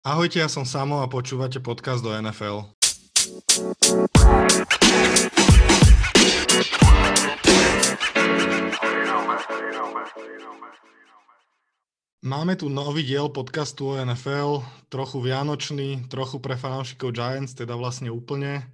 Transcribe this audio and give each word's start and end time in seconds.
Ahojte, 0.00 0.40
ja 0.40 0.48
som 0.48 0.64
Samo 0.64 1.04
a 1.04 1.12
počúvate 1.12 1.60
podcast 1.60 2.00
do 2.00 2.08
NFL. 2.08 2.72
Máme 12.24 12.56
tu 12.56 12.72
nový 12.72 13.04
diel 13.04 13.28
podcastu 13.28 13.92
o 13.92 14.00
NFL, 14.00 14.64
trochu 14.88 15.20
vianočný, 15.20 16.08
trochu 16.08 16.40
pre 16.40 16.56
fanúšikov 16.56 17.12
Giants, 17.12 17.52
teda 17.52 17.76
vlastne 17.76 18.08
úplne. 18.08 18.72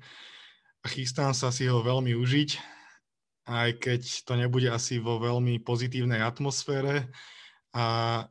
A 0.79 0.87
chystám 0.87 1.35
sa 1.35 1.51
si 1.51 1.67
ho 1.67 1.83
veľmi 1.83 2.15
užiť, 2.15 2.51
aj 3.51 3.83
keď 3.83 4.03
to 4.23 4.33
nebude 4.39 4.71
asi 4.71 5.03
vo 5.03 5.19
veľmi 5.19 5.59
pozitívnej 5.59 6.23
atmosfére. 6.23 7.11
A 7.75 8.23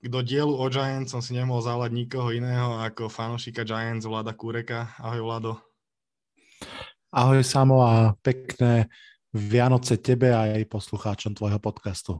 do 0.00 0.20
dielu 0.24 0.52
o 0.56 0.66
Giants 0.72 1.12
som 1.12 1.20
si 1.20 1.36
nemohol 1.36 1.60
zálať 1.60 1.92
nikoho 1.92 2.32
iného 2.32 2.80
ako 2.80 3.12
fanošika 3.12 3.60
Giants 3.68 4.08
Vlada 4.08 4.32
Kureka. 4.32 4.96
Ahoj 4.96 5.20
Vlado. 5.20 5.52
Ahoj 7.12 7.44
Samo 7.44 7.84
a 7.84 8.16
pekné 8.24 8.88
Vianoce 9.30 10.00
tebe 10.00 10.32
a 10.32 10.48
aj 10.48 10.64
poslucháčom 10.66 11.36
tvojho 11.36 11.60
podcastu. 11.60 12.18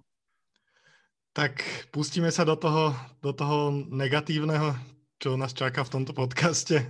Tak 1.32 1.62
pustíme 1.94 2.28
sa 2.28 2.42
do 2.42 2.58
toho, 2.58 2.92
do 3.22 3.30
toho 3.30 3.70
negatívneho, 3.88 4.74
čo 5.16 5.38
nás 5.38 5.54
čaká 5.54 5.86
v 5.86 5.92
tomto 5.94 6.12
podcaste. 6.12 6.82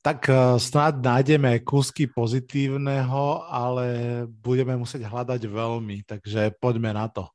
Tak 0.00 0.20
uh, 0.30 0.56
snáď 0.56 1.02
nájdeme 1.02 1.60
kúsky 1.66 2.06
pozitívneho, 2.06 3.44
ale 3.50 3.86
budeme 4.30 4.78
musieť 4.78 5.04
hľadať 5.04 5.42
veľmi, 5.50 6.06
takže 6.06 6.54
poďme 6.62 6.94
na 6.94 7.10
to. 7.10 7.26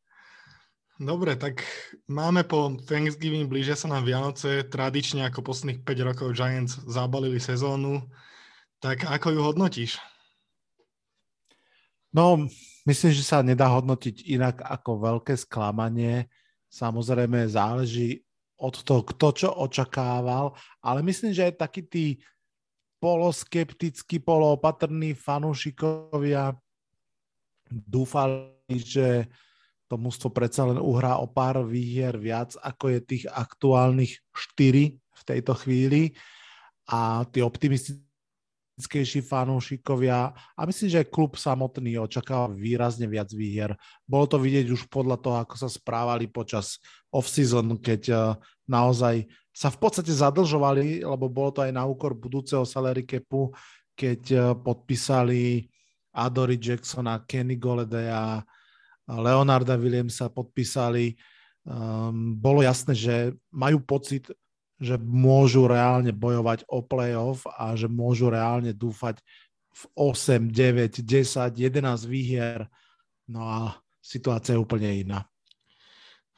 Dobre, 1.01 1.33
tak 1.33 1.65
máme 2.05 2.45
po 2.45 2.77
Thanksgiving, 2.85 3.49
blížia 3.49 3.73
sa 3.73 3.89
nám 3.89 4.05
Vianoce, 4.05 4.61
tradične 4.69 5.25
ako 5.25 5.41
posledných 5.41 5.81
5 5.81 6.07
rokov 6.13 6.37
Giants 6.37 6.77
zabalili 6.85 7.41
sezónu, 7.41 8.05
tak 8.77 9.09
ako 9.09 9.33
ju 9.33 9.39
hodnotíš? 9.41 9.97
No, 12.13 12.45
myslím, 12.85 13.17
že 13.17 13.25
sa 13.25 13.41
nedá 13.41 13.65
hodnotiť 13.73 14.29
inak 14.29 14.61
ako 14.61 15.01
veľké 15.01 15.33
sklamanie. 15.41 16.29
Samozrejme 16.69 17.49
záleží 17.49 18.21
od 18.61 18.77
toho, 18.85 19.01
kto 19.01 19.27
čo 19.33 19.49
očakával, 19.57 20.53
ale 20.85 21.01
myslím, 21.01 21.33
že 21.33 21.49
aj 21.49 21.65
takí 21.65 21.81
tí 21.81 22.05
poloskeptickí, 23.01 24.21
poloopatrní 24.21 25.17
fanúšikovia 25.17 26.53
dúfali, 27.89 28.53
že 28.69 29.25
to 29.91 29.99
mužstvo 29.99 30.31
predsa 30.31 30.63
len 30.63 30.79
uhrá 30.79 31.19
o 31.19 31.27
pár 31.27 31.67
výhier 31.67 32.15
viac, 32.15 32.55
ako 32.63 32.95
je 32.95 32.99
tých 33.03 33.25
aktuálnych 33.27 34.23
4 34.31 34.95
v 34.95 35.21
tejto 35.27 35.51
chvíli. 35.59 36.15
A 36.87 37.27
tí 37.27 37.43
optimistickejší 37.43 39.19
fanúšikovia, 39.19 40.31
a 40.31 40.61
myslím, 40.63 40.87
že 40.95 41.03
aj 41.03 41.11
klub 41.11 41.35
samotný 41.35 41.99
očakáva 41.99 42.55
výrazne 42.55 43.03
viac 43.03 43.35
výhier. 43.35 43.75
Bolo 44.07 44.31
to 44.31 44.39
vidieť 44.39 44.71
už 44.71 44.87
podľa 44.87 45.19
toho, 45.19 45.37
ako 45.43 45.59
sa 45.59 45.67
správali 45.67 46.31
počas 46.31 46.79
off-season, 47.11 47.75
keď 47.83 48.01
eh, 48.15 48.19
naozaj 48.71 49.27
sa 49.51 49.67
v 49.67 49.77
podstate 49.83 50.15
zadlžovali, 50.15 51.03
lebo 51.03 51.27
bolo 51.27 51.51
to 51.51 51.67
aj 51.67 51.75
na 51.75 51.83
úkor 51.83 52.15
budúceho 52.15 52.63
salary 52.63 53.03
capu, 53.03 53.51
keď 53.91 54.21
eh, 54.31 54.41
podpísali 54.55 55.67
Adory 56.15 56.55
Jacksona, 56.55 57.27
Kenny 57.27 57.59
Goledea, 57.59 58.39
Leonarda 59.07 59.77
Williamsa 59.77 60.29
podpísali. 60.29 61.17
Um, 61.61 62.33
bolo 62.37 62.65
jasné, 62.65 62.97
že 62.97 63.15
majú 63.53 63.81
pocit, 63.81 64.29
že 64.81 64.97
môžu 64.97 65.69
reálne 65.69 66.09
bojovať 66.09 66.65
o 66.65 66.81
playoff 66.81 67.45
a 67.45 67.77
že 67.77 67.85
môžu 67.85 68.33
reálne 68.33 68.73
dúfať 68.73 69.21
v 69.71 69.83
8, 69.93 70.49
9, 70.49 71.05
10, 71.05 71.05
11 71.05 72.09
výhier. 72.09 72.65
No 73.29 73.45
a 73.45 73.77
situácia 74.01 74.57
je 74.57 74.63
úplne 74.63 74.89
iná. 74.89 75.23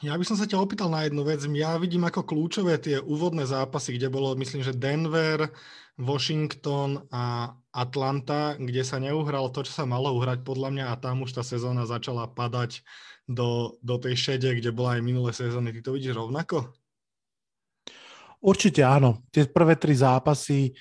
Ja 0.04 0.20
by 0.20 0.28
som 0.28 0.36
sa 0.36 0.44
ťa 0.44 0.60
opýtal 0.60 0.92
na 0.92 1.08
jednu 1.08 1.24
vec. 1.24 1.40
Ja 1.56 1.80
vidím 1.80 2.04
ako 2.04 2.28
kľúčové 2.28 2.76
tie 2.76 3.00
úvodné 3.00 3.48
zápasy, 3.48 3.96
kde 3.96 4.12
bolo, 4.12 4.36
myslím, 4.36 4.60
že 4.60 4.76
Denver, 4.76 5.48
Washington 5.96 7.08
a 7.08 7.56
Atlanta, 7.74 8.54
kde 8.62 8.86
sa 8.86 9.02
neuhralo 9.02 9.50
to, 9.50 9.66
čo 9.66 9.82
sa 9.82 9.86
malo 9.90 10.14
uhrať 10.14 10.46
podľa 10.46 10.70
mňa 10.70 10.86
a 10.94 11.00
tam 11.02 11.26
už 11.26 11.34
tá 11.34 11.42
sezóna 11.42 11.90
začala 11.90 12.30
padať 12.30 12.86
do, 13.26 13.82
do 13.82 13.98
tej 13.98 14.14
šede, 14.14 14.54
kde 14.62 14.70
bola 14.70 14.96
aj 14.96 15.02
minulé 15.02 15.34
sezóny. 15.34 15.74
Ty 15.74 15.82
to 15.82 15.98
vidíš 15.98 16.14
rovnako? 16.14 16.70
Určite 18.44 18.86
áno. 18.86 19.26
Tie 19.34 19.50
prvé 19.50 19.74
tri 19.74 19.98
zápasy 19.98 20.78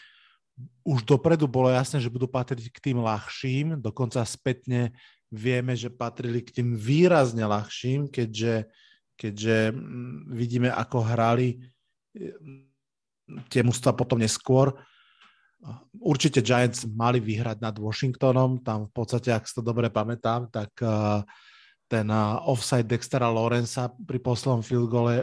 už 0.85 1.09
dopredu 1.09 1.49
bolo 1.49 1.73
jasné, 1.73 1.97
že 2.03 2.13
budú 2.13 2.29
patriť 2.29 2.69
k 2.69 2.93
tým 2.93 3.01
ľahším, 3.01 3.81
dokonca 3.81 4.21
spätne 4.29 4.93
vieme, 5.33 5.73
že 5.73 5.89
patrili 5.89 6.45
k 6.45 6.61
tým 6.61 6.77
výrazne 6.77 7.49
ľahším, 7.49 8.13
keďže 8.13 8.69
keďže 9.23 9.71
mm, 9.71 10.35
vidíme, 10.35 10.69
ako 10.75 11.07
hrali 11.07 11.63
mm, 12.11 13.47
tie 13.47 13.63
mužstva 13.63 13.95
potom 13.95 14.19
neskôr. 14.19 14.75
Určite 15.95 16.43
Giants 16.43 16.83
mali 16.91 17.23
vyhrať 17.23 17.63
nad 17.63 17.79
Washingtonom, 17.79 18.67
tam 18.67 18.91
v 18.91 18.93
podstate, 18.93 19.31
ak 19.31 19.47
si 19.47 19.55
to 19.55 19.63
dobre 19.63 19.87
pamätám, 19.95 20.51
tak 20.51 20.75
ten 21.87 22.07
offside 22.49 22.89
Dextera 22.89 23.31
Lorenza 23.31 23.93
pri 23.93 24.19
poslednom 24.19 24.65
field 24.65 24.91
gole 24.91 25.23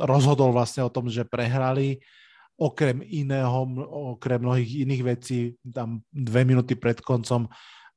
rozhodol 0.00 0.50
vlastne 0.50 0.82
o 0.82 0.90
tom, 0.90 1.06
že 1.06 1.22
prehrali. 1.22 2.02
Okrem 2.60 3.00
iného, 3.00 3.64
okrem 4.16 4.36
mnohých 4.42 4.84
iných 4.84 5.02
vecí, 5.06 5.56
tam 5.64 6.04
dve 6.12 6.44
minúty 6.44 6.76
pred 6.76 7.00
koncom 7.00 7.48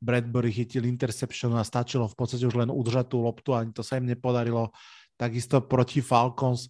Bradbury 0.04 0.52
chytil 0.52 0.84
interception 0.84 1.56
a 1.56 1.64
stačilo 1.64 2.08
v 2.08 2.16
podstate 2.16 2.44
už 2.44 2.60
len 2.60 2.72
udržať 2.72 3.12
tú 3.12 3.24
loptu, 3.24 3.56
ani 3.56 3.72
to 3.72 3.84
sa 3.84 4.00
im 4.00 4.08
nepodarilo 4.08 4.72
takisto 5.16 5.64
proti 5.64 6.04
Falcons. 6.04 6.68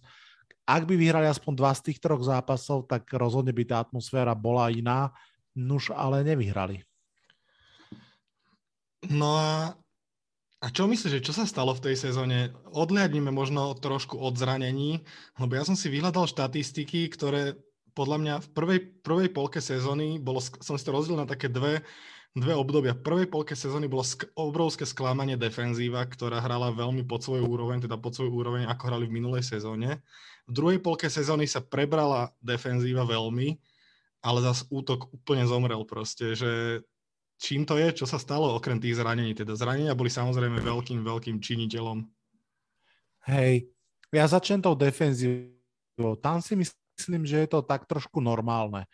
Ak 0.64 0.88
by 0.88 0.96
vyhrali 0.96 1.28
aspoň 1.28 1.52
dva 1.60 1.72
z 1.76 1.92
tých 1.92 2.00
troch 2.00 2.24
zápasov, 2.24 2.88
tak 2.88 3.04
rozhodne 3.12 3.52
by 3.52 3.64
tá 3.68 3.76
atmosféra 3.84 4.32
bola 4.32 4.72
iná, 4.72 5.12
nuž 5.52 5.92
ale 5.92 6.24
nevyhrali. 6.24 6.80
No 9.12 9.36
a, 9.36 9.76
a 10.64 10.66
čo 10.72 10.88
myslíš, 10.88 11.20
že 11.20 11.24
čo 11.24 11.36
sa 11.36 11.44
stalo 11.44 11.76
v 11.76 11.92
tej 11.92 11.96
sezóne? 12.00 12.56
Odliadnime 12.72 13.28
možno 13.28 13.76
trošku 13.76 14.16
od 14.16 14.40
zranení, 14.40 15.04
lebo 15.36 15.52
ja 15.52 15.68
som 15.68 15.76
si 15.76 15.92
vyhľadal 15.92 16.24
štatistiky, 16.24 17.12
ktoré 17.12 17.60
podľa 17.92 18.18
mňa 18.18 18.34
v 18.40 18.48
prvej, 18.56 18.80
prvej 19.04 19.28
polke 19.30 19.60
sezóny 19.60 20.16
bolo, 20.18 20.40
som 20.40 20.74
si 20.74 20.84
to 20.84 20.96
rozdelil 20.96 21.22
na 21.22 21.28
také 21.28 21.52
dve 21.52 21.84
dve 22.34 22.50
obdobia. 22.50 22.98
V 22.98 23.06
prvej 23.06 23.26
polke 23.30 23.54
sezóny 23.54 23.86
bolo 23.86 24.02
sk- 24.02 24.26
obrovské 24.34 24.82
sklamanie 24.82 25.38
defenzíva, 25.38 26.02
ktorá 26.02 26.42
hrala 26.42 26.74
veľmi 26.74 27.06
pod 27.06 27.22
svoju 27.22 27.46
úroveň, 27.46 27.86
teda 27.86 27.94
pod 27.94 28.18
svoju 28.18 28.34
úroveň, 28.34 28.66
ako 28.66 28.90
hrali 28.90 29.06
v 29.06 29.22
minulej 29.22 29.46
sezóne. 29.46 30.02
V 30.44 30.52
druhej 30.52 30.78
polke 30.80 31.08
sezóny 31.08 31.48
sa 31.48 31.64
prebrala 31.64 32.32
defenzíva 32.44 33.08
veľmi, 33.08 33.56
ale 34.24 34.38
zas 34.44 34.68
útok 34.68 35.08
úplne 35.12 35.44
zomrel 35.48 35.84
proste, 35.88 36.36
že 36.36 36.84
čím 37.40 37.64
to 37.64 37.76
je, 37.80 38.04
čo 38.04 38.06
sa 38.08 38.20
stalo 38.20 38.56
okrem 38.56 38.80
tých 38.80 39.00
zranení. 39.00 39.32
Teda 39.32 39.56
zranenia 39.56 39.96
boli 39.96 40.12
samozrejme 40.12 40.60
veľkým, 40.60 41.00
veľkým 41.04 41.40
činiteľom. 41.40 42.04
Hej, 43.28 43.68
ja 44.12 44.24
začnem 44.28 44.60
tou 44.60 44.76
defenzívou. 44.76 46.16
Tam 46.20 46.44
si 46.44 46.56
myslím, 46.56 47.24
že 47.24 47.44
je 47.44 47.48
to 47.48 47.64
tak 47.64 47.88
trošku 47.88 48.20
normálne. 48.20 48.84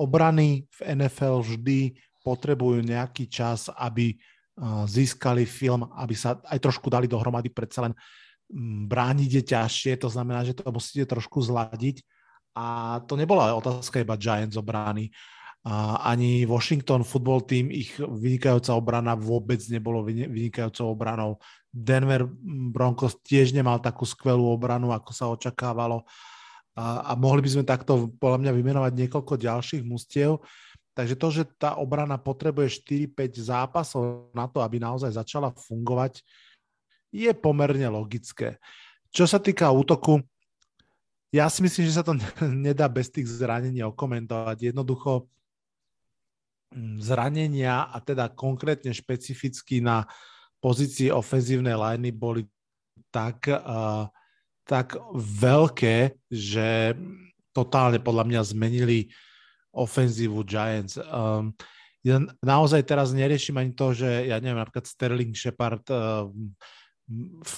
Obrany 0.00 0.64
v 0.80 0.96
NFL 0.96 1.44
vždy 1.44 1.94
potrebujú 2.24 2.80
nejaký 2.80 3.28
čas, 3.28 3.68
aby 3.76 4.16
získali 4.86 5.44
film, 5.44 5.84
aby 5.98 6.14
sa 6.14 6.38
aj 6.46 6.58
trošku 6.62 6.86
dali 6.86 7.10
dohromady, 7.10 7.50
predsa 7.50 7.90
len 7.90 7.92
mm, 7.92 8.23
brániť 8.86 9.30
je 9.30 9.42
ťažšie, 9.50 9.92
to 9.98 10.06
znamená, 10.06 10.46
že 10.46 10.54
to 10.54 10.70
musíte 10.70 11.10
trošku 11.10 11.42
zladiť. 11.42 12.06
A 12.54 12.98
to 13.10 13.18
nebola 13.18 13.50
otázka 13.58 13.98
iba 13.98 14.14
Giants 14.14 14.54
obrany. 14.54 15.10
A 15.64 16.06
ani 16.12 16.46
Washington 16.46 17.02
football 17.02 17.42
team, 17.42 17.72
ich 17.72 17.96
vynikajúca 17.98 18.76
obrana 18.76 19.18
vôbec 19.18 19.58
nebolo 19.72 20.04
vynikajúcou 20.06 20.92
obranou. 20.92 21.40
Denver 21.72 22.28
Broncos 22.70 23.18
tiež 23.26 23.50
nemal 23.50 23.82
takú 23.82 24.06
skvelú 24.06 24.54
obranu, 24.54 24.94
ako 24.94 25.10
sa 25.10 25.26
očakávalo. 25.32 26.06
A, 26.78 27.10
a 27.10 27.12
mohli 27.18 27.42
by 27.42 27.50
sme 27.50 27.64
takto 27.66 28.12
podľa 28.22 28.38
mňa 28.44 28.52
vymenovať 28.54 28.92
niekoľko 28.92 29.34
ďalších 29.40 29.82
mustiev. 29.82 30.38
Takže 30.94 31.18
to, 31.18 31.28
že 31.32 31.42
tá 31.58 31.74
obrana 31.74 32.22
potrebuje 32.22 32.86
4-5 32.86 33.50
zápasov 33.50 34.30
na 34.30 34.46
to, 34.46 34.62
aby 34.62 34.78
naozaj 34.78 35.10
začala 35.10 35.50
fungovať, 35.50 36.22
je 37.14 37.30
pomerne 37.38 37.86
logické. 37.94 38.58
Čo 39.14 39.30
sa 39.30 39.38
týka 39.38 39.70
útoku, 39.70 40.18
ja 41.30 41.46
si 41.46 41.62
myslím, 41.62 41.86
že 41.86 41.98
sa 41.98 42.02
to 42.02 42.18
nedá 42.66 42.90
bez 42.90 43.14
tých 43.14 43.30
zranení 43.30 43.86
okomentovať. 43.86 44.74
Jednoducho 44.74 45.30
mm, 46.74 46.98
zranenia 46.98 47.86
a 47.86 48.02
teda 48.02 48.34
konkrétne 48.34 48.90
špecificky 48.90 49.78
na 49.78 50.02
pozícii 50.58 51.14
ofenzívnej 51.14 51.78
liney 51.78 52.10
boli 52.10 52.42
tak, 53.14 53.46
uh, 53.46 54.10
tak 54.66 54.98
veľké, 55.14 56.18
že 56.26 56.98
totálne 57.54 58.02
podľa 58.02 58.24
mňa 58.26 58.40
zmenili 58.50 59.06
ofenzívu 59.70 60.42
Giants. 60.42 60.98
Um, 60.98 61.54
ja 62.02 62.18
naozaj 62.42 62.82
teraz 62.86 63.14
neriešim 63.14 63.54
ani 63.58 63.70
to, 63.74 63.94
že 63.94 64.26
ja 64.30 64.38
neviem, 64.42 64.58
napríklad 64.58 64.86
Sterling 64.86 65.34
Shepard 65.34 65.86
uh, 65.90 66.30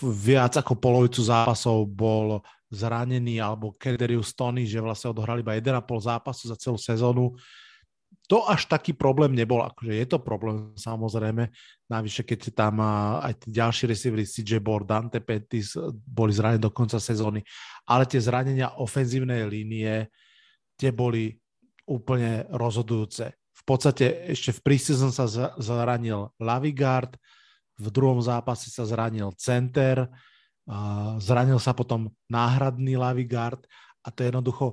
viac 0.02 0.58
ako 0.58 0.75
polovicu 0.78 1.22
zápasov 1.22 1.87
bol 1.87 2.43
zranený, 2.70 3.38
alebo 3.38 3.75
Kederius 3.78 4.34
Tony, 4.34 4.66
že 4.66 4.82
vlastne 4.82 5.14
odohrali 5.14 5.46
iba 5.46 5.54
1,5 5.54 5.87
zápasu 6.02 6.50
za 6.50 6.56
celú 6.58 6.78
sezónu 6.78 7.38
to 8.26 8.43
až 8.43 8.66
taký 8.66 8.90
problém 8.90 9.38
nebol, 9.38 9.62
akože 9.62 9.93
je 9.94 10.06
to 10.06 10.19
problém 10.19 10.75
samozrejme, 10.75 11.46
navyše 11.87 12.26
keď 12.26 12.50
tam 12.50 12.82
aj 13.22 13.38
tí 13.38 13.54
ďalší 13.54 13.87
receivery 13.87 14.26
CJ 14.26 14.58
Board, 14.58 14.87
Dante 14.87 15.22
Pettis 15.22 15.78
boli 15.94 16.34
zranení 16.34 16.58
do 16.58 16.75
konca 16.75 16.99
sezóny, 16.99 17.46
ale 17.87 18.02
tie 18.10 18.19
zranenia 18.19 18.75
ofenzívnej 18.82 19.46
línie, 19.46 20.10
tie 20.75 20.90
boli 20.90 21.38
úplne 21.87 22.50
rozhodujúce. 22.50 23.31
V 23.31 23.62
podstate 23.62 24.26
ešte 24.26 24.50
v 24.58 24.60
preseason 24.75 25.14
sa 25.14 25.31
zranil 25.62 26.34
Lavigard, 26.42 27.14
v 27.76 27.87
druhom 27.93 28.20
zápase 28.25 28.73
sa 28.73 28.88
zranil 28.88 29.31
center, 29.37 30.08
zranil 31.20 31.61
sa 31.61 31.76
potom 31.76 32.11
náhradný 32.26 32.99
Lavigard 32.99 33.62
a 34.02 34.11
to 34.11 34.25
je 34.25 34.28
jednoducho 34.32 34.67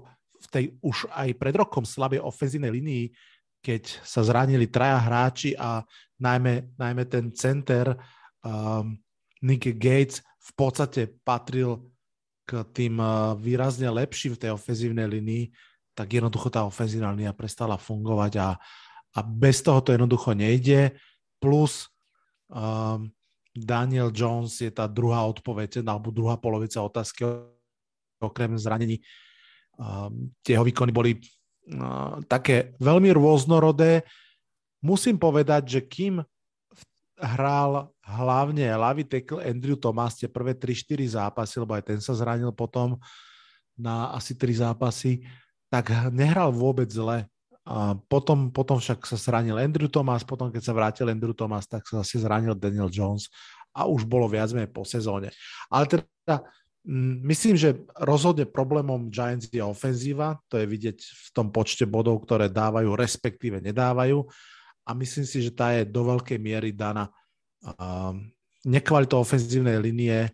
v 0.44 0.48
tej 0.50 0.66
už 0.82 1.08
aj 1.12 1.30
pred 1.38 1.56
rokom 1.56 1.84
slabej 1.86 2.24
ofenzívnej 2.24 2.72
línii 2.74 3.12
keď 3.64 4.04
sa 4.04 4.20
zranili 4.28 4.68
traja 4.68 5.00
hráči 5.00 5.56
a 5.56 5.80
najmä, 6.20 6.76
najmä 6.76 7.08
ten 7.08 7.32
center 7.32 7.96
um, 8.44 9.00
Nick 9.40 9.80
Gates 9.80 10.20
v 10.44 10.52
podstate 10.60 11.08
patril 11.24 11.80
k 12.44 12.68
tým 12.76 13.00
uh, 13.00 13.40
výrazne 13.40 13.88
lepším 13.88 14.36
v 14.36 14.42
tej 14.44 14.52
ofenzívnej 14.52 15.08
linii, 15.08 15.48
tak 15.96 16.12
jednoducho 16.12 16.52
tá 16.52 16.68
ofenzívna 16.68 17.16
línia 17.16 17.32
prestala 17.32 17.80
fungovať 17.80 18.34
a, 18.44 18.60
a 19.16 19.20
bez 19.24 19.64
toho 19.64 19.80
to 19.80 19.96
jednoducho 19.96 20.36
nejde. 20.36 20.92
Plus 21.40 21.88
um, 22.54 23.10
Daniel 23.54 24.10
Jones 24.14 24.62
je 24.62 24.70
tá 24.70 24.90
druhá 24.90 25.26
odpoveď, 25.30 25.86
alebo 25.86 26.10
druhá 26.10 26.38
polovica 26.38 26.82
otázky 26.82 27.26
okrem 28.22 28.58
zranení. 28.58 29.02
Um, 29.78 30.32
tie 30.46 30.58
jeho 30.58 30.66
výkony 30.66 30.94
boli 30.94 31.18
no, 31.70 32.22
také 32.30 32.78
veľmi 32.78 33.10
rôznorodé. 33.14 34.06
Musím 34.82 35.18
povedať, 35.18 35.80
že 35.80 35.82
kým 35.86 36.22
hral 37.18 37.94
hlavne 38.04 38.68
ľavý 38.74 39.08
tackle 39.08 39.40
Andrew 39.40 39.80
Thomas 39.80 40.18
tie 40.20 40.28
prvé 40.28 40.58
3-4 40.58 41.16
zápasy, 41.16 41.56
lebo 41.62 41.74
aj 41.78 41.84
ten 41.88 42.00
sa 42.02 42.18
zranil 42.18 42.52
potom 42.52 43.00
na 43.78 44.12
asi 44.14 44.36
3 44.36 44.66
zápasy, 44.70 45.24
tak 45.72 45.90
nehral 46.14 46.54
vôbec 46.54 46.90
zle. 46.90 47.26
A 47.64 47.96
potom, 47.96 48.52
potom 48.52 48.76
však 48.76 49.08
sa 49.08 49.16
zranil 49.16 49.56
Andrew 49.56 49.88
Thomas, 49.88 50.28
potom 50.28 50.52
keď 50.52 50.62
sa 50.68 50.76
vrátil 50.76 51.08
Andrew 51.08 51.32
Thomas, 51.32 51.64
tak 51.64 51.88
sa 51.88 52.04
zase 52.04 52.20
zranil 52.20 52.60
Daniel 52.60 52.92
Jones 52.92 53.32
a 53.72 53.88
už 53.88 54.04
bolo 54.04 54.28
viac 54.28 54.52
menej 54.52 54.70
po 54.70 54.84
sezóne. 54.84 55.32
Ale 55.72 55.88
teda 55.88 56.44
Mm, 56.84 57.24
myslím, 57.24 57.56
že 57.56 57.80
rozhodne 57.96 58.44
problémom 58.44 59.08
Giants 59.08 59.48
je 59.48 59.64
ofenzíva, 59.64 60.36
to 60.52 60.60
je 60.60 60.68
vidieť 60.68 61.00
v 61.00 61.28
tom 61.32 61.48
počte 61.48 61.88
bodov, 61.88 62.28
ktoré 62.28 62.52
dávajú, 62.52 62.92
respektíve 63.00 63.64
nedávajú. 63.64 64.28
A 64.84 64.92
myslím 64.92 65.24
si, 65.24 65.40
že 65.40 65.56
tá 65.56 65.72
je 65.72 65.88
do 65.88 66.04
veľkej 66.04 66.36
miery 66.44 66.76
daná 66.76 67.08
uh, 67.08 68.12
nekvalitou 68.68 69.24
ofenzívnej 69.24 69.80
linie 69.80 70.28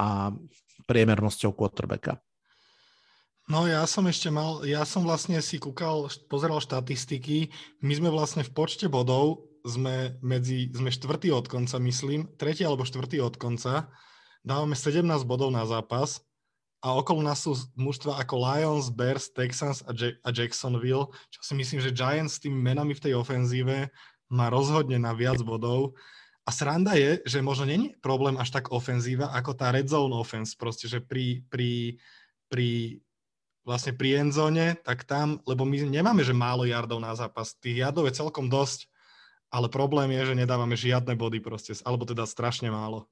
a 0.00 0.32
priemernosťou 0.88 1.52
quarterbacka. 1.52 2.16
No 3.50 3.66
ja 3.66 3.82
som 3.90 4.06
ešte 4.06 4.30
mal, 4.30 4.62
ja 4.62 4.86
som 4.86 5.02
vlastne 5.02 5.42
si 5.42 5.58
kúkal, 5.58 6.06
pozeral 6.30 6.62
štatistiky, 6.62 7.50
my 7.82 7.92
sme 7.98 8.10
vlastne 8.14 8.46
v 8.46 8.54
počte 8.54 8.86
bodov 8.86 9.50
sme 9.66 10.18
medzi, 10.22 10.70
sme 10.74 10.90
štvrtý 10.90 11.34
od 11.34 11.46
konca, 11.50 11.78
myslím, 11.82 12.30
tretí 12.38 12.62
alebo 12.62 12.86
štvrtý 12.86 13.18
od 13.22 13.34
konca 13.38 13.90
dávame 14.42 14.74
17 14.74 15.06
bodov 15.22 15.54
na 15.54 15.62
zápas 15.62 16.22
a 16.82 16.98
okolo 16.98 17.22
nás 17.22 17.46
sú 17.46 17.54
mužstva 17.78 18.18
ako 18.26 18.42
Lions, 18.42 18.90
Bears, 18.90 19.30
Texans 19.30 19.86
a, 19.86 19.94
J- 19.94 20.18
a 20.26 20.34
Jacksonville, 20.34 21.14
čo 21.30 21.40
si 21.46 21.54
myslím, 21.54 21.78
že 21.78 21.94
Giants 21.94 22.38
s 22.38 22.42
tými 22.42 22.58
menami 22.58 22.98
v 22.98 23.06
tej 23.06 23.14
ofenzíve 23.14 23.86
má 24.34 24.50
rozhodne 24.50 24.98
na 24.98 25.14
viac 25.14 25.38
bodov. 25.46 25.94
A 26.42 26.50
sranda 26.50 26.98
je, 26.98 27.22
že 27.22 27.38
možno 27.38 27.70
není 27.70 27.94
problém 28.02 28.34
až 28.34 28.50
tak 28.50 28.74
ofenzíva, 28.74 29.30
ako 29.30 29.54
tá 29.54 29.70
red 29.70 29.86
zone 29.86 30.10
offense, 30.10 30.58
proste, 30.58 30.90
že 30.90 30.98
pri, 30.98 31.46
pri, 31.46 32.02
pri 32.50 32.98
vlastne 33.62 33.94
pri 33.94 34.26
endzone, 34.26 34.74
tak 34.82 35.06
tam, 35.06 35.38
lebo 35.46 35.62
my 35.62 35.86
nemáme, 35.86 36.26
že 36.26 36.34
málo 36.34 36.66
jardov 36.66 36.98
na 36.98 37.14
zápas, 37.14 37.54
tých 37.58 37.82
jardov 37.86 38.10
je 38.10 38.18
celkom 38.18 38.50
dosť, 38.50 38.90
ale 39.52 39.70
problém 39.70 40.10
je, 40.18 40.32
že 40.32 40.38
nedávame 40.38 40.74
žiadne 40.74 41.14
body 41.14 41.38
proste, 41.38 41.76
alebo 41.86 42.02
teda 42.02 42.26
strašne 42.26 42.72
málo. 42.72 43.06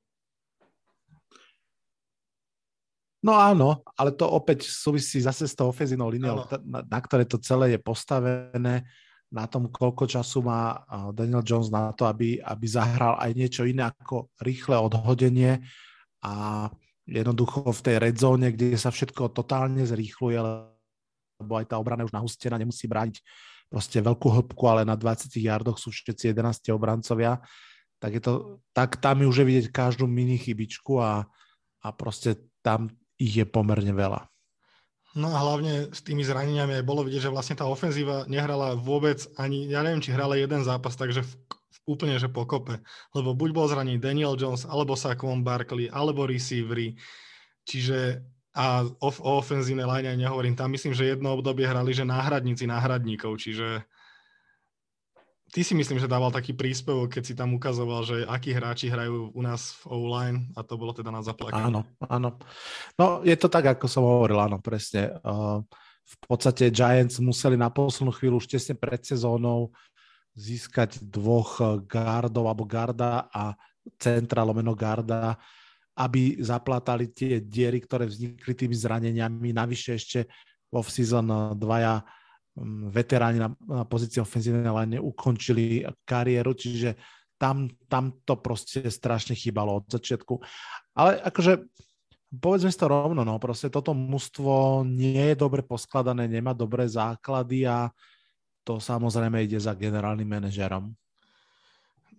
No 3.20 3.36
áno, 3.36 3.84
ale 4.00 4.16
to 4.16 4.24
opäť 4.24 4.64
súvisí 4.64 5.20
zase 5.20 5.44
s 5.44 5.52
tou 5.52 5.68
ofenzívnou 5.68 6.08
líniou, 6.08 6.48
na, 6.64 6.80
na 6.80 6.98
ktoré 7.04 7.28
to 7.28 7.36
celé 7.36 7.76
je 7.76 7.80
postavené, 7.80 8.88
na 9.30 9.46
tom, 9.46 9.70
koľko 9.70 10.10
času 10.10 10.42
má 10.42 10.82
Daniel 11.14 11.46
Jones 11.46 11.70
na 11.70 11.94
to, 11.94 12.02
aby, 12.10 12.42
aby 12.42 12.66
zahral 12.66 13.14
aj 13.22 13.30
niečo 13.38 13.62
iné 13.62 13.86
ako 13.86 14.26
rýchle 14.42 14.74
odhodenie. 14.74 15.62
A 16.26 16.66
jednoducho 17.08 17.64
v 17.70 17.84
tej 17.84 17.96
red 18.00 18.16
zone, 18.16 18.52
kde 18.52 18.76
sa 18.76 18.92
všetko 18.92 19.32
totálne 19.32 19.84
zrýchluje, 19.84 20.38
lebo 20.40 21.52
aj 21.56 21.66
tá 21.72 21.76
obrana 21.80 22.04
už 22.04 22.12
nahustená, 22.12 22.60
nemusí 22.60 22.84
brániť 22.84 23.20
proste 23.70 24.02
veľkú 24.02 24.28
hĺbku, 24.28 24.64
ale 24.66 24.82
na 24.82 24.98
20 24.98 25.30
yardoch 25.30 25.78
sú 25.78 25.94
všetci 25.94 26.34
11 26.34 26.74
obrancovia, 26.74 27.38
tak, 28.00 28.16
je 28.18 28.22
to, 28.24 28.32
tak 28.72 28.98
tam 28.98 29.22
je 29.22 29.26
už 29.30 29.44
vidieť 29.46 29.66
každú 29.70 30.08
mini 30.08 30.40
chybičku 30.40 30.98
a, 30.98 31.28
a 31.84 31.88
proste 31.92 32.50
tam 32.64 32.90
ich 33.20 33.36
je 33.36 33.46
pomerne 33.46 33.92
veľa. 33.92 34.26
No 35.10 35.34
a 35.34 35.42
hlavne 35.42 35.90
s 35.90 36.06
tými 36.06 36.22
zraneniami 36.22 36.80
aj 36.80 36.84
bolo 36.86 37.02
vidieť, 37.02 37.28
že 37.28 37.34
vlastne 37.34 37.58
tá 37.58 37.66
ofenzíva 37.66 38.24
nehrala 38.30 38.78
vôbec 38.78 39.18
ani, 39.36 39.66
ja 39.66 39.82
neviem, 39.82 39.98
či 39.98 40.14
hrala 40.14 40.38
jeden 40.38 40.62
zápas, 40.62 40.94
takže 40.94 41.26
v, 41.26 41.32
úplne, 41.86 42.16
že 42.20 42.32
pokope. 42.32 42.80
Lebo 43.12 43.32
buď 43.36 43.50
bol 43.54 43.66
zranený 43.68 44.00
Daniel 44.00 44.34
Jones, 44.34 44.64
alebo 44.64 44.98
Saquon 44.98 45.44
Barkley, 45.44 45.88
alebo 45.88 46.26
receivery. 46.26 46.96
Čiže 47.64 48.24
a 48.50 48.82
o, 48.82 49.08
o 49.10 49.30
ofenzívnej 49.38 49.86
line 49.86 50.18
nehovorím. 50.18 50.58
Tam 50.58 50.74
myslím, 50.74 50.90
že 50.90 51.14
jedno 51.14 51.38
obdobie 51.38 51.70
hrali, 51.70 51.94
že 51.94 52.02
náhradníci 52.02 52.66
náhradníkov, 52.66 53.38
čiže 53.38 53.86
ty 55.54 55.62
si 55.62 55.74
myslím, 55.74 55.98
že 55.98 56.10
dával 56.10 56.34
taký 56.34 56.54
príspevok, 56.54 57.14
keď 57.14 57.22
si 57.26 57.34
tam 57.34 57.54
ukazoval, 57.54 58.06
že 58.06 58.16
akí 58.26 58.54
hráči 58.54 58.90
hrajú 58.90 59.34
u 59.34 59.42
nás 59.42 59.74
v 59.82 59.94
O-line 59.94 60.38
a 60.54 60.62
to 60.62 60.78
bolo 60.78 60.94
teda 60.94 61.10
na 61.10 61.22
zaplakanie. 61.22 61.70
Áno, 61.70 61.86
áno. 62.06 62.38
No 62.98 63.22
je 63.26 63.34
to 63.34 63.50
tak, 63.50 63.66
ako 63.78 63.86
som 63.90 64.02
hovoril, 64.06 64.38
áno, 64.38 64.62
presne. 64.62 65.14
Uh, 65.22 65.62
v 66.10 66.16
podstate 66.26 66.74
Giants 66.74 67.22
museli 67.22 67.54
na 67.54 67.70
poslednú 67.70 68.10
chvíľu 68.10 68.42
už 68.42 68.50
tesne 68.50 68.74
pred 68.74 68.98
sezónou 69.02 69.70
získať 70.34 71.02
dvoch 71.02 71.84
gardov 71.84 72.46
alebo 72.50 72.64
garda 72.64 73.28
a 73.32 73.54
centra 73.98 74.46
lomeno 74.46 74.76
garda, 74.76 75.34
aby 75.98 76.38
zaplatali 76.40 77.10
tie 77.10 77.42
diery, 77.42 77.82
ktoré 77.82 78.06
vznikli 78.06 78.52
tými 78.54 78.76
zraneniami. 78.76 79.52
Navyše 79.52 79.90
ešte 79.96 80.18
vo 80.70 80.86
season 80.86 81.58
dvaja 81.58 82.00
Mm, 82.60 82.90
veteráni 82.90 83.38
na, 83.38 83.48
na 83.62 83.84
pozícii 83.86 84.18
ofenzívnej 84.18 84.74
line 84.74 84.98
ukončili 84.98 85.86
kariéru, 86.02 86.50
čiže 86.52 86.98
tam, 87.38 87.70
tam 87.86 88.20
to 88.26 88.36
proste 88.42 88.90
strašne 88.90 89.38
chýbalo 89.38 89.80
od 89.80 89.86
začiatku. 89.86 90.42
Ale 90.98 91.22
akože 91.24 91.62
povedzme 92.42 92.74
si 92.74 92.76
to 92.76 92.90
rovno, 92.90 93.22
no 93.22 93.38
proste 93.38 93.70
toto 93.70 93.94
mužstvo 93.94 94.82
nie 94.82 95.30
je 95.30 95.36
dobre 95.38 95.62
poskladané, 95.62 96.26
nemá 96.26 96.50
dobré 96.50 96.90
základy 96.90 97.70
a 97.70 97.88
to 98.64 98.78
samozrejme 98.78 99.42
ide 99.44 99.58
za 99.60 99.72
generálnym 99.76 100.28
manažerom. 100.28 100.92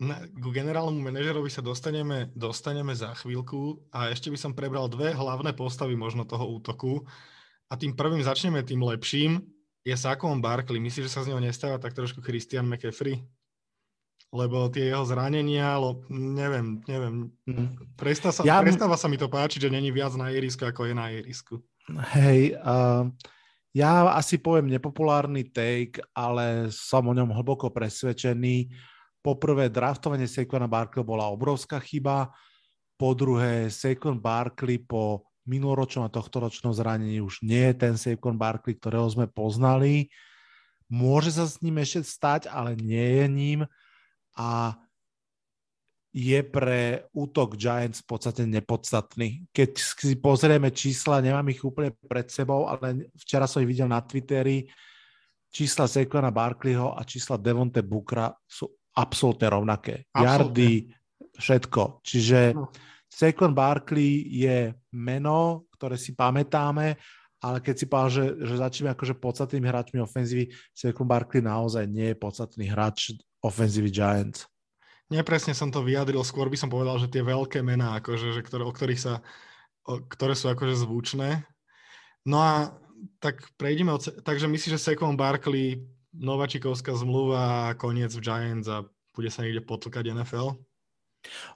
Na, 0.02 0.18
ku 0.42 0.50
generálnemu 0.50 1.14
manažerovi 1.14 1.54
sa 1.54 1.62
dostaneme, 1.62 2.34
dostaneme 2.34 2.98
za 2.98 3.14
chvíľku 3.14 3.86
a 3.94 4.10
ešte 4.10 4.34
by 4.34 4.38
som 4.38 4.58
prebral 4.58 4.90
dve 4.90 5.14
hlavné 5.14 5.54
postavy 5.54 5.94
možno 5.94 6.26
toho 6.26 6.58
útoku 6.58 7.06
a 7.70 7.78
tým 7.78 7.94
prvým 7.94 8.26
začneme 8.26 8.66
tým 8.66 8.82
lepším, 8.82 9.46
je 9.86 9.94
Saquon 9.94 10.42
Barkley. 10.42 10.82
Myslíš, 10.82 11.06
že 11.10 11.14
sa 11.14 11.22
z 11.22 11.34
neho 11.34 11.42
nestáva 11.42 11.78
tak 11.78 11.94
trošku 11.94 12.22
Christian 12.22 12.66
McCaffrey? 12.66 13.22
Lebo 14.32 14.72
tie 14.72 14.90
jeho 14.90 15.04
zranenia, 15.04 15.76
lo, 15.76 16.08
neviem, 16.10 16.80
neviem. 16.88 17.30
Mm. 17.44 17.76
Prestáva 18.00 18.32
sa, 18.32 18.42
ja... 18.48 18.64
prestáva 18.64 18.96
sa 18.96 19.12
mi 19.12 19.20
to 19.20 19.28
páčiť, 19.28 19.68
že 19.68 19.74
není 19.74 19.92
viac 19.92 20.16
na 20.16 20.32
ihrisku, 20.32 20.64
ako 20.64 20.88
je 20.88 20.94
na 20.96 21.12
ihrisku. 21.12 21.60
Hej, 22.16 22.56
uh, 22.64 23.12
ja 23.72 24.12
asi 24.16 24.36
poviem 24.36 24.68
nepopulárny 24.68 25.48
take, 25.48 26.04
ale 26.12 26.68
som 26.72 27.08
o 27.08 27.13
ňom 27.16 27.32
hlboko 27.32 27.72
presvedčený. 27.72 28.68
Poprvé, 29.24 29.72
draftovanie 29.72 30.28
Saquona 30.28 30.68
Barkley 30.68 31.08
bola 31.08 31.32
obrovská 31.32 31.80
chyba. 31.80 32.36
Po 33.00 33.16
druhé, 33.16 33.72
Saquon 33.72 34.20
Barkley 34.20 34.82
po 34.82 35.32
minuloročnom 35.48 36.06
a 36.06 36.13
tohtoročnom 36.13 36.75
zranení 36.75 37.24
už 37.24 37.42
nie 37.42 37.72
je 37.72 37.75
ten 37.75 37.94
Saquon 37.96 38.36
Barkley, 38.36 38.75
ktorého 38.78 39.08
sme 39.10 39.25
poznali. 39.25 40.12
Môže 40.92 41.32
sa 41.32 41.48
s 41.48 41.63
ním 41.63 41.80
ešte 41.80 42.04
stať, 42.04 42.51
ale 42.51 42.75
nie 42.75 43.24
je 43.24 43.28
ním 43.32 43.60
a 44.36 44.75
je 46.12 46.44
pre 46.44 47.08
útok 47.15 47.56
Giants 47.56 48.03
v 48.03 48.08
podstate 48.12 48.44
nepodstatný. 48.44 49.48
Keď 49.56 49.72
si 49.80 50.20
pozrieme 50.20 50.68
čísla, 50.75 51.24
nemám 51.24 51.48
ich 51.56 51.63
úplne 51.63 51.96
pred 51.96 52.27
sebou, 52.27 52.68
ale 52.68 53.08
včera 53.15 53.48
som 53.48 53.63
ich 53.63 53.72
videl 53.72 53.88
na 53.88 54.03
Twitteri, 54.03 54.68
čísla 55.51 55.88
Saquona 55.88 56.32
Barkleyho 56.32 56.96
a 56.96 57.01
čísla 57.08 57.39
Devonte 57.39 57.80
Bookra 57.80 58.32
sú 58.44 58.68
absolútne 58.96 59.48
rovnaké. 59.48 60.08
Absolutne. 60.12 60.27
Jardy, 60.27 60.72
všetko. 61.39 61.82
Čiže 62.03 62.39
no. 62.60 62.68
Saquon 63.08 63.56
Barkley 63.56 64.27
je 64.32 64.72
meno, 64.96 65.68
ktoré 65.75 65.96
si 65.96 66.15
pamätáme, 66.15 66.96
ale 67.41 67.58
keď 67.60 67.75
si 67.75 67.86
povedal, 67.88 68.12
že, 68.12 68.25
že 68.44 68.56
začneme 68.60 68.89
akože 68.96 69.15
podstatnými 69.20 69.68
hráčmi 69.68 70.00
ofenzívy, 70.03 70.51
Saquon 70.75 71.08
Barkley 71.08 71.44
naozaj 71.44 71.88
nie 71.88 72.12
je 72.12 72.20
podstatný 72.20 72.68
hráč 72.68 73.15
ofenzívy 73.44 73.91
Giants. 73.91 74.48
Nepresne 75.12 75.51
som 75.51 75.68
to 75.68 75.84
vyjadril, 75.84 76.24
skôr 76.24 76.48
by 76.48 76.56
som 76.56 76.72
povedal, 76.72 76.96
že 76.96 77.12
tie 77.12 77.20
veľké 77.20 77.60
mená, 77.60 78.00
akože, 78.00 78.32
že 78.32 78.41
ktoré, 78.48 78.63
o 78.63 78.72
ktorých 78.72 79.01
sa, 79.01 79.13
o, 79.84 80.00
ktoré 80.00 80.39
sú 80.39 80.48
akože 80.48 80.88
zvučné. 80.88 81.44
No 82.24 82.39
a 82.39 82.72
tak 83.20 83.44
prejdeme 83.60 83.91
od, 83.91 84.00
takže 84.24 84.48
myslíš, 84.48 84.80
že 84.80 84.84
Saquon 84.96 85.20
Barkley, 85.20 85.84
novačikovská 86.15 86.96
zmluva 86.96 87.72
a 87.72 87.75
koniec 87.75 88.15
v 88.15 88.24
Giants 88.24 88.72
a 88.72 88.88
bude 89.12 89.27
sa 89.27 89.44
niekde 89.44 89.63
potlkať 89.63 90.15
NFL? 90.15 90.56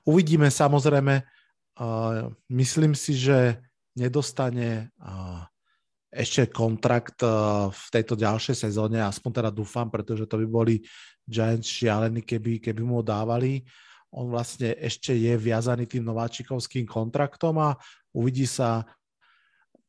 Uvidíme 0.03 0.51
samozrejme. 0.51 1.23
Uh, 1.75 2.31
myslím 2.51 2.95
si, 2.95 3.15
že 3.15 3.59
nedostane 3.95 4.91
uh, 4.99 5.43
ešte 6.15 6.47
kontrakt 6.47 7.19
uh, 7.27 7.67
v 7.67 7.85
tejto 7.91 8.15
ďalšej 8.15 8.71
sezóne, 8.71 9.03
aspoň 9.03 9.43
teda 9.43 9.51
dúfam, 9.51 9.91
pretože 9.91 10.23
to 10.23 10.39
by 10.39 10.47
boli 10.47 10.75
Giants 11.27 11.67
šialení, 11.67 12.23
keby, 12.23 12.63
keby 12.63 12.81
mu 12.81 13.03
dávali. 13.03 13.67
On 14.15 14.31
vlastne 14.31 14.71
ešte 14.79 15.11
je 15.11 15.35
viazaný 15.35 15.91
tým 15.91 16.07
nováčikovským 16.07 16.87
kontraktom 16.87 17.59
a 17.59 17.75
uvidí 18.15 18.47
sa, 18.47 18.87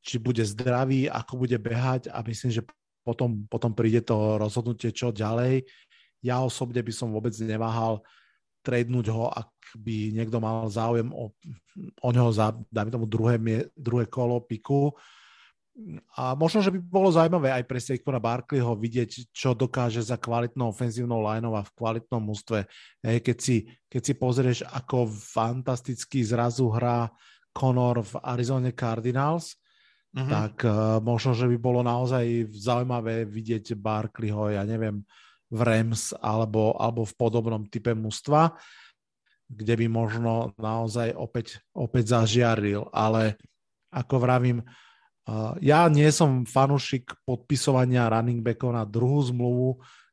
či 0.02 0.18
bude 0.18 0.42
zdravý, 0.42 1.06
ako 1.06 1.46
bude 1.46 1.58
behať 1.62 2.10
a 2.10 2.22
myslím, 2.26 2.50
že 2.50 2.62
potom, 3.06 3.46
potom 3.46 3.70
príde 3.70 4.02
to 4.02 4.34
rozhodnutie, 4.34 4.90
čo 4.90 5.14
ďalej. 5.14 5.62
Ja 6.26 6.42
osobne 6.42 6.82
by 6.82 6.90
som 6.90 7.14
vôbec 7.14 7.34
neváhal 7.38 8.02
tradenúť 8.66 9.06
ho, 9.14 9.30
ak 9.30 9.46
by 9.78 10.10
niekto 10.10 10.42
mal 10.42 10.66
záujem 10.66 11.06
o, 11.14 11.30
o 12.02 12.08
neho 12.10 12.30
za, 12.34 12.50
dajme 12.66 12.90
tomu, 12.90 13.06
druhé, 13.06 13.38
druhé 13.78 14.10
kolo 14.10 14.42
piku. 14.42 14.90
A 16.16 16.32
možno, 16.32 16.64
že 16.64 16.72
by 16.72 16.80
bolo 16.80 17.12
zaujímavé 17.12 17.52
aj 17.52 17.64
pre 17.68 17.76
Saquona 17.76 18.16
Barkleyho 18.16 18.72
vidieť, 18.80 19.28
čo 19.28 19.52
dokáže 19.52 20.00
za 20.00 20.16
kvalitnou 20.16 20.72
ofenzívnou 20.72 21.20
lineou 21.20 21.52
a 21.52 21.68
v 21.68 21.74
kvalitnom 21.76 22.24
mústve. 22.24 22.64
Keď 23.04 23.36
si, 23.36 23.68
keď 23.84 24.00
si 24.00 24.12
pozrieš, 24.16 24.58
ako 24.64 25.04
fantasticky 25.12 26.24
zrazu 26.24 26.72
hrá 26.72 27.12
Conor 27.52 28.00
v 28.00 28.14
Arizona 28.24 28.72
Cardinals, 28.72 29.60
mm-hmm. 30.16 30.30
tak 30.32 30.64
uh, 30.64 30.96
možno, 31.04 31.36
že 31.36 31.44
by 31.44 31.56
bolo 31.60 31.84
naozaj 31.84 32.48
zaujímavé 32.56 33.28
vidieť 33.28 33.76
Barkleyho, 33.76 34.56
ja 34.56 34.64
neviem, 34.64 35.04
v 35.52 35.60
Rams 35.60 36.16
alebo, 36.16 36.72
alebo 36.80 37.04
v 37.04 37.16
podobnom 37.20 37.68
type 37.68 37.92
mústva, 37.92 38.56
kde 39.44 39.76
by 39.76 39.86
možno 39.92 40.56
naozaj 40.56 41.12
opäť, 41.12 41.60
opäť 41.76 42.16
zažiaril. 42.16 42.88
Ale 42.96 43.36
ako 43.92 44.24
vravím, 44.24 44.64
Uh, 44.64 44.85
ja 45.58 45.90
nie 45.90 46.06
som 46.14 46.46
fanúšik 46.46 47.10
podpisovania 47.26 48.06
running 48.06 48.40
backov 48.46 48.70
na 48.70 48.86
druhú 48.86 49.18
zmluvu, 49.26 49.68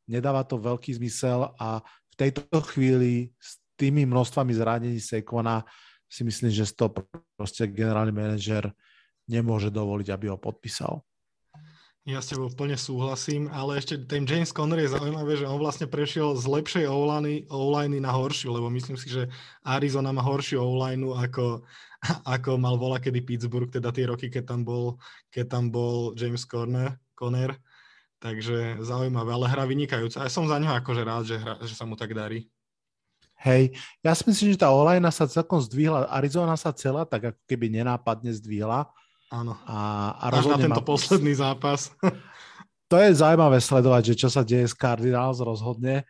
nedáva 0.10 0.42
to 0.42 0.58
veľký 0.58 0.98
zmysel 0.98 1.54
a 1.62 1.86
v 1.86 2.16
tejto 2.18 2.46
chvíli 2.74 3.34
s 3.38 3.62
tými 3.78 4.06
množstvami 4.06 4.54
zranení 4.54 5.00
Sekona 5.02 5.66
si 6.06 6.22
myslím, 6.22 6.54
že 6.54 6.70
to 6.74 6.94
proste 7.34 7.66
generálny 7.70 8.14
manažer 8.14 8.70
nemôže 9.26 9.74
dovoliť, 9.74 10.08
aby 10.14 10.30
ho 10.30 10.38
podpísal. 10.38 11.02
Ja 12.04 12.20
s 12.20 12.36
tebou 12.36 12.52
plne 12.52 12.76
súhlasím, 12.76 13.48
ale 13.48 13.80
ešte 13.80 13.96
ten 14.04 14.28
James 14.28 14.52
Conner 14.52 14.76
je 14.84 14.92
zaujímavé, 14.92 15.40
že 15.40 15.48
on 15.48 15.56
vlastne 15.56 15.88
prešiel 15.88 16.36
z 16.36 16.44
lepšej 16.52 16.86
online 17.48 17.98
na 18.04 18.12
horšiu, 18.12 18.60
lebo 18.60 18.68
myslím 18.76 19.00
si, 19.00 19.08
že 19.08 19.32
Arizona 19.64 20.12
má 20.12 20.20
horšiu 20.20 20.60
online 20.60 21.08
ako, 21.08 21.64
ako 22.36 22.60
mal 22.60 22.76
vola 22.76 23.00
kedy 23.00 23.24
Pittsburgh, 23.24 23.72
teda 23.72 23.90
tie 23.96 24.12
roky, 24.12 24.28
keď 24.28 24.44
tam 24.56 24.62
bol, 24.68 25.00
keď 25.32 25.46
tam 25.48 25.72
bol 25.72 26.12
James 26.20 26.44
Conner, 26.44 27.00
Conner. 27.16 27.56
Takže 28.24 28.80
zaujímavé, 28.80 29.36
ale 29.36 29.52
hra 29.52 29.68
vynikajúca. 29.68 30.24
A 30.24 30.32
som 30.32 30.48
za 30.48 30.56
ňo 30.56 30.72
akože 30.80 31.04
rád, 31.04 31.24
že, 31.28 31.36
hra, 31.36 31.60
že 31.60 31.76
sa 31.76 31.84
mu 31.84 32.00
tak 32.00 32.16
darí. 32.16 32.48
Hej, 33.44 33.76
ja 34.00 34.16
si 34.16 34.24
myslím, 34.32 34.56
že 34.56 34.64
tá 34.64 34.72
online 34.72 35.04
sa 35.12 35.28
celkom 35.28 35.60
zdvihla. 35.60 36.08
Arizona 36.08 36.56
sa 36.56 36.72
celá 36.72 37.04
tak 37.04 37.36
ako 37.36 37.40
keby 37.44 37.68
nenápadne 37.68 38.32
zdvihla 38.32 38.88
Áno. 39.34 39.58
A, 39.66 39.78
a 40.22 40.26
Až 40.30 40.46
na 40.46 40.62
tento 40.62 40.86
ma... 40.86 40.86
posledný 40.86 41.34
zápas. 41.34 41.90
to 42.92 43.02
je 43.02 43.18
zaujímavé 43.18 43.58
sledovať, 43.58 44.14
že 44.14 44.16
čo 44.22 44.30
sa 44.30 44.46
deje 44.46 44.70
s 44.70 44.78
Cardinals 44.78 45.42
rozhodne 45.42 46.06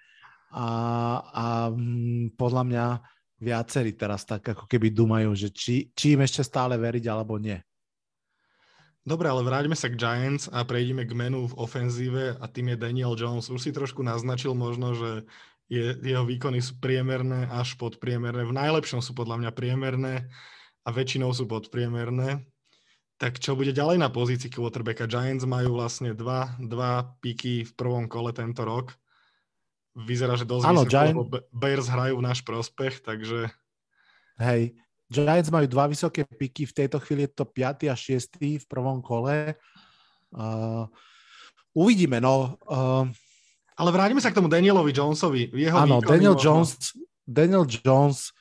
a, 0.51 0.67
a 1.31 1.45
mm, 1.71 2.35
podľa 2.35 2.63
mňa 2.67 2.85
viacerí 3.43 3.91
teraz 3.91 4.23
tak 4.23 4.55
ako 4.55 4.65
keby 4.65 4.89
dumajú, 4.95 5.35
že 5.35 5.51
či, 5.51 5.91
či 5.91 6.15
im 6.15 6.23
ešte 6.23 6.41
stále 6.47 6.79
veriť 6.79 7.05
alebo 7.11 7.35
nie. 7.35 7.59
Dobre, 9.03 9.27
ale 9.27 9.43
vráťme 9.43 9.75
sa 9.75 9.91
k 9.91 9.99
Giants 9.99 10.47
a 10.47 10.63
prejdeme 10.63 11.03
k 11.03 11.11
menu 11.11 11.43
v 11.51 11.57
ofenzíve 11.59 12.39
a 12.39 12.45
tým 12.47 12.71
je 12.71 12.77
Daniel 12.79 13.19
Jones. 13.19 13.51
Už 13.51 13.59
si 13.59 13.75
trošku 13.75 13.99
naznačil 13.99 14.55
možno, 14.55 14.95
že 14.95 15.27
je, 15.67 15.91
jeho 15.99 16.23
výkony 16.23 16.63
sú 16.63 16.79
priemerné 16.79 17.51
až 17.51 17.75
podpriemerné. 17.75 18.47
V 18.47 18.55
najlepšom 18.55 19.03
sú 19.03 19.11
podľa 19.11 19.43
mňa 19.43 19.51
priemerné 19.51 20.31
a 20.87 20.89
väčšinou 20.95 21.35
sú 21.35 21.51
podpriemerné. 21.51 22.47
Tak 23.19 23.43
čo 23.43 23.59
bude 23.59 23.75
ďalej 23.75 23.99
na 23.99 24.07
pozícii 24.07 24.47
quarterbacka? 24.47 25.03
Giants 25.03 25.43
majú 25.43 25.75
vlastne 25.75 26.15
dva, 26.15 26.55
dva 26.63 27.03
piky 27.19 27.67
v 27.67 27.71
prvom 27.75 28.07
kole 28.07 28.31
tento 28.31 28.63
rok. 28.63 28.95
Vyzerá, 29.93 30.33
že 30.33 30.49
dosť 30.49 30.65
Áno, 30.65 30.83
Giants... 30.89 31.13
lebo 31.13 31.29
Bears 31.53 31.85
hrajú 31.85 32.17
v 32.17 32.25
náš 32.25 32.41
prospech, 32.41 33.05
takže... 33.05 33.49
Hej, 34.41 34.73
Giants 35.13 35.53
majú 35.53 35.69
dva 35.69 35.85
vysoké 35.85 36.25
piky, 36.25 36.65
v 36.65 36.73
tejto 36.73 36.97
chvíli 36.97 37.29
je 37.29 37.37
to 37.37 37.45
5. 37.45 37.93
a 37.93 37.95
6. 37.95 38.41
v 38.41 38.65
prvom 38.65 39.05
kole. 39.05 39.53
Uh, 40.33 40.89
uvidíme, 41.77 42.17
no. 42.17 42.57
Uh, 42.65 43.05
ale 43.77 43.89
vrátime 43.93 44.21
sa 44.21 44.33
k 44.33 44.37
tomu 44.41 44.49
Danielovi 44.49 44.89
Jonesovi. 44.89 45.53
Jeho 45.53 45.77
áno, 45.77 46.01
Daniel 46.01 46.33
možno... 46.33 46.65
Jones, 46.65 46.97
Daniel 47.25 47.65
Jones 47.69 48.33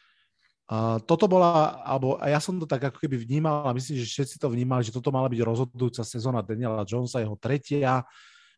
Uh, 0.72 0.96
toto 1.04 1.28
bola, 1.28 1.84
alebo 1.84 2.16
ja 2.24 2.40
som 2.40 2.56
to 2.56 2.64
tak 2.64 2.80
ako 2.80 3.04
keby 3.04 3.20
vnímal 3.20 3.68
a 3.68 3.76
myslím, 3.76 4.00
že 4.00 4.08
všetci 4.08 4.40
to 4.40 4.48
vnímali, 4.48 4.80
že 4.80 4.94
toto 4.94 5.12
mala 5.12 5.28
byť 5.28 5.44
rozhodujúca 5.44 6.00
sezóna 6.00 6.40
Daniela 6.40 6.88
Jonesa, 6.88 7.20
jeho 7.20 7.36
tretia, 7.36 8.00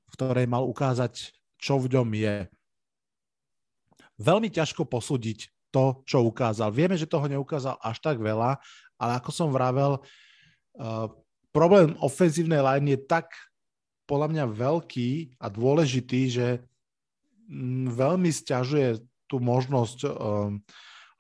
v 0.06 0.10
ktorej 0.14 0.46
mal 0.46 0.62
ukázať, 0.62 1.34
čo 1.58 1.74
v 1.82 1.90
ňom 1.90 2.06
je. 2.14 2.46
Veľmi 4.18 4.49
ťažko 4.50 4.87
posúdiť 4.87 5.50
to, 5.75 6.06
čo 6.06 6.23
ukázal. 6.23 6.71
Vieme, 6.71 6.94
že 6.94 7.11
toho 7.11 7.26
neukázal 7.26 7.75
až 7.83 7.99
tak 7.99 8.23
veľa, 8.23 8.62
ale 8.94 9.12
ako 9.18 9.30
som 9.35 9.50
vravel, 9.50 9.99
uh, 9.99 11.11
problém 11.50 11.99
ofenzívnej 11.99 12.62
line 12.62 12.94
je 12.94 12.99
tak 13.02 13.35
podľa 14.06 14.30
mňa 14.30 14.44
veľký 14.54 15.11
a 15.42 15.50
dôležitý, 15.50 16.21
že 16.30 16.47
mm, 17.50 17.90
veľmi 17.90 18.30
stiažuje 18.30 19.02
tú 19.26 19.42
možnosť 19.42 19.99
uh, 20.06 20.54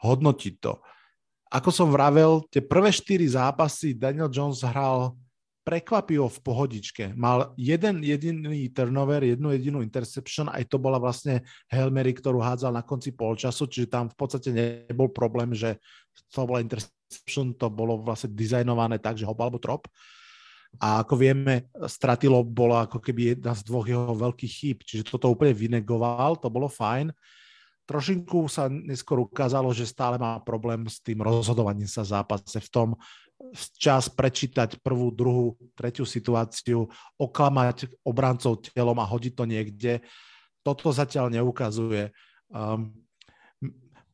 hodnotiť 0.04 0.54
to. 0.62 0.78
Ako 1.50 1.70
som 1.70 1.90
vravel, 1.90 2.46
tie 2.50 2.62
prvé 2.62 2.90
štyri 2.90 3.26
zápasy 3.26 3.94
Daniel 3.94 4.30
Jones 4.30 4.62
hral 4.62 5.14
prekvapivo 5.64 6.28
v 6.28 6.38
pohodičke. 6.44 7.04
Mal 7.16 7.56
jeden 7.56 8.04
jediný 8.04 8.68
turnover, 8.68 9.24
jednu 9.24 9.48
jedinú 9.56 9.80
interception, 9.80 10.52
aj 10.52 10.68
to 10.68 10.76
bola 10.76 11.00
vlastne 11.00 11.40
Hail 11.72 11.88
ktorú 11.88 12.38
hádzal 12.44 12.76
na 12.76 12.84
konci 12.84 13.16
polčasu, 13.16 13.64
čiže 13.64 13.88
tam 13.88 14.12
v 14.12 14.16
podstate 14.20 14.52
nebol 14.52 15.08
problém, 15.08 15.56
že 15.56 15.80
to 16.28 16.44
bola 16.44 16.60
interception, 16.60 17.56
to 17.56 17.72
bolo 17.72 17.96
vlastne 18.04 18.36
dizajnované 18.36 19.00
tak, 19.00 19.16
že 19.16 19.24
hop 19.24 19.40
alebo 19.40 19.56
trop. 19.56 19.88
A 20.82 21.06
ako 21.06 21.14
vieme, 21.16 21.70
stratilo 21.86 22.44
bolo 22.44 22.76
ako 22.76 22.98
keby 23.00 23.38
jedna 23.38 23.54
z 23.54 23.62
dvoch 23.64 23.86
jeho 23.86 24.12
veľkých 24.12 24.52
chýb, 24.52 24.78
čiže 24.84 25.06
toto 25.06 25.30
úplne 25.30 25.54
vynegoval, 25.54 26.36
to 26.36 26.50
bolo 26.50 26.66
fajn. 26.68 27.14
Trošinku 27.84 28.48
sa 28.48 28.66
neskôr 28.72 29.20
ukázalo, 29.20 29.68
že 29.70 29.84
stále 29.84 30.16
má 30.16 30.40
problém 30.40 30.88
s 30.88 31.04
tým 31.04 31.20
rozhodovaním 31.20 31.86
sa 31.86 32.00
zápase, 32.00 32.56
v 32.56 32.70
tom 32.72 32.88
čas 33.76 34.08
prečítať 34.08 34.80
prvú, 34.80 35.10
druhú, 35.10 35.58
tretiu 35.74 36.06
situáciu, 36.06 36.86
oklamať 37.18 37.90
obrancov 38.06 38.62
telom 38.70 38.98
a 38.98 39.06
hodiť 39.06 39.32
to 39.34 39.44
niekde. 39.44 39.92
Toto 40.64 40.90
zatiaľ 40.90 41.30
neukazuje. 41.30 42.10
Um, 42.50 42.94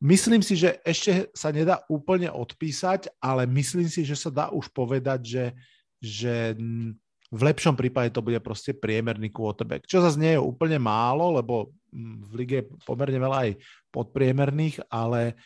Myslím 0.01 0.41
si, 0.41 0.57
že 0.57 0.81
ešte 0.81 1.29
sa 1.29 1.53
nedá 1.53 1.85
úplne 1.85 2.25
odpísať, 2.33 3.13
ale 3.21 3.45
myslím 3.45 3.85
si, 3.85 4.01
že 4.01 4.17
sa 4.17 4.33
dá 4.33 4.49
už 4.49 4.73
povedať, 4.73 5.21
že, 5.21 5.45
že 6.01 6.57
v 7.29 7.41
lepšom 7.45 7.77
prípade 7.77 8.09
to 8.09 8.25
bude 8.25 8.41
proste 8.41 8.73
priemerný 8.73 9.29
quarterback. 9.29 9.85
Čo 9.85 10.01
zase 10.01 10.17
nie 10.17 10.33
je 10.33 10.41
úplne 10.41 10.81
málo, 10.81 11.37
lebo 11.37 11.69
v 11.93 12.31
lige 12.33 12.65
je 12.65 12.69
pomerne 12.81 13.21
veľa 13.21 13.37
aj 13.45 13.51
podpriemerných, 13.93 14.81
ale, 14.89 15.37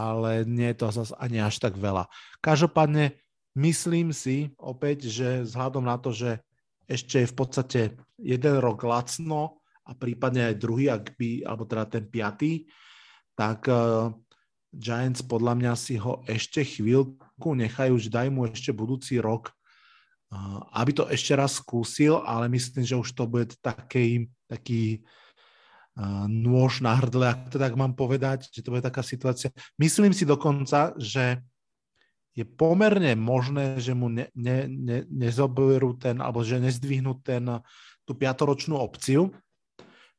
ale 0.00 0.48
nie 0.48 0.72
je 0.72 0.78
to 0.80 0.86
zase 0.88 1.12
ani 1.20 1.44
až 1.44 1.60
tak 1.60 1.76
veľa. 1.76 2.08
Každopádne 2.40 3.20
myslím 3.60 4.16
si 4.16 4.56
opäť, 4.56 5.12
že 5.12 5.44
vzhľadom 5.44 5.84
na 5.84 6.00
to, 6.00 6.16
že 6.16 6.40
ešte 6.88 7.22
je 7.22 7.30
v 7.30 7.36
podstate 7.36 7.80
jeden 8.18 8.56
rok 8.58 8.82
lacno 8.82 9.60
a 9.86 9.92
prípadne 9.94 10.50
aj 10.50 10.60
druhý, 10.60 10.90
ak 10.90 11.14
by, 11.20 11.44
alebo 11.44 11.68
teda 11.68 11.84
ten 11.86 12.04
piatý, 12.08 12.66
tak 13.38 13.68
uh, 13.70 14.10
Giants 14.74 15.22
podľa 15.22 15.54
mňa 15.58 15.72
si 15.78 15.98
ho 15.98 16.22
ešte 16.26 16.66
chvíľku 16.66 17.54
nechajú, 17.54 17.94
že 17.98 18.10
daj 18.10 18.28
mu 18.30 18.46
ešte 18.46 18.74
budúci 18.74 19.22
rok, 19.22 19.50
uh, 20.34 20.66
aby 20.74 20.90
to 20.94 21.04
ešte 21.10 21.34
raz 21.38 21.58
skúsil, 21.58 22.22
ale 22.26 22.50
myslím, 22.50 22.82
že 22.82 22.98
už 22.98 23.14
to 23.14 23.26
bude 23.30 23.54
taký, 23.62 24.26
taký 24.50 25.06
nôž 26.30 26.80
na 26.80 26.96
hrdle, 26.96 27.26
ak 27.28 27.52
to 27.52 27.58
tak 27.58 27.74
mám 27.74 27.92
povedať, 27.92 28.48
že 28.48 28.62
to 28.62 28.72
bude 28.72 28.84
taká 28.84 29.02
situácia. 29.02 29.50
Myslím 29.76 30.14
si 30.14 30.24
dokonca, 30.24 30.94
že 30.96 31.42
je 32.32 32.46
pomerne 32.46 33.18
možné, 33.18 33.76
že 33.82 33.92
mu 33.92 34.06
ne, 34.06 34.30
ne, 34.32 34.70
ne, 34.70 35.02
nezoberú 35.10 35.98
ten, 35.98 36.22
alebo 36.22 36.46
že 36.46 36.62
nezdvihnú 36.62 37.18
ten, 37.20 37.42
tú 38.06 38.14
piatoročnú 38.14 38.78
opciu, 38.78 39.34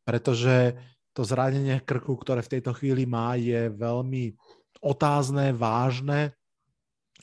pretože 0.03 0.75
to 1.15 1.23
zranenie 1.23 1.79
krku, 1.83 2.15
ktoré 2.19 2.43
v 2.43 2.51
tejto 2.59 2.75
chvíli 2.75 3.07
má, 3.07 3.39
je 3.39 3.71
veľmi 3.71 4.35
otázne, 4.83 5.55
vážne 5.55 6.35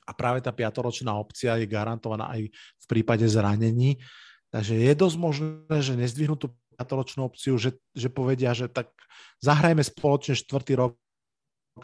a 0.08 0.10
práve 0.16 0.40
tá 0.40 0.52
piatoročná 0.52 1.12
opcia 1.16 1.60
je 1.60 1.68
garantovaná 1.68 2.32
aj 2.32 2.48
v 2.48 2.86
prípade 2.88 3.28
zranení. 3.28 4.00
Takže 4.48 4.80
je 4.80 4.92
dosť 4.96 5.16
možné, 5.20 5.76
že 5.84 5.92
nezdvihnú 5.92 6.40
tú 6.40 6.56
piatoročnú 6.78 7.26
opciu, 7.26 7.58
že, 7.58 7.75
že 7.90 8.06
povedia, 8.06 8.54
že 8.54 8.70
tak 8.70 8.94
zahrajme 9.42 9.82
spoločne 9.82 10.38
štvrtý 10.38 10.78
rok 10.78 10.94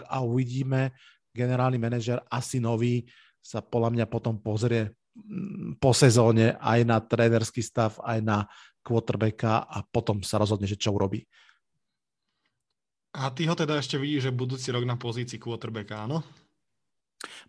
a 0.06 0.22
uvidíme. 0.22 0.94
Generálny 1.34 1.82
manažer 1.82 2.22
asi 2.30 2.62
nový 2.62 3.10
sa 3.42 3.58
podľa 3.58 3.90
mňa 3.90 4.06
potom 4.06 4.38
pozrie 4.38 4.94
mm, 5.18 5.82
po 5.82 5.90
sezóne 5.90 6.54
aj 6.62 6.80
na 6.86 7.02
trénerský 7.02 7.58
stav, 7.58 7.98
aj 8.06 8.22
na 8.22 8.46
quarterbacka 8.86 9.66
a 9.66 9.82
potom 9.82 10.22
sa 10.22 10.38
rozhodne, 10.38 10.70
že 10.70 10.78
čo 10.78 10.94
urobí. 10.94 11.26
A 13.18 13.34
ty 13.34 13.50
ho 13.50 13.54
teda 13.58 13.82
ešte 13.82 13.98
vidíš, 13.98 14.30
že 14.30 14.32
budúci 14.34 14.70
rok 14.70 14.86
na 14.86 14.94
pozícii 14.94 15.42
quarterbacka, 15.42 16.06
áno? 16.06 16.22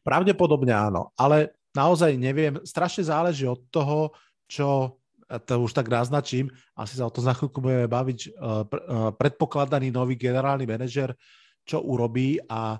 Pravdepodobne 0.01 0.73
áno, 0.73 1.13
ale 1.13 1.53
naozaj 1.77 2.17
neviem, 2.17 2.57
strašne 2.65 3.05
záleží 3.05 3.45
od 3.45 3.61
toho, 3.69 4.13
čo 4.49 4.97
to 5.25 5.53
už 5.65 5.73
tak 5.73 5.89
naznačím, 5.89 6.53
asi 6.77 7.01
sa 7.01 7.09
o 7.09 7.13
to 7.13 7.17
za 7.17 7.33
chvíľku 7.33 7.57
budeme 7.57 7.89
baviť, 7.89 8.19
eh, 8.25 8.31
eh, 8.31 9.11
predpokladaný 9.17 9.89
nový 9.89 10.13
generálny 10.13 10.69
manažer, 10.69 11.17
čo 11.65 11.81
urobí 11.81 12.37
a 12.45 12.77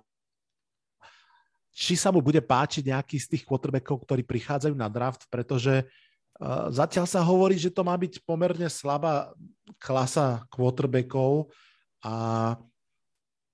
či 1.76 2.00
sa 2.00 2.08
mu 2.08 2.24
bude 2.24 2.40
páčiť 2.40 2.88
nejaký 2.88 3.20
z 3.20 3.28
tých 3.36 3.44
quarterbackov, 3.44 4.08
ktorí 4.08 4.24
prichádzajú 4.24 4.72
na 4.80 4.88
draft, 4.88 5.28
pretože 5.28 5.84
uh, 5.84 6.72
zatiaľ 6.72 7.04
sa 7.04 7.20
hovorí, 7.20 7.60
že 7.60 7.68
to 7.68 7.84
má 7.84 7.92
byť 8.00 8.24
pomerne 8.24 8.72
slabá 8.72 9.36
klasa 9.76 10.48
quarterbackov 10.48 11.52
a 12.00 12.14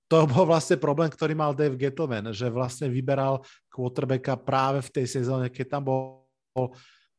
to 0.06 0.22
bol 0.38 0.46
vlastne 0.46 0.78
problém, 0.78 1.10
ktorý 1.10 1.34
mal 1.34 1.58
Dave 1.58 1.74
Gettleman, 1.74 2.30
že 2.30 2.46
vlastne 2.54 2.94
vyberal 2.94 3.42
quarterbacka 3.74 4.38
práve 4.38 4.86
v 4.86 5.02
tej 5.02 5.06
sezóne, 5.10 5.50
keď 5.50 5.82
tam 5.82 5.90
bol 5.90 6.22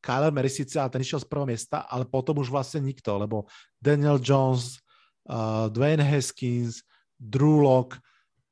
Kyler 0.03 0.35
Murray 0.35 0.51
síce, 0.51 0.75
a 0.75 0.91
ten 0.91 0.99
išiel 0.99 1.23
z 1.23 1.27
prvého 1.31 1.47
miesta, 1.47 1.87
ale 1.87 2.03
potom 2.03 2.43
už 2.43 2.51
vlastne 2.51 2.83
nikto, 2.83 3.15
lebo 3.15 3.47
Daniel 3.79 4.19
Jones, 4.19 4.83
uh, 5.31 5.71
Dwayne 5.71 6.03
Haskins, 6.03 6.83
Drew 7.15 7.63
Lock, 7.63 7.95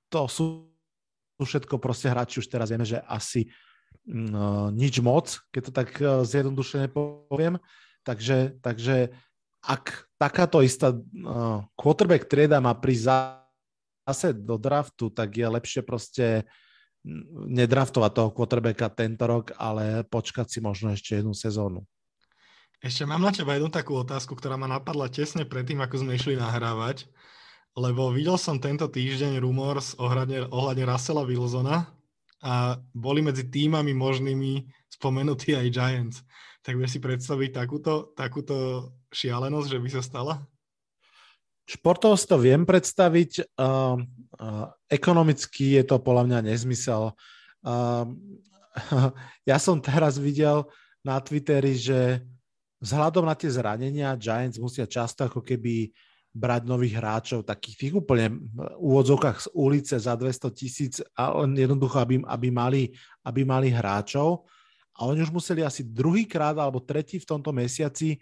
to 0.07 0.31
sú 0.31 0.71
všetko 1.43 1.75
proste 1.75 2.07
hráči, 2.07 2.39
už 2.39 2.47
teraz 2.47 2.71
vieme, 2.71 2.87
že 2.87 3.03
asi 3.03 3.51
uh, 3.51 4.71
nič 4.71 5.03
moc, 5.03 5.43
keď 5.51 5.61
to 5.67 5.71
tak 5.75 5.89
uh, 5.99 6.23
zjednodušene 6.23 6.87
poviem. 6.87 7.59
Takže, 8.07 8.57
takže 8.63 9.11
ak 9.61 10.07
takáto 10.15 10.63
istá 10.63 10.95
uh, 10.95 11.67
quarterback 11.75 12.31
trieda 12.31 12.63
má 12.63 12.73
prísť 12.73 13.37
zase 14.07 14.33
do 14.33 14.55
draftu, 14.55 15.11
tak 15.13 15.35
je 15.35 15.45
lepšie 15.45 15.81
proste 15.83 16.47
nedraftovať 17.49 18.11
toho 18.13 18.29
quarterbacka 18.29 18.93
tento 18.93 19.25
rok, 19.25 19.57
ale 19.57 20.05
počkať 20.05 20.47
si 20.47 20.59
možno 20.61 20.93
ešte 20.93 21.17
jednu 21.17 21.33
sezónu. 21.33 21.81
Ešte 22.81 23.05
mám 23.05 23.21
na 23.21 23.29
teba 23.29 23.53
jednu 23.53 23.69
takú 23.69 23.93
otázku, 23.93 24.33
ktorá 24.33 24.57
ma 24.57 24.65
napadla 24.65 25.05
tesne 25.09 25.45
predtým, 25.45 25.81
ako 25.85 26.01
sme 26.01 26.17
išli 26.17 26.33
nahrávať, 26.33 27.05
lebo 27.77 28.09
videl 28.09 28.41
som 28.41 28.57
tento 28.57 28.89
týždeň 28.89 29.37
rumors 29.37 29.93
ohľadne, 30.01 30.49
ohľadne 30.49 30.83
Russella 30.89 31.21
Wilsona 31.21 31.85
a 32.41 32.81
boli 32.93 33.21
medzi 33.21 33.45
týmami 33.45 33.93
možnými 33.93 34.65
spomenutí 34.89 35.53
aj 35.53 35.67
Giants. 35.69 36.17
Tak 36.61 36.77
vieš 36.77 36.97
si 36.97 36.99
predstaviť 37.01 37.49
takúto, 37.53 38.13
takúto 38.17 38.89
šialenosť, 39.13 39.67
že 39.69 39.81
by 39.81 39.89
sa 39.89 40.01
stala? 40.01 40.41
Športovo 41.71 42.19
to 42.19 42.35
viem 42.35 42.67
predstaviť, 42.67 43.55
uh, 43.55 43.95
uh, 43.95 44.67
ekonomicky 44.91 45.79
je 45.79 45.83
to 45.87 46.03
podľa 46.03 46.27
mňa 46.27 46.39
nezmysel. 46.51 47.15
Uh, 47.63 48.11
ja 49.49 49.55
som 49.55 49.79
teraz 49.79 50.19
videl 50.19 50.67
na 50.99 51.15
Twitteri, 51.23 51.79
že 51.79 52.27
vzhľadom 52.83 53.23
na 53.23 53.39
tie 53.39 53.47
zranenia 53.47 54.19
Giants 54.19 54.59
musia 54.59 54.83
často 54.83 55.23
ako 55.23 55.39
keby 55.39 55.95
brať 56.31 56.67
nových 56.67 56.99
hráčov, 56.99 57.47
takých 57.47 57.75
tých 57.87 57.93
úplne 57.95 58.39
úvodzovkách 58.79 59.37
z 59.39 59.47
ulice 59.55 59.95
za 59.99 60.15
200 60.15 60.51
tisíc 60.51 60.93
a 61.15 61.39
jednoducho, 61.43 61.99
aby, 61.99 62.23
aby, 62.23 62.49
mali, 62.51 62.83
aby 63.23 63.41
mali 63.43 63.67
hráčov. 63.71 64.47
A 64.95 65.07
oni 65.07 65.23
už 65.23 65.31
museli 65.31 65.63
asi 65.63 65.87
druhýkrát 65.87 66.55
alebo 66.55 66.83
tretí 66.83 67.19
v 67.19 67.27
tomto 67.27 67.51
mesiaci 67.51 68.19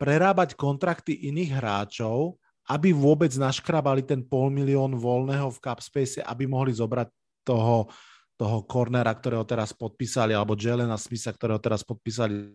prerábať 0.00 0.56
kontrakty 0.56 1.28
iných 1.32 1.52
hráčov, 1.60 2.40
aby 2.68 2.92
vôbec 2.92 3.32
naškrabali 3.32 4.04
ten 4.04 4.20
pol 4.20 4.52
milión 4.52 4.92
voľného 4.92 5.48
v 5.48 5.62
Capspace, 5.64 6.20
aby 6.20 6.44
mohli 6.44 6.76
zobrať 6.76 7.08
toho, 7.42 7.88
toho 8.36 8.58
cornera, 8.68 9.10
ktorého 9.16 9.42
teraz 9.48 9.72
podpísali, 9.72 10.36
alebo 10.36 10.52
Jelena 10.52 11.00
Smitha, 11.00 11.32
ktorého 11.32 11.56
teraz 11.56 11.80
podpísali 11.80 12.52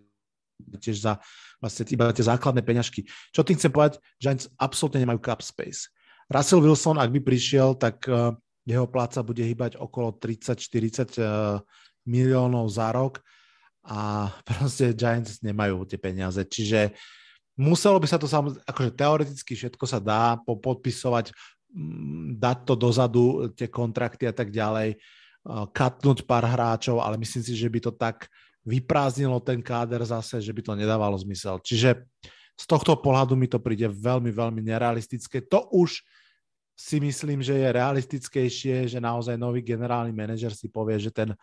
tiež 0.78 1.02
za 1.02 1.17
vlastne 1.58 1.89
iba 1.89 2.13
tie 2.13 2.30
základné 2.30 2.62
peňažky. 2.62 3.10
Čo 3.34 3.41
tým 3.41 3.58
chcem 3.58 3.73
povedať, 3.73 3.97
Giants 4.21 4.47
absolútne 4.62 5.02
nemajú 5.02 5.19
cap 5.26 5.41
space. 5.41 5.89
Russell 6.30 6.62
Wilson, 6.63 7.02
ak 7.02 7.10
by 7.10 7.19
prišiel, 7.19 7.76
tak 7.76 8.06
uh, 8.08 8.38
jeho 8.63 8.88
pláca 8.88 9.26
bude 9.26 9.43
hýbať 9.43 9.76
okolo 9.76 10.15
30-40 10.21 10.56
uh, 10.56 10.62
eh, 11.19 11.60
miliónov 12.08 12.69
za 12.71 12.93
rok 12.95 13.19
a 13.84 14.30
proste 14.47 14.95
Giants 14.95 15.43
nemajú 15.43 15.84
tie 15.89 15.99
peniaze. 15.99 16.39
Čiže 16.45 16.95
Muselo 17.53 18.01
by 18.01 18.07
sa 18.09 18.17
to 18.17 18.25
samozrejme, 18.25 18.65
akože 18.65 18.91
teoreticky 18.97 19.53
všetko 19.53 19.85
sa 19.85 20.01
dá 20.01 20.41
podpisovať, 20.41 21.29
mm, 21.69 22.41
dať 22.41 22.57
to 22.65 22.73
dozadu, 22.73 23.25
tie 23.53 23.69
kontrakty 23.69 24.25
a 24.25 24.33
tak 24.33 24.49
ďalej, 24.49 24.97
katnúť 25.75 26.23
pár 26.23 26.47
hráčov, 26.47 27.03
ale 27.03 27.19
myslím 27.19 27.43
si, 27.43 27.53
že 27.53 27.67
by 27.67 27.79
to 27.83 27.91
tak 27.91 28.31
vyprázdnilo 28.63 29.43
ten 29.43 29.59
káder 29.59 29.99
zase, 30.07 30.39
že 30.39 30.55
by 30.55 30.61
to 30.63 30.73
nedávalo 30.79 31.19
zmysel. 31.19 31.59
Čiže 31.59 32.07
z 32.55 32.65
tohto 32.65 32.95
pohľadu 32.95 33.35
mi 33.35 33.51
to 33.51 33.59
príde 33.59 33.91
veľmi, 33.91 34.31
veľmi 34.31 34.63
nerealistické. 34.63 35.43
To 35.51 35.67
už 35.75 35.99
si 36.73 36.97
myslím, 37.03 37.43
že 37.43 37.59
je 37.59 37.75
realistickejšie, 37.75 38.87
že 38.87 39.03
naozaj 39.03 39.35
nový 39.35 39.61
generálny 39.61 40.15
manažer 40.15 40.55
si 40.55 40.71
povie, 40.71 40.97
že 40.97 41.11
ten 41.11 41.35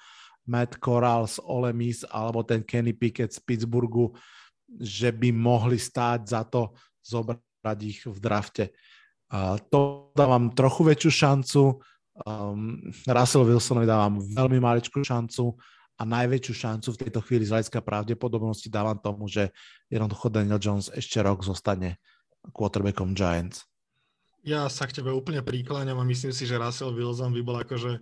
Matt 0.49 0.81
Corral 0.81 1.29
z 1.29 1.39
Ole 1.45 1.71
Miss 1.77 2.03
alebo 2.09 2.41
ten 2.41 2.65
Kenny 2.65 2.97
Pickett 2.97 3.31
z 3.31 3.39
Pittsburghu 3.45 4.17
že 4.79 5.11
by 5.11 5.35
mohli 5.35 5.81
stáť 5.81 6.21
za 6.23 6.43
to 6.47 6.71
zobrať 7.03 7.79
ich 7.83 8.07
v 8.07 8.19
drafte. 8.23 8.71
Uh, 9.31 9.59
to 9.71 10.11
dávam 10.15 10.51
trochu 10.55 10.87
väčšiu 10.87 11.11
šancu, 11.11 11.63
um, 12.27 12.79
Russell 13.07 13.47
Wilsonovi 13.47 13.87
dávam 13.87 14.19
veľmi 14.21 14.59
maličkú 14.59 15.03
šancu 15.03 15.55
a 16.01 16.03
najväčšiu 16.09 16.55
šancu 16.57 16.89
v 16.97 17.01
tejto 17.07 17.21
chvíli 17.23 17.45
z 17.45 17.53
hľadiska 17.53 17.85
pravdepodobnosti 17.85 18.73
dávam 18.73 18.97
tomu, 18.97 19.29
že 19.29 19.53
jednoducho 19.93 20.33
Daniel 20.33 20.57
Jones 20.57 20.89
ešte 20.91 21.21
rok 21.21 21.45
zostane 21.45 22.01
quarterbackom 22.57 23.13
Giants. 23.13 23.69
Ja 24.41 24.65
sa 24.73 24.89
k 24.89 24.97
tebe 24.97 25.13
úplne 25.13 25.45
prikláňam 25.45 26.01
a 26.01 26.09
myslím 26.09 26.33
si, 26.33 26.49
že 26.49 26.57
Russell 26.57 26.97
Wilson 26.97 27.37
by 27.37 27.43
bol 27.45 27.61
akože 27.61 28.01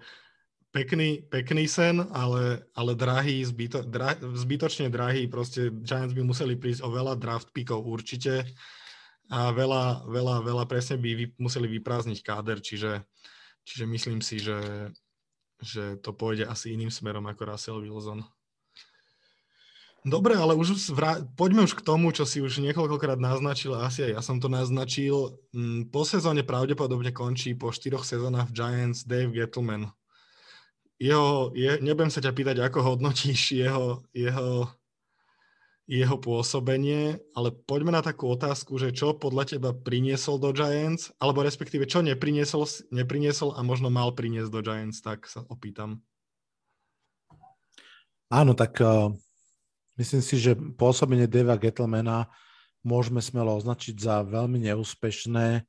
pekný, 0.71 1.25
pekný 1.29 1.65
sen, 1.69 2.05
ale, 2.13 2.65
ale 2.77 2.93
drahý, 2.95 3.45
zbyto, 3.45 3.85
dra, 3.87 4.17
zbytočne 4.19 4.89
drahý. 4.93 5.27
Proste 5.27 5.73
Giants 5.85 6.13
by 6.13 6.23
museli 6.23 6.55
prísť 6.57 6.85
o 6.85 6.93
veľa 6.93 7.17
draft 7.17 7.53
pickov 7.53 7.85
určite 7.85 8.45
a 9.29 9.53
veľa, 9.53 10.09
veľa, 10.09 10.37
veľa 10.41 10.65
presne 10.65 10.97
by 10.97 11.11
vy, 11.13 11.27
museli 11.37 11.69
vyprázdniť 11.69 12.19
káder, 12.25 12.65
čiže, 12.65 13.05
Čiže 13.69 13.85
myslím 13.85 14.25
si, 14.25 14.41
že, 14.41 14.89
že 15.61 16.01
to 16.01 16.17
pôjde 16.17 16.49
asi 16.49 16.73
iným 16.73 16.89
smerom 16.89 17.29
ako 17.29 17.43
Russell 17.45 17.85
Wilson. 17.85 18.25
Dobre, 20.09 20.41
ale 20.41 20.57
už 20.57 20.89
vrá... 20.97 21.21
poďme 21.37 21.69
už 21.69 21.77
k 21.77 21.85
tomu, 21.85 22.09
čo 22.17 22.25
si 22.25 22.41
už 22.41 22.65
niekoľkokrát 22.65 23.21
naznačil, 23.21 23.77
asi 23.77 24.09
aj 24.09 24.13
ja 24.17 24.21
som 24.25 24.41
to 24.41 24.49
naznačil. 24.49 25.37
Mm, 25.53 25.93
po 25.93 26.09
sezóne 26.09 26.49
pravdepodobne 26.49 27.13
končí 27.13 27.53
po 27.53 27.69
štyroch 27.69 28.09
sezónach 28.09 28.49
v 28.49 28.57
Giants 28.57 29.05
Dave 29.05 29.37
Gettleman. 29.37 29.93
Jeho, 30.99 31.55
je, 31.55 31.79
nebudem 31.79 32.11
sa 32.11 32.19
ťa 32.19 32.35
pýtať, 32.35 32.57
ako 32.59 32.95
hodnotíš 32.95 33.55
jeho, 33.55 34.03
jeho, 34.11 34.67
jeho 35.87 36.17
pôsobenie, 36.19 37.23
ale 37.39 37.55
poďme 37.55 37.95
na 37.95 38.03
takú 38.03 38.35
otázku, 38.35 38.75
že 38.83 38.91
čo 38.91 39.15
podľa 39.15 39.55
teba 39.55 39.71
priniesol 39.71 40.43
do 40.43 40.51
Giants, 40.51 41.15
alebo 41.23 41.47
respektíve 41.47 41.87
čo 41.87 42.03
nepriniesol, 42.03 42.67
nepriniesol 42.91 43.55
a 43.55 43.63
možno 43.63 43.95
mal 43.95 44.11
priniesť 44.11 44.51
do 44.51 44.61
Giants, 44.61 44.99
tak 44.99 45.31
sa 45.31 45.47
opýtam. 45.47 46.03
Áno, 48.29 48.59
tak 48.59 48.83
uh 48.83 49.15
Myslím 49.99 50.23
si, 50.23 50.39
že 50.39 50.55
pôsobenie 50.55 51.27
Deva 51.27 51.59
Gettlemana 51.59 52.31
môžeme 52.87 53.19
smelo 53.19 53.59
označiť 53.59 53.99
za 53.99 54.23
veľmi 54.23 54.63
neúspešné. 54.71 55.67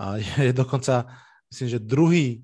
A 0.00 0.04
je 0.48 0.52
dokonca, 0.56 1.04
myslím, 1.52 1.68
že 1.76 1.84
druhý 1.84 2.40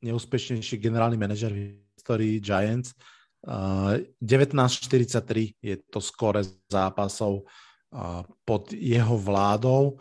najneúspešnejší 0.00 0.80
generálny 0.80 1.20
manažer 1.20 1.52
v 1.52 1.76
histórii 1.96 2.40
Giants. 2.40 2.96
1943 3.40 5.56
je 5.60 5.76
to 5.88 6.00
skore 6.00 6.44
zápasov 6.68 7.44
pod 8.44 8.72
jeho 8.72 9.16
vládou. 9.16 10.00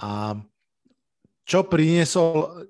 A 0.00 0.36
čo 1.46 1.62
priniesol... 1.68 2.66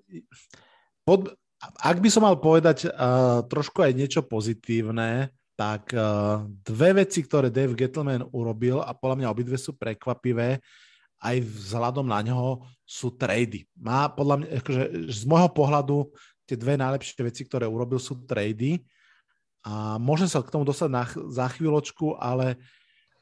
Pod, 1.07 1.31
ak 1.63 2.03
by 2.03 2.09
som 2.11 2.27
mal 2.27 2.37
povedať 2.37 2.91
uh, 2.91 3.47
trošku 3.47 3.81
aj 3.81 3.95
niečo 3.95 4.27
pozitívne, 4.27 5.31
tak 5.57 5.89
uh, 5.95 6.45
dve 6.67 7.07
veci, 7.07 7.23
ktoré 7.23 7.49
Dave 7.49 7.79
Gettleman 7.79 8.27
urobil 8.35 8.83
a 8.83 8.93
podľa 8.93 9.23
mňa 9.23 9.33
obidve 9.33 9.57
sú 9.57 9.73
prekvapivé, 9.79 10.61
aj 11.23 11.37
vzhľadom 11.41 12.05
na 12.05 12.21
neho 12.21 12.61
sú 12.85 13.15
trady. 13.15 13.65
Má 13.79 14.11
podľa 14.13 14.37
mňa, 14.43 14.49
akože 14.61 14.83
z 15.09 15.23
môjho 15.25 15.51
pohľadu 15.55 15.97
tie 16.47 16.57
dve 16.57 16.79
najlepšie 16.79 17.27
veci, 17.27 17.43
ktoré 17.45 17.67
urobil, 17.67 17.99
sú 17.99 18.23
trady. 18.25 18.87
A 19.67 19.99
môžem 19.99 20.31
sa 20.31 20.41
k 20.41 20.55
tomu 20.55 20.63
dostať 20.63 20.89
na, 20.89 21.05
za 21.11 21.47
chvíľočku, 21.51 22.15
ale 22.17 22.55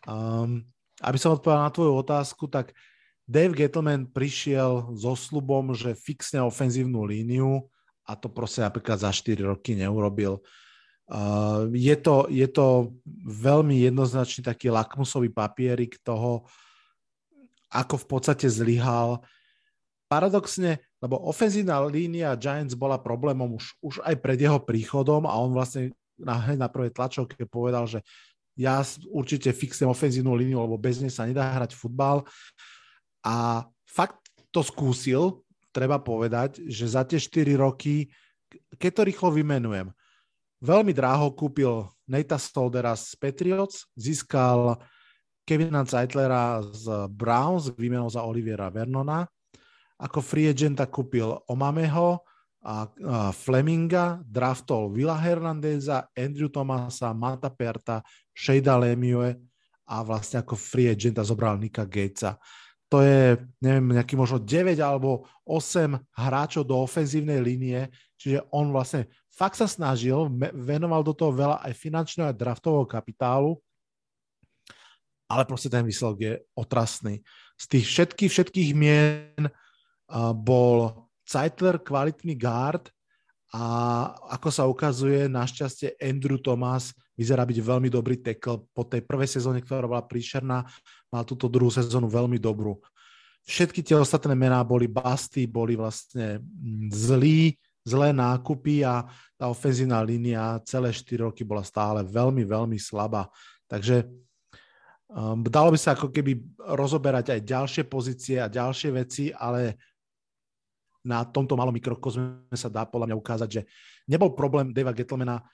um, 0.05 0.61
aby 1.01 1.19
som 1.19 1.33
odpovedal 1.33 1.67
na 1.67 1.73
tvoju 1.73 1.93
otázku, 1.97 2.47
tak 2.47 2.77
Dave 3.25 3.57
Gettleman 3.57 4.05
prišiel 4.13 4.93
so 4.93 5.17
slubom, 5.17 5.73
že 5.73 5.97
fixne 5.97 6.45
ofenzívnu 6.45 7.09
líniu 7.09 7.65
a 8.05 8.13
to 8.13 8.29
proste 8.29 8.61
napríklad 8.61 9.01
za 9.01 9.09
4 9.09 9.41
roky 9.49 9.73
neurobil. 9.73 10.45
Uh, 11.05 11.69
je, 11.73 11.97
to, 11.97 12.29
je 12.29 12.49
to 12.49 12.97
veľmi 13.25 13.81
jednoznačný 13.85 14.45
taký 14.45 14.69
lakmusový 14.69 15.33
papierik 15.33 16.01
toho, 16.05 16.45
ako 17.73 17.97
v 18.01 18.07
podstate 18.09 18.47
zlyhal. 18.49 19.21
Paradoxne, 20.09 20.85
lebo 21.05 21.21
ofenzívna 21.29 21.85
línia 21.85 22.33
Giants 22.41 22.73
bola 22.73 22.97
problémom 22.97 23.61
už, 23.61 23.77
už 23.85 23.95
aj 24.01 24.17
pred 24.25 24.41
jeho 24.41 24.57
príchodom 24.57 25.29
a 25.29 25.37
on 25.37 25.53
vlastne 25.53 25.93
na, 26.17 26.41
na 26.57 26.73
prvej 26.73 26.97
tlačovke 26.97 27.45
povedal, 27.45 27.85
že 27.85 28.01
ja 28.57 28.81
určite 29.13 29.53
fixujem 29.53 29.93
ofenzívnu 29.93 30.33
líniu, 30.33 30.65
lebo 30.65 30.81
bez 30.81 31.05
nej 31.05 31.13
sa 31.13 31.29
nedá 31.29 31.53
hrať 31.53 31.77
futbal. 31.77 32.25
A 33.21 33.67
fakt 33.85 34.25
to 34.49 34.65
skúsil, 34.65 35.45
treba 35.75 36.01
povedať, 36.01 36.65
že 36.65 36.89
za 36.89 37.05
tie 37.05 37.21
4 37.21 37.59
roky, 37.59 38.09
keď 38.79 38.91
to 38.95 39.03
rýchlo 39.05 39.29
vymenujem, 39.35 39.93
Veľmi 40.65 40.97
dráho 40.97 41.29
kúpil 41.37 41.85
Nata 42.09 42.41
Stoldera 42.41 42.97
z 42.97 43.13
Patriots, 43.21 43.85
získal 44.01 44.81
Kevina 45.45 45.85
Zeitlera 45.85 46.65
z 46.65 47.05
Browns 47.13 47.69
výmenou 47.77 48.09
za 48.09 48.25
Oliviera 48.25 48.73
Vernona. 48.73 49.29
Ako 50.01 50.19
free 50.19 50.51
agenta 50.51 50.91
kúpil 50.91 51.31
Omameho 51.47 52.19
a, 52.65 52.89
Fleminga, 53.31 54.19
draftol 54.25 54.91
Vila 54.91 55.15
Hernandeza, 55.15 56.11
Andrew 56.17 56.51
Thomasa, 56.51 57.15
Mata 57.15 57.53
Perta, 57.53 58.03
Shada 58.35 58.75
Lemieux 58.81 59.39
a 59.85 59.97
vlastne 60.01 60.41
ako 60.41 60.57
free 60.57 60.89
agenta 60.89 61.21
zobral 61.21 61.61
Nika 61.61 61.85
Gatesa. 61.85 62.41
To 62.89 63.03
je, 63.03 63.37
neviem, 63.59 63.97
nejaký 63.97 64.15
možno 64.15 64.39
9 64.39 64.79
alebo 64.79 65.27
8 65.45 65.99
hráčov 66.15 66.63
do 66.63 66.79
ofenzívnej 66.79 67.43
línie, 67.43 67.91
čiže 68.17 68.45
on 68.55 68.71
vlastne 68.71 69.11
fakt 69.35 69.59
sa 69.59 69.67
snažil, 69.67 70.31
venoval 70.55 71.03
do 71.03 71.11
toho 71.11 71.35
veľa 71.35 71.59
aj 71.65 71.75
finančného 71.75 72.31
a 72.31 72.37
draftového 72.37 72.87
kapitálu, 72.87 73.59
ale 75.27 75.43
proste 75.49 75.73
ten 75.73 75.83
výsledok 75.83 76.19
je 76.23 76.35
otrasný. 76.55 77.25
Z 77.59 77.65
tých 77.67 77.87
všetkých, 77.89 78.31
všetkých 78.31 78.71
mien 78.77 79.43
bol 80.37 81.09
Zeitler 81.25 81.81
kvalitný 81.81 82.37
guard 82.37 82.93
a 83.55 83.63
ako 84.35 84.49
sa 84.51 84.67
ukazuje, 84.67 85.31
našťastie 85.31 85.95
Andrew 86.03 86.43
Thomas 86.43 86.91
vyzerá 87.15 87.47
byť 87.47 87.59
veľmi 87.63 87.87
dobrý 87.87 88.19
tackle. 88.19 88.67
Po 88.75 88.83
tej 88.83 89.07
prvej 89.07 89.31
sezóne, 89.31 89.63
ktorá 89.63 89.87
bola 89.87 90.03
príšerná, 90.03 90.67
mal 91.09 91.23
túto 91.23 91.47
druhú 91.47 91.71
sezónu 91.71 92.11
veľmi 92.11 92.37
dobrú. 92.43 92.83
Všetky 93.47 93.85
tie 93.87 93.95
ostatné 93.95 94.35
mená 94.35 94.65
boli 94.67 94.91
basty, 94.91 95.47
boli 95.47 95.79
vlastne 95.79 96.43
zlí, 96.91 97.55
zlé 97.85 98.11
nákupy 98.11 98.83
a 98.83 99.07
tá 99.37 99.47
ofenzívna 99.47 100.01
línia 100.01 100.59
celé 100.65 100.91
4 100.91 101.29
roky 101.29 101.45
bola 101.45 101.63
stále 101.63 102.03
veľmi, 102.03 102.43
veľmi 102.43 102.81
slabá. 102.81 103.29
Takže 103.69 104.09
um, 105.13 105.45
dalo 105.45 105.71
by 105.71 105.79
sa 105.79 105.93
ako 105.93 106.09
keby 106.09 106.41
rozoberať 106.75 107.37
aj 107.37 107.41
ďalšie 107.45 107.85
pozície 107.87 108.41
a 108.41 108.49
ďalšie 108.49 108.91
veci, 108.91 109.29
ale 109.31 109.77
na 111.05 111.23
tomto 111.29 111.55
malom 111.55 111.77
mikrokozme 111.77 112.49
sa 112.57 112.73
dá 112.73 112.89
podľa 112.89 113.13
mňa 113.13 113.21
ukázať, 113.21 113.49
že 113.49 113.63
nebol 114.09 114.33
problém 114.33 114.73
Dava 114.73 114.97
Gettlemana 114.97 115.45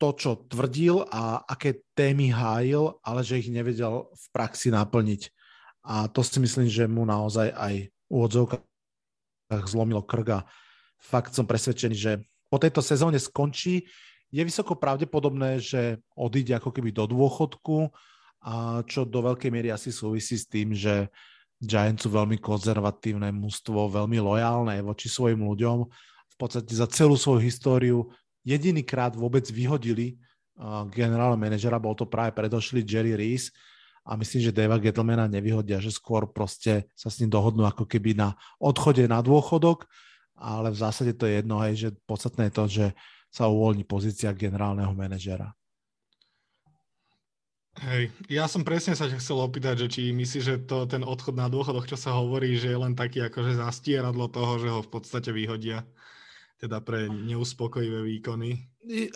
to, 0.00 0.12
čo 0.16 0.44
tvrdil 0.48 1.04
a 1.08 1.44
aké 1.44 1.84
témy 1.96 2.32
hájil, 2.32 2.96
ale 3.04 3.20
že 3.24 3.40
ich 3.40 3.48
nevedel 3.52 4.08
v 4.12 4.24
praxi 4.32 4.72
naplniť. 4.72 5.32
A 5.86 6.08
to 6.08 6.20
si 6.24 6.36
myslím, 6.40 6.68
že 6.68 6.88
mu 6.88 7.04
naozaj 7.04 7.52
aj 7.52 7.74
v 7.88 8.10
úvodzovkách 8.10 9.66
zlomilo 9.70 10.02
krga 10.02 10.48
fakt 11.06 11.36
som 11.36 11.46
presvedčený, 11.46 11.94
že 11.96 12.12
po 12.48 12.58
tejto 12.58 12.80
sezóne 12.80 13.20
skončí. 13.20 13.86
Je 14.34 14.42
vysoko 14.42 14.74
pravdepodobné, 14.74 15.62
že 15.62 16.02
odíde 16.18 16.58
ako 16.58 16.74
keby 16.74 16.90
do 16.90 17.06
dôchodku, 17.06 17.94
a 18.46 18.82
čo 18.86 19.02
do 19.02 19.22
veľkej 19.22 19.50
miery 19.50 19.74
asi 19.74 19.90
súvisí 19.90 20.38
s 20.38 20.46
tým, 20.46 20.70
že 20.70 21.10
Giants 21.56 22.04
sú 22.04 22.12
veľmi 22.12 22.36
konzervatívne 22.36 23.32
mužstvo, 23.32 23.88
veľmi 23.88 24.20
lojálne 24.20 24.76
voči 24.84 25.08
svojim 25.08 25.40
ľuďom. 25.40 25.88
V 26.32 26.36
podstate 26.36 26.68
za 26.76 26.84
celú 26.88 27.16
svoju 27.16 27.40
históriu 27.40 28.12
jedinýkrát 28.44 29.16
vôbec 29.16 29.48
vyhodili 29.48 30.20
generálneho 30.92 31.36
manažera, 31.36 31.76
bol 31.76 31.92
to 31.92 32.08
práve 32.08 32.32
predošli 32.32 32.80
Jerry 32.80 33.12
Reese 33.12 33.52
a 34.08 34.16
myslím, 34.16 34.48
že 34.48 34.56
Deva 34.56 34.80
Gettlemana 34.80 35.28
nevyhodia, 35.28 35.80
že 35.80 35.92
skôr 35.92 36.24
proste 36.28 36.88
sa 36.96 37.12
s 37.12 37.20
ním 37.20 37.28
dohodnú 37.28 37.68
ako 37.68 37.84
keby 37.84 38.16
na 38.16 38.32
odchode 38.56 39.04
na 39.04 39.20
dôchodok 39.20 39.84
ale 40.36 40.68
v 40.70 40.78
zásade 40.78 41.16
to 41.16 41.24
je 41.24 41.40
jedno, 41.40 41.56
hej, 41.64 41.74
že 41.74 41.88
podstatné 42.04 42.52
je 42.52 42.54
to, 42.54 42.64
že 42.68 42.86
sa 43.32 43.48
uvoľní 43.48 43.88
pozícia 43.88 44.36
generálneho 44.36 44.92
manažera. 44.92 45.56
Hej, 47.76 48.08
ja 48.32 48.48
som 48.48 48.64
presne 48.64 48.96
sa 48.96 49.04
ťa 49.04 49.20
chcel 49.20 49.36
opýtať, 49.36 49.84
že 49.84 49.86
či 49.92 50.00
myslíš, 50.16 50.44
že 50.44 50.56
to, 50.64 50.88
ten 50.88 51.04
odchod 51.04 51.36
na 51.36 51.52
dôchodoch, 51.52 51.84
čo 51.84 52.00
sa 52.00 52.16
hovorí, 52.16 52.56
že 52.56 52.72
je 52.72 52.78
len 52.80 52.96
taký 52.96 53.28
akože 53.28 53.60
zastieradlo 53.60 54.32
toho, 54.32 54.56
že 54.56 54.68
ho 54.72 54.80
v 54.80 54.90
podstate 54.90 55.28
vyhodia 55.28 55.84
teda 56.56 56.80
pre 56.80 57.04
neuspokojivé 57.12 58.00
výkony. 58.00 58.64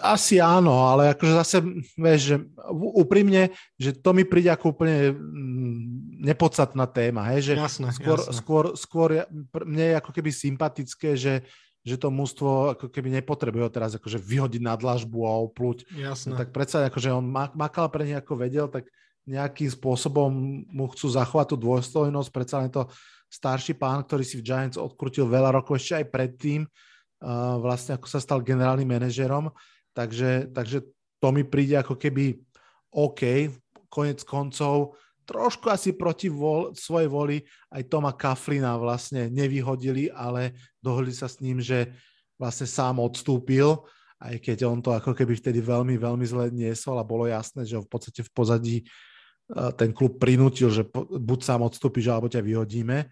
Asi 0.04 0.36
áno, 0.44 0.84
ale 0.92 1.16
akože 1.16 1.34
zase, 1.40 1.58
vieš, 1.96 2.20
že 2.20 2.36
úprimne, 3.00 3.48
že 3.80 3.96
to 3.96 4.12
mi 4.12 4.28
príde 4.28 4.52
ako 4.52 4.76
úplne 4.76 5.16
mm, 5.16 6.20
nepodstatná 6.20 6.84
téma, 6.84 7.32
hej, 7.32 7.52
že 7.52 7.54
jasné, 7.56 7.88
skôr, 7.96 8.18
jasné. 8.20 8.36
skôr, 8.36 8.64
skôr 8.76 9.08
mne 9.64 9.94
je 9.94 9.98
ako 10.04 10.10
keby 10.12 10.30
sympatické, 10.36 11.16
že, 11.16 11.40
že 11.80 11.96
to 11.96 12.12
mústvo 12.12 12.76
ako 12.76 12.92
keby 12.92 13.08
nepotrebuje 13.20 13.72
teraz 13.72 13.96
akože 13.96 14.20
vyhodiť 14.20 14.60
na 14.60 14.76
dlažbu 14.76 15.18
a 15.24 15.32
oplúť. 15.40 15.88
Jasné. 15.96 16.32
No, 16.32 16.36
tak 16.36 16.52
predsa 16.52 16.84
akože 16.84 17.08
on 17.16 17.24
makal 17.32 17.88
pre 17.88 18.04
nich 18.04 18.18
ako 18.20 18.36
vedel, 18.36 18.68
tak 18.68 18.88
nejakým 19.24 19.68
spôsobom 19.68 20.28
mu 20.68 20.86
chcú 20.92 21.06
zachovať 21.08 21.54
tú 21.54 21.56
dôstojnosť, 21.56 22.28
predsa 22.32 22.60
len 22.60 22.72
to 22.72 22.84
starší 23.30 23.78
pán, 23.78 24.02
ktorý 24.02 24.26
si 24.26 24.40
v 24.40 24.44
Giants 24.44 24.80
odkrutil 24.80 25.24
veľa 25.24 25.54
rokov 25.54 25.78
ešte 25.78 26.02
aj 26.02 26.06
predtým, 26.10 26.60
vlastne 27.62 27.94
ako 27.94 28.08
sa 28.10 28.18
stal 28.18 28.42
generálnym 28.42 28.88
manažerom, 28.88 29.52
takže, 29.94 30.50
takže 30.50 30.82
to 31.20 31.28
mi 31.30 31.44
príde 31.44 31.78
ako 31.78 31.94
keby 31.94 32.40
OK, 32.90 33.52
konec 33.86 34.24
koncov, 34.26 34.98
trošku 35.30 35.70
asi 35.70 35.94
proti 35.94 36.26
vol, 36.26 36.74
svojej 36.74 37.06
voli 37.06 37.38
aj 37.70 37.86
Toma 37.86 38.10
Kaflina 38.10 38.74
vlastne 38.74 39.30
nevyhodili, 39.30 40.10
ale 40.10 40.58
dohodli 40.82 41.14
sa 41.14 41.30
s 41.30 41.38
ním, 41.38 41.62
že 41.62 41.94
vlastne 42.34 42.66
sám 42.66 42.98
odstúpil, 42.98 43.78
aj 44.18 44.42
keď 44.42 44.66
on 44.66 44.82
to 44.82 44.90
ako 44.90 45.14
keby 45.14 45.38
vtedy 45.38 45.62
veľmi, 45.62 45.94
veľmi 45.94 46.26
zle 46.26 46.50
niesol 46.50 46.98
a 46.98 47.06
bolo 47.06 47.30
jasné, 47.30 47.62
že 47.62 47.78
v 47.78 47.86
podstate 47.86 48.26
v 48.26 48.30
pozadí 48.34 48.76
e, 48.82 48.84
ten 49.78 49.94
klub 49.94 50.18
prinútil, 50.18 50.74
že 50.74 50.82
buď 50.90 51.38
sám 51.46 51.62
odstúpiš, 51.62 52.10
alebo 52.10 52.26
ťa 52.26 52.42
vyhodíme. 52.42 53.06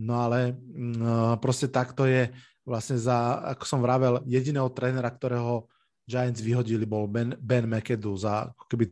No 0.00 0.24
ale 0.24 0.56
mm, 0.56 0.96
e, 0.96 1.14
proste 1.44 1.68
takto 1.68 2.08
je 2.08 2.32
vlastne 2.64 2.96
za, 2.96 3.44
ako 3.52 3.64
som 3.68 3.84
vravel, 3.84 4.24
jediného 4.24 4.72
trénera, 4.72 5.12
ktorého 5.12 5.68
Giants 6.08 6.40
vyhodili, 6.42 6.88
bol 6.88 7.06
Ben, 7.06 7.36
ben 7.38 7.68
McAdoo 7.68 8.16
za 8.16 8.48
keby 8.66 8.90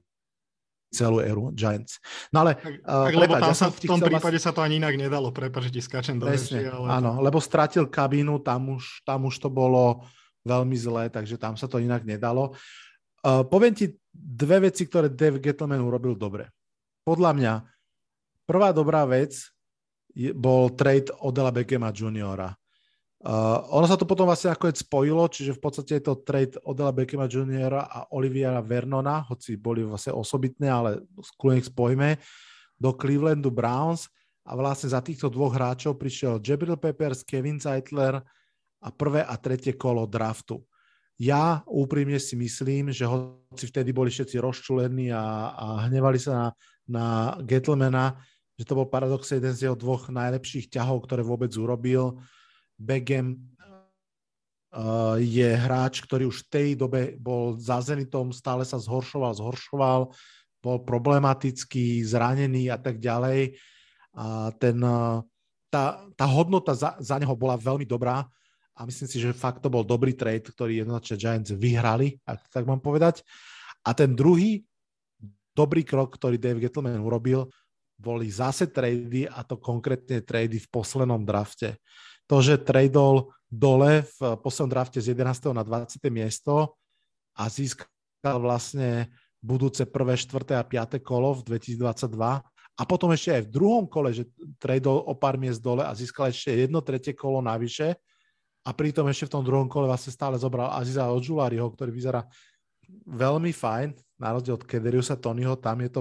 celú 0.88 1.20
éru 1.20 1.52
Giants. 1.52 2.00
No 2.32 2.44
ale... 2.44 2.56
Tak, 2.56 2.74
uh, 2.84 3.08
lebo 3.12 3.36
tam 3.36 3.52
ja 3.52 3.56
sa, 3.56 3.68
v 3.68 3.80
tom 3.84 4.00
prípade 4.00 4.40
vás... 4.40 4.44
sa 4.44 4.52
to 4.56 4.64
ani 4.64 4.80
inak 4.80 4.96
nedalo, 4.96 5.28
prepáč, 5.30 5.68
že 5.68 5.72
ti 5.78 5.82
skáčem 5.84 6.16
do 6.16 6.28
reči, 6.28 6.64
ale... 6.64 6.86
Áno, 6.88 7.20
lebo 7.20 7.38
stratil 7.38 7.86
kabínu, 7.86 8.40
tam 8.40 8.80
už, 8.80 9.04
tam 9.04 9.28
už 9.28 9.36
to 9.36 9.52
bolo 9.52 10.02
veľmi 10.48 10.76
zlé, 10.76 11.12
takže 11.12 11.36
tam 11.36 11.60
sa 11.60 11.68
to 11.68 11.76
inak 11.76 12.08
nedalo. 12.08 12.56
Uh, 13.20 13.44
poviem 13.44 13.76
ti 13.76 13.92
dve 14.14 14.70
veci, 14.70 14.88
ktoré 14.88 15.12
Dave 15.12 15.42
Gettleman 15.42 15.84
urobil 15.84 16.16
dobre. 16.16 16.48
Podľa 17.04 17.30
mňa 17.36 17.54
prvá 18.48 18.72
dobrá 18.72 19.04
vec 19.04 19.36
je, 20.16 20.32
bol 20.32 20.72
trade 20.72 21.12
Odela 21.20 21.52
Beckhama 21.52 21.92
juniora. 21.92 22.56
Uh, 23.18 23.66
ono 23.74 23.90
sa 23.90 23.98
to 23.98 24.06
potom 24.06 24.30
vlastne 24.30 24.54
ako 24.54 24.70
spojilo, 24.70 25.26
čiže 25.26 25.58
v 25.58 25.62
podstate 25.62 25.98
je 25.98 26.06
to 26.06 26.22
trade 26.22 26.54
Odela 26.62 26.94
Beckhama 26.94 27.26
Jr. 27.26 27.74
a 27.74 28.06
Oliviera 28.14 28.62
Vernona, 28.62 29.26
hoci 29.26 29.58
boli 29.58 29.82
vlastne 29.82 30.14
osobitné, 30.14 30.70
ale 30.70 31.02
skôr 31.18 31.58
ich 31.58 31.66
spojme, 31.66 32.14
do 32.78 32.94
Clevelandu 32.94 33.50
Browns 33.50 34.06
a 34.46 34.54
vlastne 34.54 34.94
za 34.94 35.02
týchto 35.02 35.26
dvoch 35.28 35.50
hráčov 35.50 35.98
prišiel 35.98 36.38
Jabril 36.38 36.78
Peppers, 36.78 37.26
Kevin 37.26 37.58
Zeitler 37.58 38.22
a 38.78 38.88
prvé 38.94 39.26
a 39.26 39.34
tretie 39.34 39.74
kolo 39.74 40.06
draftu. 40.06 40.62
Ja 41.18 41.66
úprimne 41.66 42.22
si 42.22 42.38
myslím, 42.38 42.94
že 42.94 43.02
hoci 43.02 43.66
vtedy 43.66 43.90
boli 43.90 44.14
všetci 44.14 44.38
rozčulení 44.38 45.10
a, 45.10 45.50
a 45.58 45.66
hnevali 45.90 46.22
sa 46.22 46.30
na, 46.30 46.46
na 46.86 47.06
Gettlemana, 47.42 48.14
že 48.54 48.62
to 48.62 48.78
bol 48.78 48.86
paradoxne 48.86 49.42
jeden 49.42 49.50
z 49.50 49.66
jeho 49.66 49.74
dvoch 49.74 50.06
najlepších 50.06 50.70
ťahov, 50.70 51.02
ktoré 51.10 51.26
vôbec 51.26 51.50
urobil, 51.58 52.22
Begem 52.78 53.34
uh, 54.70 55.18
je 55.18 55.50
hráč, 55.50 55.98
ktorý 56.06 56.30
už 56.30 56.46
v 56.46 56.50
tej 56.50 56.68
dobe 56.78 57.18
bol 57.18 57.58
za 57.58 57.82
Zenitom, 57.82 58.30
stále 58.30 58.62
sa 58.62 58.78
zhoršoval, 58.78 59.34
zhoršoval, 59.34 60.00
bol 60.62 60.76
problematický, 60.86 62.06
zranený 62.06 62.70
a 62.70 62.78
tak 62.78 63.02
ďalej. 63.02 63.58
A 64.14 64.54
ten, 64.56 64.78
uh, 64.78 65.18
tá, 65.68 66.06
tá 66.14 66.26
hodnota 66.30 66.72
za, 66.78 66.94
za 67.02 67.18
neho 67.18 67.34
bola 67.34 67.58
veľmi 67.58 67.84
dobrá 67.84 68.22
a 68.78 68.86
myslím 68.86 69.10
si, 69.10 69.18
že 69.18 69.34
fakt 69.34 69.58
to 69.58 69.66
bol 69.66 69.82
dobrý 69.82 70.14
trade, 70.14 70.46
ktorý 70.54 70.86
jednoznačne 70.86 71.18
Giants 71.18 71.50
vyhrali, 71.50 72.14
ak 72.22 72.46
tak 72.46 72.62
mám 72.62 72.78
povedať. 72.78 73.26
A 73.82 73.90
ten 73.90 74.14
druhý 74.14 74.62
dobrý 75.50 75.82
krok, 75.82 76.14
ktorý 76.14 76.38
Dave 76.38 76.62
Gettleman 76.62 77.02
urobil, 77.02 77.50
boli 77.98 78.30
zase 78.30 78.70
trady 78.70 79.26
a 79.26 79.42
to 79.42 79.58
konkrétne 79.58 80.22
trady 80.22 80.62
v 80.62 80.70
poslednom 80.70 81.26
drafte 81.26 81.74
to, 82.28 82.36
že 82.44 82.60
tradol 82.60 83.32
dole 83.48 84.04
v 84.04 84.36
poslednom 84.44 84.70
drafte 84.76 85.00
z 85.00 85.16
11. 85.16 85.56
na 85.56 85.64
20. 85.64 85.96
miesto 86.12 86.76
a 87.32 87.48
získal 87.48 88.36
vlastne 88.38 89.08
budúce 89.40 89.88
prvé, 89.88 90.20
štvrté 90.20 90.54
a 90.54 90.66
piaté 90.66 91.00
kolo 91.00 91.40
v 91.40 91.56
2022 91.56 92.12
a 92.78 92.82
potom 92.86 93.10
ešte 93.10 93.34
aj 93.34 93.42
v 93.48 93.50
druhom 93.50 93.84
kole, 93.88 94.12
že 94.12 94.28
tradol 94.60 95.02
o 95.02 95.16
pár 95.16 95.40
miest 95.40 95.64
dole 95.64 95.82
a 95.82 95.90
získal 95.96 96.30
ešte 96.30 96.54
jedno 96.68 96.84
tretie 96.84 97.16
kolo 97.16 97.40
navyše 97.40 97.96
a 98.62 98.70
pritom 98.76 99.08
ešte 99.08 99.32
v 99.32 99.34
tom 99.40 99.42
druhom 99.46 99.66
kole 99.66 99.88
vlastne 99.88 100.12
stále 100.12 100.36
zobral 100.36 100.68
Aziza 100.76 101.08
Odžuláriho, 101.08 101.64
ktorý 101.72 101.90
vyzerá 101.90 102.28
veľmi 103.08 103.50
fajn, 103.54 103.96
na 104.18 104.34
rozdiel 104.34 104.58
od 104.58 104.66
Kederiusa 104.66 105.16
Tonyho, 105.16 105.56
tam 105.56 105.80
je 105.80 105.90
to 105.92 106.00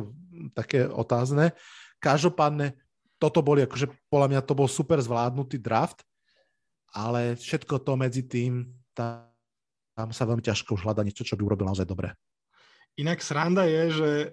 také 0.58 0.90
otázne. 0.90 1.54
Každopádne, 2.02 2.74
toto 3.22 3.42
boli, 3.42 3.66
akože 3.66 3.88
podľa 4.10 4.28
mňa 4.34 4.42
to 4.46 4.54
bol 4.54 4.70
super 4.70 4.98
zvládnutý 5.02 5.62
draft 5.62 6.02
ale 6.94 7.36
všetko 7.36 7.84
to 7.84 7.94
medzi 8.00 8.24
tým, 8.28 8.68
tam, 8.96 10.10
sa 10.14 10.30
veľmi 10.30 10.46
ťažko 10.46 10.78
už 10.78 10.86
hľada 10.86 11.02
niečo, 11.02 11.26
čo 11.26 11.34
by 11.34 11.44
urobil 11.44 11.68
naozaj 11.68 11.90
dobre. 11.90 12.14
Inak 12.98 13.22
sranda 13.22 13.66
je, 13.66 13.84
že 13.94 14.10
e, 14.22 14.28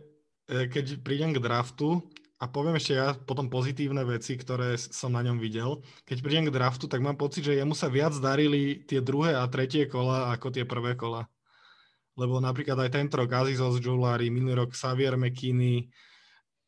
keď 0.68 1.04
prídem 1.04 1.32
k 1.36 1.40
draftu 1.40 2.04
a 2.40 2.44
poviem 2.48 2.76
ešte 2.76 2.96
ja 2.96 3.16
potom 3.16 3.48
pozitívne 3.48 4.04
veci, 4.04 4.36
ktoré 4.36 4.76
som 4.76 5.12
na 5.12 5.24
ňom 5.24 5.40
videl, 5.40 5.80
keď 6.04 6.18
prídem 6.20 6.44
k 6.48 6.54
draftu, 6.54 6.84
tak 6.84 7.00
mám 7.00 7.16
pocit, 7.16 7.44
že 7.44 7.56
jemu 7.56 7.72
sa 7.72 7.88
viac 7.88 8.12
darili 8.20 8.84
tie 8.84 9.00
druhé 9.00 9.36
a 9.36 9.48
tretie 9.48 9.88
kola 9.88 10.32
ako 10.32 10.52
tie 10.52 10.64
prvé 10.68 10.96
kola. 10.96 11.24
Lebo 12.14 12.38
napríklad 12.38 12.78
aj 12.78 12.94
tento 12.94 13.18
rok 13.18 13.30
Azizos 13.32 13.82
Jolari, 13.82 14.30
minulý 14.30 14.64
rok 14.64 14.70
Xavier 14.76 15.18
McKinney, 15.18 15.90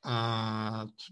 a 0.07 0.17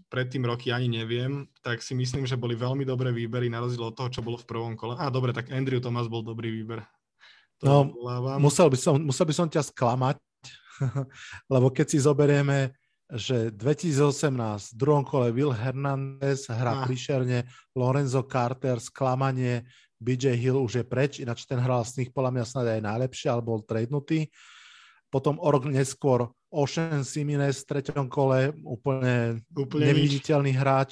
predtým 0.07 0.47
roky 0.47 0.71
ani 0.71 0.87
neviem, 0.87 1.51
tak 1.59 1.83
si 1.83 1.91
myslím, 1.91 2.23
že 2.23 2.39
boli 2.39 2.55
veľmi 2.55 2.87
dobré 2.87 3.11
výbery 3.11 3.51
na 3.51 3.59
rozdiel 3.59 3.91
od 3.91 3.95
toho, 3.99 4.07
čo 4.07 4.23
bolo 4.23 4.39
v 4.39 4.47
prvom 4.47 4.79
kole. 4.79 4.95
A 4.95 5.11
dobre, 5.11 5.35
tak 5.35 5.51
Andrew 5.51 5.83
Thomas 5.83 6.07
bol 6.07 6.23
dobrý 6.23 6.47
výber. 6.47 6.79
To 7.59 7.91
no, 7.91 8.39
musel 8.39 8.71
by, 8.71 8.77
som, 8.79 8.95
musel 9.03 9.27
by 9.27 9.35
som 9.35 9.47
ťa 9.51 9.67
sklamať, 9.67 10.15
lebo 11.53 11.67
keď 11.75 11.85
si 11.91 11.99
zoberieme, 11.99 12.71
že 13.11 13.51
2018 13.53 14.31
v 14.73 14.75
druhom 14.79 15.03
kole 15.03 15.29
Will 15.35 15.51
Hernandez 15.51 16.47
hrá 16.47 16.79
ah. 16.79 16.83
príšerne, 16.87 17.45
Lorenzo 17.75 18.23
Carter, 18.23 18.79
sklamanie, 18.79 19.67
BJ 19.99 20.39
Hill 20.39 20.59
už 20.59 20.83
je 20.83 20.85
preč, 20.87 21.19
ináč 21.19 21.43
ten 21.43 21.59
hral 21.59 21.83
z 21.83 22.03
nich 22.03 22.09
podľa 22.15 22.31
mňa 22.31 22.45
snad 22.47 22.65
aj 22.79 22.81
najlepšie, 22.83 23.27
alebo 23.27 23.59
bol 23.59 23.61
tradenutý. 23.63 24.27
Potom 25.15 25.39
o 25.39 25.47
rok 25.47 25.63
neskôr 25.71 26.27
Ocean 26.51 27.07
Simines 27.07 27.63
v 27.63 27.67
treťom 27.71 28.11
kole, 28.11 28.51
úplne, 28.67 29.39
úplne 29.55 29.95
neviditeľný 29.95 30.51
nič. 30.51 30.59
hráč. 30.59 30.91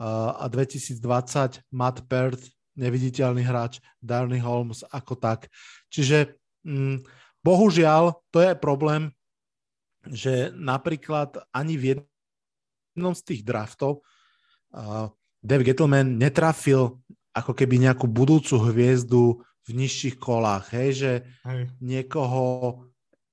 A 0.00 0.48
2020 0.48 1.60
Matt 1.68 2.08
Perth, 2.08 2.48
neviditeľný 2.80 3.44
hráč, 3.44 3.84
Darny 4.00 4.40
Holmes 4.40 4.80
ako 4.88 5.20
tak. 5.20 5.52
Čiže 5.92 6.40
mm, 6.64 7.04
bohužiaľ, 7.44 8.16
to 8.32 8.40
je 8.40 8.56
problém, 8.56 9.12
že 10.08 10.48
napríklad 10.56 11.36
ani 11.52 11.76
v 11.76 11.84
jednom 11.92 13.12
z 13.12 13.22
tých 13.28 13.42
draftov 13.44 14.00
uh, 14.72 15.12
Dave 15.44 15.68
Gettleman 15.68 16.16
netrafil 16.16 16.96
ako 17.36 17.52
keby 17.52 17.76
nejakú 17.84 18.08
budúcu 18.08 18.56
hviezdu 18.72 19.44
v 19.64 19.70
nižších 19.76 20.16
kolách, 20.16 20.72
hej, 20.72 20.90
že 20.96 21.12
hej. 21.44 21.68
niekoho 21.80 22.80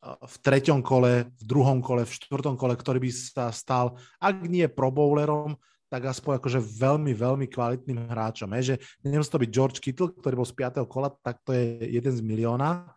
v 0.02 0.36
treťom 0.42 0.82
kole, 0.82 1.30
v 1.30 1.44
druhom 1.46 1.78
kole, 1.80 2.10
v 2.10 2.16
štvrtom 2.18 2.58
kole, 2.58 2.74
ktorý 2.74 2.98
by 2.98 3.10
sa 3.14 3.54
stal, 3.54 4.02
ak 4.18 4.50
nie 4.50 4.66
pro 4.66 4.90
bowlerom, 4.90 5.54
tak 5.92 6.08
aspoň 6.08 6.40
akože 6.40 6.60
veľmi, 6.64 7.12
veľmi 7.14 7.46
kvalitným 7.52 8.10
hráčom. 8.10 8.50
Je, 8.58 8.74
že 8.74 8.76
nemusí 9.04 9.30
to 9.30 9.44
byť 9.44 9.52
George 9.52 9.80
Kittle, 9.84 10.16
ktorý 10.16 10.40
bol 10.40 10.48
z 10.48 10.56
5. 10.56 10.88
kola, 10.88 11.12
tak 11.22 11.44
to 11.44 11.52
je 11.52 11.84
jeden 12.00 12.14
z 12.16 12.22
milióna, 12.24 12.90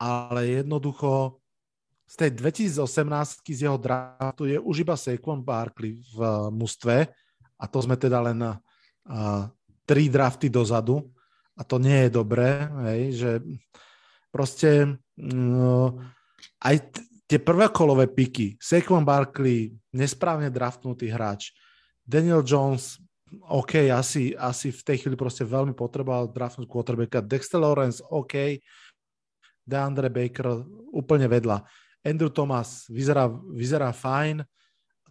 ale 0.00 0.62
jednoducho 0.62 1.42
z 2.06 2.14
tej 2.26 2.30
2018 2.38 3.46
z 3.46 3.60
jeho 3.66 3.78
draftu 3.78 4.46
je 4.46 4.58
už 4.58 4.76
iba 4.82 4.94
Saquon 4.98 5.42
Barkley 5.42 6.02
v 6.10 6.18
uh, 6.18 6.48
mužstve 6.50 7.06
a 7.54 7.64
to 7.70 7.78
sme 7.82 7.94
teda 7.94 8.18
len 8.18 8.40
uh, 8.42 9.46
tri 9.86 10.10
drafty 10.10 10.50
dozadu 10.50 11.06
a 11.54 11.62
to 11.62 11.78
nie 11.78 12.08
je 12.08 12.10
dobré, 12.10 12.66
hej, 12.90 13.02
že 13.14 13.30
proste 14.32 14.98
uh, 15.18 15.90
aj 16.60 16.76
t- 16.90 17.02
tie 17.30 17.38
prvé 17.38 17.70
kolové 17.70 18.10
piky, 18.10 18.58
Saquon 18.58 19.06
Barkley, 19.06 19.70
nesprávne 19.94 20.50
draftnutý 20.50 21.08
hráč, 21.10 21.54
Daniel 22.02 22.42
Jones, 22.42 22.98
OK, 23.46 23.86
asi, 23.94 24.34
asi 24.34 24.74
v 24.74 24.82
tej 24.82 24.96
chvíli 25.06 25.14
proste 25.14 25.46
veľmi 25.46 25.70
potreboval 25.70 26.26
draftnúť 26.34 26.66
quarterbacka, 26.66 27.22
Dexter 27.22 27.62
Lawrence, 27.62 28.02
OK, 28.10 28.58
DeAndre 29.62 30.10
Baker 30.10 30.66
úplne 30.90 31.30
vedľa. 31.30 31.62
Andrew 32.02 32.32
Thomas 32.32 32.90
vyzerá, 32.90 33.30
vyzerá 33.30 33.94
fajn, 33.94 34.42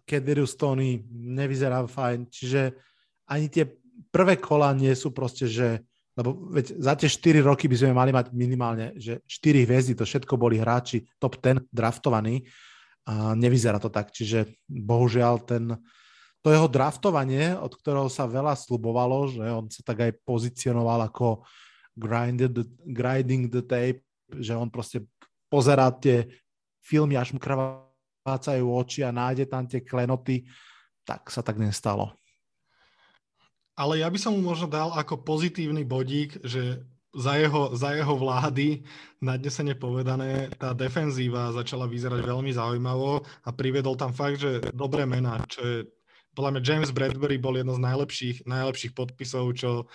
Kederius 0.04 0.58
Tony 0.58 1.00
nevyzerá 1.08 1.86
fajn, 1.86 2.28
čiže 2.28 2.76
ani 3.30 3.46
tie 3.48 3.64
prvé 4.10 4.36
kola 4.36 4.74
nie 4.74 4.92
sú 4.92 5.14
proste, 5.14 5.46
že 5.46 5.80
lebo 6.18 6.50
veď 6.50 6.78
za 6.78 6.94
tie 6.98 7.08
4 7.08 7.40
roky 7.46 7.70
by 7.70 7.76
sme 7.76 7.92
mali 7.94 8.10
mať 8.10 8.34
minimálne, 8.34 8.94
že 8.98 9.22
4 9.26 9.66
hviezdy, 9.66 9.92
to 9.94 10.04
všetko 10.04 10.34
boli 10.34 10.58
hráči 10.58 11.06
top 11.22 11.38
10 11.38 11.70
draftovaní 11.70 12.44
a 13.06 13.32
nevyzerá 13.34 13.78
to 13.78 13.88
tak. 13.88 14.10
Čiže 14.10 14.50
bohužiaľ 14.66 15.34
ten, 15.46 15.74
to 16.42 16.48
jeho 16.50 16.66
draftovanie, 16.66 17.54
od 17.54 17.72
ktorého 17.72 18.10
sa 18.10 18.26
veľa 18.26 18.58
slubovalo, 18.58 19.30
že 19.30 19.44
on 19.46 19.66
sa 19.70 19.82
tak 19.86 20.04
aj 20.04 20.12
pozicionoval 20.26 21.08
ako 21.10 21.46
grinded, 21.94 22.66
grinding 22.86 23.50
the 23.50 23.62
tape, 23.62 24.02
že 24.30 24.54
on 24.54 24.70
proste 24.70 25.06
pozerá 25.50 25.90
tie 25.94 26.26
filmy, 26.82 27.18
až 27.18 27.34
mu 27.34 27.40
krvácajú 27.42 28.64
oči 28.66 29.06
a 29.06 29.14
nájde 29.14 29.46
tam 29.46 29.66
tie 29.66 29.82
klenoty 29.82 30.46
tak 31.10 31.26
sa 31.26 31.42
tak 31.42 31.58
nestalo. 31.58 32.14
Ale 33.80 34.04
ja 34.04 34.12
by 34.12 34.18
som 34.20 34.36
mu 34.36 34.44
možno 34.44 34.68
dal 34.68 34.92
ako 34.92 35.24
pozitívny 35.24 35.88
bodík, 35.88 36.36
že 36.44 36.84
za 37.16 37.40
jeho, 37.40 37.72
za 37.72 37.96
jeho 37.96 38.12
vlády, 38.12 38.84
nadnesene 39.24 39.72
povedané, 39.72 40.52
tá 40.60 40.76
defenzíva 40.76 41.48
začala 41.56 41.88
vyzerať 41.88 42.20
veľmi 42.20 42.52
zaujímavo 42.52 43.24
a 43.24 43.48
priviedol 43.56 43.96
tam 43.96 44.12
fakt, 44.12 44.44
že 44.44 44.60
dobré 44.76 45.08
mená, 45.08 45.40
čo 45.48 45.64
je, 45.64 45.76
podľa 46.36 46.50
mňa 46.54 46.62
James 46.62 46.92
Bradbury 46.92 47.40
bol 47.40 47.56
jedno 47.56 47.72
z 47.72 47.82
najlepších, 47.82 48.36
najlepších 48.44 48.92
podpisov, 48.92 49.48
čo 49.56 49.88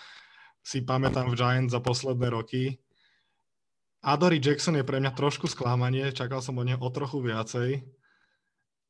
si 0.65 0.81
pamätám 0.81 1.29
v 1.29 1.37
Giants 1.37 1.71
za 1.71 1.79
posledné 1.79 2.33
roky. 2.33 2.81
Adory 4.01 4.41
Jackson 4.41 4.75
je 4.75 4.83
pre 4.83 4.97
mňa 4.97 5.13
trošku 5.13 5.45
sklamanie, 5.45 6.09
čakal 6.09 6.41
som 6.41 6.57
od 6.57 6.65
neho 6.65 6.81
o 6.81 6.89
trochu 6.89 7.21
viacej 7.21 7.85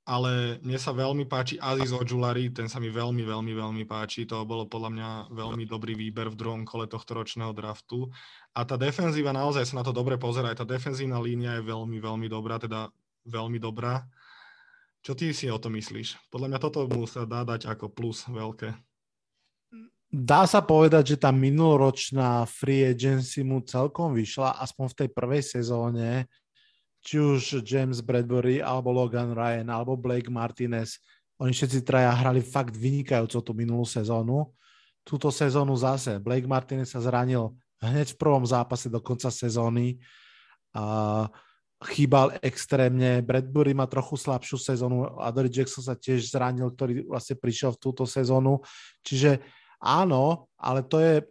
ale 0.06 0.62
mne 0.62 0.78
sa 0.78 0.94
veľmi 0.94 1.26
páči 1.26 1.58
Aziz 1.58 1.90
Ojulari, 1.90 2.54
ten 2.54 2.70
sa 2.70 2.78
mi 2.78 2.94
veľmi, 2.94 3.26
veľmi, 3.26 3.54
veľmi 3.58 3.84
páči. 3.90 4.30
To 4.30 4.46
bolo 4.46 4.70
podľa 4.70 4.90
mňa 4.94 5.10
veľmi 5.34 5.66
dobrý 5.66 5.98
výber 5.98 6.30
v 6.30 6.38
druhom 6.38 6.62
kole 6.62 6.86
tohto 6.86 7.18
ročného 7.18 7.50
draftu. 7.58 8.14
A 8.54 8.62
tá 8.70 8.78
defenzíva, 8.78 9.34
naozaj 9.34 9.66
sa 9.66 9.82
na 9.82 9.84
to 9.84 9.90
dobre 9.90 10.22
pozerá. 10.22 10.54
Aj 10.54 10.62
tá 10.62 10.68
defenzívna 10.68 11.18
línia 11.18 11.58
je 11.58 11.66
veľmi, 11.66 11.98
veľmi 11.98 12.30
dobrá, 12.30 12.62
teda 12.62 12.94
veľmi 13.26 13.58
dobrá. 13.58 14.06
Čo 15.02 15.18
ty 15.18 15.34
si 15.34 15.50
o 15.50 15.58
to 15.58 15.74
myslíš? 15.74 16.30
Podľa 16.30 16.54
mňa 16.54 16.60
toto 16.62 16.86
mu 16.86 17.10
sa 17.10 17.26
dá 17.26 17.42
dať 17.42 17.66
ako 17.66 17.90
plus 17.90 18.30
veľké. 18.30 18.78
Dá 20.14 20.46
sa 20.46 20.62
povedať, 20.62 21.18
že 21.18 21.18
tá 21.18 21.34
minuloročná 21.34 22.46
free 22.46 22.94
agency 22.94 23.42
mu 23.42 23.66
celkom 23.66 24.14
vyšla, 24.14 24.62
aspoň 24.62 24.86
v 24.94 24.98
tej 25.02 25.10
prvej 25.12 25.42
sezóne 25.42 26.30
či 27.06 27.22
už 27.22 27.62
James 27.62 28.02
Bradbury, 28.02 28.66
alebo 28.66 28.90
Logan 28.90 29.38
Ryan, 29.38 29.70
alebo 29.70 29.94
Blake 29.94 30.34
Martinez, 30.34 30.98
oni 31.38 31.54
všetci 31.54 31.86
traja 31.86 32.10
hrali 32.10 32.42
fakt 32.42 32.74
vynikajúco 32.74 33.46
tú 33.46 33.52
minulú 33.54 33.86
sezónu. 33.86 34.50
Túto 35.06 35.30
sezónu 35.30 35.78
zase 35.78 36.18
Blake 36.18 36.50
Martinez 36.50 36.90
sa 36.90 37.04
zranil 37.04 37.54
hneď 37.84 38.16
v 38.16 38.20
prvom 38.20 38.42
zápase 38.42 38.90
do 38.90 38.98
konca 39.04 39.30
sezóny. 39.30 40.02
A 40.74 41.30
chýbal 41.92 42.40
extrémne. 42.42 43.22
Bradbury 43.22 43.76
má 43.76 43.86
trochu 43.86 44.18
slabšiu 44.18 44.58
sezónu. 44.58 45.20
Adore 45.22 45.52
Jackson 45.52 45.84
sa 45.86 45.94
tiež 45.94 46.32
zranil, 46.32 46.72
ktorý 46.72 47.06
vlastne 47.06 47.36
prišiel 47.38 47.76
v 47.76 47.82
túto 47.84 48.08
sezónu. 48.08 48.64
Čiže 49.06 49.44
áno, 49.84 50.50
ale 50.58 50.82
to 50.88 50.98
je 51.04 51.22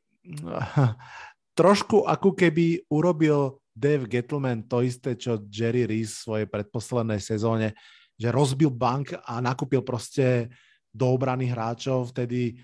trošku 1.59 2.05
ako 2.05 2.37
keby 2.37 2.85
urobil 2.93 3.64
Dave 3.75 4.07
Gettleman 4.07 4.71
to 4.71 4.87
isté, 4.87 5.19
čo 5.19 5.43
Jerry 5.51 5.85
Reese 5.91 6.15
v 6.15 6.23
svojej 6.23 6.47
predposlednej 6.47 7.19
sezóne, 7.19 7.75
že 8.15 8.31
rozbil 8.31 8.71
bank 8.71 9.19
a 9.19 9.43
nakúpil 9.43 9.83
proste 9.83 10.47
do 10.95 11.11
obrany 11.11 11.51
hráčov. 11.51 12.15
Vtedy 12.15 12.55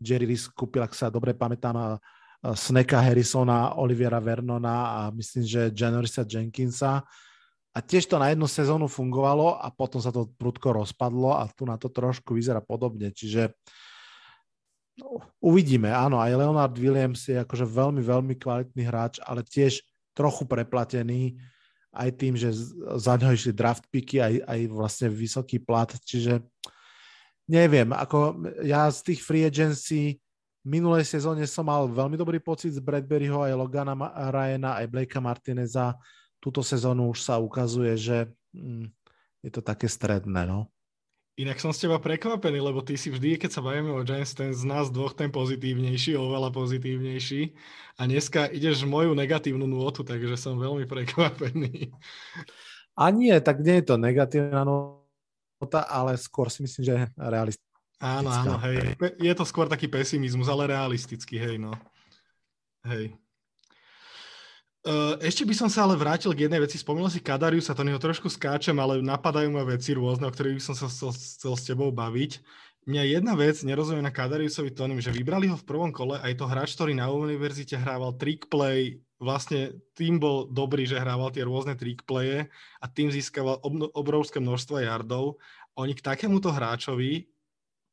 Jerry 0.00 0.24
Reese 0.24 0.48
kúpil, 0.48 0.80
ak 0.80 0.96
sa 0.96 1.12
dobre 1.12 1.36
pamätám, 1.36 2.00
Sneka 2.44 3.00
Harrisona, 3.00 3.76
Oliviera 3.80 4.20
Vernona 4.20 4.76
a 4.92 5.00
myslím, 5.12 5.44
že 5.44 5.72
Janorisa 5.72 6.24
Jenkinsa. 6.24 7.04
A 7.74 7.78
tiež 7.80 8.08
to 8.08 8.20
na 8.20 8.32
jednu 8.32 8.44
sezónu 8.48 8.88
fungovalo 8.88 9.60
a 9.60 9.68
potom 9.72 10.00
sa 10.00 10.12
to 10.12 10.28
prudko 10.36 10.76
rozpadlo 10.76 11.40
a 11.40 11.48
tu 11.52 11.64
na 11.68 11.76
to 11.80 11.88
trošku 11.88 12.36
vyzerá 12.36 12.60
podobne. 12.60 13.10
Čiže 13.10 13.48
uh, 13.48 13.93
uvidíme, 15.42 15.90
áno, 15.90 16.22
aj 16.22 16.38
Leonard 16.38 16.76
Williams 16.78 17.26
je 17.26 17.38
akože 17.42 17.66
veľmi, 17.66 18.02
veľmi 18.02 18.34
kvalitný 18.38 18.82
hráč, 18.86 19.18
ale 19.26 19.42
tiež 19.42 19.82
trochu 20.14 20.46
preplatený 20.46 21.34
aj 21.94 22.10
tým, 22.18 22.34
že 22.34 22.50
za 22.98 23.14
ňo 23.14 23.34
išli 23.34 23.54
draft 23.54 23.86
picky, 23.90 24.18
aj, 24.18 24.42
aj 24.46 24.60
vlastne 24.70 25.08
vysoký 25.10 25.62
plat, 25.62 25.90
čiže 25.90 26.42
neviem, 27.46 27.90
ako 27.94 28.50
ja 28.66 28.90
z 28.90 29.14
tých 29.14 29.20
free 29.22 29.46
agency 29.46 30.18
minulej 30.64 31.04
sezóne 31.04 31.44
som 31.44 31.68
mal 31.68 31.84
veľmi 31.86 32.16
dobrý 32.16 32.40
pocit 32.40 32.72
z 32.72 32.80
Bradburyho, 32.80 33.44
aj 33.44 33.52
Logana 33.54 33.94
Ryana, 34.32 34.80
aj 34.80 34.88
Blakea 34.88 35.20
Martineza. 35.20 35.94
Túto 36.40 36.64
sezónu 36.64 37.12
už 37.12 37.20
sa 37.20 37.36
ukazuje, 37.36 37.92
že 38.00 38.32
hm, 38.56 38.88
je 39.44 39.50
to 39.52 39.60
také 39.60 39.86
stredné, 39.86 40.48
no. 40.48 40.73
Inak 41.34 41.58
som 41.58 41.74
s 41.74 41.82
teba 41.82 41.98
prekvapený, 41.98 42.62
lebo 42.62 42.78
ty 42.78 42.94
si 42.94 43.10
vždy, 43.10 43.42
keď 43.42 43.50
sa 43.50 43.58
bavíme 43.58 43.90
o 43.90 44.06
Giants, 44.06 44.38
ten 44.38 44.54
z 44.54 44.62
nás 44.62 44.86
dvoch 44.86 45.18
ten 45.18 45.34
pozitívnejší, 45.34 46.14
oveľa 46.14 46.54
pozitívnejší. 46.54 47.50
A 47.98 48.06
dneska 48.06 48.46
ideš 48.54 48.86
moju 48.86 49.18
negatívnu 49.18 49.66
nôtu, 49.66 50.06
takže 50.06 50.38
som 50.38 50.62
veľmi 50.62 50.86
prekvapený. 50.86 51.90
A 52.94 53.10
nie, 53.10 53.34
tak 53.42 53.66
nie 53.66 53.82
je 53.82 53.86
to 53.90 53.98
negatívna 53.98 54.62
nota, 54.62 55.82
ale 55.90 56.14
skôr 56.14 56.46
si 56.54 56.62
myslím, 56.62 56.82
že 56.86 56.94
realistická. 57.18 57.74
Áno, 57.98 58.30
áno, 58.30 58.54
hej. 58.70 58.94
Je 59.18 59.34
to 59.34 59.42
skôr 59.42 59.66
taký 59.66 59.90
pesimizmus, 59.90 60.46
ale 60.46 60.70
realistický, 60.70 61.34
hej, 61.42 61.58
no. 61.58 61.74
Hej. 62.86 63.10
Eh, 64.84 65.16
ešte 65.24 65.48
by 65.48 65.56
som 65.56 65.68
sa 65.72 65.88
ale 65.88 65.96
vrátil 65.96 66.36
k 66.36 66.44
jednej 66.44 66.60
veci. 66.60 66.76
Spomínal 66.76 67.08
si 67.08 67.24
Kadariusa, 67.24 67.72
to 67.72 67.88
neho 67.88 67.96
trošku 67.96 68.28
skáčem, 68.28 68.76
ale 68.76 69.00
napadajú 69.00 69.48
ma 69.48 69.64
veci 69.64 69.96
rôzne, 69.96 70.28
o 70.28 70.32
ktorých 70.32 70.60
by 70.60 70.62
som 70.62 70.76
sa 70.76 70.92
chcel, 70.92 71.08
chcel 71.16 71.54
s 71.56 71.64
tebou 71.64 71.88
baviť. 71.88 72.44
Mňa 72.84 73.16
jedna 73.16 73.32
vec 73.32 73.56
nerozumie 73.64 74.04
na 74.04 74.12
Kadariusovi 74.12 74.76
Tonym, 74.76 75.00
že 75.00 75.08
vybrali 75.08 75.48
ho 75.48 75.56
v 75.56 75.64
prvom 75.64 75.88
kole, 75.88 76.20
aj 76.20 76.36
to 76.36 76.44
hráč, 76.44 76.76
ktorý 76.76 76.92
na 76.92 77.08
univerzite 77.08 77.80
hrával 77.80 78.12
trick 78.20 78.52
play, 78.52 79.00
vlastne 79.16 79.72
tým 79.96 80.20
bol 80.20 80.52
dobrý, 80.52 80.84
že 80.84 81.00
hrával 81.00 81.32
tie 81.32 81.48
rôzne 81.48 81.80
trick 81.80 82.04
playe 82.04 82.52
a 82.76 82.84
tým 82.84 83.08
získaval 83.08 83.64
ob- 83.64 83.88
obrovské 83.96 84.36
množstvo 84.36 84.84
yardov. 84.84 85.40
Oni 85.80 85.96
k 85.96 86.04
takémuto 86.04 86.52
hráčovi 86.52 87.24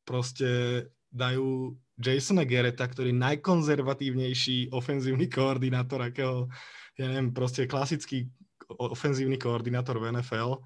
proste 0.04 0.84
dajú 1.08 1.72
Jasona 1.96 2.44
Gereta, 2.44 2.84
ktorý 2.84 3.16
je 3.16 3.22
najkonzervatívnejší 3.32 4.76
ofenzívny 4.76 5.32
koordinátor, 5.32 6.04
akého 6.04 6.52
ja 6.98 7.04
neviem, 7.08 7.32
proste 7.32 7.64
klasický 7.64 8.28
ofenzívny 8.68 9.36
koordinátor 9.36 10.00
v 10.00 10.12
NFL. 10.16 10.60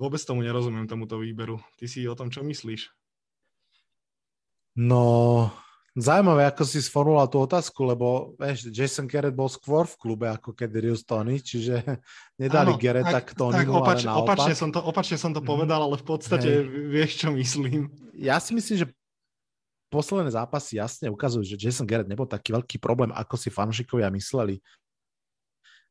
Vôbec 0.00 0.20
tomu 0.24 0.40
nerozumiem, 0.40 0.88
tomuto 0.88 1.20
výberu. 1.20 1.60
Ty 1.76 1.84
si 1.84 2.08
o 2.08 2.16
tom 2.16 2.32
čo 2.32 2.40
myslíš? 2.40 2.88
No, 4.80 5.50
zaujímavé, 5.98 6.46
ako 6.46 6.62
si 6.62 6.80
sformuloval 6.80 7.28
tú 7.28 7.42
otázku, 7.42 7.84
lebo 7.84 8.32
vieš, 8.38 8.70
Jason 8.70 9.10
Garrett 9.10 9.34
bol 9.34 9.50
skôr 9.50 9.84
v 9.84 9.98
klube 9.98 10.26
ako 10.30 10.54
Rius 10.56 11.02
Tony, 11.04 11.42
čiže 11.42 11.82
nedali 12.42 12.72
Áno, 12.72 12.80
Garretta 12.80 13.18
tak, 13.20 13.34
k 13.34 13.36
Tony, 13.36 13.60
opač, 13.66 14.06
ale 14.06 14.14
naopak. 14.14 14.38
Opačne 14.40 14.54
som 14.56 14.70
to, 14.72 14.80
opačne 14.80 15.18
som 15.18 15.32
to 15.34 15.42
mhm. 15.42 15.48
povedal, 15.48 15.80
ale 15.84 15.96
v 16.00 16.06
podstate 16.06 16.48
Hej. 16.48 16.88
vieš, 16.88 17.10
čo 17.20 17.28
myslím. 17.34 17.90
Ja 18.16 18.40
si 18.40 18.56
myslím, 18.56 18.76
že 18.84 18.86
posledné 19.90 20.30
zápasy 20.30 20.78
jasne 20.78 21.10
ukazujú, 21.10 21.44
že 21.44 21.58
Jason 21.58 21.84
Garrett 21.84 22.08
nebol 22.08 22.30
taký 22.30 22.54
veľký 22.54 22.78
problém, 22.78 23.10
ako 23.10 23.34
si 23.34 23.50
fanšikovia 23.50 24.08
mysleli. 24.14 24.62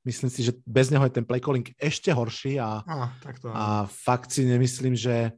Myslím 0.07 0.31
si, 0.31 0.47
že 0.47 0.55
bez 0.63 0.87
neho 0.89 1.03
je 1.03 1.11
ten 1.11 1.27
play 1.27 1.43
calling 1.43 1.67
ešte 1.75 2.09
horší 2.15 2.55
a, 2.55 2.81
ah, 2.87 3.11
takto, 3.19 3.51
a 3.51 3.83
fakt 3.83 4.31
si 4.31 4.47
nemyslím, 4.47 4.95
že 4.95 5.35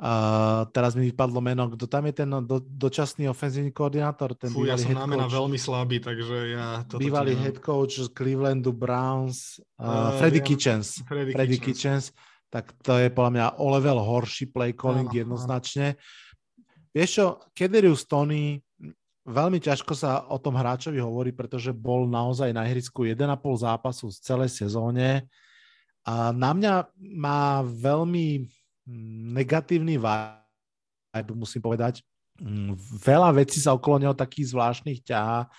uh, 0.00 0.64
teraz 0.72 0.96
mi 0.96 1.12
vypadlo 1.12 1.36
meno, 1.44 1.68
kto 1.68 1.84
tam 1.84 2.08
je 2.08 2.14
ten 2.16 2.30
do, 2.48 2.64
dočasný 2.64 3.28
ofenzívny 3.28 3.68
koordinátor? 3.68 4.32
Ten 4.40 4.48
Fú, 4.48 4.64
ja 4.64 4.80
som 4.80 4.96
na 4.96 5.04
mena 5.04 5.28
veľmi 5.28 5.60
slabý, 5.60 6.00
takže 6.00 6.56
ja... 6.56 6.88
Toto 6.88 6.96
bývalý 6.96 7.36
head 7.36 7.60
coach 7.60 8.00
z 8.00 8.08
Clevelandu 8.08 8.72
Browns, 8.72 9.60
uh, 9.76 9.84
uh, 9.84 10.10
Freddy 10.16 10.40
ja, 10.40 10.46
Kitchens. 10.48 11.04
Freddy, 11.04 11.36
Freddy 11.36 11.58
Kitchens. 11.60 12.12
Kitchens. 12.14 12.46
Tak 12.48 12.72
to 12.80 12.96
je 12.96 13.12
podľa 13.12 13.32
mňa 13.36 13.46
o 13.60 13.66
level 13.76 14.00
horší 14.00 14.48
play 14.48 14.72
calling 14.72 15.12
áno, 15.12 15.20
jednoznačne. 15.20 16.00
Áno. 16.00 16.26
Vieš 16.96 17.10
čo, 17.12 17.26
Kederius 17.52 18.08
Tony 18.08 18.56
veľmi 19.28 19.60
ťažko 19.60 19.92
sa 19.92 20.24
o 20.32 20.40
tom 20.40 20.56
hráčovi 20.56 20.98
hovorí, 20.98 21.30
pretože 21.36 21.70
bol 21.70 22.08
naozaj 22.08 22.50
na 22.56 22.64
ihrisku 22.64 23.04
1,5 23.04 23.28
zápasu 23.60 24.08
z 24.08 24.18
celej 24.24 24.50
sezóne 24.56 25.28
a 26.08 26.32
na 26.32 26.56
mňa 26.56 26.88
má 27.20 27.60
veľmi 27.62 28.48
mm, 28.88 29.36
negatívny 29.36 30.00
vibe, 30.00 31.32
musím 31.36 31.60
povedať. 31.60 32.00
Mm, 32.40 32.72
veľa 32.80 33.36
vecí 33.36 33.60
sa 33.60 33.76
okolo 33.76 34.00
neho 34.00 34.16
takých 34.16 34.56
zvláštnych 34.56 35.04
ťahá. 35.04 35.52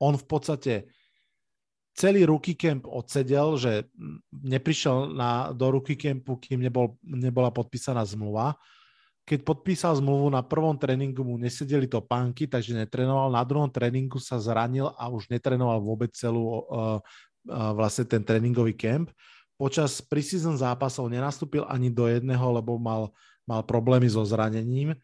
On 0.00 0.16
v 0.16 0.24
podstate 0.24 0.88
celý 1.92 2.24
rookie 2.24 2.56
camp 2.56 2.88
odsedel, 2.88 3.60
že 3.60 3.72
mm, 3.92 4.40
neprišiel 4.56 5.12
na, 5.12 5.52
do 5.52 5.68
rookie 5.68 6.00
campu, 6.00 6.40
kým 6.40 6.64
nebol, 6.64 6.96
nebola 7.04 7.52
podpísaná 7.52 8.00
zmluva 8.08 8.56
keď 9.30 9.46
podpísal 9.46 9.94
zmluvu 10.02 10.34
na 10.34 10.42
prvom 10.42 10.74
tréningu 10.74 11.22
mu 11.22 11.38
nesedeli 11.38 11.86
to 11.86 12.02
pánky, 12.02 12.50
takže 12.50 12.74
netrenoval. 12.74 13.30
Na 13.30 13.46
druhom 13.46 13.70
tréningu 13.70 14.18
sa 14.18 14.42
zranil 14.42 14.90
a 14.98 15.06
už 15.06 15.30
netrenoval 15.30 15.78
vôbec 15.78 16.10
celú 16.18 16.42
uh, 16.42 16.98
uh, 17.46 17.70
vlastne 17.78 18.10
ten 18.10 18.26
tréningový 18.26 18.74
kemp. 18.74 19.14
Počas 19.54 20.02
preseason 20.02 20.58
zápasov 20.58 21.06
nenastúpil 21.06 21.62
ani 21.70 21.94
do 21.94 22.10
jedného, 22.10 22.42
lebo 22.58 22.74
mal, 22.74 23.14
mal 23.46 23.62
problémy 23.62 24.10
so 24.10 24.26
zranením. 24.26 24.98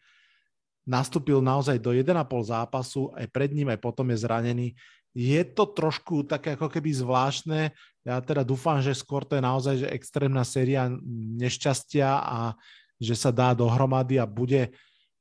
Nastúpil 0.83 1.39
naozaj 1.39 1.79
do 1.79 1.95
1,5 1.95 2.11
zápasu, 2.51 3.07
aj 3.15 3.31
pred 3.31 3.55
ním, 3.55 3.71
aj 3.71 3.79
potom 3.79 4.11
je 4.11 4.27
zranený. 4.27 4.67
Je 5.15 5.39
to 5.47 5.71
trošku 5.71 6.27
také 6.27 6.59
ako 6.59 6.67
keby 6.67 6.91
zvláštne. 6.91 7.71
Ja 8.03 8.19
teda 8.19 8.43
dúfam, 8.43 8.83
že 8.83 8.91
skôr 8.91 9.23
to 9.23 9.39
je 9.39 9.43
naozaj 9.43 9.87
že 9.87 9.87
extrémna 9.87 10.43
séria 10.43 10.91
nešťastia 11.39 12.11
a 12.11 12.59
že 12.97 13.13
sa 13.13 13.29
dá 13.29 13.53
dohromady 13.53 14.17
a 14.17 14.25
bude, 14.25 14.73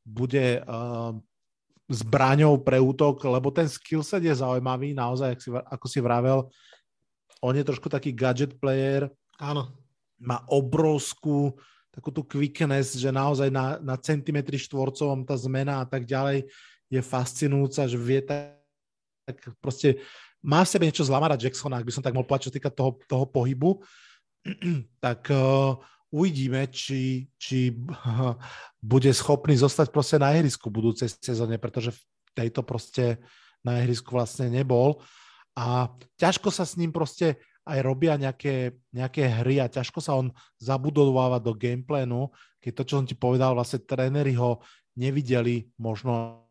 bude 0.03 0.65
uh, 0.65 1.13
zbraňou 1.87 2.59
pre 2.61 2.83
útok, 2.83 3.23
lebo 3.31 3.53
ten 3.55 3.69
skillset 3.71 4.25
je 4.25 4.35
zaujímavý, 4.35 4.97
naozaj, 4.97 5.31
si, 5.39 5.49
ako 5.53 5.87
si 5.87 6.01
vravel, 6.03 6.49
on 7.45 7.55
je 7.55 7.63
trošku 7.63 7.87
taký 7.87 8.11
gadget 8.11 8.57
player. 8.59 9.07
Áno. 9.39 9.77
Má 10.17 10.41
obrovskú 10.49 11.53
takú 11.93 12.13
tú 12.13 12.21
quickness, 12.25 12.97
že 12.97 13.09
naozaj 13.09 13.49
na, 13.49 13.81
na 13.81 13.97
centimetri 13.97 14.61
štvorcovom 14.61 15.25
tá 15.25 15.33
zmena 15.33 15.81
a 15.81 15.87
tak 15.89 16.05
ďalej 16.05 16.45
je 16.93 17.01
fascinujúca, 17.01 17.89
že 17.89 17.97
vie 17.97 18.21
tak, 18.21 18.61
tak 19.25 19.37
proste 19.65 19.97
má 20.45 20.61
v 20.63 20.71
sebe 20.77 20.85
niečo 20.85 21.09
z 21.09 21.13
Lamara 21.13 21.41
Jacksona, 21.41 21.81
ak 21.81 21.89
by 21.89 21.93
som 21.97 22.05
tak 22.05 22.13
mohol 22.13 22.29
povedať, 22.29 22.53
čo 22.53 22.55
týka 22.55 22.69
toho, 22.69 23.01
toho 23.09 23.25
pohybu, 23.25 23.81
tak 25.05 25.27
uh, 25.33 25.81
uvidíme, 26.11 26.67
či, 26.71 27.27
či 27.39 27.75
bude 28.93 29.11
schopný 29.11 29.59
zostať 29.59 29.91
proste 29.91 30.17
na 30.21 30.35
ihrisku 30.35 30.71
v 30.71 30.83
budúcej 30.83 31.09
sezóne, 31.11 31.59
pretože 31.59 31.95
v 31.95 32.01
tejto 32.37 32.63
proste 32.63 33.23
na 33.67 33.83
ihrisku 33.83 34.15
vlastne 34.15 34.47
nebol. 34.47 35.03
A 35.57 35.89
ťažko 36.21 36.53
sa 36.53 36.69
s 36.69 36.77
ním 36.77 36.93
proste 36.93 37.41
aj 37.67 37.83
robia 37.83 38.15
nejaké, 38.15 38.79
nejaké 38.95 39.27
hry 39.43 39.59
a 39.59 39.73
ťažko 39.73 39.99
sa 39.99 40.15
on 40.15 40.31
zabudováva 40.63 41.43
do 41.43 41.51
gameplánu, 41.51 42.31
keď 42.63 42.73
to, 42.79 42.83
čo 42.87 42.95
som 43.03 43.07
ti 43.09 43.19
povedal, 43.19 43.59
vlastne 43.59 43.83
tréneri 43.83 44.39
ho 44.39 44.63
nevideli 44.95 45.67
možno 45.81 46.47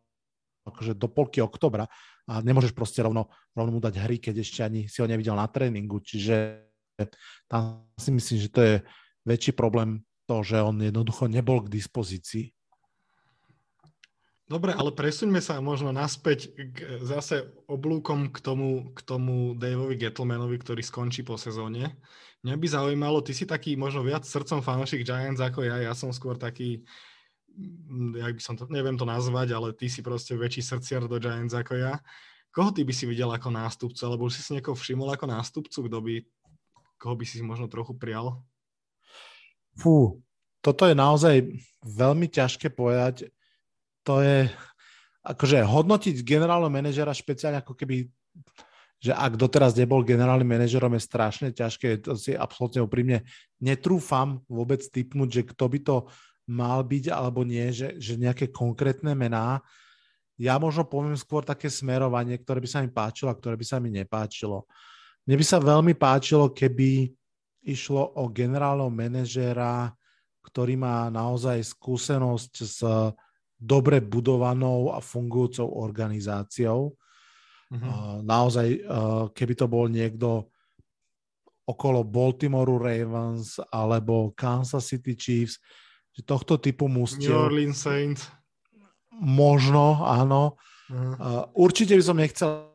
akože 0.68 0.98
do 0.98 1.08
polky 1.08 1.40
oktobra. 1.40 1.88
A 2.26 2.42
nemôžeš 2.42 2.74
proste 2.74 3.00
rovno, 3.00 3.30
rovno 3.54 3.78
mu 3.78 3.80
dať 3.80 4.02
hry, 4.02 4.18
keď 4.18 4.42
ešte 4.42 4.60
ani 4.66 4.90
si 4.90 4.98
ho 4.98 5.06
nevidel 5.06 5.38
na 5.38 5.46
tréningu, 5.46 6.02
čiže 6.02 6.66
tam 7.46 7.86
si 7.96 8.10
myslím, 8.10 8.38
že 8.42 8.50
to 8.50 8.60
je 8.60 8.74
väčší 9.26 9.52
problém 9.52 10.06
to, 10.30 10.42
že 10.46 10.62
on 10.62 10.78
jednoducho 10.78 11.26
nebol 11.26 11.62
k 11.66 11.72
dispozícii. 11.74 12.56
Dobre, 14.46 14.70
ale 14.70 14.94
presuňme 14.94 15.42
sa 15.42 15.58
možno 15.58 15.90
naspäť 15.90 16.54
k, 16.54 17.02
zase 17.02 17.50
oblúkom 17.66 18.30
k 18.30 18.38
tomu, 18.38 18.94
k 18.94 19.02
tomu 19.02 19.58
Daveovi 19.58 19.98
Gettlemanovi, 19.98 20.54
ktorý 20.62 20.86
skončí 20.86 21.26
po 21.26 21.34
sezóne. 21.34 21.98
Mňa 22.46 22.54
by 22.54 22.66
zaujímalo, 22.70 23.26
ty 23.26 23.34
si 23.34 23.42
taký 23.42 23.74
možno 23.74 24.06
viac 24.06 24.22
srdcom 24.22 24.62
fanúšik 24.62 25.02
Giants 25.02 25.42
ako 25.42 25.66
ja, 25.66 25.90
ja 25.90 25.92
som 25.98 26.14
skôr 26.14 26.38
taký, 26.38 26.86
mm, 27.58 28.22
jak 28.22 28.32
by 28.38 28.42
som 28.46 28.54
to, 28.54 28.70
neviem 28.70 28.94
to 28.94 29.02
nazvať, 29.02 29.50
ale 29.50 29.74
ty 29.74 29.90
si 29.90 29.98
proste 29.98 30.38
väčší 30.38 30.62
srdciar 30.62 31.10
do 31.10 31.18
Giants 31.18 31.50
ako 31.50 31.74
ja. 31.74 31.98
Koho 32.54 32.70
ty 32.70 32.86
by 32.86 32.94
si 32.94 33.10
videl 33.10 33.34
ako 33.34 33.50
nástupcu, 33.50 33.98
alebo 34.06 34.30
už 34.30 34.38
si 34.38 34.46
si 34.46 34.54
niekoho 34.54 34.78
všimol 34.78 35.10
ako 35.10 35.26
nástupcu, 35.26 35.78
kto 35.90 35.98
by, 35.98 36.14
koho 37.02 37.14
by 37.18 37.24
si 37.26 37.42
možno 37.42 37.66
trochu 37.66 37.98
prial? 37.98 38.46
Fú, 39.76 40.24
toto 40.64 40.88
je 40.88 40.96
naozaj 40.96 41.46
veľmi 41.84 42.26
ťažké 42.26 42.72
povedať 42.72 43.30
to 44.06 44.22
je, 44.22 44.46
akože 45.26 45.66
hodnotiť 45.66 46.22
generálneho 46.22 46.70
manažera 46.70 47.10
špeciálne 47.10 47.58
ako 47.58 47.74
keby, 47.74 48.06
že 49.02 49.10
ak 49.10 49.34
doteraz 49.34 49.74
nebol 49.74 50.06
generálnym 50.06 50.46
manažerom 50.46 50.94
je 50.94 51.02
strašne 51.02 51.48
ťažké, 51.50 52.06
to 52.06 52.14
si 52.14 52.38
absolútne 52.38 52.86
úprimne 52.86 53.26
netrúfam 53.58 54.46
vôbec 54.46 54.86
typnúť, 54.86 55.28
že 55.28 55.42
kto 55.50 55.64
by 55.66 55.78
to 55.82 55.96
mal 56.46 56.86
byť 56.86 57.10
alebo 57.10 57.42
nie, 57.42 57.74
že, 57.74 57.98
že 57.98 58.14
nejaké 58.14 58.54
konkrétne 58.54 59.18
mená. 59.18 59.58
Ja 60.38 60.62
možno 60.62 60.86
poviem 60.86 61.18
skôr 61.18 61.42
také 61.42 61.66
smerovanie, 61.66 62.38
ktoré 62.38 62.62
by 62.62 62.68
sa 62.70 62.78
mi 62.78 62.90
páčilo 62.94 63.34
a 63.34 63.38
ktoré 63.38 63.58
by 63.58 63.66
sa 63.66 63.82
mi 63.82 63.90
nepáčilo. 63.90 64.70
Mne 65.26 65.42
by 65.42 65.44
sa 65.44 65.58
veľmi 65.58 65.98
páčilo, 65.98 66.54
keby 66.54 67.10
išlo 67.66 68.14
o 68.14 68.30
generálneho 68.30 68.88
manažéra, 68.88 69.90
ktorý 70.46 70.78
má 70.78 71.10
naozaj 71.10 71.58
skúsenosť 71.74 72.52
s 72.62 72.78
dobre 73.58 73.98
budovanou 73.98 74.94
a 74.94 75.02
fungujúcou 75.02 75.66
organizáciou. 75.82 76.94
Uh-huh. 77.66 78.22
Naozaj, 78.22 78.86
keby 79.34 79.54
to 79.58 79.66
bol 79.66 79.90
niekto 79.90 80.46
okolo 81.66 82.06
Baltimore 82.06 82.78
Ravens 82.78 83.58
alebo 83.74 84.30
Kansas 84.38 84.86
City 84.86 85.18
Chiefs, 85.18 85.58
že 86.14 86.22
tohto 86.22 86.62
typu 86.62 86.86
mústiev... 86.86 87.34
New 87.34 87.42
Orleans 87.50 87.82
Saints. 87.82 88.30
Možno, 89.18 90.06
áno. 90.06 90.54
Uh-huh. 90.86 91.50
Určite 91.58 91.98
by 91.98 92.04
som 92.06 92.22
nechcel, 92.22 92.70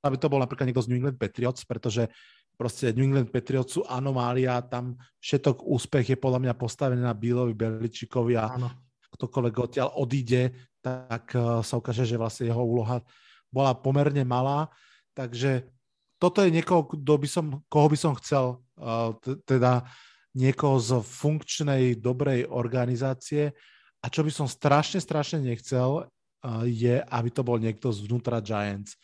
aby 0.00 0.16
to 0.16 0.32
bol 0.32 0.40
napríklad 0.40 0.72
niekto 0.72 0.80
z 0.80 0.88
New 0.88 1.04
England 1.04 1.20
Patriots, 1.20 1.68
pretože 1.68 2.08
proste 2.54 2.94
New 2.94 3.06
England 3.10 3.30
Patriots 3.34 3.76
sú 3.76 3.82
anomália, 3.86 4.62
tam 4.64 4.94
všetok 5.18 5.66
úspech 5.66 6.14
je 6.14 6.18
podľa 6.18 6.40
mňa 6.40 6.54
postavený 6.54 7.02
na 7.02 7.14
Billovi 7.14 7.54
Beličikovi 7.54 8.38
a 8.38 8.54
ano 8.54 8.84
ktokoľvek 9.14 9.54
odtiaľ 9.54 9.88
odíde, 9.94 10.50
tak 10.82 11.32
eh, 11.38 11.62
sa 11.62 11.74
ukáže, 11.78 12.04
že 12.04 12.18
vlastne 12.18 12.50
jeho 12.50 12.60
úloha 12.60 13.00
bola 13.48 13.72
pomerne 13.72 14.26
malá. 14.26 14.66
Takže 15.14 15.70
toto 16.18 16.42
je 16.42 16.50
niekoho, 16.50 16.90
kto 16.90 17.14
by 17.14 17.28
som, 17.30 17.46
koho 17.70 17.86
by 17.86 17.98
som 17.98 18.12
chcel, 18.18 18.58
eh, 18.82 19.38
teda 19.46 19.86
niekoho 20.34 20.82
z 20.82 20.98
funkčnej, 20.98 21.94
dobrej 21.94 22.50
organizácie. 22.50 23.54
A 24.02 24.10
čo 24.10 24.26
by 24.26 24.34
som 24.34 24.50
strašne, 24.50 24.98
strašne 24.98 25.38
nechcel, 25.40 26.04
eh, 26.04 26.66
je, 26.66 26.94
aby 27.00 27.28
to 27.30 27.46
bol 27.46 27.56
niekto 27.56 27.94
zvnútra 27.94 28.42
Giants. 28.42 28.98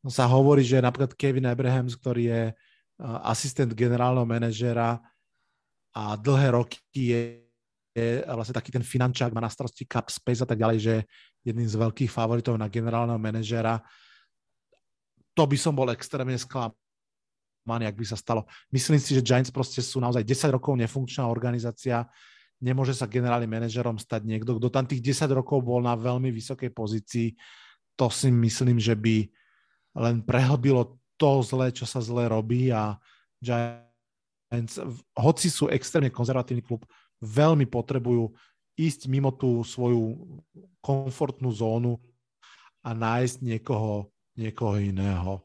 No 0.00 0.08
sa 0.08 0.24
hovorí, 0.24 0.64
že 0.64 0.80
napríklad 0.80 1.12
Kevin 1.12 1.44
Abrahams, 1.44 1.92
ktorý 1.92 2.22
je 2.24 2.42
asistent 3.00 3.72
generálneho 3.72 4.28
manažera 4.28 5.00
a 5.96 6.02
dlhé 6.16 6.52
roky 6.52 6.80
je 6.94 7.50
je 7.94 8.22
vlastne 8.22 8.54
taký 8.54 8.70
ten 8.70 8.86
finančák, 8.86 9.34
má 9.34 9.42
na 9.42 9.50
starosti 9.50 9.82
cap 9.82 10.06
space 10.06 10.46
a 10.46 10.48
tak 10.48 10.58
ďalej, 10.58 10.78
že 10.78 10.94
jedným 11.42 11.66
z 11.66 11.74
veľkých 11.74 12.10
favoritov 12.10 12.54
na 12.54 12.70
generálneho 12.70 13.18
manažera. 13.18 13.82
To 15.34 15.42
by 15.46 15.56
som 15.58 15.74
bol 15.74 15.90
extrémne 15.90 16.38
sklamaný, 16.38 17.84
ak 17.90 17.98
by 17.98 18.06
sa 18.06 18.18
stalo. 18.18 18.46
Myslím 18.70 19.02
si, 19.02 19.18
že 19.18 19.24
Giants 19.24 19.50
proste 19.50 19.82
sú 19.82 19.98
naozaj 19.98 20.22
10 20.22 20.54
rokov 20.54 20.78
nefunkčná 20.78 21.26
organizácia, 21.26 22.06
nemôže 22.62 22.94
sa 22.94 23.10
generálnym 23.10 23.50
manažerom 23.50 23.98
stať 23.98 24.22
niekto, 24.22 24.60
kto 24.62 24.68
tam 24.70 24.86
tých 24.86 25.02
10 25.02 25.26
rokov 25.34 25.58
bol 25.64 25.82
na 25.82 25.98
veľmi 25.98 26.30
vysokej 26.30 26.70
pozícii. 26.70 27.34
To 27.98 28.06
si 28.06 28.30
myslím, 28.30 28.78
že 28.78 28.94
by 28.94 29.26
len 29.98 30.22
prehlbilo 30.22 30.99
to 31.20 31.44
zlé, 31.44 31.68
čo 31.68 31.84
sa 31.84 32.00
zle 32.00 32.32
robí 32.32 32.72
a 32.72 32.96
Giants, 33.44 34.80
hoci 35.12 35.52
sú 35.52 35.68
extrémne 35.68 36.08
konzervatívny 36.08 36.64
klub, 36.64 36.88
veľmi 37.20 37.68
potrebujú 37.68 38.32
ísť 38.80 39.12
mimo 39.12 39.28
tú 39.28 39.60
svoju 39.60 40.16
komfortnú 40.80 41.52
zónu 41.52 42.00
a 42.80 42.96
nájsť 42.96 43.44
niekoho, 43.44 44.08
niekoho 44.32 44.80
iného. 44.80 45.44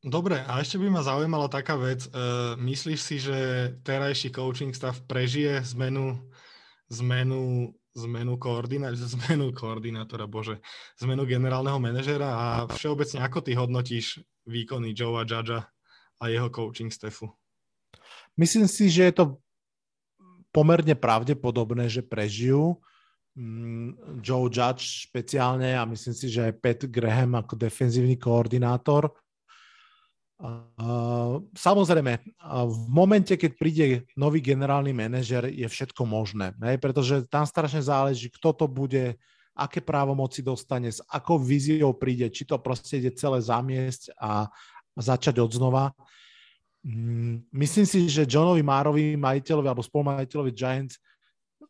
Dobre, 0.00 0.40
a 0.40 0.62
ešte 0.62 0.80
by 0.80 0.88
ma 0.88 1.02
zaujímala 1.04 1.50
taká 1.50 1.76
vec. 1.76 2.08
Uh, 2.08 2.56
myslíš 2.56 3.00
si, 3.02 3.20
že 3.20 3.36
terajší 3.84 4.32
coaching 4.32 4.72
stav 4.72 4.96
prežije 5.04 5.60
zmenu, 5.76 6.16
zmenu, 6.88 7.74
zmenu, 7.94 8.38
koordina- 8.38 8.94
zmenu 8.94 9.52
koordinátora, 9.52 10.26
bože, 10.26 10.62
zmenu 11.02 11.26
generálneho 11.26 11.78
manažera 11.82 12.28
a 12.30 12.46
všeobecne 12.70 13.20
ako 13.22 13.38
ty 13.42 13.52
hodnotíš 13.58 14.22
výkony 14.46 14.94
Joea 14.94 15.26
Judgea 15.26 15.66
a 16.20 16.24
jeho 16.28 16.48
coaching 16.50 16.92
stafu? 16.92 17.30
Myslím 18.36 18.68
si, 18.70 18.90
že 18.90 19.10
je 19.10 19.14
to 19.14 19.24
pomerne 20.54 20.94
pravdepodobné, 20.94 21.90
že 21.90 22.02
prežijú. 22.02 22.78
Mm, 23.38 24.20
Joe 24.22 24.50
Judge 24.50 25.06
špeciálne 25.06 25.78
a 25.78 25.86
myslím 25.86 26.14
si, 26.14 26.26
že 26.26 26.50
aj 26.50 26.54
Pat 26.58 26.80
Graham 26.90 27.38
ako 27.38 27.54
defenzívny 27.54 28.18
koordinátor. 28.18 29.14
Samozrejme, 31.52 32.12
v 32.48 32.78
momente, 32.88 33.36
keď 33.36 33.50
príde 33.60 33.86
nový 34.16 34.40
generálny 34.40 34.96
manažer, 34.96 35.52
je 35.52 35.68
všetko 35.68 36.08
možné, 36.08 36.56
hej? 36.64 36.80
pretože 36.80 37.28
tam 37.28 37.44
strašne 37.44 37.84
záleží, 37.84 38.32
kto 38.32 38.56
to 38.56 38.64
bude, 38.64 39.20
aké 39.52 39.84
právomoci 39.84 40.40
dostane, 40.40 40.88
s 40.88 41.04
akou 41.12 41.36
víziou 41.36 41.92
príde, 41.92 42.32
či 42.32 42.48
to 42.48 42.56
proste 42.56 43.04
ide 43.04 43.12
celé 43.12 43.44
zamiesť 43.44 44.16
a 44.16 44.48
začať 44.96 45.44
od 45.44 45.52
znova. 45.52 45.92
Mm, 46.80 47.44
myslím 47.52 47.84
si, 47.84 48.08
že 48.08 48.24
Johnovi 48.24 48.64
Márovi, 48.64 49.20
majiteľovi 49.20 49.68
alebo 49.68 49.84
spolumajiteľovi 49.84 50.52
Giants 50.56 50.96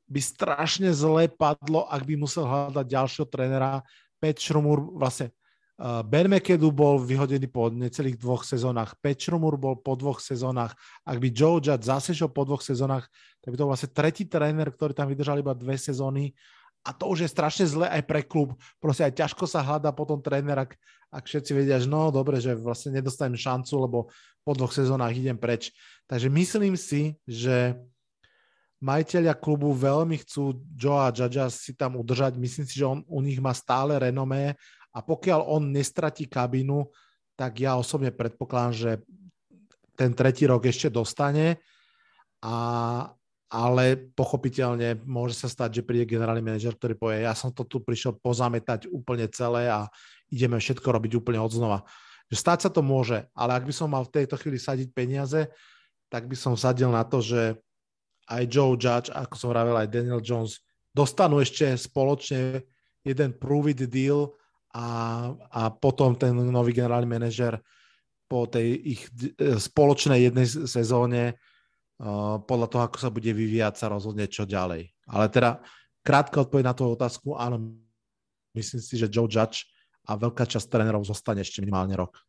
by 0.06 0.20
strašne 0.22 0.94
zle 0.94 1.26
padlo, 1.26 1.90
ak 1.90 2.06
by 2.06 2.14
musel 2.14 2.46
hľadať 2.46 2.86
ďalšieho 2.86 3.26
trénera. 3.26 3.82
Pat 4.22 4.36
Šrumur, 4.38 4.94
vlastne 4.94 5.34
Ben 5.80 6.28
McAdoo 6.28 6.68
bol 6.68 7.00
vyhodený 7.00 7.48
po 7.48 7.72
necelých 7.72 8.20
dvoch 8.20 8.44
sezónach, 8.44 9.00
Pat 9.00 9.16
Šrumur 9.16 9.56
bol 9.56 9.80
po 9.80 9.96
dvoch 9.96 10.20
sezónach. 10.20 10.76
Ak 11.08 11.16
by 11.16 11.32
Joe 11.32 11.56
Judd 11.56 11.80
zase 11.80 12.12
šiel 12.12 12.28
po 12.28 12.44
dvoch 12.44 12.60
sezónach, 12.60 13.08
tak 13.40 13.48
by 13.48 13.56
to 13.56 13.64
bol 13.64 13.72
vlastne 13.72 13.88
tretí 13.88 14.28
tréner, 14.28 14.68
ktorý 14.68 14.92
tam 14.92 15.08
vydržal 15.08 15.40
iba 15.40 15.56
dve 15.56 15.80
sezóny 15.80 16.36
a 16.84 16.92
to 16.92 17.08
už 17.08 17.24
je 17.24 17.32
strašne 17.32 17.64
zle 17.64 17.88
aj 17.88 18.02
pre 18.04 18.20
klub. 18.20 18.56
Proste 18.76 19.08
aj 19.08 19.24
ťažko 19.24 19.44
sa 19.48 19.64
hľadá 19.64 19.92
potom 19.92 20.20
tréner, 20.20 20.56
ak, 20.56 20.76
ak 21.12 21.24
všetci 21.24 21.52
vedia, 21.56 21.80
že 21.80 21.88
no 21.88 22.12
dobre, 22.12 22.40
že 22.40 22.56
vlastne 22.56 22.96
nedostanem 22.96 23.40
šancu, 23.40 23.72
lebo 23.80 23.98
po 24.44 24.52
dvoch 24.52 24.72
sezónach 24.72 25.12
idem 25.12 25.36
preč. 25.36 25.72
Takže 26.08 26.32
myslím 26.32 26.76
si, 26.76 27.20
že 27.28 27.76
majiteľia 28.80 29.36
klubu 29.36 29.76
veľmi 29.76 30.16
chcú 30.24 30.56
Joa 30.72 31.12
Judgea 31.12 31.52
si 31.52 31.76
tam 31.76 32.00
udržať. 32.00 32.40
Myslím 32.40 32.64
si, 32.64 32.80
že 32.80 32.88
on 32.88 33.04
u 33.04 33.20
nich 33.20 33.36
má 33.36 33.52
stále 33.52 34.00
renomé 34.00 34.56
a 34.90 34.98
pokiaľ 35.00 35.40
on 35.46 35.70
nestratí 35.70 36.26
kabinu, 36.26 36.90
tak 37.38 37.62
ja 37.62 37.78
osobne 37.78 38.10
predpokladám, 38.12 38.74
že 38.74 38.90
ten 39.96 40.12
tretí 40.12 40.44
rok 40.44 40.66
ešte 40.66 40.92
dostane. 40.92 41.60
A, 42.40 42.56
ale 43.52 43.84
pochopiteľne 44.16 45.04
môže 45.04 45.36
sa 45.36 45.48
stať, 45.48 45.80
že 45.80 45.86
príde 45.86 46.08
generálny 46.08 46.40
manažer, 46.40 46.72
ktorý 46.72 46.94
povie, 46.96 47.28
ja 47.28 47.36
som 47.36 47.52
to 47.52 47.64
tu 47.68 47.84
prišiel 47.84 48.16
pozametať 48.16 48.88
úplne 48.88 49.28
celé 49.28 49.68
a 49.68 49.88
ideme 50.32 50.56
všetko 50.56 50.88
robiť 50.88 51.12
úplne 51.20 51.40
od 51.42 51.52
znova. 51.52 51.84
Že 52.32 52.36
stať 52.38 52.58
sa 52.64 52.70
to 52.70 52.80
môže, 52.80 53.26
ale 53.34 53.50
ak 53.58 53.66
by 53.66 53.74
som 53.74 53.90
mal 53.90 54.06
v 54.06 54.14
tejto 54.22 54.38
chvíli 54.38 54.56
sadiť 54.56 54.88
peniaze, 54.94 55.50
tak 56.08 56.30
by 56.30 56.36
som 56.38 56.54
sadil 56.56 56.88
na 56.88 57.02
to, 57.04 57.20
že 57.20 57.58
aj 58.30 58.42
Joe 58.46 58.78
Judge, 58.78 59.10
ako 59.10 59.34
som 59.34 59.50
vravel, 59.50 59.74
aj 59.74 59.90
Daniel 59.90 60.22
Jones 60.22 60.62
dostanú 60.94 61.42
ešte 61.42 61.74
spoločne 61.74 62.62
jeden 63.02 63.30
prove 63.34 63.74
it 63.74 63.82
deal 63.90 64.38
a, 64.70 64.86
a 65.50 65.62
potom 65.74 66.14
ten 66.14 66.30
nový 66.30 66.70
generálny 66.70 67.06
manažer 67.06 67.58
po 68.30 68.46
tej 68.46 68.98
ich 68.98 69.02
e, 69.34 69.58
spoločnej 69.58 70.30
jednej 70.30 70.46
sezóne 70.46 71.34
uh, 71.34 72.38
podľa 72.38 72.68
toho, 72.70 72.82
ako 72.86 72.98
sa 73.02 73.10
bude 73.10 73.34
vyvíjať, 73.34 73.74
sa 73.74 73.90
rozhodne 73.90 74.30
čo 74.30 74.46
ďalej. 74.46 74.94
Ale 75.10 75.26
teda 75.26 75.58
krátka 76.06 76.46
odpoveď 76.46 76.64
na 76.70 76.74
tú 76.78 76.86
otázku, 76.86 77.34
áno, 77.34 77.74
myslím 78.54 78.78
si, 78.78 78.94
že 78.94 79.10
Joe 79.10 79.26
Judge 79.26 79.66
a 80.06 80.14
veľká 80.14 80.46
časť 80.46 80.70
trénerov 80.70 81.02
zostane 81.02 81.42
ešte 81.42 81.58
minimálne 81.58 81.98
rok. 81.98 82.22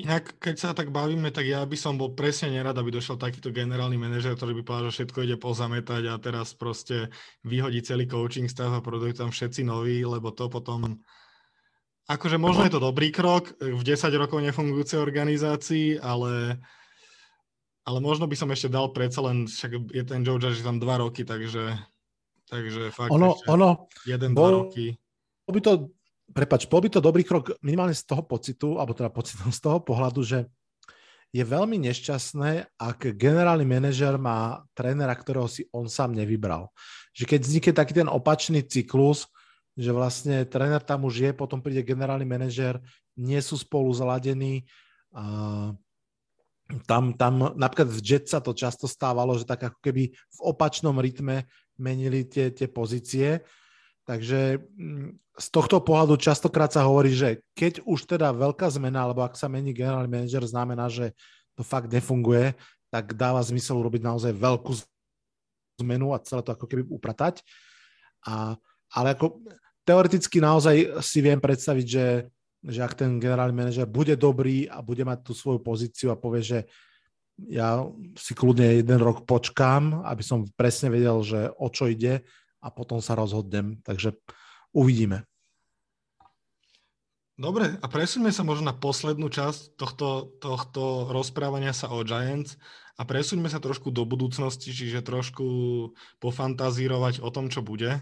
Inak, 0.00 0.40
keď 0.40 0.56
sa 0.56 0.70
tak 0.72 0.88
bavíme, 0.88 1.28
tak 1.28 1.44
ja 1.44 1.60
by 1.68 1.76
som 1.76 2.00
bol 2.00 2.16
presne 2.16 2.48
nerad, 2.48 2.72
aby 2.72 2.88
došiel 2.88 3.20
takýto 3.20 3.52
generálny 3.52 4.00
manažer, 4.00 4.32
ktorý 4.32 4.56
by 4.56 4.62
povedal, 4.64 4.88
že 4.88 5.04
všetko 5.04 5.18
ide 5.28 5.36
pozametať 5.36 6.08
a 6.08 6.16
teraz 6.16 6.56
proste 6.56 7.12
vyhodí 7.44 7.84
celý 7.84 8.08
coaching 8.08 8.48
stav 8.48 8.72
a 8.72 8.80
produkujú 8.80 9.20
tam 9.20 9.28
všetci 9.28 9.68
noví, 9.68 10.00
lebo 10.00 10.32
to 10.32 10.48
potom... 10.48 10.96
Akože 12.10 12.36
možno 12.36 12.66
je 12.66 12.74
to 12.74 12.82
dobrý 12.82 13.14
krok 13.14 13.54
v 13.62 13.82
10 13.82 14.10
rokov 14.18 14.42
nefungujúcej 14.42 14.98
organizácii, 14.98 16.02
ale, 16.02 16.58
ale 17.86 17.98
možno 18.02 18.26
by 18.26 18.34
som 18.34 18.50
ešte 18.50 18.70
dal 18.70 18.90
predsa 18.90 19.22
len, 19.22 19.46
však 19.46 19.70
je 19.94 20.02
ten 20.02 20.26
Joe 20.26 20.42
Judge 20.42 20.66
tam 20.66 20.82
2 20.82 21.02
roky, 21.02 21.22
takže, 21.22 21.78
takže 22.50 22.90
fakt 22.90 23.14
ono, 23.14 23.38
ono, 23.46 23.86
1-2 24.04 24.34
roky. 24.34 24.98
By 25.46 25.60
to 25.62 25.92
prepač, 26.32 26.66
bol 26.66 26.80
by 26.80 26.88
to 26.88 27.04
dobrý 27.04 27.22
krok 27.22 27.54
minimálne 27.60 27.94
z 27.94 28.08
toho 28.08 28.24
pocitu, 28.24 28.80
alebo 28.80 28.96
teda 28.96 29.12
pocitom 29.12 29.52
z 29.52 29.60
toho 29.60 29.78
pohľadu, 29.84 30.24
že 30.24 30.48
je 31.32 31.44
veľmi 31.44 31.80
nešťastné, 31.80 32.76
ak 32.76 33.16
generálny 33.16 33.64
manažer 33.64 34.20
má 34.20 34.68
trénera, 34.76 35.16
ktorého 35.16 35.48
si 35.48 35.64
on 35.72 35.88
sám 35.88 36.12
nevybral. 36.12 36.68
Že 37.16 37.24
keď 37.24 37.40
vznikne 37.40 37.72
taký 37.72 37.92
ten 37.96 38.08
opačný 38.08 38.60
cyklus, 38.60 39.28
že 39.76 39.90
vlastne 39.90 40.44
tréner 40.44 40.84
tam 40.84 41.08
už 41.08 41.14
je, 41.24 41.30
potom 41.32 41.64
príde 41.64 41.80
generálny 41.80 42.28
manažer, 42.28 42.76
nie 43.16 43.40
sú 43.40 43.56
spolu 43.56 43.88
zladení. 43.92 44.68
A 45.12 45.72
tam, 46.88 47.12
tam 47.16 47.52
napríklad 47.56 47.88
v 47.88 48.00
Jet 48.00 48.24
sa 48.28 48.40
to 48.40 48.56
často 48.56 48.88
stávalo, 48.88 49.36
že 49.36 49.44
tak 49.44 49.72
ako 49.72 49.78
keby 49.80 50.12
v 50.12 50.38
opačnom 50.40 50.96
rytme 50.96 51.44
menili 51.76 52.24
tie, 52.24 52.48
tie 52.52 52.68
pozície. 52.68 53.44
Takže 54.08 54.60
mm, 54.60 55.08
z 55.36 55.46
tohto 55.48 55.80
pohľadu 55.80 56.20
častokrát 56.20 56.72
sa 56.72 56.84
hovorí, 56.84 57.12
že 57.12 57.44
keď 57.56 57.84
už 57.84 58.04
teda 58.08 58.32
veľká 58.32 58.68
zmena, 58.72 59.08
alebo 59.08 59.24
ak 59.24 59.36
sa 59.36 59.48
mení 59.48 59.72
generálny 59.72 60.08
manažer, 60.08 60.44
znamená, 60.44 60.88
že 60.92 61.16
to 61.56 61.64
fakt 61.64 61.92
nefunguje, 61.92 62.56
tak 62.92 63.16
dáva 63.16 63.40
zmysel 63.40 63.80
urobiť 63.80 64.02
naozaj 64.04 64.32
veľkú 64.36 64.72
zmenu 65.80 66.12
a 66.12 66.20
celé 66.20 66.44
to 66.44 66.52
ako 66.52 66.66
keby 66.68 66.84
upratať. 66.88 67.40
A, 68.28 68.56
ale 68.92 69.16
ako 69.16 69.40
teoreticky 69.82 70.38
naozaj 70.38 71.02
si 71.02 71.18
viem 71.24 71.40
predstaviť, 71.40 71.86
že, 71.86 72.06
že 72.62 72.80
ak 72.84 72.94
ten 72.94 73.18
generálny 73.18 73.54
manažer 73.54 73.88
bude 73.88 74.14
dobrý 74.14 74.68
a 74.68 74.84
bude 74.84 75.02
mať 75.02 75.26
tú 75.26 75.32
svoju 75.34 75.58
pozíciu 75.64 76.12
a 76.12 76.20
povie, 76.20 76.44
že 76.44 76.58
ja 77.48 77.82
si 78.14 78.36
kľudne 78.36 78.84
jeden 78.84 79.00
rok 79.00 79.24
počkám, 79.24 80.04
aby 80.04 80.22
som 80.22 80.46
presne 80.54 80.92
vedel, 80.92 81.24
že 81.24 81.50
o 81.58 81.66
čo 81.72 81.88
ide 81.88 82.22
a 82.62 82.68
potom 82.70 83.02
sa 83.02 83.18
rozhodnem. 83.18 83.80
Takže 83.82 84.14
uvidíme. 84.76 85.26
Dobre, 87.32 87.80
a 87.80 87.86
presuňme 87.88 88.30
sa 88.30 88.44
možno 88.44 88.70
na 88.70 88.76
poslednú 88.76 89.26
časť 89.32 89.74
tohto, 89.74 90.36
tohto 90.38 91.10
rozprávania 91.10 91.72
sa 91.72 91.90
o 91.90 92.04
Giants 92.04 92.60
a 93.00 93.08
presuňme 93.08 93.48
sa 93.48 93.58
trošku 93.58 93.88
do 93.88 94.04
budúcnosti, 94.04 94.70
čiže 94.70 95.02
trošku 95.02 95.42
pofantazírovať 96.20 97.24
o 97.24 97.32
tom, 97.32 97.48
čo 97.48 97.64
bude. 97.64 97.98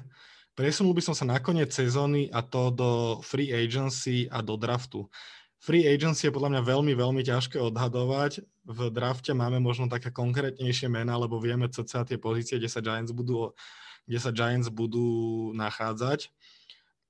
Presunul 0.60 0.92
by 0.92 1.00
som 1.00 1.16
sa 1.16 1.24
na 1.24 1.40
koniec 1.40 1.72
sezóny 1.72 2.28
a 2.36 2.44
to 2.44 2.68
do 2.68 2.90
free 3.24 3.48
agency 3.48 4.28
a 4.28 4.44
do 4.44 4.60
draftu. 4.60 5.08
Free 5.56 5.88
agency 5.88 6.28
je 6.28 6.36
podľa 6.36 6.52
mňa 6.52 6.62
veľmi, 6.68 6.92
veľmi 6.92 7.24
ťažké 7.24 7.56
odhadovať. 7.56 8.44
V 8.68 8.92
drafte 8.92 9.32
máme 9.32 9.56
možno 9.56 9.88
také 9.88 10.12
konkrétnejšie 10.12 10.92
mená, 10.92 11.16
lebo 11.16 11.40
vieme 11.40 11.64
cca 11.72 12.04
tie 12.04 12.20
pozície, 12.20 12.60
kde 12.60 12.68
sa 12.68 12.84
Giants 12.84 13.08
budú, 13.08 13.56
kde 14.04 14.20
sa 14.20 14.36
Giants 14.36 14.68
budú 14.68 15.48
nachádzať. 15.56 16.28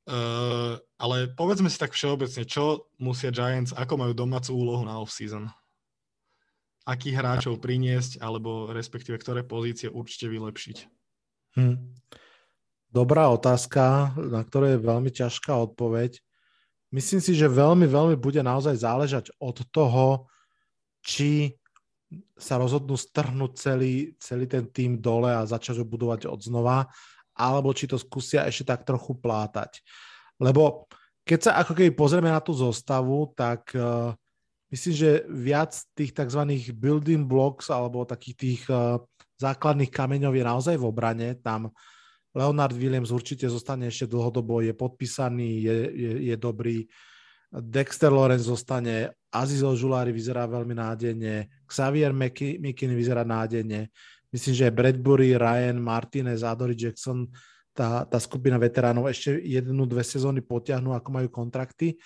Uh, 0.07 0.79
ale 1.03 1.35
povedzme 1.35 1.67
si 1.67 1.79
tak 1.79 1.91
všeobecne, 1.91 2.47
čo 2.47 2.87
musia 3.03 3.35
Giants, 3.35 3.75
ako 3.75 3.99
majú 3.99 4.15
domácu 4.15 4.55
úlohu 4.55 4.87
na 4.87 5.03
off-season? 5.03 5.51
Akých 6.87 7.19
hráčov 7.19 7.59
priniesť, 7.59 8.23
alebo 8.23 8.71
respektíve 8.71 9.19
ktoré 9.19 9.43
pozície 9.43 9.91
určite 9.91 10.31
vylepšiť? 10.31 10.77
Hm. 11.59 11.99
Dobrá 12.91 13.31
otázka, 13.31 14.11
na 14.19 14.43
ktorú 14.43 14.75
je 14.75 14.83
veľmi 14.83 15.15
ťažká 15.15 15.55
odpoveď. 15.55 16.19
Myslím 16.91 17.23
si, 17.23 17.39
že 17.39 17.47
veľmi, 17.47 17.87
veľmi 17.87 18.19
bude 18.19 18.43
naozaj 18.43 18.83
záležať 18.83 19.31
od 19.39 19.63
toho, 19.71 20.27
či 20.99 21.55
sa 22.35 22.59
rozhodnú 22.59 22.99
strhnúť 22.99 23.53
celý, 23.55 24.19
celý 24.19 24.51
ten 24.51 24.67
tým 24.67 24.99
dole 24.99 25.31
a 25.31 25.47
začať 25.47 25.79
ho 25.79 25.87
budovať 25.87 26.27
od 26.27 26.43
znova, 26.43 26.91
alebo 27.39 27.71
či 27.71 27.87
to 27.87 27.95
skúsia 27.95 28.43
ešte 28.51 28.75
tak 28.75 28.83
trochu 28.83 29.15
plátať. 29.15 29.87
Lebo 30.43 30.91
keď 31.23 31.39
sa 31.47 31.53
ako 31.63 31.79
keby 31.79 31.95
pozrieme 31.95 32.27
na 32.27 32.43
tú 32.43 32.51
zostavu, 32.59 33.31
tak 33.39 33.71
uh, 33.79 34.11
myslím, 34.75 34.95
že 34.99 35.11
viac 35.31 35.79
tých 35.95 36.11
tzv. 36.11 36.43
building 36.75 37.23
blocks 37.23 37.71
alebo 37.71 38.03
takých 38.03 38.35
tých 38.35 38.63
uh, 38.67 38.99
základných 39.39 39.95
kameňov 39.95 40.35
je 40.35 40.43
naozaj 40.43 40.75
v 40.75 40.89
obrane. 40.91 41.39
Tam 41.39 41.71
Leonard 42.31 42.77
Williams 42.79 43.11
určite 43.11 43.51
zostane 43.51 43.91
ešte 43.91 44.07
dlhodobo, 44.07 44.63
je 44.63 44.71
podpísaný, 44.71 45.67
je, 45.67 45.77
je, 45.91 46.13
je 46.31 46.37
dobrý. 46.39 46.87
Dexter 47.51 48.15
Lorenz 48.15 48.47
zostane, 48.47 49.11
Aziz 49.35 49.59
Žulári 49.67 50.15
vyzerá 50.15 50.47
veľmi 50.47 50.75
nádejne, 50.79 51.51
Xavier 51.67 52.15
Mikin 52.15 52.95
vyzerá 52.95 53.27
nádejne, 53.27 53.91
Myslím, 54.31 54.55
že 54.55 54.71
Bradbury, 54.71 55.35
Ryan, 55.35 55.83
Martinez, 55.83 56.47
Adory 56.47 56.79
Jackson, 56.79 57.27
tá, 57.75 58.07
tá 58.07 58.19
skupina 58.23 58.59
veteránov 58.63 59.11
ešte 59.11 59.35
jednu, 59.43 59.87
dve 59.91 60.07
sezóny 60.07 60.39
potiahnú, 60.39 60.95
ako 60.95 61.09
majú 61.11 61.29
kontrakty. 61.31 61.99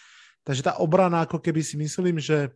Takže 0.45 0.65
tá 0.65 0.73
obrana, 0.81 1.25
ako 1.25 1.41
keby 1.41 1.61
si 1.61 1.77
myslím, 1.77 2.21
že 2.21 2.53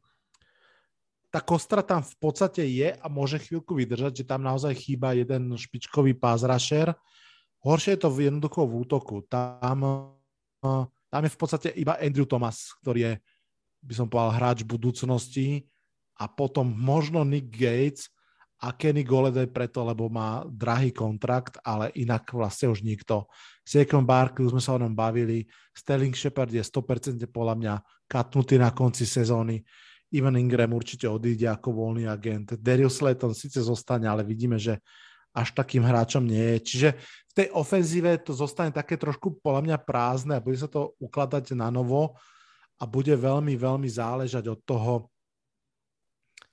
tá 1.28 1.44
kostra 1.44 1.84
tam 1.84 2.00
v 2.00 2.16
podstate 2.16 2.64
je 2.64 2.96
a 2.96 3.06
môže 3.12 3.36
chvíľku 3.36 3.76
vydržať, 3.76 4.24
že 4.24 4.28
tam 4.28 4.40
naozaj 4.40 4.72
chýba 4.72 5.12
jeden 5.12 5.52
špičkový 5.52 6.16
pás 6.16 6.40
rusher. 6.40 6.96
Horšie 7.64 7.98
je 7.98 8.00
to 8.06 8.14
jednoducho 8.14 8.66
v 8.66 8.74
útoku. 8.86 9.16
Tam, 9.26 9.78
tam 11.10 11.22
je 11.24 11.30
v 11.32 11.38
podstate 11.38 11.68
iba 11.74 11.98
Andrew 11.98 12.26
Thomas, 12.26 12.74
ktorý 12.82 12.98
je, 13.02 13.12
by 13.82 13.94
som 13.94 14.06
povedal, 14.06 14.36
hráč 14.38 14.58
budúcnosti 14.62 15.66
a 16.18 16.30
potom 16.30 16.70
možno 16.70 17.26
Nick 17.26 17.50
Gates, 17.50 18.10
a 18.58 18.74
Kenny 18.74 19.06
Goledej 19.06 19.54
preto, 19.54 19.86
lebo 19.86 20.10
má 20.10 20.42
drahý 20.50 20.90
kontrakt, 20.90 21.62
ale 21.62 21.94
inak 21.94 22.26
vlastne 22.34 22.74
už 22.74 22.82
nikto. 22.82 23.30
Saquon 23.62 24.02
Barkley, 24.02 24.50
už 24.50 24.58
sme 24.58 24.62
sa 24.62 24.74
o 24.74 24.82
ňom 24.82 24.98
bavili, 24.98 25.46
Sterling 25.70 26.14
Shepard 26.14 26.50
je 26.50 26.62
100% 26.62 27.22
podľa 27.30 27.54
mňa 27.54 27.74
katnutý 28.10 28.58
na 28.58 28.74
konci 28.74 29.06
sezóny. 29.06 29.62
Ivan 30.10 30.40
Ingram 30.40 30.74
určite 30.74 31.06
odíde 31.06 31.46
ako 31.46 31.70
voľný 31.70 32.10
agent. 32.10 32.58
Darius 32.58 32.98
Slayton 32.98 33.36
síce 33.36 33.62
zostane, 33.62 34.10
ale 34.10 34.26
vidíme, 34.26 34.58
že 34.58 34.82
až 35.32 35.54
takým 35.54 35.84
hráčom 35.84 36.24
nie 36.24 36.56
je. 36.56 36.58
Čiže 36.64 36.88
v 36.98 37.32
tej 37.32 37.48
ofenzíve 37.54 38.18
to 38.24 38.34
zostane 38.34 38.74
také 38.74 38.98
trošku 38.98 39.38
podľa 39.38 39.62
mňa 39.64 39.76
prázdne 39.84 40.34
a 40.36 40.44
bude 40.44 40.58
sa 40.58 40.66
to 40.66 40.96
ukladať 40.98 41.54
na 41.54 41.70
novo 41.70 42.18
a 42.78 42.86
bude 42.86 43.14
veľmi, 43.14 43.54
veľmi 43.58 43.88
záležať 43.90 44.44
od 44.50 44.60
toho, 44.62 44.92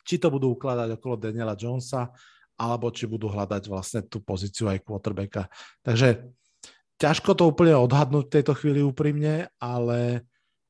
či 0.06 0.22
to 0.22 0.30
budú 0.30 0.54
ukladať 0.54 1.02
okolo 1.02 1.18
Daniela 1.18 1.58
Jonesa, 1.58 2.14
alebo 2.56 2.88
či 2.94 3.10
budú 3.10 3.28
hľadať 3.28 3.64
vlastne 3.68 4.02
tú 4.06 4.24
pozíciu 4.24 4.72
aj 4.72 4.86
quarterbacka. 4.86 5.52
Takže 5.84 6.30
ťažko 7.02 7.36
to 7.36 7.52
úplne 7.52 7.76
odhadnúť 7.76 8.32
v 8.32 8.36
tejto 8.40 8.54
chvíli 8.56 8.80
úprimne, 8.80 9.52
ale, 9.60 10.24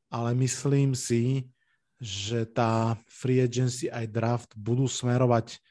ale 0.10 0.32
myslím 0.40 0.98
si, 0.98 1.46
že 2.02 2.44
tá 2.50 2.98
free 3.08 3.40
agency 3.40 3.88
aj 3.88 4.06
draft 4.12 4.52
budú 4.58 4.90
smerovať 4.90 5.62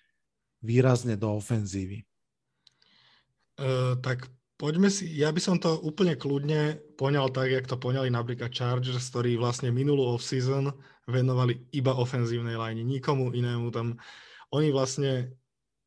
výrazne 0.64 1.18
do 1.18 1.36
ofenzívy. 1.36 2.06
Uh, 3.54 3.94
tak 4.02 4.26
poďme 4.58 4.90
si, 4.90 5.06
ja 5.14 5.30
by 5.30 5.40
som 5.42 5.56
to 5.58 5.78
úplne 5.82 6.18
kľudne 6.18 6.78
poňal 6.98 7.30
tak, 7.30 7.50
jak 7.50 7.66
to 7.70 7.78
poňali 7.78 8.10
napríklad 8.10 8.50
Chargers, 8.50 9.10
ktorí 9.10 9.38
vlastne 9.38 9.70
minulú 9.70 10.14
off-season 10.14 10.74
venovali 11.04 11.68
iba 11.76 11.94
ofenzívnej 11.94 12.56
line, 12.56 12.82
nikomu 12.82 13.30
inému 13.30 13.70
tam. 13.70 13.98
Oni 14.50 14.72
vlastne 14.72 15.36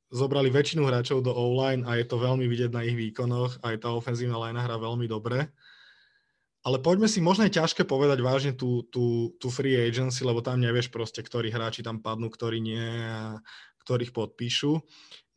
zobrali 0.07 0.47
väčšinu 0.47 0.87
hráčov 0.87 1.19
do 1.19 1.35
O-line 1.35 1.83
a 1.83 1.99
je 1.99 2.07
to 2.07 2.15
veľmi 2.15 2.47
vidieť 2.47 2.71
na 2.71 2.85
ich 2.87 2.95
výkonoch, 2.95 3.59
aj 3.63 3.83
tá 3.83 3.91
ofenzívna 3.91 4.39
line 4.39 4.59
hrá 4.59 4.79
veľmi 4.79 5.07
dobre. 5.09 5.51
Ale 6.63 6.83
poďme 6.83 7.07
si, 7.07 7.23
možno 7.23 7.47
je 7.47 7.55
ťažké 7.55 7.87
povedať 7.87 8.19
vážne 8.19 8.51
tú, 8.51 8.83
tú, 8.91 9.35
tú 9.39 9.47
free 9.47 9.79
agency, 9.79 10.27
lebo 10.27 10.43
tam 10.43 10.59
nevieš 10.59 10.91
proste, 10.91 11.23
ktorí 11.23 11.47
hráči 11.47 11.79
tam 11.79 12.03
padnú, 12.03 12.27
ktorí 12.27 12.59
nie 12.59 12.83
a 13.07 13.39
ktorých 13.87 14.11
podpíšu. 14.11 14.83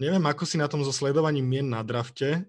Neviem, 0.00 0.24
ako 0.24 0.48
si 0.48 0.56
na 0.56 0.64
tom 0.64 0.80
so 0.80 0.90
sledovaním 0.90 1.44
mien 1.44 1.68
na 1.68 1.84
drafte, 1.84 2.48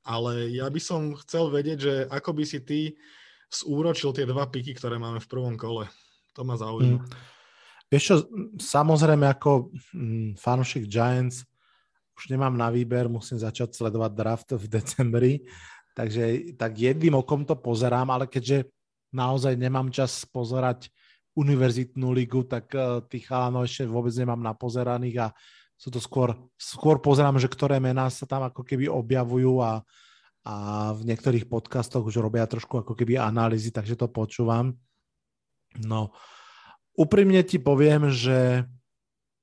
ale 0.00 0.48
ja 0.56 0.64
by 0.72 0.80
som 0.80 1.12
chcel 1.20 1.52
vedieť, 1.52 1.78
že 1.78 1.94
ako 2.08 2.30
by 2.32 2.44
si 2.48 2.58
ty 2.64 2.80
zúročil 3.52 4.16
tie 4.16 4.24
dva 4.24 4.48
piky, 4.48 4.72
ktoré 4.72 4.96
máme 4.96 5.20
v 5.20 5.28
prvom 5.28 5.60
kole. 5.60 5.84
To 6.32 6.40
ma 6.40 6.56
zaujíma. 6.56 7.04
Hmm. 7.04 7.12
Vieš 7.90 8.04
čo, 8.06 8.16
samozrejme 8.56 9.26
ako 9.26 9.74
mm, 9.92 10.38
fanúšik 10.38 10.86
Giants 10.86 11.42
už 12.14 12.30
nemám 12.30 12.54
na 12.54 12.70
výber, 12.70 13.10
musím 13.10 13.40
začať 13.40 13.74
sledovať 13.74 14.12
draft 14.14 14.48
v 14.54 14.64
decembri, 14.68 15.32
takže 15.92 16.54
tak 16.54 16.78
jedným 16.78 17.18
okom 17.18 17.42
to 17.42 17.58
pozerám, 17.58 18.12
ale 18.14 18.30
keďže 18.30 18.70
naozaj 19.10 19.58
nemám 19.58 19.90
čas 19.90 20.22
pozerať 20.28 20.92
univerzitnú 21.34 22.12
ligu, 22.12 22.46
tak 22.46 22.70
uh, 22.76 23.02
tých 23.08 23.26
chalanov 23.26 23.66
ešte 23.66 23.88
vôbec 23.88 24.12
nemám 24.14 24.38
napozeraných 24.38 25.16
a 25.18 25.28
sú 25.80 25.88
to 25.88 25.96
skôr, 25.96 26.36
skôr 26.60 27.00
pozerám, 27.00 27.40
že 27.40 27.48
ktoré 27.48 27.80
mená 27.80 28.12
sa 28.12 28.28
tam 28.28 28.44
ako 28.44 28.60
keby 28.68 28.92
objavujú 28.92 29.64
a, 29.64 29.80
a 30.44 30.54
v 30.92 31.08
niektorých 31.08 31.48
podcastoch 31.48 32.04
už 32.04 32.20
robia 32.20 32.44
trošku 32.44 32.84
ako 32.84 32.92
keby 32.92 33.16
analýzy, 33.16 33.72
takže 33.72 33.96
to 33.96 34.04
počúvam. 34.12 34.76
No, 35.80 36.12
úprimne 36.92 37.40
ti 37.48 37.56
poviem, 37.56 38.12
že 38.12 38.68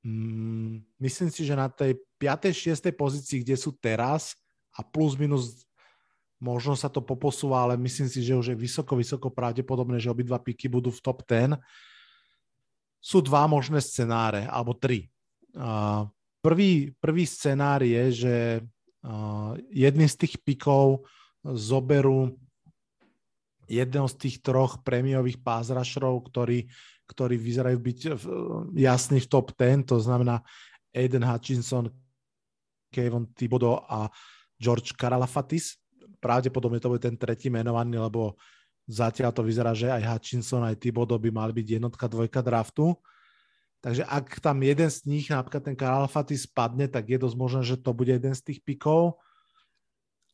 mm, 0.06 1.02
myslím 1.02 1.30
si, 1.34 1.42
že 1.42 1.58
na 1.58 1.74
tej 1.74 1.98
5. 2.22 2.54
6. 2.54 2.86
pozícii, 2.94 3.42
kde 3.42 3.58
sú 3.58 3.74
teraz 3.74 4.38
a 4.78 4.86
plus 4.86 5.18
minus 5.18 5.66
možno 6.38 6.78
sa 6.78 6.86
to 6.86 7.02
poposúva, 7.02 7.66
ale 7.66 7.82
myslím 7.82 8.06
si, 8.06 8.22
že 8.22 8.38
už 8.38 8.54
je 8.54 8.58
vysoko, 8.62 8.94
vysoko 8.94 9.34
pravdepodobné, 9.34 9.98
že 9.98 10.14
obidva 10.14 10.38
piky 10.38 10.70
budú 10.70 10.94
v 10.94 11.02
top 11.02 11.26
10. 11.26 11.58
Sú 13.02 13.26
dva 13.26 13.50
možné 13.50 13.82
scenáre, 13.82 14.46
alebo 14.46 14.78
tri. 14.78 15.10
Uh, 15.58 16.06
prvý, 16.42 16.94
prvý 17.02 17.24
scenár 17.26 17.82
je, 17.84 18.04
že 18.26 18.36
uh, 18.62 19.54
jedný 19.72 20.08
z 20.08 20.16
tých 20.26 20.36
pikov 20.42 21.08
zoberú 21.44 22.36
jedného 23.68 24.08
z 24.08 24.16
tých 24.16 24.36
troch 24.40 24.80
prémiových 24.82 25.44
pázrašrov, 25.44 26.24
ktorí, 26.32 26.72
ktorí 27.08 27.36
vyzerajú 27.36 27.78
byť 27.78 28.00
v, 28.16 28.24
jasný 28.80 29.20
v 29.20 29.28
top 29.28 29.52
10, 29.54 29.92
to 29.92 30.00
znamená 30.00 30.40
Aiden 30.96 31.28
Hutchinson, 31.28 31.92
Kevin 32.88 33.28
Thibodeau 33.36 33.84
a 33.86 34.08
George 34.56 34.96
Karalafatis. 34.96 35.76
Pravdepodobne 36.24 36.80
to 36.80 36.90
bude 36.90 37.04
ten 37.04 37.20
tretí 37.20 37.52
menovaný, 37.52 38.00
lebo 38.00 38.40
zatiaľ 38.88 39.36
to 39.36 39.44
vyzerá, 39.44 39.76
že 39.76 39.92
aj 39.92 40.08
Hutchinson, 40.08 40.64
aj 40.64 40.80
Thibodeau 40.80 41.20
by 41.20 41.30
mali 41.30 41.52
byť 41.52 41.68
jednotka, 41.78 42.08
dvojka 42.08 42.40
draftu. 42.40 42.96
Takže 43.82 44.04
ak 44.04 44.42
tam 44.42 44.66
jeden 44.66 44.90
z 44.90 45.06
nich, 45.06 45.30
napríklad 45.30 45.64
ten 45.64 45.78
Karl 45.78 46.10
Fatis 46.10 46.50
spadne, 46.50 46.90
tak 46.90 47.08
je 47.08 47.22
dosť 47.22 47.38
možné, 47.38 47.62
že 47.62 47.78
to 47.78 47.94
bude 47.94 48.10
jeden 48.10 48.34
z 48.34 48.42
tých 48.42 48.60
pikov. 48.66 49.22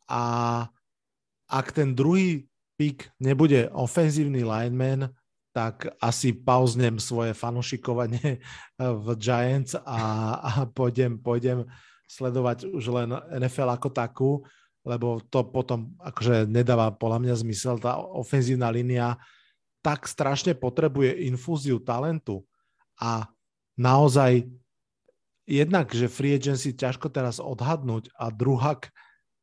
A 0.08 0.22
ak 1.52 1.76
ten 1.76 1.92
druhý 1.92 2.48
pik 2.80 3.12
nebude 3.20 3.68
ofenzívny 3.76 4.48
lineman, 4.48 5.12
tak 5.54 5.86
asi 6.02 6.34
pauznem 6.34 6.98
svoje 6.98 7.38
fanušikovanie 7.38 8.42
v 8.82 9.08
Giants 9.22 9.78
a, 9.78 10.02
a 10.42 10.52
pôjdem, 10.66 11.22
pôjdem 11.22 11.70
sledovať 12.10 12.74
už 12.74 12.84
len 12.90 13.14
NFL 13.38 13.70
ako 13.78 13.90
takú, 13.94 14.32
lebo 14.82 15.22
to 15.30 15.46
potom 15.48 15.94
akože 16.02 16.50
nedáva 16.50 16.90
podľa 16.92 17.20
mňa 17.22 17.36
zmysel. 17.46 17.78
Tá 17.78 18.02
ofenzívna 18.02 18.74
línia 18.74 19.22
tak 19.86 20.10
strašne 20.10 20.58
potrebuje 20.58 21.28
infúziu 21.30 21.78
talentu, 21.78 22.44
a 23.00 23.28
naozaj 23.80 24.48
jednak, 25.44 25.92
že 25.92 26.12
free 26.12 26.36
agency 26.38 26.72
ťažko 26.72 27.12
teraz 27.12 27.42
odhadnúť 27.42 28.12
a 28.16 28.32
druhak 28.32 28.94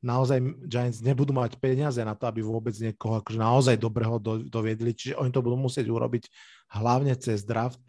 naozaj 0.01 0.41
Giants 0.65 1.05
nebudú 1.05 1.37
mať 1.37 1.61
peniaze 1.61 2.01
na 2.01 2.17
to, 2.17 2.25
aby 2.25 2.41
vôbec 2.41 2.73
niekoho 2.81 3.21
akože 3.21 3.37
naozaj 3.37 3.77
dobrého 3.77 4.17
do, 4.17 4.41
doviedli, 4.41 4.97
čiže 4.97 5.21
oni 5.21 5.29
to 5.29 5.45
budú 5.45 5.61
musieť 5.61 5.87
urobiť 5.93 6.25
hlavne 6.73 7.13
cez 7.21 7.45
draft, 7.45 7.81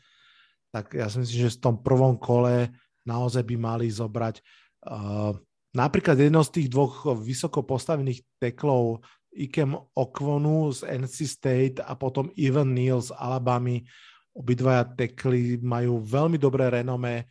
tak 0.76 0.91
ja 0.91 1.07
si 1.07 1.24
myslím, 1.24 1.47
že 1.47 1.55
v 1.55 1.64
tom 1.64 1.76
prvom 1.80 2.20
kole 2.20 2.72
naozaj 3.07 3.47
by 3.47 3.55
mali 3.55 3.88
zobrať 3.88 4.43
uh, 4.88 5.36
napríklad 5.72 6.20
jedno 6.20 6.43
z 6.43 6.51
tých 6.51 6.68
dvoch 6.68 7.16
vysoko 7.16 7.64
postavených 7.64 8.24
teklov 8.39 9.03
Ikem 9.32 9.80
Okvonu 9.95 10.76
z 10.76 10.84
NC 10.99 11.16
State 11.24 11.78
a 11.80 11.95
potom 11.95 12.28
Evan 12.36 12.76
Neal 12.76 12.99
z 12.99 13.16
Alabamy, 13.16 13.88
Obidvaja 14.32 14.88
tekli 14.95 15.59
majú 15.59 15.99
veľmi 15.99 16.39
dobré 16.39 16.71
renomé 16.71 17.27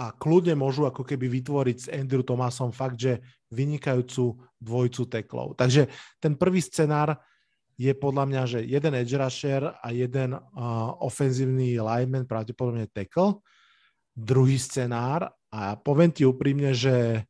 a 0.00 0.12
kľudne 0.16 0.56
môžu 0.56 0.88
ako 0.88 1.04
keby 1.04 1.28
vytvoriť 1.28 1.76
s 1.76 1.90
Andrew 1.92 2.24
Thomasom 2.24 2.72
fakt, 2.72 3.00
že 3.00 3.20
vynikajúcu 3.52 4.36
dvojcu 4.56 5.02
teklov. 5.08 5.48
Takže 5.60 5.88
ten 6.16 6.36
prvý 6.36 6.64
scenár 6.64 7.20
je 7.80 7.92
podľa 7.96 8.24
mňa, 8.28 8.42
že 8.44 8.60
jeden 8.64 8.92
edge 8.96 9.16
rusher 9.16 9.64
a 9.64 9.88
jeden 9.92 10.36
uh, 10.36 10.40
ofenzívny 11.00 11.80
lineman, 11.80 12.28
pravdepodobne 12.28 12.84
tackle. 12.92 13.40
Druhý 14.12 14.60
scenár, 14.60 15.32
a 15.48 15.80
poviem 15.80 16.12
ti 16.12 16.28
úprimne, 16.28 16.76
že 16.76 17.24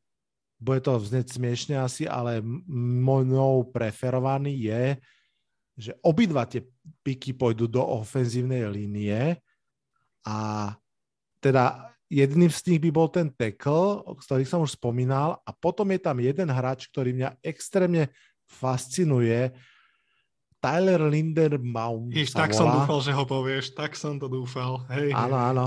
bude 0.60 0.82
to 0.84 0.98
vznieť 0.98 1.26
smiešne 1.38 1.74
asi, 1.80 2.04
ale 2.04 2.42
mnou 2.42 3.70
preferovaný 3.72 4.68
je 4.68 4.98
že 5.80 5.92
obidva 6.04 6.44
tie 6.44 6.60
piky 7.00 7.32
pôjdu 7.32 7.64
do 7.64 7.80
ofenzívnej 7.80 8.68
línie 8.68 9.40
a 10.22 10.70
teda 11.40 11.96
jedným 12.12 12.52
z 12.52 12.60
nich 12.68 12.80
by 12.84 12.90
bol 12.92 13.08
ten 13.08 13.32
tackle, 13.32 14.04
o 14.04 14.12
ktorých 14.18 14.50
som 14.50 14.60
už 14.60 14.76
spomínal 14.76 15.40
a 15.42 15.50
potom 15.56 15.88
je 15.94 16.00
tam 16.02 16.20
jeden 16.20 16.52
hráč, 16.52 16.90
ktorý 16.92 17.16
mňa 17.16 17.40
extrémne 17.40 18.12
fascinuje, 18.44 19.54
Tyler 20.60 21.00
Linderbaum 21.08 22.12
Iš, 22.12 22.36
tak 22.36 22.52
volá. 22.52 22.58
som 22.60 22.68
dúfal, 22.84 23.00
že 23.00 23.12
ho 23.16 23.24
povieš, 23.24 23.72
tak 23.72 23.96
som 23.96 24.20
to 24.20 24.28
dúfal. 24.28 24.84
Hej, 24.92 25.16
áno, 25.16 25.36
áno. 25.40 25.66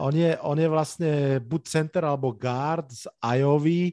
On 0.00 0.10
je, 0.10 0.32
on 0.40 0.56
je 0.56 0.66
vlastne 0.66 1.12
buď 1.44 1.62
center 1.68 2.02
alebo 2.08 2.32
guard 2.32 2.88
z 2.88 3.04
Iowa 3.20 3.92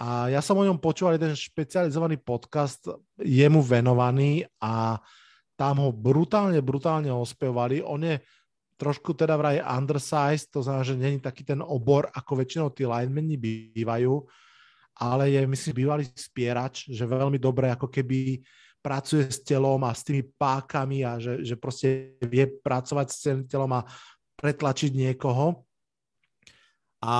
a 0.00 0.32
ja 0.32 0.40
som 0.40 0.56
o 0.56 0.64
ňom 0.64 0.80
počúval 0.80 1.20
jeden 1.20 1.36
špecializovaný 1.36 2.16
podcast, 2.24 2.88
jemu 3.20 3.60
venovaný 3.60 4.48
a 4.56 4.96
tam 5.60 5.84
ho 5.84 5.92
brutálne, 5.92 6.56
brutálne 6.64 7.12
ospevali. 7.12 7.84
On 7.84 8.00
je 8.00 8.16
trošku 8.80 9.12
teda 9.12 9.36
vraj 9.36 9.60
undersized, 9.60 10.48
to 10.48 10.64
znamená, 10.64 10.84
že 10.88 10.96
není 10.96 11.20
taký 11.20 11.44
ten 11.44 11.60
obor, 11.60 12.08
ako 12.16 12.40
väčšinou 12.40 12.72
tí 12.72 12.88
linemeni 12.88 13.36
bývajú, 13.76 14.24
ale 14.96 15.36
je, 15.36 15.44
myslím, 15.44 15.84
bývalý 15.84 16.08
spierač, 16.16 16.88
že 16.88 17.04
veľmi 17.04 17.36
dobre 17.36 17.68
ako 17.68 17.92
keby 17.92 18.40
pracuje 18.80 19.28
s 19.28 19.44
telom 19.44 19.84
a 19.84 19.92
s 19.92 20.00
tými 20.00 20.24
pákami 20.24 21.04
a 21.04 21.20
že, 21.20 21.44
že 21.44 21.60
proste 21.60 22.16
vie 22.24 22.48
pracovať 22.48 23.06
s 23.12 23.20
celým 23.20 23.44
telom 23.44 23.68
a 23.76 23.84
pretlačiť 24.40 24.96
niekoho. 24.96 25.60
A 27.04 27.16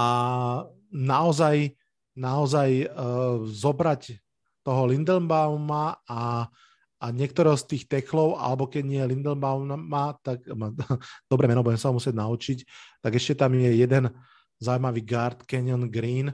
naozaj 0.89 1.77
naozaj 2.21 2.69
uh, 2.85 3.41
zobrať 3.49 4.21
toho 4.61 4.83
Lindelbauma 4.85 6.05
a, 6.05 6.45
a 7.01 7.07
niektorého 7.09 7.57
z 7.57 7.65
tých 7.65 7.85
teklov, 7.89 8.37
alebo 8.37 8.69
keď 8.69 8.83
nie 8.85 9.03
Lindelbauma, 9.09 10.21
tak 10.21 10.45
dobre 11.33 11.49
meno 11.49 11.65
budem 11.65 11.81
sa 11.81 11.89
musieť 11.89 12.13
naučiť, 12.13 12.59
tak 13.01 13.17
ešte 13.17 13.41
tam 13.41 13.57
je 13.57 13.73
jeden 13.81 14.13
zaujímavý 14.61 15.01
guard, 15.01 15.41
Canyon 15.49 15.89
Green. 15.89 16.29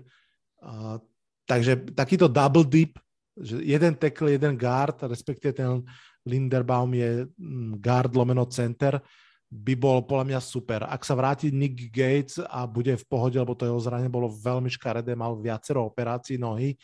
Uh, 0.58 0.98
takže 1.46 1.94
takýto 1.94 2.26
double 2.26 2.66
deep, 2.66 2.98
že 3.38 3.62
jeden 3.62 3.94
tackle, 3.94 4.34
jeden 4.34 4.58
guard, 4.58 4.98
respektíve 5.06 5.54
ten 5.54 5.86
Linderbaum 6.26 6.90
je 6.90 7.30
mm, 7.38 7.78
guard 7.78 8.10
lomeno 8.10 8.42
center, 8.50 8.98
by 9.46 9.74
bol 9.78 10.02
podľa 10.02 10.34
mňa 10.34 10.40
super. 10.42 10.82
Ak 10.86 11.06
sa 11.06 11.14
vráti 11.14 11.54
Nick 11.54 11.94
Gates 11.94 12.42
a 12.42 12.66
bude 12.66 12.98
v 12.98 13.04
pohode, 13.06 13.38
lebo 13.38 13.54
to 13.54 13.66
jeho 13.66 13.78
zranenie 13.78 14.10
bolo 14.10 14.26
veľmi 14.26 14.66
škaredé, 14.66 15.14
mal 15.14 15.38
viacero 15.38 15.86
operácií 15.86 16.34
nohy, 16.34 16.74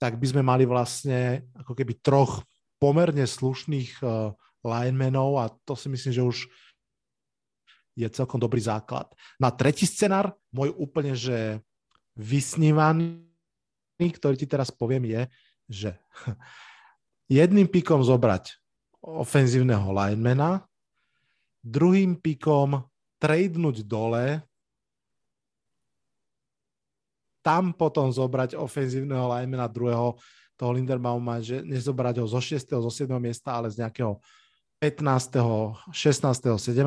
tak 0.00 0.16
by 0.16 0.26
sme 0.26 0.42
mali 0.42 0.64
vlastne 0.64 1.44
ako 1.54 1.76
keby 1.76 2.00
troch 2.00 2.42
pomerne 2.80 3.24
slušných 3.24 4.00
uh, 4.00 4.32
linemenov 4.64 5.30
a 5.38 5.44
to 5.68 5.76
si 5.76 5.92
myslím, 5.92 6.12
že 6.12 6.22
už 6.24 6.38
je 7.94 8.08
celkom 8.10 8.42
dobrý 8.42 8.58
základ. 8.58 9.06
Na 9.38 9.54
tretí 9.54 9.86
scenár, 9.86 10.34
môj 10.50 10.74
úplne, 10.74 11.14
že 11.14 11.62
vysnívaný 12.18 13.24
ktorý 13.98 14.34
ti 14.34 14.46
teraz 14.50 14.74
poviem, 14.74 15.06
je, 15.06 15.22
že 15.70 15.90
jedným 17.40 17.70
pikom 17.70 18.02
zobrať 18.02 18.58
ofenzívneho 19.04 19.94
linemana, 19.94 20.66
druhým 21.64 22.20
pikom 22.20 22.84
tradenúť 23.16 23.80
dole, 23.88 24.44
tam 27.40 27.72
potom 27.72 28.12
zobrať 28.12 28.56
ofenzívneho 28.56 29.32
linemana 29.32 29.68
druhého, 29.68 30.16
toho 30.54 30.70
Linderbauma, 30.70 31.42
že 31.42 31.66
nezobrať 31.66 32.22
ho 32.22 32.26
zo 32.30 32.38
6. 32.38 32.78
zo 32.78 32.90
7. 32.92 33.10
miesta, 33.18 33.58
ale 33.58 33.74
z 33.74 33.82
nejakého 33.82 34.22
15., 34.78 35.90
16., 35.90 36.60
17. 36.62 36.78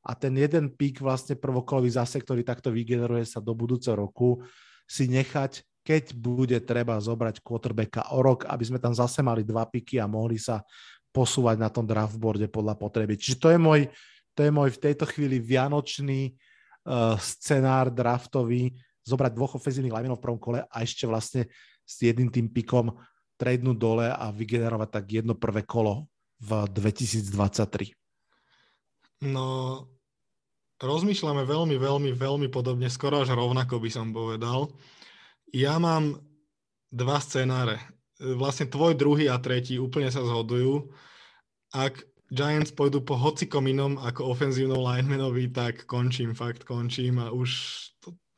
A 0.00 0.10
ten 0.16 0.32
jeden 0.36 0.68
pík 0.68 1.00
vlastne 1.00 1.40
prvokolový 1.40 1.88
zase, 1.88 2.20
ktorý 2.20 2.44
takto 2.44 2.68
vygeneruje 2.68 3.24
sa 3.24 3.40
do 3.40 3.56
budúceho 3.56 3.96
roku, 3.96 4.44
si 4.84 5.08
nechať 5.08 5.64
keď 5.80 6.12
bude 6.12 6.58
treba 6.62 7.00
zobrať 7.00 7.40
quarterbacka 7.40 8.12
o 8.12 8.20
rok, 8.20 8.44
aby 8.46 8.64
sme 8.68 8.78
tam 8.78 8.92
zase 8.92 9.24
mali 9.24 9.42
dva 9.42 9.64
piky 9.64 9.96
a 9.96 10.06
mohli 10.06 10.36
sa 10.36 10.60
posúvať 11.10 11.56
na 11.58 11.68
tom 11.68 11.86
draftboarde 11.86 12.46
podľa 12.46 12.78
potreby. 12.78 13.18
Čiže 13.18 13.36
to 13.38 13.48
je 13.50 13.58
môj, 13.58 13.80
to 14.34 14.40
je 14.46 14.50
môj 14.50 14.70
v 14.74 14.82
tejto 14.82 15.04
chvíli 15.10 15.42
vianočný 15.42 16.34
uh, 16.86 17.18
scenár 17.18 17.90
draftový, 17.90 18.74
zobrať 19.02 19.32
dvoch 19.34 19.58
ofenzívnych 19.58 19.90
linemenov 19.90 20.22
v 20.22 20.24
prvom 20.24 20.40
kole 20.40 20.60
a 20.62 20.76
ešte 20.82 21.08
vlastne 21.08 21.50
s 21.82 21.94
jedným 21.98 22.30
tým 22.30 22.46
pikom 22.46 22.94
tradenúť 23.34 23.76
dole 23.80 24.06
a 24.06 24.30
vygenerovať 24.30 24.88
tak 24.92 25.04
jedno 25.10 25.34
prvé 25.34 25.66
kolo 25.66 26.06
v 26.38 26.68
2023. 26.70 27.96
No, 29.26 29.84
rozmýšľame 30.80 31.44
veľmi, 31.44 31.76
veľmi, 31.76 32.10
veľmi 32.16 32.48
podobne, 32.48 32.88
skoro 32.88 33.20
až 33.20 33.36
rovnako 33.36 33.80
by 33.80 33.90
som 33.92 34.12
povedal. 34.12 34.72
Ja 35.52 35.76
mám 35.76 36.20
dva 36.88 37.18
scenáre. 37.20 37.80
Vlastne 38.20 38.68
tvoj 38.68 38.92
druhý 39.00 39.32
a 39.32 39.40
tretí 39.40 39.80
úplne 39.80 40.12
sa 40.12 40.20
zhodujú. 40.20 40.92
Ak 41.72 42.04
Giants 42.30 42.70
pôjdu 42.70 43.02
po 43.02 43.18
hocikom 43.18 43.66
inom 43.66 43.98
ako 43.98 44.36
ofenzívnou 44.36 44.78
linemanovi, 44.84 45.50
tak 45.50 45.88
končím, 45.88 46.36
fakt 46.36 46.62
končím 46.62 47.18
a 47.18 47.32
už 47.32 47.50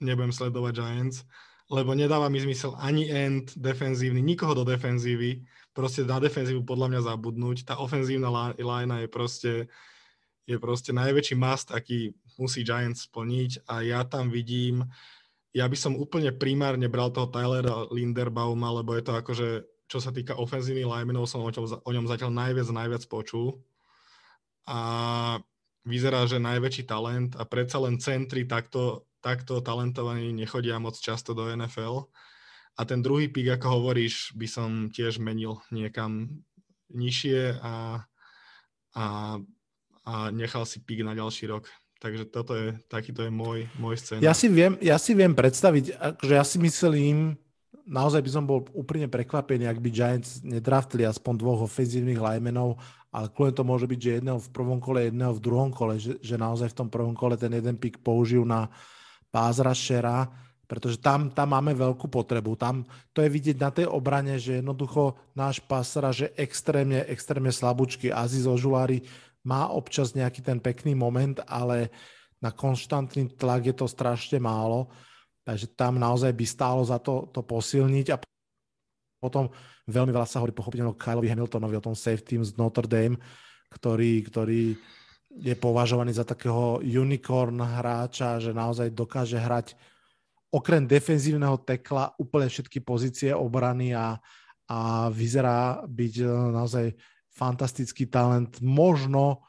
nebudem 0.01 0.33
sledovať 0.33 0.73
Giants, 0.73 1.27
lebo 1.69 1.93
nedáva 1.93 2.33
mi 2.33 2.41
zmysel 2.41 2.73
ani 2.81 3.11
end 3.11 3.53
defenzívny, 3.59 4.25
nikoho 4.25 4.57
do 4.57 4.65
defenzívy, 4.65 5.45
proste 5.77 6.07
na 6.09 6.23
defenzívu 6.23 6.65
podľa 6.65 6.89
mňa 6.89 7.01
zabudnúť. 7.05 7.69
Tá 7.69 7.75
ofenzívna 7.83 8.55
line 8.57 8.97
je 9.05 9.09
proste, 9.11 9.53
je 10.49 10.57
proste 10.57 10.95
najväčší 10.97 11.37
must, 11.37 11.69
aký 11.75 12.17
musí 12.41 12.65
Giants 12.65 13.11
splniť 13.11 13.69
a 13.69 13.85
ja 13.85 14.01
tam 14.09 14.33
vidím 14.33 14.89
ja 15.53 15.69
by 15.69 15.77
som 15.77 16.01
úplne 16.01 16.33
primárne 16.33 16.89
bral 16.89 17.13
toho 17.13 17.29
Tylera 17.29 17.85
Linderbauma, 17.93 18.73
lebo 18.81 18.97
je 18.97 19.05
to 19.05 19.13
akože, 19.13 19.49
čo 19.93 20.01
sa 20.01 20.09
týka 20.09 20.41
ofenzívnych 20.41 20.89
linemenov, 20.89 21.29
som 21.29 21.45
o, 21.45 21.53
o 21.53 21.91
ňom 21.93 22.09
zatiaľ 22.09 22.33
najviac, 22.33 22.69
najviac 22.73 23.05
počul. 23.13 23.61
A 24.65 25.37
vyzerá, 25.85 26.25
že 26.25 26.41
najväčší 26.41 26.89
talent 26.89 27.37
a 27.37 27.45
predsa 27.45 27.77
len 27.85 28.01
centri 28.01 28.49
takto, 28.49 29.05
takto 29.21 29.61
talentovaní 29.61 30.33
nechodia 30.33 30.81
moc 30.81 30.97
často 30.97 31.37
do 31.37 31.45
NFL. 31.45 32.09
A 32.81 32.89
ten 32.89 33.05
druhý 33.05 33.29
pík, 33.29 33.53
ako 33.53 33.85
hovoríš, 33.85 34.33
by 34.33 34.49
som 34.49 34.89
tiež 34.89 35.21
menil 35.21 35.61
niekam 35.69 36.41
nižšie 36.89 37.61
a, 37.61 38.01
a, 38.97 39.05
a 40.09 40.15
nechal 40.33 40.65
si 40.65 40.81
pík 40.81 41.05
na 41.05 41.13
ďalší 41.13 41.53
rok. 41.53 41.69
Takže 42.01 42.33
toto 42.33 42.57
je, 42.57 42.81
takýto 42.89 43.29
je 43.29 43.31
môj, 43.31 43.69
môj 43.77 44.01
scénar. 44.01 44.25
Ja 44.25 44.33
si 44.33 44.49
viem, 44.49 44.81
ja 44.81 44.97
si 44.97 45.13
viem 45.13 45.37
predstaviť, 45.37 45.85
že 46.25 46.33
ja 46.33 46.43
si 46.49 46.59
myslím, 46.59 47.37
naozaj 47.87 48.21
by 48.23 48.31
som 48.31 48.45
bol 48.47 48.67
úplne 48.73 49.11
prekvapený, 49.11 49.67
ak 49.67 49.79
by 49.83 49.91
Giants 49.91 50.41
nedraftili 50.43 51.07
aspoň 51.07 51.35
dvoch 51.39 51.61
ofenzívnych 51.67 52.19
linemenov, 52.19 52.79
ale 53.13 53.29
kľudne 53.29 53.55
to 53.55 53.65
môže 53.69 53.87
byť, 53.87 53.99
že 54.01 54.17
jedného 54.19 54.41
v 54.41 54.53
prvom 54.53 54.81
kole, 54.81 55.07
jedného 55.09 55.33
v 55.37 55.45
druhom 55.45 55.71
kole, 55.75 56.01
že, 56.01 56.17
že 56.25 56.41
naozaj 56.41 56.73
v 56.73 56.79
tom 56.79 56.89
prvom 56.89 57.13
kole 57.13 57.37
ten 57.37 57.53
jeden 57.53 57.77
pick 57.77 58.01
použijú 58.01 58.47
na 58.49 58.73
rushera, 59.33 60.29
pretože 60.65 60.97
tam, 60.97 61.29
tam 61.29 61.53
máme 61.53 61.77
veľkú 61.77 62.09
potrebu. 62.09 62.57
Tam 62.57 62.89
to 63.13 63.21
je 63.21 63.29
vidieť 63.29 63.57
na 63.61 63.69
tej 63.69 63.87
obrane, 63.93 64.41
že 64.41 64.65
jednoducho 64.65 65.21
náš 65.37 65.61
pasra, 65.61 66.09
že 66.09 66.33
extrémne, 66.33 67.05
extrémne 67.05 67.53
slabúčky. 67.53 68.09
Aziz 68.09 68.49
Ožulári 68.49 69.05
má 69.45 69.69
občas 69.69 70.17
nejaký 70.17 70.41
ten 70.41 70.57
pekný 70.57 70.97
moment, 70.97 71.37
ale 71.45 71.93
na 72.41 72.49
konštantný 72.49 73.37
tlak 73.37 73.69
je 73.69 73.77
to 73.77 73.85
strašne 73.85 74.41
málo, 74.41 74.89
takže 75.43 75.75
tam 75.75 75.99
naozaj 75.99 76.31
by 76.31 76.45
stálo 76.47 76.83
za 76.87 77.03
to, 77.03 77.31
to 77.35 77.43
posilniť 77.43 78.07
a 78.15 78.17
potom 79.23 79.51
veľmi 79.87 80.11
veľa 80.11 80.27
sa 80.27 80.43
hovorí 80.43 80.51
pochopiteľne 80.51 80.95
o 80.95 80.99
Kyleovi 80.99 81.31
Hamiltonovi, 81.31 81.79
o 81.79 81.87
tom 81.87 81.95
safety 81.95 82.43
z 82.43 82.59
Notre 82.59 82.91
Dame, 82.91 83.19
ktorý, 83.71 84.23
ktorý 84.27 84.75
je 85.33 85.55
považovaný 85.57 86.13
za 86.13 86.27
takého 86.27 86.83
unicorn 86.83 87.57
hráča, 87.63 88.43
že 88.43 88.53
naozaj 88.53 88.93
dokáže 88.93 89.41
hrať 89.41 89.79
okrem 90.53 90.85
defenzívneho 90.85 91.57
tekla 91.65 92.13
úplne 92.21 92.53
všetky 92.53 92.85
pozície 92.85 93.33
obrany 93.33 93.97
a, 93.97 94.21
a 94.69 95.09
vyzerá 95.09 95.81
byť 95.89 96.15
naozaj 96.53 96.93
fantastický 97.33 98.13
talent, 98.13 98.61
možno 98.61 99.41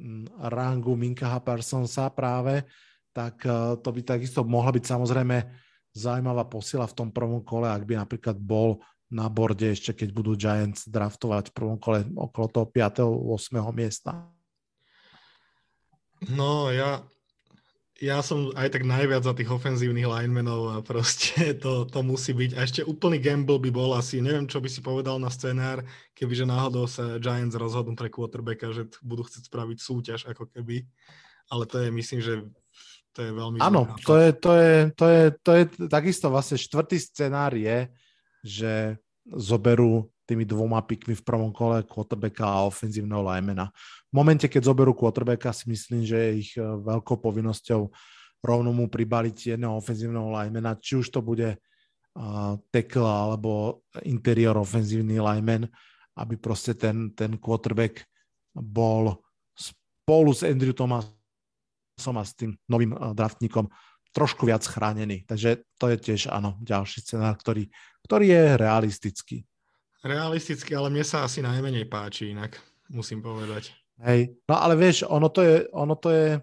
mm, 0.00 0.40
rangu 0.48 0.96
Minkaha 0.96 1.44
Parsonsa 1.44 2.08
práve, 2.08 2.64
tak 3.10 3.42
e, 3.44 3.76
to 3.80 3.88
by 3.90 4.00
takisto 4.02 4.40
mohla 4.46 4.74
byť 4.74 4.84
samozrejme 4.86 5.36
zaujímavá 5.90 6.46
posila 6.46 6.86
v 6.86 6.96
tom 6.96 7.08
prvom 7.10 7.42
kole, 7.42 7.66
ak 7.66 7.82
by 7.82 7.98
napríklad 7.98 8.38
bol 8.38 8.78
na 9.10 9.26
borde 9.26 9.74
ešte, 9.74 9.90
keď 9.90 10.08
budú 10.14 10.38
Giants 10.38 10.86
draftovať 10.86 11.50
v 11.50 11.54
prvom 11.54 11.78
kole 11.82 12.06
okolo 12.14 12.46
toho 12.46 12.66
5. 12.70 13.02
8. 13.10 13.58
miesta. 13.74 14.30
No, 16.30 16.70
ja 16.70 17.02
ja 18.00 18.24
som 18.24 18.48
aj 18.56 18.72
tak 18.72 18.88
najviac 18.88 19.20
za 19.20 19.36
tých 19.36 19.52
ofenzívnych 19.52 20.08
linemenov 20.08 20.72
a 20.72 20.76
proste 20.80 21.52
to, 21.62 21.84
to 21.84 22.00
musí 22.00 22.32
byť. 22.32 22.56
A 22.56 22.64
ešte 22.64 22.80
úplný 22.80 23.20
gamble 23.20 23.60
by 23.60 23.68
bol 23.68 23.92
asi, 23.92 24.24
neviem, 24.24 24.48
čo 24.48 24.58
by 24.58 24.68
si 24.72 24.80
povedal 24.80 25.20
na 25.20 25.28
scenár, 25.28 25.84
kebyže 26.16 26.48
náhodou 26.48 26.88
sa 26.88 27.20
Giants 27.20 27.52
rozhodnú 27.52 27.92
pre 27.92 28.08
quarterbacka, 28.08 28.72
že 28.72 28.88
budú 29.04 29.28
chcieť 29.28 29.52
spraviť 29.52 29.78
súťaž 29.78 30.20
ako 30.32 30.48
keby. 30.48 30.88
Ale 31.52 31.68
to 31.68 31.76
je, 31.84 31.88
myslím, 31.92 32.20
že 32.24 32.34
to 33.10 33.20
je 33.26 33.30
veľmi... 33.34 33.58
Áno, 33.58 33.90
to 34.06 34.14
je, 34.18 34.28
to, 34.38 34.52
je, 34.54 34.74
to, 34.94 35.06
je, 35.10 35.22
to 35.42 35.50
je 35.58 35.62
takisto 35.90 36.30
vlastne 36.30 36.54
štvrtý 36.54 36.96
scenár 37.02 37.52
je, 37.58 37.90
že 38.40 38.72
zoberú 39.34 40.08
tými 40.30 40.46
dvoma 40.46 40.78
pikmi 40.86 41.18
v 41.18 41.26
prvom 41.26 41.50
kole 41.50 41.82
quarterbacka 41.82 42.46
a 42.46 42.66
ofenzívneho 42.70 43.26
linemana. 43.26 43.74
V 44.10 44.14
momente, 44.14 44.46
keď 44.46 44.70
zoberú 44.70 44.94
quarterbacka, 44.94 45.50
si 45.50 45.66
myslím, 45.66 46.06
že 46.06 46.18
je 46.18 46.30
ich 46.38 46.50
e, 46.54 46.62
veľkou 46.62 47.18
povinnosťou 47.18 47.90
rovno 48.40 48.70
mu 48.70 48.86
pribaliť 48.86 49.58
jedného 49.58 49.74
ofenzívneho 49.74 50.30
linemana, 50.30 50.78
či 50.78 50.96
už 50.96 51.12
to 51.12 51.20
bude 51.20 51.60
uh, 51.60 52.56
tackle 52.72 53.04
alebo 53.04 53.84
interior 54.00 54.56
ofenzívny 54.56 55.20
lineman, 55.20 55.68
aby 56.16 56.40
proste 56.40 56.72
ten, 56.72 57.12
ten 57.12 57.36
quarterback 57.36 58.00
bol 58.56 59.20
spolu 59.52 60.32
s 60.32 60.40
Andrew 60.40 60.72
Thomasom 62.00 62.16
a 62.16 62.24
s 62.24 62.32
tým 62.32 62.56
novým 62.64 62.96
uh, 62.96 63.12
draftníkom 63.12 63.68
trošku 64.16 64.48
viac 64.48 64.64
chránený. 64.64 65.28
Takže 65.28 65.68
to 65.76 65.92
je 65.92 65.96
tiež, 66.00 66.32
áno, 66.32 66.56
ďalší 66.64 67.04
scenár, 67.04 67.36
ktorý, 67.36 67.68
ktorý 68.08 68.26
je 68.32 68.44
realistický. 68.56 69.36
Realisticky, 70.00 70.72
ale 70.72 70.88
mne 70.88 71.04
sa 71.04 71.28
asi 71.28 71.44
najmenej 71.44 71.84
páči 71.86 72.32
inak, 72.32 72.56
musím 72.88 73.20
povedať. 73.20 73.76
Hej, 74.00 74.32
no 74.48 74.56
ale 74.56 74.74
vieš, 74.80 75.04
ono 75.04 75.28
to 75.28 75.44
je, 75.44 75.68
ono 75.76 75.94
to 75.94 76.08
je, 76.08 76.40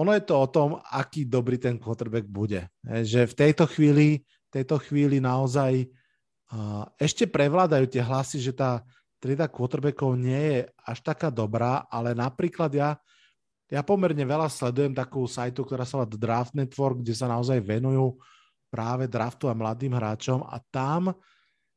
ono 0.00 0.10
je 0.16 0.22
to 0.24 0.34
o 0.40 0.48
tom, 0.48 0.80
aký 0.80 1.28
dobrý 1.28 1.60
ten 1.60 1.76
quarterback 1.76 2.24
bude. 2.24 2.72
Hej, 2.88 3.02
že 3.04 3.20
v 3.28 3.34
tejto 3.36 3.68
chvíli, 3.68 4.24
tejto 4.48 4.80
chvíli 4.80 5.20
naozaj 5.20 5.84
uh, 5.84 6.88
ešte 6.96 7.28
prevládajú 7.28 7.84
tie 7.92 8.00
hlasy, 8.00 8.40
že 8.40 8.56
tá 8.56 8.80
trieda 9.20 9.46
quarterbackov 9.46 10.16
nie 10.16 10.40
je 10.40 10.58
až 10.88 10.98
taká 11.04 11.28
dobrá, 11.28 11.84
ale 11.92 12.16
napríklad 12.16 12.72
ja, 12.72 12.96
ja 13.66 13.82
pomerne 13.82 14.22
veľa 14.22 14.46
sledujem 14.46 14.94
takú 14.94 15.26
sajtu, 15.26 15.66
ktorá 15.66 15.82
sa 15.82 15.98
volá 15.98 16.08
Draft 16.08 16.54
Network, 16.54 17.02
kde 17.02 17.14
sa 17.18 17.26
naozaj 17.26 17.58
venujú 17.58 18.14
práve 18.70 19.10
draftu 19.10 19.50
a 19.50 19.58
mladým 19.58 19.94
hráčom 19.94 20.42
a 20.46 20.58
tam 20.70 21.14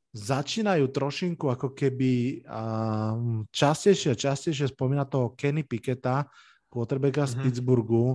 začínajú 0.10 0.90
trošinku 0.90 1.54
ako 1.54 1.78
keby 1.78 2.42
uh, 2.46 3.46
častejšie 3.54 4.14
a 4.14 4.18
častejšie 4.18 4.74
spomína 4.74 5.06
toho 5.06 5.38
Kenny 5.38 5.62
Piketa, 5.62 6.26
quarterbacka 6.70 7.26
mm-hmm. 7.26 7.34
z 7.34 7.38
mhm. 7.38 7.44
Pittsburghu 7.46 8.06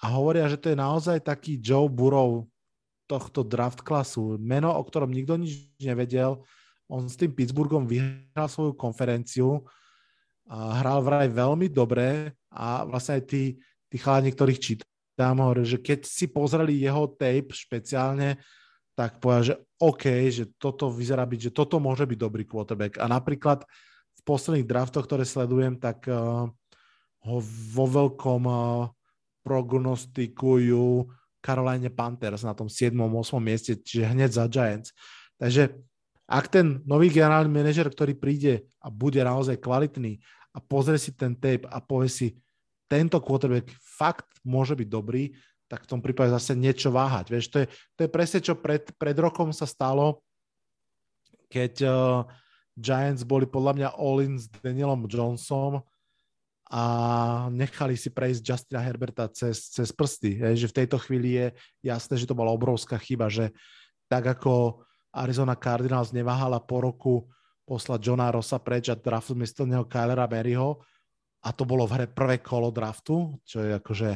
a 0.00 0.04
hovoria, 0.14 0.48
že 0.48 0.60
to 0.60 0.72
je 0.72 0.78
naozaj 0.78 1.20
taký 1.24 1.60
Joe 1.60 1.88
Burrow 1.88 2.48
tohto 3.08 3.40
draft 3.40 3.80
klasu. 3.80 4.36
Meno, 4.36 4.68
o 4.76 4.82
ktorom 4.84 5.08
nikto 5.08 5.40
nič 5.40 5.72
nevedel. 5.80 6.44
On 6.88 7.08
s 7.08 7.16
tým 7.16 7.32
Pittsburghom 7.32 7.88
vyhral 7.88 8.48
svoju 8.48 8.76
konferenciu, 8.76 9.64
a 10.48 10.80
hral 10.80 11.04
vraj 11.04 11.28
veľmi 11.28 11.68
dobre 11.68 12.32
a 12.48 12.88
vlastne 12.88 13.20
aj 13.20 13.24
tí, 13.28 13.60
tí 13.92 13.96
chalani, 14.00 14.32
ktorých 14.32 14.60
čítam, 14.60 15.36
hovorí, 15.44 15.68
že 15.68 15.78
keď 15.78 16.08
si 16.08 16.26
pozreli 16.32 16.80
jeho 16.80 17.04
tape 17.12 17.52
špeciálne, 17.52 18.40
tak 18.96 19.22
povedal, 19.22 19.44
že 19.44 19.54
OK, 19.78 20.04
že 20.32 20.44
toto 20.58 20.90
vyzerá 20.90 21.22
byť, 21.22 21.52
že 21.52 21.54
toto 21.54 21.78
môže 21.78 22.02
byť 22.02 22.18
dobrý 22.18 22.42
quarterback. 22.42 22.98
A 22.98 23.06
napríklad 23.06 23.62
v 24.18 24.20
posledných 24.26 24.66
draftoch, 24.66 25.06
ktoré 25.06 25.22
sledujem, 25.22 25.78
tak 25.78 26.02
uh, 26.10 26.50
ho 27.22 27.36
vo 27.70 27.84
veľkom 27.86 28.42
uh, 28.48 28.90
prognostikujú 29.46 31.06
Caroline 31.38 31.94
Panthers 31.94 32.42
na 32.42 32.58
tom 32.58 32.66
7. 32.66 32.90
8. 32.90 33.38
mieste, 33.38 33.78
čiže 33.78 34.10
hneď 34.10 34.30
za 34.34 34.50
Giants. 34.50 34.90
Takže 35.38 35.78
ak 36.28 36.50
ten 36.50 36.82
nový 36.82 37.08
generálny 37.08 37.48
manažer, 37.48 37.88
ktorý 37.88 38.18
príde 38.18 38.66
a 38.82 38.90
bude 38.90 39.22
naozaj 39.22 39.62
kvalitný 39.62 40.18
a 40.58 40.62
pozrie 40.66 40.98
si 40.98 41.14
ten 41.14 41.38
tape 41.38 41.70
a 41.70 41.78
povie 41.78 42.10
si, 42.10 42.28
tento 42.90 43.22
quarterback 43.22 43.70
fakt 43.78 44.26
môže 44.42 44.74
byť 44.74 44.88
dobrý, 44.90 45.30
tak 45.70 45.86
v 45.86 45.90
tom 45.94 46.00
prípade 46.02 46.34
zase 46.34 46.58
niečo 46.58 46.90
váhať. 46.90 47.30
Vieš, 47.30 47.46
to 47.52 47.56
je, 47.62 47.66
to 47.94 48.00
je 48.02 48.10
presne, 48.10 48.42
čo 48.42 48.58
pred, 48.58 48.90
pred 48.98 49.14
rokom 49.14 49.54
sa 49.54 49.68
stalo, 49.68 50.24
keď 51.46 51.72
uh, 51.86 52.26
Giants 52.74 53.22
boli 53.22 53.46
podľa 53.46 53.72
mňa 53.78 53.88
all-in 53.94 54.34
s 54.34 54.50
Danielom 54.50 55.06
Johnsonom 55.06 55.84
a 56.68 56.82
nechali 57.48 57.96
si 57.96 58.12
prejsť 58.12 58.40
Justina 58.44 58.80
Herberta 58.84 59.28
cez, 59.32 59.72
cez 59.72 59.88
prsty. 59.88 60.36
Je, 60.40 60.66
že 60.66 60.70
v 60.72 60.76
tejto 60.84 60.96
chvíli 61.00 61.36
je 61.36 61.46
jasné, 61.84 62.16
že 62.20 62.28
to 62.28 62.36
bola 62.36 62.52
obrovská 62.52 63.00
chyba, 63.00 63.32
že 63.32 63.52
tak 64.08 64.24
ako 64.24 64.84
Arizona 65.12 65.56
Cardinals 65.56 66.12
neváhala 66.12 66.60
po 66.60 66.84
roku 66.84 67.14
poslať 67.68 68.00
Johna 68.00 68.32
Rossa 68.32 68.56
preč 68.56 68.88
a 68.88 68.96
draftu 68.96 69.36
miesto 69.36 69.68
neho 69.68 69.84
Kylera 69.84 70.24
Maryho 70.24 70.80
a 71.44 71.52
to 71.52 71.68
bolo 71.68 71.84
v 71.84 72.00
hre 72.00 72.06
prvé 72.08 72.40
kolo 72.40 72.72
draftu, 72.72 73.36
čo 73.44 73.60
je 73.60 73.76
akože 73.76 74.10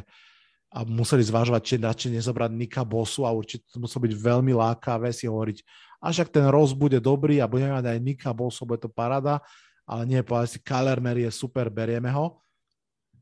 a 0.72 0.88
museli 0.88 1.20
zvážovať, 1.20 1.60
či 1.60 1.74
radšej 1.76 2.10
nezobrať 2.16 2.50
Nika 2.56 2.80
Bosu 2.80 3.28
a 3.28 3.30
určite 3.30 3.68
to 3.68 3.76
muselo 3.76 4.08
byť 4.08 4.14
veľmi 4.16 4.56
lákavé 4.56 5.12
si 5.12 5.28
hovoriť, 5.28 5.60
až 6.00 6.24
ak 6.24 6.32
ten 6.32 6.48
Ross 6.48 6.72
bude 6.72 6.96
dobrý 6.96 7.44
a 7.44 7.46
budeme 7.46 7.76
mať 7.76 7.92
aj 7.92 7.98
Nika 8.00 8.32
Bosu, 8.32 8.64
bude 8.64 8.80
to 8.80 8.88
parada, 8.88 9.44
ale 9.84 10.08
nie, 10.08 10.24
povedať 10.24 10.56
si, 10.56 10.58
Kyler 10.64 10.96
Mary 11.04 11.28
je 11.28 11.32
super, 11.34 11.68
berieme 11.68 12.08
ho. 12.08 12.40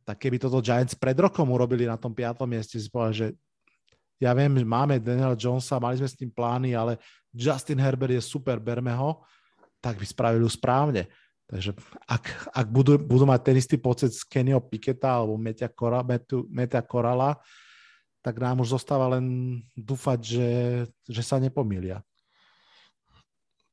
Tak 0.07 0.23
keby 0.23 0.39
toto 0.39 0.63
Giants 0.63 0.95
pred 0.95 1.19
rokom 1.19 1.51
urobili 1.51 1.91
na 1.91 1.99
tom 1.99 2.15
piatom 2.15 2.47
mieste, 2.47 2.79
si 2.79 2.87
povedal, 2.87 3.13
že 3.13 3.27
ja 4.23 4.31
viem, 4.37 4.53
že 4.55 4.67
máme 4.69 5.03
Daniela 5.03 5.35
Jonesa, 5.35 5.83
mali 5.83 5.99
sme 5.99 6.09
s 6.09 6.15
tým 6.15 6.31
plány, 6.31 6.79
ale 6.79 7.03
Justin 7.35 7.83
Herbert 7.83 8.15
je 8.15 8.23
super, 8.23 8.63
berme 8.63 8.95
ho, 8.95 9.27
tak 9.81 9.97
by 9.97 10.07
spravili 10.07 10.45
správne. 10.47 11.09
Takže 11.51 11.75
ak, 12.07 12.55
ak 12.55 12.67
budú, 12.71 12.95
budú 12.95 13.27
mať 13.27 13.41
ten 13.43 13.57
istý 13.59 13.75
pocit 13.75 14.15
z 14.15 14.23
Kennyho 14.23 14.63
Piketa 14.63 15.19
alebo 15.19 15.35
Metia 15.35 15.67
Korala, 16.87 17.35
tak 18.23 18.39
nám 18.39 18.63
už 18.63 18.79
zostáva 18.79 19.19
len 19.19 19.59
dúfať, 19.75 20.19
že, 20.23 20.51
že 21.11 21.23
sa 21.27 21.43
nepomília. 21.43 22.07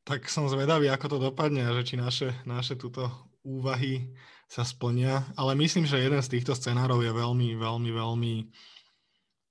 Tak 0.07 0.25
som 0.31 0.47
zvedavý, 0.47 0.87
ako 0.89 1.05
to 1.05 1.17
dopadne 1.29 1.67
a 1.67 1.75
že 1.77 1.83
či 1.83 1.95
naše, 1.99 2.31
naše 2.47 2.79
túto 2.79 3.11
úvahy 3.43 4.15
sa 4.47 4.63
splnia. 4.63 5.27
Ale 5.35 5.53
myslím, 5.59 5.83
že 5.83 5.99
jeden 5.99 6.23
z 6.23 6.31
týchto 6.31 6.55
scenárov 6.55 7.03
je 7.03 7.11
veľmi, 7.11 7.59
veľmi, 7.59 7.91
veľmi, 7.91 8.35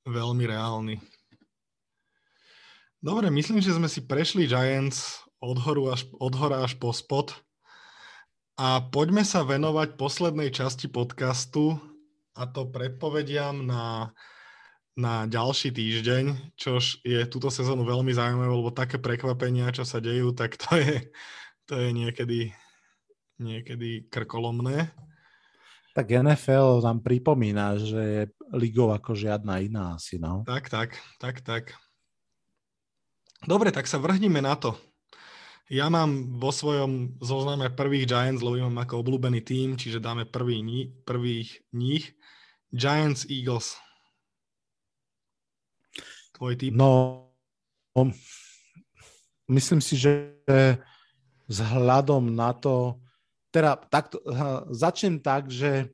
veľmi 0.09 0.45
reálny. 0.49 0.97
Dobre, 3.05 3.29
myslím, 3.31 3.61
že 3.61 3.77
sme 3.77 3.87
si 3.87 4.03
prešli 4.03 4.49
Giants 4.49 5.26
od, 5.47 5.59
horu 5.63 5.95
až, 5.95 6.11
od 6.19 6.35
hora 6.35 6.67
až 6.67 6.75
po 6.75 6.91
spod. 6.91 7.39
A 8.59 8.83
poďme 8.83 9.23
sa 9.23 9.47
venovať 9.47 9.95
poslednej 9.95 10.51
časti 10.51 10.91
podcastu 10.91 11.79
a 12.35 12.49
to 12.51 12.67
predpovediam 12.67 13.63
na, 13.63 14.11
na 14.97 15.29
ďalší 15.29 15.71
týždeň, 15.71 16.57
čož 16.57 17.05
je 17.05 17.21
túto 17.29 17.53
sezónu 17.53 17.85
veľmi 17.85 18.11
zaujímavé, 18.17 18.49
lebo 18.49 18.73
také 18.73 18.97
prekvapenia, 18.97 19.71
čo 19.77 19.85
sa 19.85 20.01
dejú, 20.01 20.33
tak 20.33 20.57
to 20.57 20.81
je, 20.81 21.13
to 21.69 21.77
je 21.77 21.89
niekedy, 21.93 22.41
niekedy 23.37 24.09
krkolomné. 24.09 24.91
Tak 25.97 26.13
NFL 26.13 26.85
nám 26.85 27.01
pripomína, 27.01 27.81
že 27.81 28.03
je 28.05 28.23
ligou 28.53 28.93
ako 28.93 29.17
žiadna 29.17 29.65
iná 29.65 29.97
asi, 29.97 30.21
no. 30.21 30.45
Tak, 30.45 30.69
tak, 30.69 30.97
tak, 31.17 31.41
tak. 31.41 31.73
Dobre, 33.45 33.69
tak 33.73 33.85
sa 33.89 34.01
vrhnime 34.01 34.41
na 34.41 34.57
to. 34.57 34.77
Ja 35.67 35.91
mám 35.91 36.39
vo 36.39 36.55
svojom 36.55 37.19
zozname 37.19 37.75
prvých 37.75 38.07
Giants, 38.07 38.39
lebo 38.39 38.71
mám 38.71 38.87
ako 38.87 39.03
obľúbený 39.03 39.43
tým, 39.43 39.75
čiže 39.75 39.99
dáme 39.99 40.23
prvý, 40.23 40.63
prvých 41.03 41.67
nich. 41.75 42.15
Giants 42.71 43.27
Eagles. 43.27 43.75
Tvoj 46.39 46.55
typ? 46.55 46.71
No, 46.71 47.27
myslím 49.51 49.83
si, 49.83 49.99
že 49.99 50.39
vzhľadom 51.51 52.31
na 52.31 52.55
to, 52.55 53.03
teda 53.51 53.75
takto, 53.91 54.23
začnem 54.71 55.19
tak, 55.19 55.51
že 55.51 55.91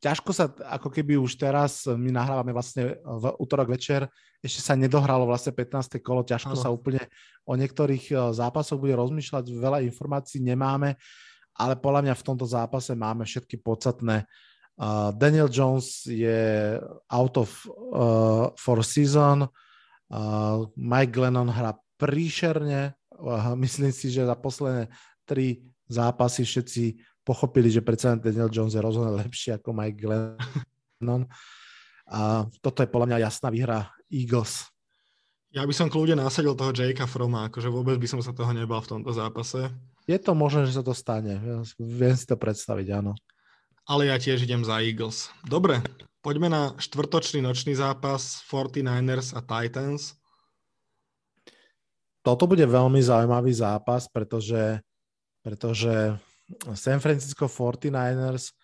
ťažko 0.00 0.30
sa, 0.32 0.48
ako 0.72 0.88
keby 0.88 1.20
už 1.20 1.36
teraz, 1.36 1.84
my 1.84 2.08
nahrávame 2.08 2.56
vlastne 2.56 2.96
v 2.96 3.24
útorok 3.36 3.76
večer, 3.76 4.08
ešte 4.42 4.60
sa 4.60 4.74
nedohralo 4.74 5.22
vlastne 5.22 5.54
15. 5.54 6.02
kolo, 6.02 6.26
ťažko 6.26 6.58
ano. 6.58 6.62
sa 6.66 6.74
úplne 6.74 7.06
o 7.46 7.54
niektorých 7.54 8.04
e, 8.10 8.14
zápasoch 8.34 8.74
bude 8.76 8.98
rozmýšľať, 8.98 9.44
veľa 9.54 9.78
informácií 9.86 10.42
nemáme, 10.42 10.98
ale 11.54 11.78
podľa 11.78 12.10
mňa 12.10 12.14
v 12.18 12.26
tomto 12.26 12.46
zápase 12.50 12.92
máme 12.98 13.22
všetky 13.22 13.62
podstatné. 13.62 14.26
Uh, 14.72 15.12
Daniel 15.12 15.52
Jones 15.52 16.08
je 16.08 16.80
out 17.12 17.36
of 17.36 17.52
uh, 17.68 18.48
for 18.56 18.80
season, 18.80 19.44
uh, 19.44 20.64
Mike 20.80 21.12
Glennon 21.12 21.52
hrá 21.52 21.76
príšerne, 22.00 22.96
uh, 23.20 23.52
myslím 23.60 23.92
si, 23.92 24.08
že 24.08 24.24
za 24.24 24.32
posledné 24.32 24.88
tri 25.28 25.60
zápasy 25.92 26.48
všetci 26.48 26.84
pochopili, 27.20 27.68
že 27.68 27.84
predsa 27.84 28.16
Daniel 28.16 28.48
Jones 28.48 28.72
je 28.72 28.80
rozhodne 28.80 29.12
lepší 29.20 29.60
ako 29.60 29.76
Mike 29.76 30.00
Glennon. 30.00 31.28
A 32.08 32.48
toto 32.64 32.80
je 32.80 32.90
podľa 32.90 33.08
mňa 33.12 33.24
jasná 33.28 33.52
výhra 33.52 33.92
Eagles. 34.12 34.68
Ja 35.52 35.64
by 35.64 35.72
som 35.72 35.88
kľudne 35.92 36.20
nasadil 36.20 36.56
toho 36.56 36.72
Jakea 36.72 37.08
Froma, 37.08 37.48
akože 37.48 37.68
vôbec 37.68 37.96
by 38.00 38.08
som 38.08 38.20
sa 38.24 38.32
toho 38.32 38.52
nebal 38.56 38.80
v 38.80 38.96
tomto 38.96 39.12
zápase. 39.12 39.68
Je 40.08 40.16
to 40.16 40.32
možné, 40.32 40.64
že 40.68 40.80
sa 40.80 40.84
to 40.84 40.96
stane. 40.96 41.36
Ja 41.36 41.60
viem 41.76 42.16
si 42.16 42.24
to 42.24 42.36
predstaviť, 42.36 42.88
áno. 42.92 43.12
Ale 43.84 44.08
ja 44.08 44.16
tiež 44.16 44.44
idem 44.44 44.64
za 44.64 44.80
Eagles. 44.80 45.28
Dobre, 45.44 45.84
poďme 46.24 46.48
na 46.48 46.62
štvrtočný 46.80 47.44
nočný 47.44 47.76
zápas 47.76 48.40
49ers 48.48 49.36
a 49.36 49.44
Titans. 49.44 50.16
Toto 52.22 52.46
bude 52.46 52.64
veľmi 52.64 53.02
zaujímavý 53.02 53.52
zápas, 53.52 54.06
pretože, 54.08 54.78
pretože 55.42 56.16
San 56.78 57.02
Francisco 57.02 57.44
49ers 57.44 58.54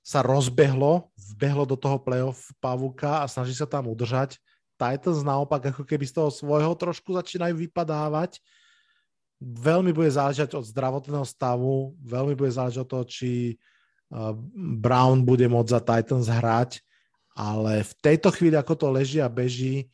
sa 0.00 0.24
rozbehlo, 0.24 1.12
vbehlo 1.36 1.68
do 1.68 1.76
toho 1.76 2.00
playoff 2.00 2.48
pavúka 2.64 3.20
a 3.20 3.28
snaží 3.28 3.52
sa 3.52 3.68
tam 3.68 3.92
udržať. 3.92 4.40
Titans 4.78 5.26
naopak 5.26 5.74
ako 5.74 5.82
keby 5.82 6.06
z 6.06 6.14
toho 6.22 6.30
svojho 6.30 6.70
trošku 6.78 7.10
začínajú 7.10 7.58
vypadávať. 7.66 8.38
Veľmi 9.42 9.90
bude 9.90 10.10
záležať 10.10 10.54
od 10.54 10.62
zdravotného 10.66 11.26
stavu, 11.26 11.98
veľmi 11.98 12.38
bude 12.38 12.54
záležať 12.54 12.86
od 12.86 12.90
toho, 12.90 13.04
či 13.06 13.30
uh, 14.14 14.34
Brown 14.78 15.26
bude 15.26 15.46
môcť 15.50 15.70
za 15.74 15.80
Titans 15.82 16.30
hrať, 16.30 16.82
ale 17.34 17.82
v 17.82 17.92
tejto 17.98 18.30
chvíli, 18.30 18.54
ako 18.54 18.74
to 18.74 18.86
leží 18.94 19.18
a 19.18 19.30
beží, 19.30 19.90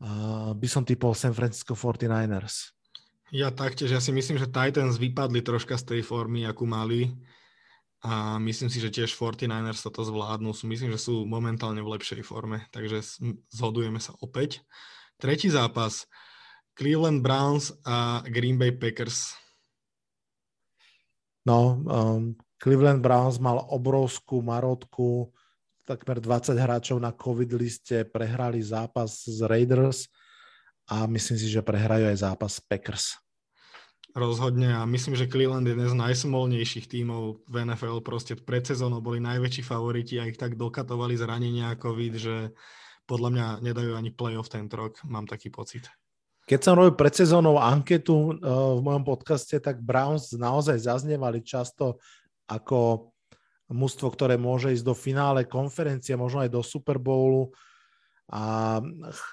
uh, 0.00 0.52
by 0.52 0.68
som 0.68 0.84
typol 0.84 1.16
San 1.16 1.32
Francisco 1.32 1.72
49ers. 1.72 2.72
Ja 3.32 3.48
taktiež, 3.50 3.90
ja 3.90 4.00
si 4.04 4.12
myslím, 4.12 4.36
že 4.36 4.52
Titans 4.52 5.00
vypadli 5.00 5.40
troška 5.40 5.80
z 5.80 5.96
tej 5.96 6.00
formy, 6.04 6.44
akú 6.44 6.68
mali 6.68 7.12
a 8.04 8.36
myslím 8.36 8.68
si, 8.68 8.84
že 8.84 8.92
tiež 8.92 9.16
49ers 9.16 9.80
toto 9.80 10.04
zvládnu. 10.04 10.52
Myslím, 10.68 10.92
že 10.92 11.00
sú 11.00 11.24
momentálne 11.24 11.80
v 11.80 11.96
lepšej 11.96 12.20
forme, 12.20 12.68
takže 12.68 13.00
zhodujeme 13.48 13.96
sa 13.96 14.12
opäť. 14.20 14.60
Tretí 15.16 15.48
zápas. 15.48 16.04
Cleveland 16.76 17.24
Browns 17.24 17.72
a 17.88 18.20
Green 18.28 18.60
Bay 18.60 18.76
Packers. 18.76 19.32
No, 21.48 21.80
um, 21.80 22.36
Cleveland 22.60 23.00
Browns 23.00 23.40
mal 23.40 23.64
obrovskú 23.72 24.44
marotku, 24.44 25.32
takmer 25.88 26.20
20 26.20 26.60
hráčov 26.60 27.00
na 27.00 27.08
COVID 27.08 27.56
liste, 27.56 28.04
prehrali 28.04 28.60
zápas 28.60 29.24
z 29.24 29.48
Raiders 29.48 30.12
a 30.92 31.08
myslím 31.08 31.40
si, 31.40 31.48
že 31.48 31.64
prehrajú 31.64 32.04
aj 32.12 32.20
zápas 32.20 32.60
Packers 32.60 33.23
rozhodne 34.14 34.78
a 34.78 34.86
myslím, 34.86 35.18
že 35.18 35.26
Cleveland 35.26 35.66
je 35.66 35.74
jeden 35.74 35.90
z 35.90 35.98
najsmolnejších 35.98 36.86
tímov 36.86 37.42
v 37.50 37.54
NFL. 37.66 37.98
Proste 38.00 38.38
pred 38.38 38.62
sezónou 38.62 39.02
boli 39.02 39.18
najväčší 39.18 39.66
favoriti 39.66 40.22
a 40.22 40.30
ich 40.30 40.38
tak 40.38 40.54
dokatovali 40.54 41.18
zranenia 41.18 41.74
a 41.74 41.78
COVID, 41.78 42.14
že 42.14 42.54
podľa 43.04 43.28
mňa 43.34 43.46
nedajú 43.60 43.92
ani 43.98 44.14
playoff 44.14 44.48
tento 44.48 44.78
rok, 44.78 45.02
mám 45.04 45.26
taký 45.26 45.50
pocit. 45.50 45.90
Keď 46.44 46.60
som 46.60 46.76
robil 46.76 46.94
pred 46.94 47.12
sezónou 47.12 47.56
anketu 47.58 48.36
uh, 48.36 48.76
v 48.76 48.80
mojom 48.80 49.04
podcaste, 49.04 49.56
tak 49.60 49.80
Browns 49.80 50.32
naozaj 50.32 50.76
zaznievali 50.76 51.40
často 51.40 52.00
ako 52.44 53.10
mužstvo, 53.72 54.12
ktoré 54.12 54.36
môže 54.36 54.70
ísť 54.70 54.84
do 54.84 54.92
finále 54.92 55.48
konferencie, 55.48 56.12
možno 56.14 56.44
aj 56.44 56.52
do 56.52 56.60
Super 56.60 57.00
Bowlu. 57.00 57.48
A 58.32 58.80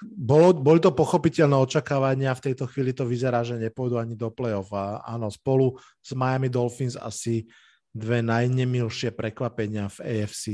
bolo, 0.04 0.52
boli 0.52 0.76
to 0.76 0.92
pochopiteľné 0.92 1.56
očakávania, 1.56 2.36
v 2.36 2.52
tejto 2.52 2.68
chvíli 2.68 2.92
to 2.92 3.08
vyzerá, 3.08 3.40
že 3.40 3.56
nepôjdu 3.56 3.96
ani 3.96 4.12
do 4.12 4.28
play-off. 4.28 4.68
A 4.76 5.00
áno, 5.00 5.32
spolu 5.32 5.80
s 6.04 6.12
Miami 6.12 6.52
Dolphins 6.52 7.00
asi 7.00 7.48
dve 7.88 8.20
najnemilšie 8.20 9.16
prekvapenia 9.16 9.88
v 9.88 9.98
AFC. 10.04 10.44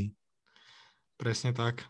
Presne 1.19 1.51
tak. 1.51 1.83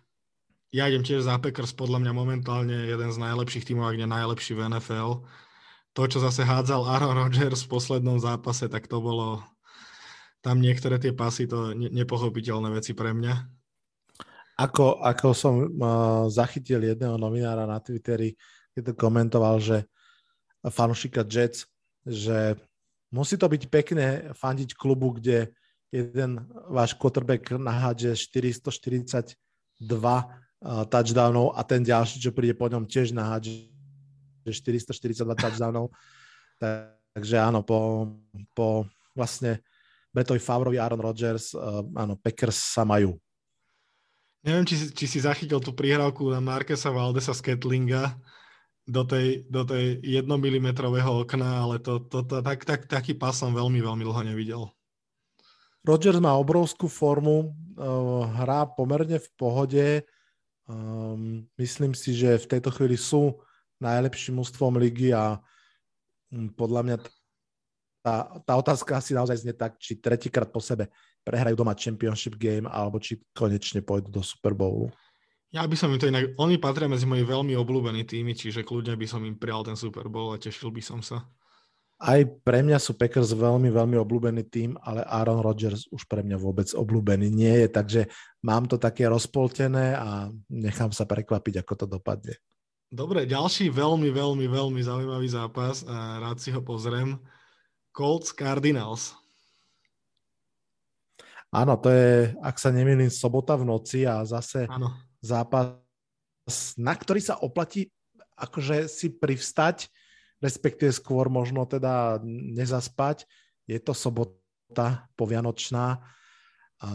Ja 0.72 0.88
idem 0.88 1.04
tiež 1.04 1.24
za 1.24 1.40
Packers, 1.40 1.72
podľa 1.72 2.04
mňa 2.04 2.12
momentálne 2.12 2.76
jeden 2.88 3.10
z 3.12 3.18
najlepších 3.20 3.64
tímov, 3.68 3.88
ak 3.88 4.00
nie 4.00 4.08
najlepší 4.08 4.52
v 4.56 4.68
NFL. 4.68 5.24
To, 5.96 6.02
čo 6.04 6.20
zase 6.20 6.44
hádzal 6.44 6.84
Aaron 6.84 7.16
Rodgers 7.16 7.64
v 7.64 7.72
poslednom 7.72 8.20
zápase, 8.20 8.68
tak 8.68 8.88
to 8.88 9.00
bolo... 9.00 9.44
Tam 10.38 10.62
niektoré 10.62 11.02
tie 11.02 11.10
pasy, 11.10 11.50
to 11.50 11.74
nepochopiteľné 11.74 12.70
veci 12.70 12.94
pre 12.94 13.10
mňa. 13.10 13.57
Ako, 14.58 14.98
ako 14.98 15.26
som 15.38 15.54
uh, 15.54 16.26
zachytil 16.26 16.82
jedného 16.82 17.14
novinára 17.14 17.62
na 17.62 17.78
Twitteri, 17.78 18.34
keď 18.74 18.90
to 18.90 18.94
komentoval, 18.98 19.62
že 19.62 19.86
fanúšika 20.66 21.22
Jets, 21.22 21.62
že 22.02 22.58
musí 23.14 23.38
to 23.38 23.46
byť 23.46 23.62
pekné 23.70 24.06
fandiť 24.34 24.74
klubu, 24.74 25.14
kde 25.14 25.54
jeden 25.94 26.42
váš 26.68 26.98
quarterback 26.98 27.54
nahádže 27.54 28.18
442 28.18 29.38
uh, 29.86 30.26
touchdownov 30.90 31.54
a 31.54 31.62
ten 31.62 31.86
ďalší, 31.86 32.18
čo 32.18 32.34
príde 32.34 32.58
po 32.58 32.66
ňom, 32.66 32.82
tiež 32.82 33.14
nahádže 33.14 33.70
442 34.42 35.38
touchdownov. 35.38 35.94
Takže 36.58 37.36
áno, 37.38 37.62
po, 37.62 38.10
po 38.58 38.90
vlastne 39.14 39.62
Betovi 40.10 40.42
Favrovi, 40.42 40.82
Aaron 40.82 40.98
Rodgers, 40.98 41.54
uh, 41.54 41.86
áno, 41.94 42.18
Packers 42.18 42.74
sa 42.74 42.82
majú 42.82 43.14
Neviem, 44.46 44.64
či, 44.70 44.94
či 44.94 45.06
si 45.10 45.18
zachytil 45.18 45.58
tú 45.58 45.74
prihrávku 45.74 46.30
na 46.30 46.38
Markesa 46.38 46.94
Valdesa 46.94 47.34
z 47.34 47.42
Ketlinga 47.42 48.14
do 48.86 49.02
tej, 49.02 49.44
do 49.50 49.66
tej 49.66 49.98
1 50.00 50.24
mm 50.24 50.68
okna, 51.26 51.66
ale 51.66 51.82
to, 51.82 51.98
to, 52.06 52.22
to, 52.22 52.40
tak, 52.40 52.62
tak, 52.62 52.86
taký 52.86 53.18
pás 53.18 53.42
som 53.42 53.50
veľmi, 53.50 53.82
veľmi 53.82 54.02
dlho 54.06 54.22
nevidel. 54.22 54.62
Rodgers 55.82 56.22
má 56.22 56.38
obrovskú 56.38 56.86
formu, 56.86 57.50
uh, 57.76 58.24
hrá 58.38 58.64
pomerne 58.64 59.18
v 59.18 59.28
pohode. 59.34 59.86
Um, 60.70 61.44
myslím 61.58 61.92
si, 61.92 62.14
že 62.14 62.38
v 62.38 62.46
tejto 62.46 62.70
chvíli 62.70 62.94
sú 62.94 63.42
najlepším 63.82 64.38
mústvom 64.38 64.78
ligy 64.78 65.10
a 65.10 65.38
um, 66.30 66.46
podľa 66.54 66.82
mňa 66.86 66.96
tá, 68.06 68.14
tá 68.46 68.52
otázka 68.54 69.02
asi 69.02 69.12
naozaj 69.18 69.42
znie 69.42 69.54
tak, 69.56 69.76
či 69.82 69.98
tretíkrát 69.98 70.48
po 70.48 70.62
sebe 70.62 70.88
prehrajú 71.28 71.60
doma 71.60 71.76
championship 71.76 72.40
game, 72.40 72.64
alebo 72.64 72.96
či 72.96 73.20
konečne 73.36 73.84
pôjdu 73.84 74.08
do 74.08 74.24
Super 74.24 74.56
Bowlu. 74.56 74.88
Ja 75.52 75.68
by 75.68 75.76
som 75.76 75.92
im 75.92 76.00
to 76.00 76.08
inak, 76.08 76.32
oni 76.40 76.56
patria 76.56 76.88
medzi 76.88 77.04
moji 77.04 77.28
veľmi 77.28 77.52
obľúbení 77.52 78.08
týmy, 78.08 78.32
čiže 78.32 78.64
kľudne 78.64 78.96
by 78.96 79.04
som 79.04 79.20
im 79.28 79.36
prijal 79.36 79.68
ten 79.68 79.76
Super 79.76 80.08
Bowl 80.08 80.32
a 80.32 80.40
tešil 80.40 80.72
by 80.72 80.80
som 80.80 81.04
sa. 81.04 81.28
Aj 81.98 82.22
pre 82.22 82.62
mňa 82.62 82.78
sú 82.78 82.94
Packers 82.94 83.34
veľmi, 83.34 83.74
veľmi 83.74 83.98
obľúbený 83.98 84.46
tým, 84.46 84.78
ale 84.86 85.02
Aaron 85.02 85.42
Rodgers 85.42 85.90
už 85.90 86.06
pre 86.06 86.22
mňa 86.22 86.38
vôbec 86.38 86.70
obľúbený 86.70 87.26
nie 87.26 87.64
je, 87.64 87.68
takže 87.74 88.00
mám 88.38 88.70
to 88.70 88.78
také 88.78 89.10
rozpoltené 89.10 89.98
a 89.98 90.30
nechám 90.46 90.94
sa 90.94 91.10
prekvapiť, 91.10 91.66
ako 91.66 91.74
to 91.74 91.86
dopadne. 91.90 92.38
Dobre, 92.86 93.26
ďalší 93.26 93.74
veľmi, 93.74 94.14
veľmi, 94.14 94.46
veľmi 94.46 94.80
zaujímavý 94.80 95.28
zápas 95.28 95.82
rád 96.22 96.38
si 96.38 96.54
ho 96.54 96.62
pozriem. 96.62 97.18
Colts 97.90 98.30
Cardinals. 98.30 99.18
Áno, 101.48 101.80
to 101.80 101.88
je, 101.88 102.36
ak 102.44 102.60
sa 102.60 102.68
nemýlim, 102.68 103.08
sobota 103.08 103.56
v 103.56 103.64
noci 103.64 104.04
a 104.04 104.20
zase 104.28 104.68
Áno. 104.68 104.92
zápas, 105.24 105.80
na 106.76 106.92
ktorý 106.92 107.20
sa 107.24 107.40
oplatí 107.40 107.88
akože 108.38 108.86
si 108.86 109.10
privstať, 109.10 109.90
respektíve 110.38 110.94
skôr 110.94 111.26
možno 111.26 111.66
teda 111.66 112.22
nezaspať. 112.28 113.26
Je 113.66 113.80
to 113.82 113.90
sobota 113.90 115.08
povianočná. 115.18 115.98
A 116.78 116.88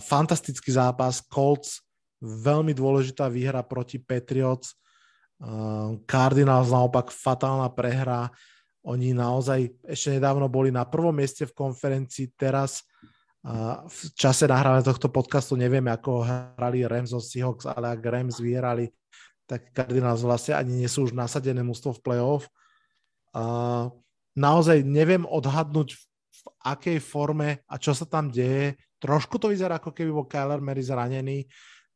fantastický 0.00 0.72
zápas. 0.72 1.20
Colts, 1.20 1.84
veľmi 2.24 2.72
dôležitá 2.72 3.28
výhra 3.28 3.60
proti 3.60 4.00
Patriots. 4.00 4.72
Cardinals 6.08 6.72
naopak 6.72 7.12
fatálna 7.12 7.68
prehra. 7.68 8.32
Oni 8.88 9.12
naozaj 9.12 9.68
ešte 9.84 10.16
nedávno 10.16 10.48
boli 10.48 10.72
na 10.72 10.88
prvom 10.88 11.12
mieste 11.12 11.44
v 11.44 11.52
konferencii, 11.52 12.32
teraz 12.32 12.80
v 13.86 14.00
čase 14.18 14.50
nahrávania 14.50 14.82
tohto 14.82 15.06
podcastu 15.06 15.54
nevieme, 15.54 15.94
ako 15.94 16.26
hrali 16.26 16.82
Rams 16.82 17.14
zo 17.14 17.22
Seahawks, 17.22 17.70
ale 17.70 17.94
ak 17.94 18.02
Rams 18.02 18.42
vyhrali, 18.42 18.90
tak 19.46 19.70
Cardinals 19.70 20.26
vlastne 20.26 20.58
ani 20.58 20.82
nie 20.82 20.90
sú 20.90 21.06
už 21.06 21.14
nasadené 21.14 21.62
mústvo 21.62 21.94
v 21.94 22.02
playoff. 22.02 22.50
Naozaj 24.34 24.82
neviem 24.82 25.22
odhadnúť 25.22 25.94
v 25.94 26.42
akej 26.66 26.98
forme 26.98 27.62
a 27.70 27.78
čo 27.78 27.94
sa 27.94 28.02
tam 28.02 28.34
deje. 28.34 28.74
Trošku 28.98 29.38
to 29.38 29.54
vyzerá, 29.54 29.78
ako 29.78 29.94
keby 29.94 30.10
bol 30.10 30.26
Kyler 30.26 30.58
Mary 30.58 30.82
zranený. 30.82 31.46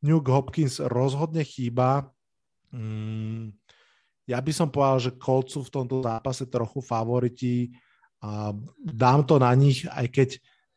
Nuke 0.07 0.31
Hopkins 0.31 0.79
rozhodne 0.79 1.43
chýba. 1.43 2.07
Mm, 2.71 3.51
ja 4.23 4.39
by 4.39 4.51
som 4.55 4.71
povedal, 4.71 5.11
že 5.11 5.17
Colts 5.19 5.59
sú 5.59 5.67
v 5.67 5.73
tomto 5.75 5.99
zápase 5.99 6.47
trochu 6.47 6.79
favoriti 6.79 7.75
a 8.23 8.55
dám 8.79 9.27
to 9.27 9.35
na 9.35 9.51
nich, 9.51 9.83
aj 9.91 10.07
keď 10.07 10.29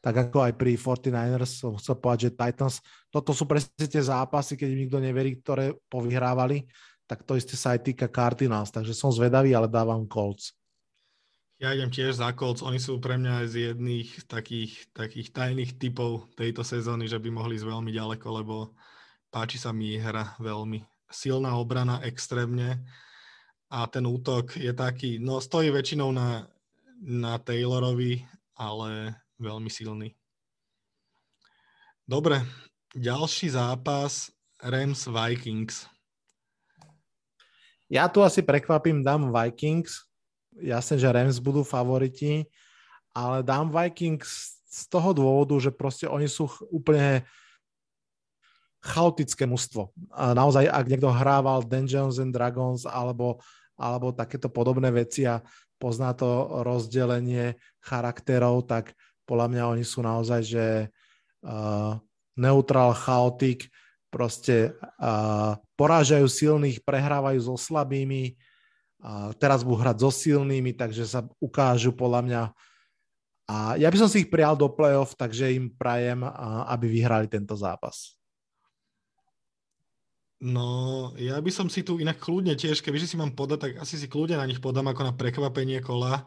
tak 0.05 0.29
ako 0.29 0.45
aj 0.45 0.53
pri 0.61 0.77
49ers 0.77 1.65
som 1.65 1.81
chcel 1.81 1.97
povedať, 1.97 2.29
že 2.29 2.37
Titans, 2.37 2.77
toto 3.09 3.33
sú 3.33 3.49
presne 3.49 3.89
tie 3.89 4.05
zápasy, 4.05 4.53
keď 4.53 4.69
nikto 4.77 5.01
neverí, 5.01 5.41
ktoré 5.41 5.73
povyhrávali, 5.89 6.69
tak 7.09 7.25
to 7.25 7.41
isté 7.41 7.57
sa 7.57 7.73
aj 7.73 7.89
týka 7.89 8.13
Cardinals, 8.13 8.69
takže 8.69 8.93
som 8.93 9.09
zvedavý, 9.09 9.57
ale 9.57 9.65
dávam 9.65 10.05
Colts. 10.05 10.53
Ja 11.57 11.73
idem 11.73 11.89
tiež 11.89 12.21
za 12.21 12.29
Colts, 12.37 12.61
oni 12.61 12.77
sú 12.77 13.01
pre 13.01 13.17
mňa 13.17 13.33
aj 13.41 13.47
z 13.49 13.55
jedných 13.73 14.09
takých, 14.29 14.93
takých 14.93 15.33
tajných 15.33 15.81
typov 15.81 16.29
tejto 16.37 16.61
sezóny, 16.61 17.09
že 17.09 17.17
by 17.17 17.33
mohli 17.33 17.57
ísť 17.57 17.65
veľmi 17.65 17.89
ďaleko, 17.89 18.27
lebo 18.45 18.77
páči 19.33 19.57
sa 19.57 19.73
mi 19.73 19.97
hra 19.97 20.37
veľmi. 20.37 20.85
Silná 21.09 21.57
obrana 21.57 22.05
extrémne 22.05 22.85
a 23.73 23.89
ten 23.89 24.05
útok 24.05 24.61
je 24.61 24.77
taký, 24.77 25.17
no 25.17 25.41
stojí 25.41 25.73
väčšinou 25.73 26.13
na, 26.13 26.45
na 27.01 27.41
Taylorovi, 27.41 28.21
ale 28.53 29.24
veľmi 29.39 29.71
silný. 29.71 30.15
Dobre, 32.05 32.45
ďalší 32.93 33.57
zápas 33.57 34.29
Rams 34.61 35.09
Vikings. 35.09 35.89
Ja 37.89 38.09
tu 38.09 38.21
asi 38.21 38.45
prekvapím, 38.45 39.01
dám 39.05 39.33
Vikings. 39.33 40.05
Jasne, 40.61 41.01
že 41.01 41.11
Rams 41.11 41.41
budú 41.43 41.67
favoriti, 41.67 42.47
ale 43.11 43.43
dám 43.43 43.73
Vikings 43.73 44.61
z 44.69 44.83
toho 44.91 45.15
dôvodu, 45.15 45.55
že 45.59 45.71
proste 45.71 46.07
oni 46.11 46.27
sú 46.27 46.51
úplne 46.69 47.23
chaotické 48.85 49.49
mužstvo. 49.49 49.97
Naozaj, 50.13 50.69
ak 50.69 50.87
niekto 50.91 51.09
hrával 51.09 51.65
Dungeons 51.65 52.21
and 52.21 52.37
Dragons 52.37 52.85
alebo, 52.85 53.41
alebo 53.81 54.13
takéto 54.13 54.53
podobné 54.53 54.93
veci 54.93 55.25
a 55.25 55.41
pozná 55.81 56.13
to 56.13 56.61
rozdelenie 56.69 57.57
charakterov, 57.81 58.69
tak 58.69 58.93
podľa 59.25 59.47
mňa 59.51 59.63
oni 59.77 59.85
sú 59.85 60.01
naozaj, 60.05 60.41
že 60.45 60.67
uh, 61.45 61.99
neutral, 62.37 62.95
chaotik, 62.97 63.69
proste 64.09 64.77
uh, 65.01 65.59
porážajú 65.75 66.29
silných, 66.31 66.85
prehrávajú 66.87 67.41
so 67.51 67.57
slabými, 67.59 68.37
uh, 69.03 69.35
teraz 69.37 69.67
budú 69.67 69.83
hrať 69.83 69.97
so 70.05 70.11
silnými, 70.15 70.77
takže 70.77 71.05
sa 71.09 71.27
ukážu 71.43 71.91
podľa 71.91 72.21
mňa 72.23 72.43
a 73.45 73.77
ja 73.77 73.93
by 73.93 73.97
som 74.01 74.09
si 74.09 74.25
ich 74.25 74.33
prijal 74.33 74.57
do 74.57 74.73
play-off, 74.73 75.13
takže 75.13 75.53
im 75.53 75.69
prajem, 75.69 76.25
uh, 76.25 76.65
aby 76.73 76.89
vyhrali 76.89 77.29
tento 77.29 77.53
zápas. 77.53 78.17
No, 80.45 81.13
ja 81.17 81.41
by 81.41 81.49
som 81.53 81.69
si 81.73 81.85
tu 81.85 82.01
inak 82.01 82.21
kľudne 82.21 82.57
tiež, 82.57 82.85
kebyže 82.85 83.09
si 83.09 83.17
mám 83.17 83.33
podať, 83.33 83.59
tak 83.61 83.73
asi 83.81 83.97
si 83.97 84.09
kľudne 84.09 84.37
na 84.37 84.49
nich 84.49 84.61
podám 84.61 84.89
ako 84.93 85.09
na 85.09 85.13
prekvapenie 85.17 85.81
kola. 85.81 86.25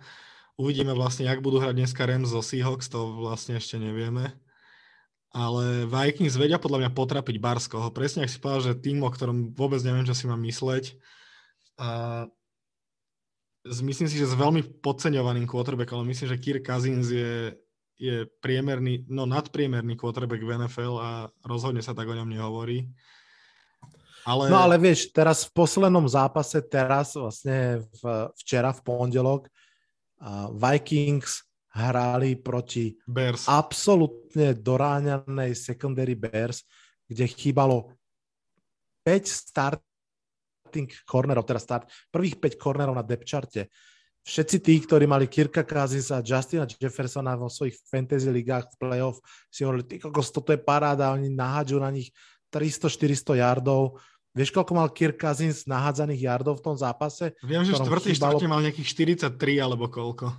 Uvidíme 0.58 0.98
vlastne, 0.98 1.30
jak 1.30 1.46
budú 1.46 1.62
hrať 1.62 1.78
dneska 1.78 2.02
Rams 2.02 2.34
zo 2.34 2.42
Seahawks, 2.42 2.90
to 2.90 3.14
vlastne 3.22 3.62
ešte 3.62 3.78
nevieme. 3.78 4.34
Ale 5.30 5.86
Vikings 5.86 6.34
vedia 6.34 6.58
podľa 6.58 6.82
mňa 6.82 6.92
potrapiť 6.98 7.38
Barskoho. 7.38 7.94
Presne 7.94 8.26
ak 8.26 8.34
si 8.34 8.42
povedal, 8.42 8.74
že 8.74 8.82
tým, 8.82 9.06
o 9.06 9.10
ktorom 9.14 9.54
vôbec 9.54 9.78
neviem, 9.86 10.02
čo 10.02 10.18
si 10.18 10.26
mám 10.26 10.42
mysleť. 10.42 10.98
A 11.78 12.26
myslím 13.70 14.10
si, 14.10 14.18
že 14.18 14.34
s 14.34 14.34
veľmi 14.34 14.82
podceňovaným 14.82 15.46
quarterbackom, 15.46 16.02
ale 16.02 16.10
myslím, 16.10 16.34
že 16.34 16.42
Kirk 16.42 16.66
Cousins 16.66 17.06
je, 17.14 17.54
je 18.02 18.26
priemerný, 18.42 19.06
no 19.14 19.30
nadpriemerný 19.30 19.94
quarterback 19.94 20.42
v 20.42 20.58
NFL 20.58 20.96
a 20.98 21.10
rozhodne 21.46 21.86
sa 21.86 21.94
tak 21.94 22.10
o 22.10 22.18
ňom 22.18 22.34
nehovorí. 22.34 22.90
Ale... 24.26 24.50
No 24.50 24.60
ale 24.60 24.82
vieš, 24.82 25.14
teraz 25.14 25.48
v 25.48 25.54
poslednom 25.54 26.04
zápase, 26.10 26.60
teraz 26.66 27.14
vlastne 27.14 27.86
v, 28.02 28.34
včera 28.42 28.74
v 28.74 28.82
pondelok, 28.84 29.48
Vikings 30.58 31.46
hrali 31.78 32.36
proti 32.42 32.98
Bears. 33.06 33.46
absolútne 33.46 34.58
doráňanej 34.58 35.54
secondary 35.54 36.18
Bears, 36.18 36.66
kde 37.06 37.30
chýbalo 37.30 37.94
5 39.06 39.24
start 39.30 39.82
starting 40.68 40.92
cornerov, 41.08 41.48
teda 41.48 41.64
start, 41.64 41.88
prvých 42.12 42.36
5 42.36 42.60
cornerov 42.60 42.92
na 42.92 43.08
depth 43.08 43.24
charte. 43.24 43.72
Všetci 44.28 44.58
tí, 44.60 44.76
ktorí 44.84 45.08
mali 45.08 45.32
Kirka 45.32 45.64
Cousins 45.64 46.12
a 46.12 46.20
Justina 46.20 46.68
Jeffersona 46.68 47.40
vo 47.40 47.48
svojich 47.48 47.80
fantasy 47.88 48.28
ligách 48.28 48.68
v 48.76 48.76
playoff, 48.76 49.24
si 49.48 49.64
hovorili, 49.64 49.88
ty 49.88 49.96
kokos, 50.04 50.36
toto 50.36 50.52
je 50.52 50.60
paráda, 50.60 51.16
oni 51.16 51.32
nahádžu 51.32 51.80
na 51.80 51.88
nich 51.88 52.12
300-400 52.52 53.40
yardov. 53.40 53.96
Vieš, 54.38 54.54
koľko 54.54 54.78
mal 54.78 54.94
Kirk 54.94 55.18
Cousins 55.18 55.66
nahádzaných 55.66 56.30
yardov 56.30 56.62
v 56.62 56.66
tom 56.70 56.76
zápase? 56.78 57.34
Viem, 57.42 57.66
že 57.66 57.74
štvrtý 57.74 58.14
chýbalo... 58.14 58.38
mal 58.46 58.62
nejakých 58.62 59.18
43 59.34 59.34
alebo 59.58 59.90
koľko. 59.90 60.30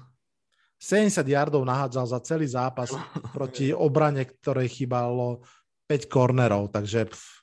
70 0.79 1.27
yardov 1.27 1.67
nahádzal 1.67 2.07
za 2.07 2.19
celý 2.23 2.47
zápas 2.47 2.95
proti 3.35 3.75
obrane, 3.75 4.23
ktorej 4.23 4.71
chýbalo 4.71 5.43
5 5.91 6.07
kornerov, 6.07 6.71
takže 6.71 7.11
pf, 7.11 7.39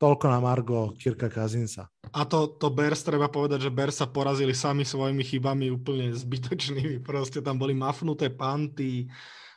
toľko 0.00 0.26
na 0.32 0.40
Margo 0.40 0.96
Kirka 0.96 1.28
Kazinsa. 1.28 1.92
A 2.16 2.24
to, 2.24 2.56
to 2.56 2.72
Bears, 2.72 3.04
treba 3.04 3.28
povedať, 3.28 3.68
že 3.68 3.74
Bears 3.74 4.00
sa 4.00 4.08
porazili 4.08 4.56
sami 4.56 4.88
svojimi 4.88 5.20
chybami 5.20 5.68
úplne 5.68 6.16
zbytočnými. 6.16 7.04
Proste 7.04 7.44
tam 7.44 7.60
boli 7.60 7.76
mafnuté 7.76 8.32
panty, 8.32 9.12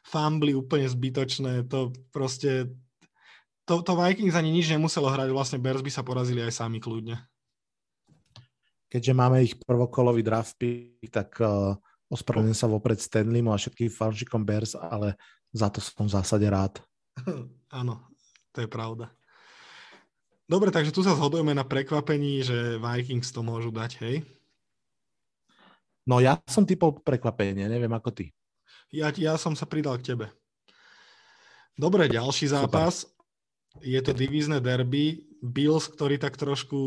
fambly 0.05 0.53
úplne 0.53 0.85
zbytočné. 0.85 1.65
To 1.71 1.89
proste 2.11 2.69
to, 3.65 3.81
to 3.81 3.93
Vikings 3.97 4.37
ani 4.37 4.53
nič 4.53 4.69
nemuselo 4.69 5.09
hrať, 5.09 5.33
vlastne 5.33 5.57
Bears 5.57 5.81
by 5.81 5.91
sa 5.91 6.05
porazili 6.05 6.45
aj 6.45 6.53
sami 6.53 6.77
kľudne. 6.77 7.17
Keďže 8.85 9.13
máme 9.17 9.41
ich 9.41 9.57
prvokolový 9.57 10.21
draft 10.21 10.55
pick, 10.55 11.09
tak 11.09 11.33
uh, 11.41 11.73
ospravedlňujem 12.07 12.55
sa 12.55 12.69
vopred 12.69 13.01
Stanleymu 13.01 13.49
a 13.51 13.57
všetkým 13.57 13.89
fanšikom 13.89 14.45
Bears, 14.45 14.77
ale 14.77 15.17
za 15.49 15.73
to 15.73 15.81
som 15.81 16.05
v 16.05 16.13
zásade 16.13 16.45
rád. 16.45 16.77
Áno, 17.81 18.05
to 18.53 18.63
je 18.63 18.69
pravda. 18.69 19.09
Dobre, 20.45 20.69
takže 20.69 20.93
tu 20.93 21.01
sa 21.01 21.17
zhodujeme 21.17 21.57
na 21.57 21.65
prekvapení, 21.65 22.45
že 22.45 22.77
Vikings 22.77 23.33
to 23.33 23.41
môžu 23.41 23.73
dať, 23.73 23.91
hej? 24.05 24.15
No 26.05 26.21
ja 26.21 26.37
som 26.45 26.69
typol 26.69 27.01
prekvapenie, 27.01 27.65
neviem 27.65 27.89
ako 27.89 28.13
ty. 28.13 28.29
Ja, 28.93 29.09
ja 29.17 29.41
som 29.41 29.57
sa 29.57 29.65
pridal 29.65 29.97
k 29.97 30.13
tebe. 30.13 30.29
Dobre, 31.73 32.05
ďalší 32.05 32.53
zápas. 32.53 33.09
Super 33.09 33.14
je 33.81 33.99
to 33.99 34.11
divízne 34.15 34.61
derby. 34.63 35.25
Bills, 35.45 35.85
ktorí 35.91 36.17
tak 36.17 36.39
trošku, 36.39 36.79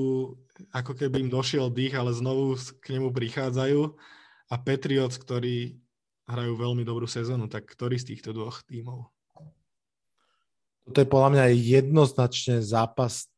ako 0.74 0.92
keby 0.98 1.26
im 1.26 1.30
došiel 1.30 1.70
dých, 1.70 1.94
ale 1.94 2.10
znovu 2.10 2.58
k 2.82 2.98
nemu 2.98 3.14
prichádzajú. 3.14 3.80
A 4.48 4.54
Patriots, 4.56 5.20
ktorí 5.20 5.78
hrajú 6.28 6.56
veľmi 6.56 6.82
dobrú 6.82 7.06
sezónu. 7.08 7.46
Tak 7.46 7.68
ktorý 7.68 7.96
z 8.00 8.14
týchto 8.14 8.34
dvoch 8.34 8.64
tímov? 8.66 9.08
Toto 10.88 10.98
je 11.04 11.08
podľa 11.08 11.30
mňa 11.36 11.44
jednoznačne 11.52 12.64
zápas 12.64 13.28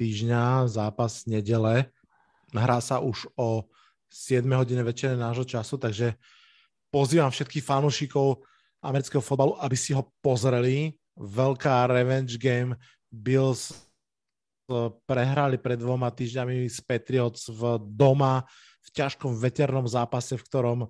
týždňa, 0.00 0.70
zápas 0.70 1.28
nedele. 1.28 1.92
Hrá 2.56 2.80
sa 2.80 3.04
už 3.04 3.28
o 3.36 3.68
7 4.08 4.48
hodine 4.56 4.80
večere 4.80 5.12
nášho 5.12 5.44
času, 5.44 5.76
takže 5.76 6.16
pozývam 6.88 7.28
všetkých 7.28 7.60
fanúšikov 7.60 8.40
amerického 8.80 9.20
fotbalu, 9.20 9.60
aby 9.60 9.76
si 9.76 9.92
ho 9.92 10.08
pozreli 10.24 10.96
veľká 11.18 11.90
revenge 11.90 12.38
game. 12.38 12.78
Bills 13.10 13.74
eh, 13.74 14.88
prehrali 15.04 15.58
pred 15.58 15.76
dvoma 15.76 16.08
týždňami 16.14 16.70
s 16.70 16.78
Patriots 16.78 17.50
v 17.50 17.82
doma 17.82 18.46
v 18.86 18.88
ťažkom 18.94 19.36
veternom 19.36 19.84
zápase, 19.84 20.38
v 20.38 20.46
ktorom 20.46 20.80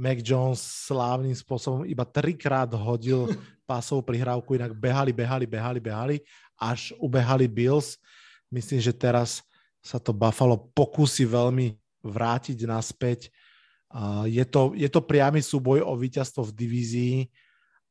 Mac 0.00 0.24
Jones 0.24 0.64
slávnym 0.88 1.36
spôsobom 1.36 1.84
iba 1.84 2.08
trikrát 2.08 2.72
hodil 2.72 3.28
pásovú 3.70 4.00
prihrávku, 4.02 4.56
inak 4.56 4.72
behali, 4.72 5.12
behali, 5.12 5.46
behali, 5.46 5.78
behali, 5.78 6.16
až 6.56 6.96
ubehali 6.96 7.46
Bills. 7.46 8.00
Myslím, 8.50 8.80
že 8.82 8.90
teraz 8.90 9.44
sa 9.78 10.00
to 10.00 10.10
Buffalo 10.10 10.58
pokusí 10.74 11.22
veľmi 11.28 11.76
vrátiť 12.02 12.58
naspäť. 12.66 13.30
Je 14.26 14.42
to, 14.48 14.74
je 14.74 14.88
to 14.90 15.00
priamy 15.04 15.38
súboj 15.38 15.84
o 15.86 15.92
víťazstvo 15.94 16.50
v 16.50 16.56
divízii 16.56 17.16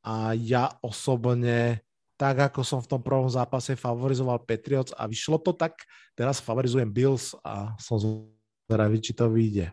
a 0.03 0.31
ja 0.35 0.71
osobne, 0.79 1.83
tak 2.19 2.51
ako 2.51 2.63
som 2.63 2.79
v 2.83 2.89
tom 2.91 3.01
prvom 3.03 3.27
zápase 3.31 3.75
favorizoval 3.79 4.43
Patriots 4.43 4.95
a 4.95 5.07
vyšlo 5.07 5.39
to 5.39 5.55
tak, 5.55 5.87
teraz 6.15 6.43
favorizujem 6.43 6.91
Bills 6.91 7.35
a 7.43 7.75
som 7.79 7.99
zvedavý, 7.99 8.97
či 8.99 9.15
to 9.15 9.31
vyjde. 9.31 9.71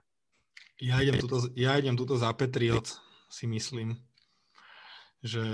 Ja 0.76 1.00
idem 1.00 1.16
tuto, 1.16 1.40
ja 1.56 1.74
idem 1.80 1.96
tuto 1.96 2.20
za 2.20 2.30
Patriots, 2.36 3.00
si 3.32 3.48
myslím, 3.48 3.96
že, 5.24 5.46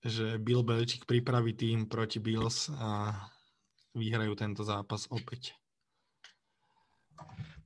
že 0.00 0.38
Bill 0.40 0.62
Belichick 0.62 1.04
pripraví 1.04 1.52
tým 1.52 1.90
proti 1.90 2.22
Bills 2.22 2.70
a 2.72 3.18
vyhrajú 3.94 4.34
tento 4.34 4.62
zápas 4.62 5.06
opäť. 5.10 5.54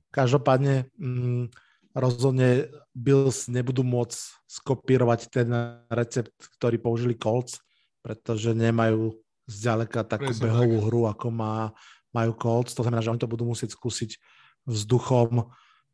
Každopádne, 0.09 0.89
mm, 0.97 1.53
rozhodne 1.93 2.69
Bills 2.93 3.49
nebudú 3.49 3.81
môcť 3.81 4.17
skopírovať 4.45 5.19
ten 5.29 5.49
recept, 5.89 6.35
ktorý 6.59 6.77
použili 6.77 7.15
Colts, 7.17 7.57
pretože 8.05 8.53
nemajú 8.53 9.17
zďaleka 9.49 10.05
takú 10.05 10.31
Presne 10.31 10.45
behovú 10.45 10.77
tak. 10.77 10.85
hru, 10.89 11.01
ako 11.09 11.27
má, 11.33 11.73
majú 12.13 12.31
Colts. 12.37 12.77
To 12.77 12.85
znamená, 12.85 13.01
že 13.01 13.09
oni 13.09 13.21
to 13.21 13.31
budú 13.31 13.49
musieť 13.49 13.73
skúsiť 13.73 14.17
vzduchom. 14.69 15.49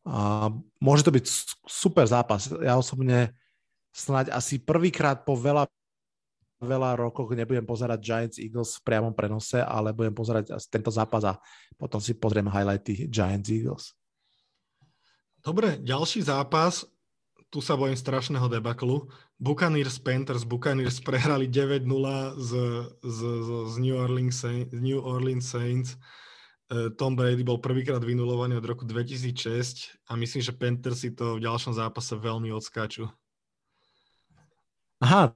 A 0.06 0.52
môže 0.84 1.08
to 1.08 1.16
byť 1.16 1.26
super 1.66 2.06
zápas. 2.06 2.52
Ja 2.62 2.76
osobne 2.78 3.34
snáď 3.96 4.36
asi 4.36 4.60
prvýkrát 4.60 5.24
po 5.24 5.40
veľa 5.40 5.66
veľa 6.56 6.96
rokoch 6.96 7.36
nebudem 7.36 7.68
pozerať 7.68 8.00
Giants 8.00 8.38
Eagles 8.40 8.80
v 8.80 8.86
priamom 8.88 9.12
prenose, 9.12 9.60
ale 9.60 9.92
budem 9.92 10.16
pozerať 10.16 10.56
tento 10.72 10.88
zápas 10.88 11.22
a 11.28 11.34
potom 11.76 12.00
si 12.00 12.16
pozriem 12.16 12.48
highlighty 12.48 13.12
Giants 13.12 13.52
Eagles. 13.52 13.92
Dobre, 15.46 15.78
ďalší 15.78 16.26
zápas, 16.26 16.90
tu 17.54 17.62
sa 17.62 17.78
bojím 17.78 17.94
strašného 17.94 18.50
debaklu. 18.50 19.06
Buccaneers 19.38 20.02
Panthers, 20.02 20.42
Buccaneers 20.42 20.98
prehrali 20.98 21.46
9-0 21.46 21.86
z, 22.42 22.52
z, 23.06 23.20
z, 23.70 23.74
New, 23.78 23.94
Orleans 23.94 24.34
Saints, 24.34 24.74
New 24.74 24.98
Orleans 24.98 25.46
Saints. 25.46 26.02
E, 26.66 26.90
Tom 26.98 27.14
Brady 27.14 27.46
bol 27.46 27.62
prvýkrát 27.62 28.02
vynulovaný 28.02 28.58
od 28.58 28.66
roku 28.66 28.90
2006 28.90 30.10
a 30.10 30.18
myslím, 30.18 30.42
že 30.42 30.50
Panthers 30.50 31.06
si 31.06 31.14
to 31.14 31.38
v 31.38 31.46
ďalšom 31.46 31.78
zápase 31.78 32.18
veľmi 32.18 32.50
odskáču. 32.50 33.06
Aha, 34.98 35.30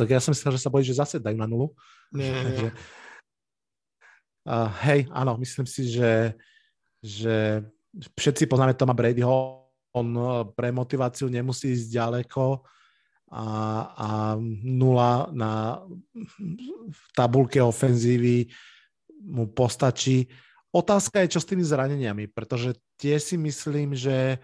tak 0.00 0.08
ja 0.08 0.24
som 0.24 0.32
myslel, 0.32 0.56
že 0.56 0.64
sa 0.64 0.72
bojí, 0.72 0.80
že 0.80 0.96
zase 0.96 1.20
dajú 1.20 1.36
na 1.36 1.44
nulu. 1.44 1.76
Nie, 2.16 2.32
Takže, 2.40 2.68
uh, 4.48 4.70
hej, 4.88 5.12
áno, 5.12 5.36
myslím 5.36 5.68
si, 5.68 5.92
že, 5.92 6.32
že 7.04 7.68
všetci 7.94 8.46
poznáme 8.46 8.78
Toma 8.78 8.94
Bradyho, 8.94 9.66
on 9.94 10.08
eh, 10.14 10.26
pre 10.54 10.70
motiváciu 10.70 11.26
nemusí 11.26 11.74
ísť 11.74 11.86
ďaleko 11.90 12.62
a, 13.30 13.46
a 13.94 14.08
nula 14.66 15.30
na 15.30 15.78
tabulke 17.14 17.62
ofenzívy 17.62 18.50
mu 19.22 19.46
postačí. 19.54 20.26
Otázka 20.74 21.22
je, 21.22 21.38
čo 21.38 21.40
s 21.42 21.46
tými 21.46 21.62
zraneniami, 21.62 22.30
pretože 22.30 22.78
tie 22.98 23.18
si 23.22 23.38
myslím, 23.38 23.94
že 23.94 24.38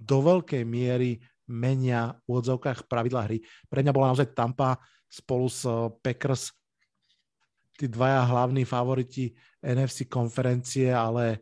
do 0.00 0.24
veľkej 0.24 0.64
miery 0.64 1.20
menia 1.48 2.16
v 2.24 2.40
odzovkách 2.40 2.88
pravidla 2.88 3.28
hry. 3.28 3.44
Pre 3.68 3.80
mňa 3.84 3.92
bola 3.92 4.12
naozaj 4.12 4.32
Tampa 4.32 4.80
spolu 5.08 5.48
s 5.48 5.64
eh, 5.68 5.72
Packers 6.00 6.52
tí 7.80 7.88
dvaja 7.88 8.28
hlavní 8.28 8.68
favoriti 8.68 9.32
NFC 9.64 10.04
konferencie, 10.04 10.92
ale 10.92 11.40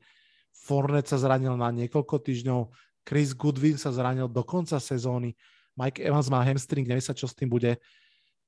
Fornet 0.68 1.08
sa 1.08 1.16
zranil 1.16 1.56
na 1.56 1.72
niekoľko 1.72 2.20
týždňov, 2.20 2.68
Chris 3.08 3.32
Goodwin 3.32 3.80
sa 3.80 3.88
zranil 3.88 4.28
do 4.28 4.44
konca 4.44 4.76
sezóny, 4.76 5.32
Mike 5.72 6.04
Evans 6.04 6.28
má 6.28 6.44
hamstring, 6.44 6.84
nevie 6.84 7.00
sa, 7.00 7.16
čo 7.16 7.24
s 7.24 7.32
tým 7.32 7.48
bude. 7.48 7.80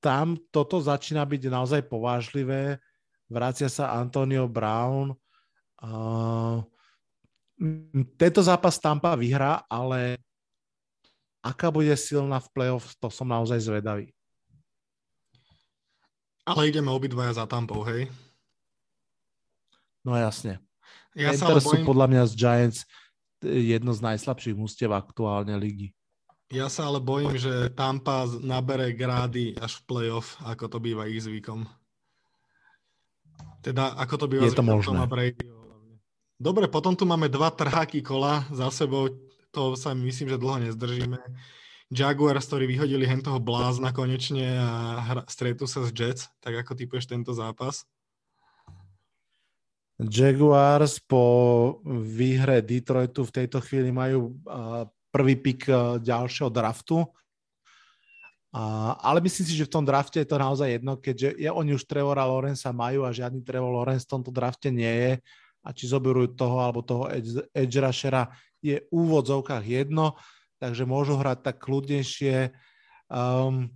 Tam 0.04 0.36
toto 0.52 0.76
začína 0.76 1.24
byť 1.24 1.48
naozaj 1.48 1.80
povážlivé. 1.88 2.76
Vrácia 3.30 3.70
sa 3.70 3.94
Antonio 3.96 4.50
Brown. 4.50 5.14
Uh, 5.80 6.60
tento 8.18 8.40
zápas 8.44 8.76
Tampa 8.76 9.14
vyhrá, 9.16 9.64
ale 9.70 10.20
aká 11.40 11.72
bude 11.72 11.92
silná 11.96 12.36
v 12.42 12.50
playoff, 12.52 12.92
to 13.00 13.08
som 13.08 13.28
naozaj 13.30 13.62
zvedavý. 13.62 14.12
Ale 16.44 16.68
ideme 16.68 16.90
obidvaja 16.90 17.38
za 17.38 17.46
Tampou, 17.46 17.86
hej? 17.86 18.10
No 20.02 20.16
jasne. 20.16 20.58
Ja 21.18 21.34
Panthers 21.34 21.66
bojím... 21.66 21.82
sú 21.82 21.88
podľa 21.88 22.06
mňa 22.06 22.22
z 22.30 22.32
Giants 22.38 22.80
jedno 23.42 23.90
z 23.96 24.00
najslabších 24.04 24.56
mústev 24.56 24.92
aktuálne 24.92 25.56
ligy. 25.56 25.90
Ja 26.50 26.66
sa 26.66 26.90
ale 26.90 26.98
bojím, 26.98 27.38
že 27.38 27.70
Tampa 27.78 28.26
nabere 28.42 28.90
grády 28.90 29.54
až 29.54 29.78
v 29.80 29.86
playoff, 29.86 30.34
ako 30.42 30.66
to 30.66 30.78
býva 30.82 31.06
ich 31.06 31.22
zvykom. 31.22 31.62
Teda, 33.62 33.94
ako 33.94 34.14
to 34.18 34.26
býva 34.26 34.50
Je 34.50 34.58
to 34.58 34.66
možné. 34.66 34.98
Brady. 35.06 35.46
Dobre, 36.40 36.66
potom 36.66 36.96
tu 36.96 37.06
máme 37.06 37.30
dva 37.30 37.52
trháky 37.52 38.02
kola 38.02 38.48
za 38.50 38.72
sebou. 38.72 39.12
To 39.54 39.78
sa 39.78 39.94
myslím, 39.94 40.34
že 40.34 40.42
dlho 40.42 40.58
nezdržíme. 40.66 41.20
Jaguars, 41.90 42.46
ktorí 42.46 42.70
vyhodili 42.70 43.02
hen 43.06 43.22
toho 43.22 43.42
blázna 43.42 43.90
konečne 43.90 44.58
a 44.58 45.22
stretu 45.26 45.66
sa 45.66 45.86
s 45.86 45.90
Jets. 45.94 46.30
Tak 46.42 46.66
ako 46.66 46.72
typuješ 46.74 47.10
tento 47.10 47.30
zápas? 47.34 47.86
Jaguars 50.00 50.96
po 51.04 51.24
výhre 51.84 52.64
Detroitu 52.64 53.20
v 53.28 53.34
tejto 53.36 53.60
chvíli 53.60 53.92
majú 53.92 54.32
prvý 55.12 55.36
pik 55.36 55.68
ďalšieho 56.00 56.48
draftu. 56.48 57.04
ale 59.04 59.18
myslím 59.20 59.44
si, 59.46 59.54
že 59.54 59.68
v 59.68 59.74
tom 59.76 59.84
drafte 59.84 60.24
je 60.24 60.28
to 60.28 60.40
naozaj 60.40 60.80
jedno, 60.80 60.96
keďže 60.96 61.36
je, 61.36 61.50
oni 61.52 61.76
už 61.76 61.84
Trevora 61.84 62.24
Lorenza 62.24 62.72
majú 62.72 63.04
a 63.04 63.12
žiadny 63.12 63.44
Trevor 63.44 63.82
Lorenz 63.82 64.08
v 64.08 64.12
tomto 64.16 64.32
drafte 64.32 64.72
nie 64.72 64.90
je. 64.90 65.12
A 65.60 65.76
či 65.76 65.84
zoberú 65.92 66.24
toho 66.32 66.56
alebo 66.64 66.80
toho 66.80 67.12
edge 67.52 67.78
rushera 67.84 68.32
je 68.64 68.80
v 68.80 68.88
úvodzovkách 68.88 69.64
jedno, 69.68 70.16
takže 70.56 70.88
môžu 70.88 71.20
hrať 71.20 71.52
tak 71.52 71.60
kľudnejšie. 71.60 72.48
Um, 73.12 73.68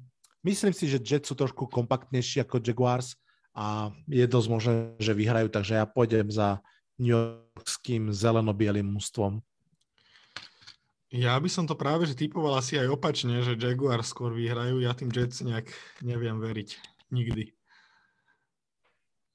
myslím 0.49 0.73
si, 0.73 0.89
že 0.89 1.05
Jets 1.05 1.29
sú 1.29 1.37
trošku 1.37 1.69
kompaktnejší 1.69 2.41
ako 2.41 2.65
Jaguars 2.65 3.21
a 3.55 3.94
je 4.10 4.26
dosť 4.26 4.48
možné, 4.51 4.74
že 4.98 5.14
vyhrajú, 5.14 5.47
takže 5.48 5.78
ja 5.78 5.86
pôjdem 5.86 6.26
za 6.28 6.59
New 6.98 7.14
Yorkským 7.14 8.10
zeleno-bielým 8.10 8.86
mústvom. 8.86 9.39
Ja 11.14 11.39
by 11.39 11.47
som 11.47 11.62
to 11.62 11.78
práve 11.78 12.10
že 12.10 12.18
typoval 12.18 12.59
asi 12.59 12.74
aj 12.74 12.90
opačne, 12.90 13.39
že 13.47 13.55
Jaguar 13.55 14.02
skôr 14.02 14.35
vyhrajú, 14.35 14.82
ja 14.82 14.90
tým 14.98 15.14
Jets 15.14 15.47
nejak 15.47 15.70
neviem 16.02 16.43
veriť. 16.43 16.74
Nikdy. 17.14 17.55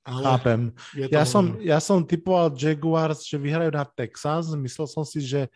Ale 0.03 0.23
Chápem. 0.25 0.61
Ja 1.07 1.23
som, 1.23 1.55
ja 1.63 1.79
som 1.79 2.03
typoval 2.03 2.51
Jaguars, 2.51 3.23
že 3.23 3.39
vyhrajú 3.39 3.71
na 3.71 3.87
Texas. 3.87 4.51
Myslel 4.57 4.87
som 4.91 5.07
si, 5.07 5.23
že 5.23 5.47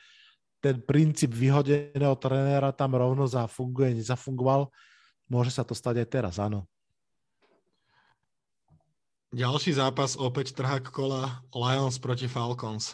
ten 0.64 0.80
princíp 0.80 1.36
vyhodeného 1.36 2.16
trenéra 2.16 2.72
tam 2.72 2.96
rovno 2.96 3.28
zafunguje, 3.28 4.00
nezafungoval. 4.00 4.72
Môže 5.28 5.52
sa 5.52 5.68
to 5.68 5.76
stať 5.76 6.06
aj 6.06 6.08
teraz, 6.08 6.36
áno. 6.40 6.64
Ďalší 9.34 9.74
zápas, 9.74 10.14
opäť 10.14 10.54
trhák 10.54 10.94
kola 10.94 11.42
Lions 11.58 11.98
proti 11.98 12.30
Falcons. 12.30 12.94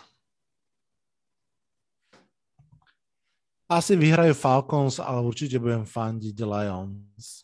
Asi 3.68 4.00
vyhrajú 4.00 4.32
Falcons, 4.32 5.04
ale 5.04 5.20
určite 5.20 5.60
budem 5.60 5.84
fandiť 5.84 6.40
Lions. 6.40 7.44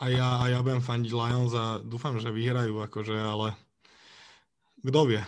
A 0.00 0.08
ja, 0.08 0.40
a 0.40 0.48
ja 0.48 0.64
budem 0.64 0.80
fandiť 0.80 1.12
Lions 1.12 1.52
a 1.52 1.76
dúfam, 1.84 2.16
že 2.16 2.32
vyhrajú, 2.32 2.80
akože, 2.88 3.20
ale 3.20 3.52
kto 4.80 5.00
vie. 5.12 5.20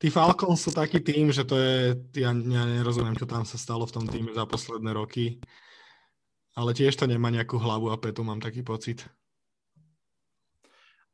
Tí 0.00 0.08
Falcons 0.08 0.64
sú 0.64 0.72
taký 0.72 1.04
tým, 1.04 1.28
že 1.28 1.44
to 1.44 1.60
je, 1.60 1.92
ja, 2.16 2.32
ja 2.32 2.62
nerozumiem, 2.64 3.20
čo 3.20 3.28
tam 3.28 3.44
sa 3.44 3.60
stalo 3.60 3.84
v 3.84 4.00
tom 4.00 4.08
týme 4.08 4.32
za 4.32 4.48
posledné 4.48 4.96
roky, 4.96 5.44
ale 6.56 6.72
tiež 6.72 6.96
to 6.96 7.04
nemá 7.04 7.28
nejakú 7.28 7.60
hlavu 7.60 7.92
a 7.92 8.00
petu, 8.00 8.24
mám 8.24 8.40
taký 8.40 8.64
pocit. 8.64 9.04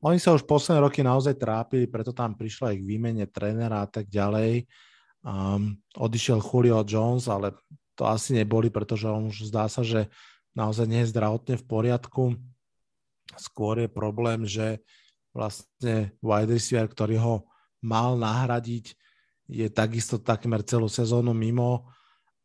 Oni 0.02 0.18
sa 0.18 0.34
už 0.34 0.42
posledné 0.42 0.82
roky 0.82 1.00
naozaj 1.06 1.38
trápili, 1.38 1.86
preto 1.86 2.10
tam 2.10 2.34
prišla 2.34 2.74
ich 2.74 2.82
výmene 2.82 3.22
trénera 3.30 3.86
a 3.86 3.88
tak 3.88 4.10
ďalej. 4.10 4.66
Um, 5.22 5.78
odišiel 5.94 6.42
Julio 6.42 6.82
Jones, 6.82 7.30
ale 7.30 7.54
to 7.94 8.10
asi 8.10 8.34
neboli, 8.34 8.66
pretože 8.66 9.06
on 9.06 9.30
už 9.30 9.46
zdá 9.46 9.70
sa, 9.70 9.86
že 9.86 10.10
naozaj 10.58 10.90
nie 10.90 11.06
je 11.06 11.12
zdravotne 11.14 11.54
v 11.54 11.64
poriadku. 11.70 12.34
Skôr 13.38 13.86
je 13.86 13.88
problém, 13.88 14.42
že 14.42 14.82
vlastne 15.30 16.10
wide 16.18 16.50
receiver, 16.50 16.90
ktorý 16.90 17.16
ho 17.22 17.34
mal 17.78 18.18
nahradiť, 18.18 18.98
je 19.46 19.66
takisto 19.70 20.18
takmer 20.18 20.66
celú 20.66 20.90
sezónu 20.90 21.30
mimo. 21.30 21.86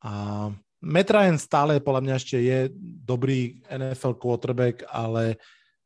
A 0.05 0.53
Ryan 0.85 1.41
stále 1.41 1.81
podľa 1.81 2.01
mňa 2.05 2.15
ešte 2.21 2.38
je 2.38 2.69
dobrý 3.01 3.65
NFL 3.65 4.21
quarterback, 4.21 4.85
ale 4.93 5.41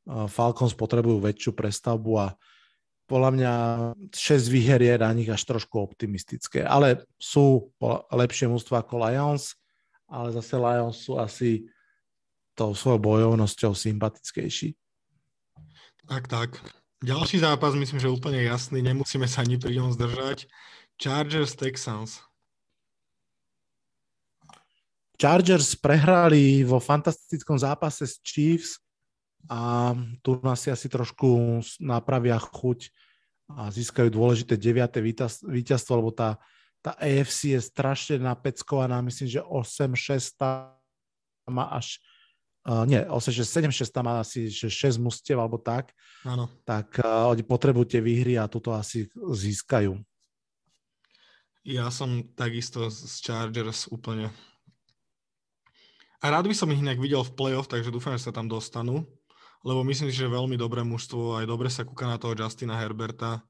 Falcons 0.06 0.74
potrebujú 0.74 1.22
väčšiu 1.22 1.52
prestavbu 1.54 2.12
a 2.18 2.28
podľa 3.06 3.32
mňa 3.36 3.54
6 4.16 4.48
výher 4.48 4.80
je 4.80 4.96
na 4.96 5.12
nich 5.12 5.28
až 5.28 5.44
trošku 5.44 5.76
optimistické. 5.78 6.64
Ale 6.64 7.04
sú 7.20 7.76
lepšie 8.10 8.48
mústva 8.48 8.82
ako 8.82 9.04
Lions, 9.04 9.54
ale 10.08 10.32
zase 10.32 10.56
Lions 10.56 10.96
sú 11.04 11.20
asi 11.20 11.68
tou 12.56 12.72
svojou 12.72 13.00
bojovnosťou 13.04 13.76
sympatickejší. 13.76 14.74
Tak, 16.08 16.28
tak. 16.28 16.50
Ďalší 17.02 17.42
zápas 17.42 17.74
myslím, 17.74 18.00
že 18.00 18.14
úplne 18.14 18.46
jasný, 18.46 18.80
nemusíme 18.86 19.26
sa 19.26 19.42
ani 19.42 19.58
pri 19.58 19.82
ňom 19.82 19.92
zdržať. 19.96 20.46
Chargers 21.02 21.58
Texans. 21.58 22.22
Chargers 25.18 25.78
prehrali 25.78 26.66
vo 26.66 26.82
fantastickom 26.82 27.58
zápase 27.58 28.06
s 28.06 28.18
Chiefs 28.22 28.82
a 29.50 29.94
tu 30.22 30.38
nás 30.44 30.62
si 30.62 30.70
asi 30.70 30.90
trošku 30.90 31.62
napravia 31.82 32.38
chuť 32.38 32.92
a 33.52 33.68
získajú 33.72 34.12
dôležité 34.14 34.56
9. 34.56 35.02
víťazstvo, 35.48 35.94
lebo 36.00 36.12
tá, 36.14 36.40
tá 36.80 36.96
AFC 36.98 37.58
je 37.58 37.62
strašne 37.62 38.22
napeckovaná, 38.22 39.02
myslím, 39.04 39.28
že 39.28 39.42
8-6 39.42 40.40
má 41.50 41.66
až 41.74 42.00
Uh, 42.62 42.86
nie, 42.86 43.02
8, 43.02 43.42
7, 43.42 43.74
6 43.74 43.90
tam 43.90 44.06
má 44.06 44.22
asi 44.22 44.46
že 44.46 44.70
6 44.70 45.02
mustiev 45.02 45.42
alebo 45.42 45.58
tak, 45.58 45.98
Áno. 46.22 46.46
tak 46.62 46.94
uh, 47.02 47.26
oni 47.34 47.42
potrebujú 47.42 47.90
tie 47.90 48.06
výhry 48.06 48.38
a 48.38 48.46
toto 48.46 48.70
asi 48.70 49.10
získajú. 49.18 49.98
Ja 51.66 51.90
som 51.90 52.22
takisto 52.38 52.86
z 52.94 53.18
Chargers 53.18 53.90
úplne. 53.90 54.30
A 56.22 56.30
rád 56.30 56.46
by 56.46 56.54
som 56.54 56.70
ich 56.70 56.86
nejak 56.86 57.02
videl 57.02 57.26
v 57.26 57.34
playoff, 57.34 57.66
takže 57.66 57.90
dúfam, 57.90 58.14
že 58.14 58.30
sa 58.30 58.34
tam 58.34 58.46
dostanú 58.46 59.10
lebo 59.62 59.86
myslím 59.86 60.10
si, 60.10 60.18
že 60.18 60.30
veľmi 60.30 60.58
dobré 60.58 60.82
mužstvo, 60.82 61.38
aj 61.42 61.46
dobre 61.46 61.70
sa 61.70 61.86
kúka 61.86 62.10
na 62.10 62.18
toho 62.18 62.34
Justina 62.34 62.78
Herberta 62.78 63.46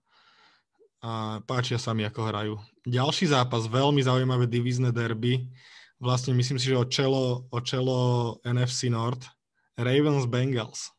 a 1.02 1.42
páčia 1.48 1.82
sa 1.82 1.96
mi, 1.96 2.06
ako 2.06 2.22
hrajú. 2.28 2.54
Ďalší 2.86 3.32
zápas, 3.34 3.66
veľmi 3.66 4.04
zaujímavé 4.04 4.46
divízne 4.46 4.94
derby, 4.94 5.50
vlastne 5.98 6.36
myslím 6.36 6.60
si, 6.62 6.70
že 6.70 6.78
o 6.78 6.86
čelo, 6.86 7.48
o 7.50 7.60
čelo 7.64 7.98
NFC 8.46 8.92
North, 8.92 9.26
Ravens 9.80 10.28
Bengals. 10.28 10.92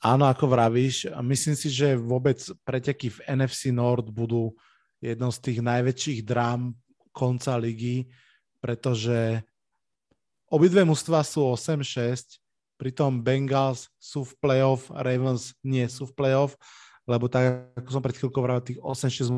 Áno, 0.00 0.24
ako 0.24 0.48
vravíš, 0.48 1.12
myslím 1.20 1.54
si, 1.54 1.68
že 1.68 1.92
vôbec 1.92 2.40
preteky 2.64 3.12
v 3.12 3.18
NFC 3.36 3.68
North 3.68 4.08
budú 4.08 4.56
jednou 4.96 5.28
z 5.28 5.38
tých 5.44 5.58
najväčších 5.60 6.20
drám 6.24 6.72
konca 7.12 7.60
ligy, 7.60 8.08
pretože 8.64 9.44
obidve 10.48 10.88
mužstva 10.88 11.20
sú 11.20 11.44
8-6, 11.52 12.39
Pritom 12.80 13.20
Bengals 13.20 13.92
sú 14.00 14.24
v 14.24 14.32
playoff, 14.40 14.88
Ravens 14.88 15.52
nie 15.60 15.84
sú 15.84 16.08
v 16.08 16.16
playoff, 16.16 16.56
lebo 17.04 17.28
tak, 17.28 17.68
ako 17.76 17.90
som 17.92 18.00
pred 18.00 18.16
chvíľkou 18.16 18.40
vravil, 18.40 18.64
tých 18.64 18.80
8-6 18.80 19.28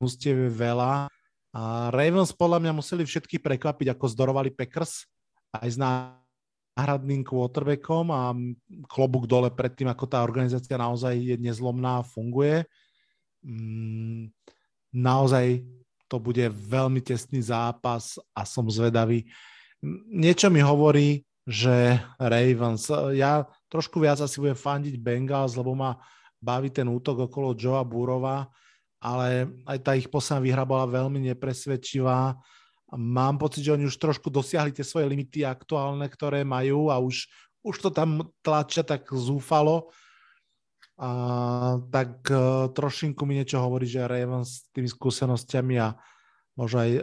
mustiev 0.00 0.48
je 0.48 0.48
veľa. 0.48 1.12
A 1.52 1.92
Ravens 1.92 2.32
podľa 2.32 2.64
mňa 2.64 2.72
museli 2.72 3.04
všetky 3.04 3.36
prekvapiť, 3.36 3.92
ako 3.92 4.04
zdorovali 4.08 4.48
Packers 4.48 5.04
aj 5.52 5.68
s 5.68 5.76
náhradným 5.76 7.20
quarterbackom 7.28 8.08
a 8.08 8.32
klobúk 8.88 9.28
dole 9.28 9.52
pred 9.52 9.76
tým, 9.76 9.92
ako 9.92 10.08
tá 10.08 10.24
organizácia 10.24 10.80
naozaj 10.80 11.12
je 11.12 11.36
nezlomná 11.36 12.00
a 12.00 12.08
funguje. 12.08 12.64
Mm, 13.44 14.32
naozaj 14.96 15.60
to 16.08 16.16
bude 16.16 16.48
veľmi 16.48 17.04
tesný 17.04 17.44
zápas 17.44 18.16
a 18.32 18.48
som 18.48 18.64
zvedavý. 18.72 19.28
Niečo 20.08 20.48
mi 20.48 20.64
hovorí, 20.64 21.20
že 21.42 21.98
Ravens. 22.18 22.86
Ja 23.14 23.50
trošku 23.66 23.98
viac 23.98 24.22
asi 24.22 24.38
budem 24.38 24.58
fandiť 24.58 24.94
Bengals, 24.98 25.58
lebo 25.58 25.74
ma 25.74 25.98
baví 26.38 26.70
ten 26.70 26.86
útok 26.86 27.26
okolo 27.30 27.54
Joea 27.54 27.82
Burova, 27.82 28.46
ale 29.02 29.50
aj 29.66 29.78
tá 29.82 29.98
ich 29.98 30.06
posledná 30.06 30.42
výhra 30.42 30.62
bola 30.62 30.86
veľmi 30.86 31.18
nepresvedčivá. 31.34 32.38
Mám 32.94 33.42
pocit, 33.42 33.66
že 33.66 33.74
oni 33.74 33.88
už 33.88 33.98
trošku 33.98 34.30
dosiahli 34.30 34.70
tie 34.70 34.86
svoje 34.86 35.10
limity 35.10 35.42
aktuálne, 35.42 36.06
ktoré 36.06 36.46
majú 36.46 36.92
a 36.92 37.00
už, 37.02 37.26
už 37.66 37.76
to 37.82 37.90
tam 37.90 38.30
tlačia 38.44 38.86
tak 38.86 39.08
zúfalo. 39.10 39.90
A, 41.00 41.80
tak 41.90 42.22
uh, 42.30 42.70
trošinku 42.70 43.26
mi 43.26 43.40
niečo 43.40 43.58
hovorí, 43.58 43.88
že 43.88 44.06
Ravens 44.06 44.62
s 44.62 44.70
tými 44.70 44.86
skúsenostiami 44.86 45.80
a 45.82 45.96
možno 46.54 46.78
aj 46.84 46.90
uh, 46.94 47.02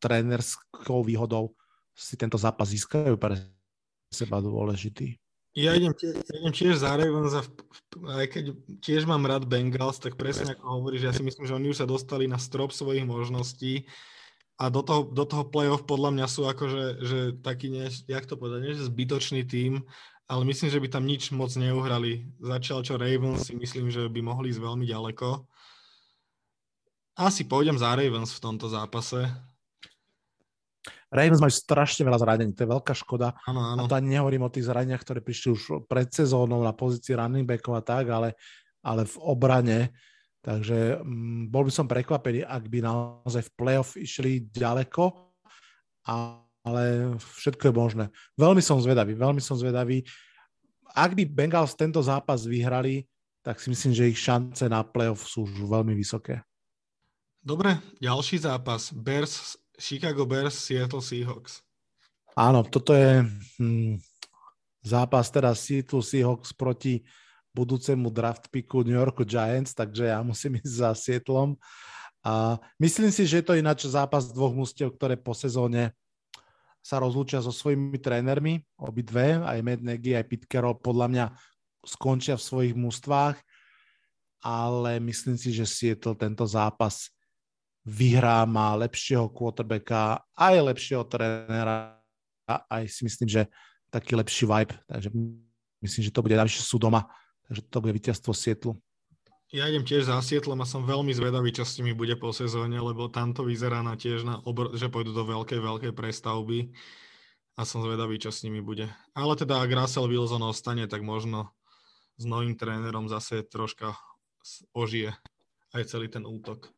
trénerskou 0.00 1.06
výhodou 1.06 1.54
si 1.92 2.14
tento 2.16 2.40
zápas 2.40 2.68
získajú 2.72 3.14
pre 3.20 3.40
seba 4.12 4.40
dôležitý. 4.40 5.16
Ja 5.52 5.76
idem, 5.76 5.92
tiež, 5.92 6.16
ja 6.16 6.34
idem 6.40 6.52
tiež 6.52 6.80
za 6.80 6.96
Ravens 6.96 7.36
aj 7.92 8.26
keď 8.32 8.44
tiež 8.80 9.04
mám 9.04 9.28
rád 9.28 9.44
Bengals, 9.44 10.00
tak 10.00 10.16
presne 10.16 10.56
ako 10.56 10.80
hovoríš, 10.80 11.04
ja 11.04 11.12
si 11.12 11.20
myslím, 11.20 11.44
že 11.44 11.52
oni 11.52 11.68
už 11.68 11.84
sa 11.84 11.86
dostali 11.88 12.24
na 12.24 12.40
strop 12.40 12.72
svojich 12.72 13.04
možností 13.04 13.84
a 14.56 14.72
do 14.72 14.80
toho, 14.80 15.04
do 15.12 15.28
toho 15.28 15.44
playoff 15.44 15.84
podľa 15.84 16.16
mňa 16.16 16.26
sú 16.28 16.48
akože 16.48 17.04
že 17.04 17.18
taký, 17.44 17.68
ne, 17.68 17.92
jak 18.08 18.24
to 18.24 18.40
povedať, 18.40 18.64
nie 18.64 18.72
zbytočný 18.80 19.44
tým, 19.44 19.84
ale 20.24 20.42
myslím, 20.48 20.72
že 20.72 20.80
by 20.80 20.88
tam 20.88 21.04
nič 21.04 21.28
moc 21.36 21.52
neuhrali. 21.52 22.32
Začal 22.40 22.80
čo 22.80 22.96
Ravens 22.96 23.44
si 23.44 23.52
myslím, 23.52 23.92
že 23.92 24.08
by 24.08 24.24
mohli 24.24 24.48
ísť 24.48 24.64
veľmi 24.64 24.88
ďaleko. 24.88 25.44
Asi 27.20 27.44
pôjdem 27.44 27.76
za 27.76 27.92
Ravens 27.92 28.32
v 28.32 28.40
tomto 28.40 28.72
zápase. 28.72 29.28
Ravens 31.12 31.44
majú 31.44 31.52
strašne 31.52 32.08
veľa 32.08 32.18
zranení, 32.24 32.56
to 32.56 32.64
je 32.64 32.72
veľká 32.72 32.96
škoda. 32.96 33.36
Ano, 33.44 33.60
ano. 33.76 33.84
A 33.84 33.88
to 33.88 33.94
ani 33.94 34.16
nehovorím 34.16 34.48
o 34.48 34.52
tých 34.52 34.64
zraneniach, 34.64 35.04
ktoré 35.04 35.20
prišli 35.20 35.48
už 35.52 35.62
pred 35.84 36.08
sezónou 36.08 36.64
na 36.64 36.72
pozícii 36.72 37.12
running 37.12 37.44
backov 37.44 37.76
a 37.76 37.82
tak, 37.84 38.08
ale, 38.08 38.32
ale 38.80 39.04
v 39.04 39.16
obrane 39.20 39.92
Takže 40.42 40.98
um, 40.98 41.46
bol 41.46 41.62
by 41.62 41.72
som 41.72 41.86
prekvapený, 41.86 42.42
ak 42.42 42.66
by 42.66 42.82
naozaj 42.82 43.46
v 43.46 43.54
playoff 43.54 43.94
išli 43.94 44.50
ďaleko, 44.50 45.14
a, 46.10 46.42
ale 46.66 47.14
všetko 47.14 47.70
je 47.70 47.74
možné. 47.74 48.04
Veľmi 48.34 48.58
som 48.58 48.82
zvedavý, 48.82 49.14
veľmi 49.14 49.38
som 49.38 49.54
zvedavý. 49.54 50.02
Ak 50.98 51.14
by 51.14 51.30
Bengals 51.30 51.78
tento 51.78 52.02
zápas 52.02 52.42
vyhrali, 52.42 53.06
tak 53.46 53.62
si 53.62 53.70
myslím, 53.70 53.94
že 53.94 54.10
ich 54.10 54.18
šance 54.18 54.66
na 54.66 54.82
playoff 54.82 55.30
sú 55.30 55.46
už 55.46 55.62
veľmi 55.70 55.94
vysoké. 55.94 56.42
Dobre, 57.42 57.78
ďalší 58.02 58.42
zápas. 58.42 58.90
Bears, 58.90 59.54
Chicago 59.82 60.22
Bears, 60.22 60.54
Seattle 60.54 61.02
Seahawks. 61.02 61.66
Áno, 62.38 62.62
toto 62.62 62.94
je 62.94 63.26
hm, 63.58 63.98
zápas 64.86 65.26
teraz 65.34 65.66
Seattle 65.66 66.06
Seahawks 66.06 66.54
proti 66.54 67.02
budúcemu 67.50 68.06
draft 68.14 68.46
picku 68.48 68.86
New 68.86 68.94
York 68.94 69.26
Giants, 69.26 69.74
takže 69.74 70.08
ja 70.08 70.22
musím 70.22 70.62
ísť 70.62 70.72
za 70.72 70.90
Seattlom. 70.94 71.58
A 72.22 72.62
myslím 72.78 73.10
si, 73.10 73.26
že 73.26 73.42
je 73.42 73.46
to 73.50 73.58
ináč 73.58 73.90
zápas 73.90 74.30
dvoch 74.30 74.54
mústiev, 74.54 74.94
ktoré 74.94 75.18
po 75.18 75.34
sezóne 75.34 75.90
sa 76.78 77.02
rozlúčia 77.02 77.42
so 77.42 77.50
svojimi 77.50 77.98
trénermi, 77.98 78.62
obidve, 78.78 79.42
aj 79.42 79.58
Matt 79.62 79.82
Nagy, 79.82 80.14
aj 80.14 80.26
Pete 80.30 80.46
podľa 80.82 81.06
mňa 81.10 81.24
skončia 81.82 82.38
v 82.38 82.46
svojich 82.46 82.74
mústvách, 82.78 83.38
ale 84.42 85.02
myslím 85.02 85.34
si, 85.34 85.50
že 85.50 85.66
Seattle 85.66 86.14
tento 86.14 86.46
zápas 86.46 87.10
vyhrá, 87.82 88.46
má 88.46 88.74
lepšieho 88.78 89.26
quarterbacka, 89.30 90.22
aj 90.38 90.54
lepšieho 90.72 91.02
trénera, 91.06 91.98
aj 92.46 92.86
si 92.86 93.02
myslím, 93.06 93.28
že 93.28 93.42
taký 93.90 94.16
lepší 94.16 94.46
vibe, 94.46 94.74
takže 94.86 95.08
myslím, 95.82 96.02
že 96.06 96.14
to 96.14 96.22
bude, 96.22 96.38
navyše 96.38 96.62
sú 96.62 96.78
doma, 96.78 97.10
takže 97.46 97.60
to 97.68 97.78
bude 97.82 97.92
víťazstvo 97.98 98.32
Sietlu. 98.32 98.72
Ja 99.52 99.68
idem 99.68 99.84
tiež 99.84 100.08
za 100.08 100.16
Sietlom 100.24 100.64
a 100.64 100.66
som 100.66 100.88
veľmi 100.88 101.12
zvedavý, 101.12 101.52
čo 101.52 101.68
s 101.68 101.76
nimi 101.76 101.92
bude 101.92 102.16
po 102.16 102.32
sezóne, 102.32 102.80
lebo 102.80 103.12
tam 103.12 103.36
to 103.36 103.44
vyzerá 103.44 103.84
na 103.84 104.00
tiež, 104.00 104.24
na 104.24 104.40
obr- 104.48 104.72
že 104.72 104.88
pôjdu 104.88 105.12
do 105.12 105.28
veľkej, 105.28 105.60
veľkej 105.60 105.92
prestavby 105.92 106.72
a 107.60 107.68
som 107.68 107.84
zvedavý, 107.84 108.16
čo 108.16 108.32
s 108.32 108.48
nimi 108.48 108.64
bude. 108.64 108.88
Ale 109.12 109.36
teda, 109.36 109.60
ak 109.60 109.68
Russell 109.76 110.08
Wilson 110.08 110.40
ostane, 110.40 110.88
tak 110.88 111.04
možno 111.04 111.52
s 112.16 112.24
novým 112.24 112.56
trénerom 112.56 113.12
zase 113.12 113.44
troška 113.44 113.92
ožije 114.72 115.12
aj 115.76 115.84
celý 115.84 116.08
ten 116.08 116.24
útok. 116.24 116.72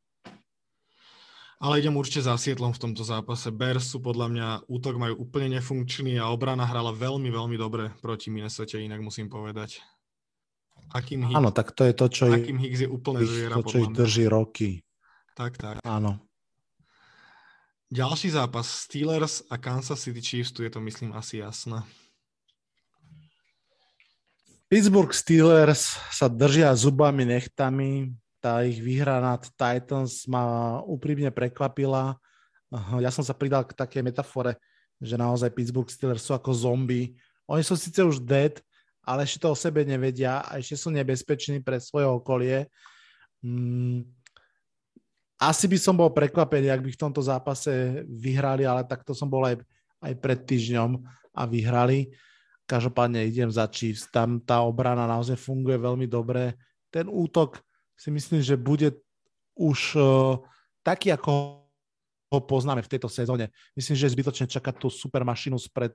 Ale 1.63 1.79
idem 1.79 1.95
určite 1.95 2.27
za 2.27 2.35
Sietlom 2.35 2.75
v 2.75 2.83
tomto 2.83 3.07
zápase. 3.07 3.49
Bears 3.55 3.89
sú 3.89 4.03
podľa 4.03 4.27
mňa, 4.31 4.47
útok 4.67 4.99
majú 4.99 5.23
úplne 5.23 5.59
nefunkčný 5.59 6.19
a 6.19 6.29
obrana 6.29 6.67
hrala 6.67 6.91
veľmi, 6.91 7.31
veľmi 7.31 7.57
dobre 7.57 7.95
proti 8.03 8.29
Minnesota, 8.29 8.77
inak 8.77 9.01
musím 9.01 9.31
povedať. 9.31 9.81
Akým 10.93 11.25
Hicks, 11.25 11.39
Áno, 11.39 11.51
tak 11.55 11.73
to 11.73 11.87
je 11.87 11.95
to, 11.95 12.07
čo 12.11 12.23
Akým 12.29 12.59
Hicks 12.59 12.85
je 12.85 12.89
úplne 12.91 13.23
zviera. 13.25 13.57
To, 13.59 13.65
čo 13.65 13.83
ich 13.83 13.91
drží 13.95 14.25
roky. 14.29 14.83
Tak, 15.35 15.59
tak. 15.59 15.75
Áno. 15.83 16.23
Ďalší 17.95 18.35
zápas 18.35 18.67
Steelers 18.67 19.47
a 19.47 19.55
Kansas 19.55 20.03
City 20.03 20.19
Chiefs, 20.19 20.51
tu 20.51 20.67
je 20.67 20.71
to 20.71 20.83
myslím 20.83 21.15
asi 21.15 21.39
jasné. 21.39 21.87
Pittsburgh 24.67 25.15
Steelers 25.15 25.95
sa 26.11 26.27
držia 26.27 26.75
zubami, 26.75 27.23
nechtami. 27.23 28.11
Tá 28.45 28.61
ich 28.61 28.77
výhra 28.77 29.25
nad 29.25 29.41
Titans 29.41 30.29
ma 30.29 30.77
úprimne 30.85 31.33
prekvapila. 31.33 32.21
Ja 33.01 33.09
som 33.09 33.25
sa 33.25 33.33
pridal 33.33 33.65
k 33.65 33.73
takej 33.73 34.05
metafore, 34.05 34.61
že 35.01 35.17
naozaj 35.17 35.49
Pittsburgh 35.57 35.89
Steelers 35.89 36.21
sú 36.21 36.37
ako 36.37 36.53
zombie. 36.53 37.17
Oni 37.49 37.65
sú 37.65 37.73
síce 37.73 38.05
už 38.05 38.21
dead, 38.21 38.61
ale 39.01 39.25
ešte 39.25 39.41
to 39.41 39.49
o 39.49 39.57
sebe 39.57 39.81
nevedia 39.89 40.45
a 40.45 40.61
ešte 40.61 40.77
sú 40.77 40.93
nebezpeční 40.93 41.65
pre 41.65 41.81
svoje 41.81 42.05
okolie. 42.05 42.69
Mm, 43.41 44.05
asi 45.41 45.65
by 45.65 45.81
som 45.81 45.97
bol 45.97 46.13
prekvapený, 46.13 46.69
ak 46.69 46.85
by 46.85 46.91
v 46.93 47.01
tomto 47.01 47.25
zápase 47.25 48.05
vyhrali, 48.05 48.69
ale 48.69 48.85
takto 48.85 49.17
som 49.17 49.29
bol 49.33 49.49
aj, 49.49 49.57
aj 50.05 50.13
pred 50.21 50.45
týždňom 50.45 51.01
a 51.33 51.43
vyhrali. 51.49 52.13
Každopádne 52.69 53.25
idem 53.25 53.49
za 53.49 53.65
Chiefs. 53.73 54.05
Tam 54.13 54.37
tá 54.37 54.61
obrana 54.61 55.09
naozaj 55.09 55.41
funguje 55.41 55.81
veľmi 55.81 56.05
dobre. 56.05 56.61
Ten 56.93 57.09
útok 57.09 57.65
si 57.95 58.09
myslím, 58.11 58.43
že 58.43 58.59
bude 58.59 58.95
už 59.55 59.95
uh, 59.97 60.39
taký, 60.83 61.15
ako 61.15 61.65
ho 62.35 62.41
poznáme 62.43 62.83
v 62.83 62.91
tejto 62.91 63.07
sezóne. 63.07 63.55
Myslím, 63.79 63.95
že 63.95 64.11
je 64.11 64.15
zbytočne 64.19 64.47
čakať 64.51 64.75
tú 64.83 64.89
super 64.91 65.23
mašinu 65.23 65.55
spred 65.57 65.95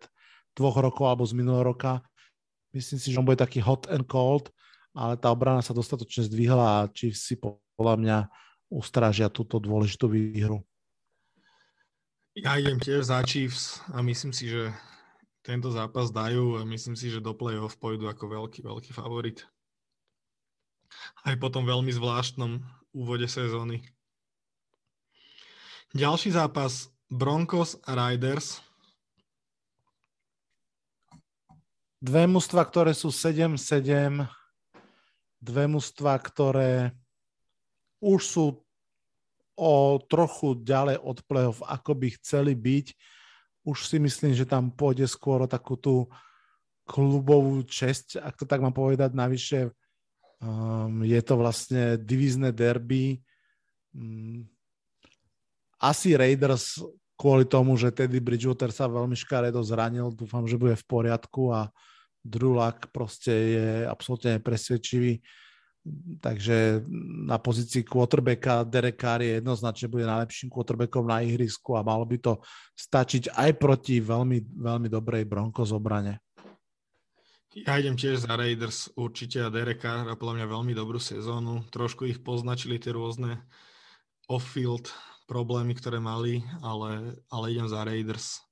dvoch 0.56 0.80
rokov 0.80 1.06
alebo 1.06 1.28
z 1.28 1.36
minulého 1.36 1.68
roka. 1.68 2.00
Myslím 2.72 3.00
si, 3.02 3.12
že 3.12 3.20
on 3.20 3.28
bude 3.28 3.42
taký 3.42 3.60
hot 3.60 3.90
and 3.92 4.08
cold, 4.08 4.48
ale 4.96 5.20
tá 5.20 5.34
obrana 5.34 5.60
sa 5.60 5.76
dostatočne 5.76 6.26
zdvihla 6.26 6.86
a 6.86 6.90
Chiefs 6.94 7.28
si 7.28 7.36
podľa 7.36 7.96
mňa 8.00 8.18
ustrážia 8.70 9.28
túto 9.28 9.58
dôležitú 9.58 10.08
výhru. 10.08 10.62
Ja 12.38 12.56
idem 12.56 12.80
tiež 12.80 13.10
za 13.10 13.20
Chiefs 13.26 13.84
a 13.92 14.00
myslím 14.06 14.32
si, 14.32 14.48
že 14.48 14.72
tento 15.42 15.74
zápas 15.74 16.14
dajú 16.14 16.62
a 16.62 16.64
myslím 16.64 16.94
si, 16.94 17.10
že 17.10 17.20
do 17.24 17.34
play-off 17.34 17.76
pôjdu 17.82 18.06
ako 18.06 18.30
veľký, 18.30 18.60
veľký 18.64 18.92
favorit. 18.94 19.44
Aj 21.26 21.36
po 21.38 21.48
tom 21.54 21.68
veľmi 21.68 21.92
zvláštnom 21.94 22.64
úvode 22.96 23.26
sezóny. 23.30 23.86
Ďalší 25.94 26.34
zápas 26.34 26.94
Broncos 27.10 27.82
a 27.86 27.98
Riders. 27.98 28.62
dve 32.00 32.24
mužstva, 32.32 32.64
ktoré 32.64 32.96
sú 32.96 33.12
7-7, 33.12 34.24
dve 35.44 35.66
mužstva, 35.68 36.16
ktoré 36.24 36.96
už 38.00 38.22
sú 38.24 38.46
o 39.60 40.00
trochu 40.08 40.56
ďalej 40.64 41.04
od 41.04 41.20
play-off, 41.28 41.60
ako 41.68 41.92
by 42.00 42.08
chceli 42.16 42.56
byť. 42.56 42.96
Už 43.68 43.92
si 43.92 44.00
myslím, 44.00 44.32
že 44.32 44.48
tam 44.48 44.72
pôjde 44.72 45.04
skôr 45.04 45.44
o 45.44 45.52
takú 45.52 45.76
tú 45.76 46.08
klubovú 46.88 47.60
česť, 47.68 48.24
ak 48.24 48.40
to 48.40 48.48
tak 48.48 48.64
mám 48.64 48.72
povedať. 48.72 49.12
Navyše 49.12 49.76
um, 50.44 51.04
je 51.04 51.20
to 51.24 51.34
vlastne 51.36 52.00
divízne 52.00 52.52
derby. 52.52 53.20
Um, 53.96 54.48
asi 55.80 56.16
Raiders 56.16 56.80
kvôli 57.20 57.44
tomu, 57.44 57.76
že 57.76 57.92
Teddy 57.92 58.24
Bridgewater 58.24 58.72
sa 58.72 58.88
veľmi 58.88 59.16
škaredo 59.16 59.60
zranil, 59.60 60.12
dúfam, 60.16 60.48
že 60.48 60.56
bude 60.56 60.76
v 60.76 60.86
poriadku 60.88 61.52
a 61.52 61.68
Drew 62.24 62.56
Luck 62.56 62.92
proste 62.92 63.32
je 63.32 63.68
absolútne 63.88 64.40
presvedčivý. 64.40 65.20
Takže 66.20 66.84
na 67.24 67.40
pozícii 67.40 67.88
quarterbacka 67.88 68.68
Derek 68.68 69.00
Carr 69.00 69.24
je 69.24 69.40
jednoznačne 69.40 69.88
bude 69.88 70.04
najlepším 70.04 70.52
quarterbackom 70.52 71.08
na 71.08 71.24
ihrisku 71.24 71.80
a 71.80 71.84
malo 71.88 72.04
by 72.04 72.20
to 72.20 72.34
stačiť 72.76 73.32
aj 73.32 73.52
proti 73.56 74.04
veľmi, 74.04 74.60
veľmi 74.60 74.88
dobrej 74.92 75.24
Broncos 75.24 75.72
obrane. 75.72 76.20
Ja 77.58 77.82
idem 77.82 77.98
tiež 77.98 78.30
za 78.30 78.38
Raiders 78.38 78.94
určite 78.94 79.42
a 79.42 79.50
Derek 79.50 79.82
Carr 79.82 80.06
podľa 80.14 80.38
mňa 80.38 80.54
veľmi 80.54 80.74
dobrú 80.78 81.02
sezónu. 81.02 81.66
Trošku 81.74 82.06
ich 82.06 82.22
poznačili 82.22 82.78
tie 82.78 82.94
rôzne 82.94 83.42
off-field 84.30 84.94
problémy, 85.26 85.74
ktoré 85.74 85.98
mali, 85.98 86.46
ale, 86.62 87.18
ale 87.34 87.46
idem 87.50 87.66
za 87.66 87.82
Raiders. 87.82 88.46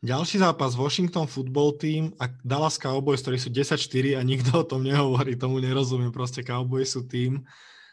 Ďalší 0.00 0.40
zápas 0.40 0.72
Washington 0.80 1.28
Football 1.28 1.76
Team 1.76 2.16
a 2.16 2.32
Dallas 2.40 2.80
Cowboys, 2.80 3.20
ktorí 3.20 3.36
sú 3.36 3.52
10-4 3.52 4.16
a 4.16 4.24
nikto 4.24 4.64
o 4.64 4.64
tom 4.64 4.80
nehovorí, 4.80 5.36
tomu 5.36 5.60
nerozumiem. 5.60 6.08
Proste 6.08 6.40
Cowboys 6.40 6.96
sú 6.96 7.04
tým, 7.04 7.44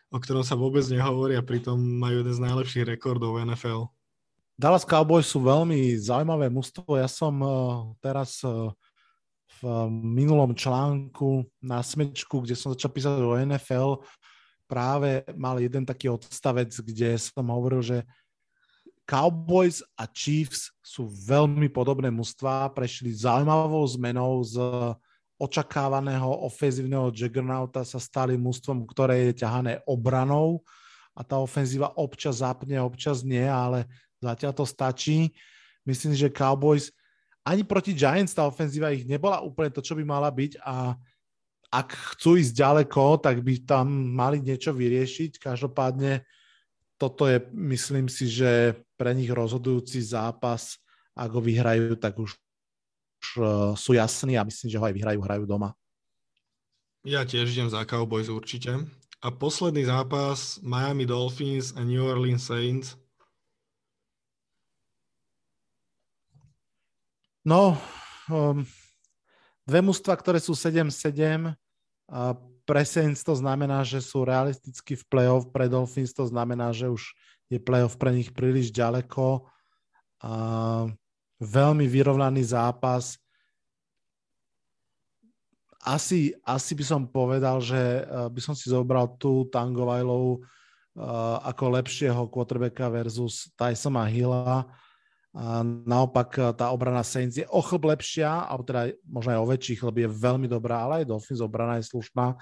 o 0.08 0.18
ktorom 0.24 0.48
sa 0.48 0.56
vôbec 0.56 0.88
nehovorí 0.88 1.36
a 1.36 1.44
pritom 1.44 1.76
majú 1.76 2.24
jeden 2.24 2.32
z 2.32 2.42
najlepších 2.48 2.88
rekordov 2.88 3.44
NFL. 3.44 3.92
Dallas 4.56 4.88
Cowboys 4.88 5.28
sú 5.28 5.44
veľmi 5.44 6.00
zaujímavé 6.00 6.48
mužstvo. 6.48 6.96
Ja 6.96 7.12
som 7.12 7.36
uh, 7.44 7.92
teraz 8.00 8.40
uh, 8.48 8.72
v 9.60 9.92
minulom 9.92 10.56
článku 10.56 11.44
na 11.60 11.84
Smečku, 11.84 12.44
kde 12.44 12.56
som 12.56 12.72
začal 12.72 12.92
písať 12.92 13.20
o 13.20 13.36
NFL, 13.36 13.90
práve 14.70 15.26
mal 15.36 15.60
jeden 15.60 15.84
taký 15.84 16.10
odstavec, 16.14 16.72
kde 16.72 17.18
som 17.20 17.44
hovoril, 17.48 17.82
že 17.82 17.98
Cowboys 19.10 19.82
a 19.98 20.06
Chiefs 20.06 20.70
sú 20.86 21.10
veľmi 21.10 21.66
podobné 21.74 22.14
mužstva, 22.14 22.70
prešli 22.78 23.10
zaujímavou 23.10 23.82
zmenou 23.90 24.46
z 24.46 24.62
očakávaného 25.42 26.30
ofenzívneho 26.46 27.10
juggernauta 27.10 27.82
sa 27.82 27.98
stali 27.98 28.38
mužstvom, 28.38 28.86
ktoré 28.86 29.32
je 29.32 29.42
ťahané 29.42 29.82
obranou 29.90 30.62
a 31.16 31.26
tá 31.26 31.42
ofenzíva 31.42 31.96
občas 31.96 32.44
zapne, 32.46 32.78
občas 32.78 33.26
nie, 33.26 33.42
ale 33.42 33.90
zatiaľ 34.22 34.54
to 34.54 34.66
stačí. 34.68 35.34
Myslím, 35.88 36.14
že 36.14 36.30
Cowboys 36.30 36.92
ani 37.50 37.66
proti 37.66 37.98
Giants 37.98 38.38
tá 38.38 38.46
ofenzíva 38.46 38.94
ich 38.94 39.10
nebola 39.10 39.42
úplne 39.42 39.74
to, 39.74 39.82
čo 39.82 39.98
by 39.98 40.06
mala 40.06 40.30
byť 40.30 40.62
a 40.62 40.94
ak 41.70 41.90
chcú 42.18 42.38
ísť 42.38 42.54
ďaleko, 42.54 43.22
tak 43.22 43.46
by 43.46 43.62
tam 43.62 43.90
mali 43.90 44.42
niečo 44.42 44.74
vyriešiť. 44.74 45.38
Každopádne 45.38 46.26
toto 46.98 47.30
je, 47.30 47.46
myslím 47.54 48.10
si, 48.10 48.26
že 48.26 48.74
pre 48.98 49.14
nich 49.14 49.30
rozhodujúci 49.30 50.02
zápas. 50.02 50.82
Ak 51.14 51.30
ho 51.30 51.42
vyhrajú, 51.42 51.94
tak 51.96 52.18
už, 52.18 52.34
už 53.22 53.28
uh, 53.38 53.46
sú 53.78 53.94
jasní 53.94 54.34
a 54.34 54.44
myslím, 54.44 54.68
že 54.74 54.80
ho 54.82 54.86
aj 54.86 54.96
vyhrajú, 54.98 55.20
hrajú 55.22 55.44
doma. 55.46 55.78
Ja 57.06 57.24
tiež 57.24 57.54
idem 57.54 57.70
za 57.70 57.86
Cowboys 57.86 58.28
určite. 58.34 58.90
A 59.22 59.28
posledný 59.30 59.86
zápas 59.88 60.58
Miami 60.66 61.06
Dolphins 61.06 61.76
a 61.78 61.86
New 61.86 62.02
Orleans 62.02 62.44
Saints. 62.44 62.98
No, 67.46 67.80
um, 68.28 68.68
dve 69.64 69.80
mužstva, 69.80 70.18
ktoré 70.20 70.40
sú 70.44 70.54
7-7, 70.54 71.56
a 72.10 72.34
pre 72.66 72.86
Saints 72.86 73.22
to 73.22 73.38
znamená, 73.38 73.86
že 73.86 74.02
sú 74.02 74.26
realisticky 74.26 74.98
v 74.98 75.04
playoff, 75.10 75.50
pre 75.50 75.70
Dolphins 75.70 76.14
to 76.14 76.26
znamená, 76.26 76.74
že 76.74 76.90
už 76.90 77.14
je 77.50 77.58
playoff 77.58 77.98
pre 77.98 78.14
nich 78.14 78.30
príliš 78.30 78.70
ďaleko. 78.70 79.46
A 80.22 80.34
veľmi 81.42 81.86
vyrovnaný 81.90 82.46
zápas 82.54 83.18
asi, 85.80 86.36
asi 86.44 86.76
by 86.76 86.84
som 86.86 87.02
povedal, 87.08 87.64
že 87.64 87.80
eh, 87.80 88.28
by 88.30 88.42
som 88.44 88.54
si 88.54 88.68
zobral 88.68 89.16
tú 89.16 89.48
Tangovajlov 89.48 90.24
uh, 90.36 90.40
eh, 90.40 91.38
ako 91.56 91.64
lepšieho 91.80 92.22
quarterbacka 92.28 92.92
versus 92.92 93.48
Tysona 93.56 94.04
Hilla. 94.06 94.68
Naopak 95.86 96.30
eh, 96.42 96.46
tá 96.58 96.74
obrana 96.74 97.06
Saints 97.06 97.38
je 97.38 97.46
o 97.46 97.62
chlb 97.62 97.94
lepšia, 97.94 98.50
alebo 98.50 98.66
teda 98.66 98.82
možno 99.06 99.30
aj 99.38 99.40
o 99.40 99.50
väčší 99.50 99.74
chlb 99.78 99.96
je 100.02 100.10
veľmi 100.10 100.48
dobrá, 100.50 100.82
ale 100.86 101.04
aj 101.04 101.10
Dolphins 101.10 101.42
obrana 101.46 101.78
je 101.78 101.86
slušná. 101.86 102.34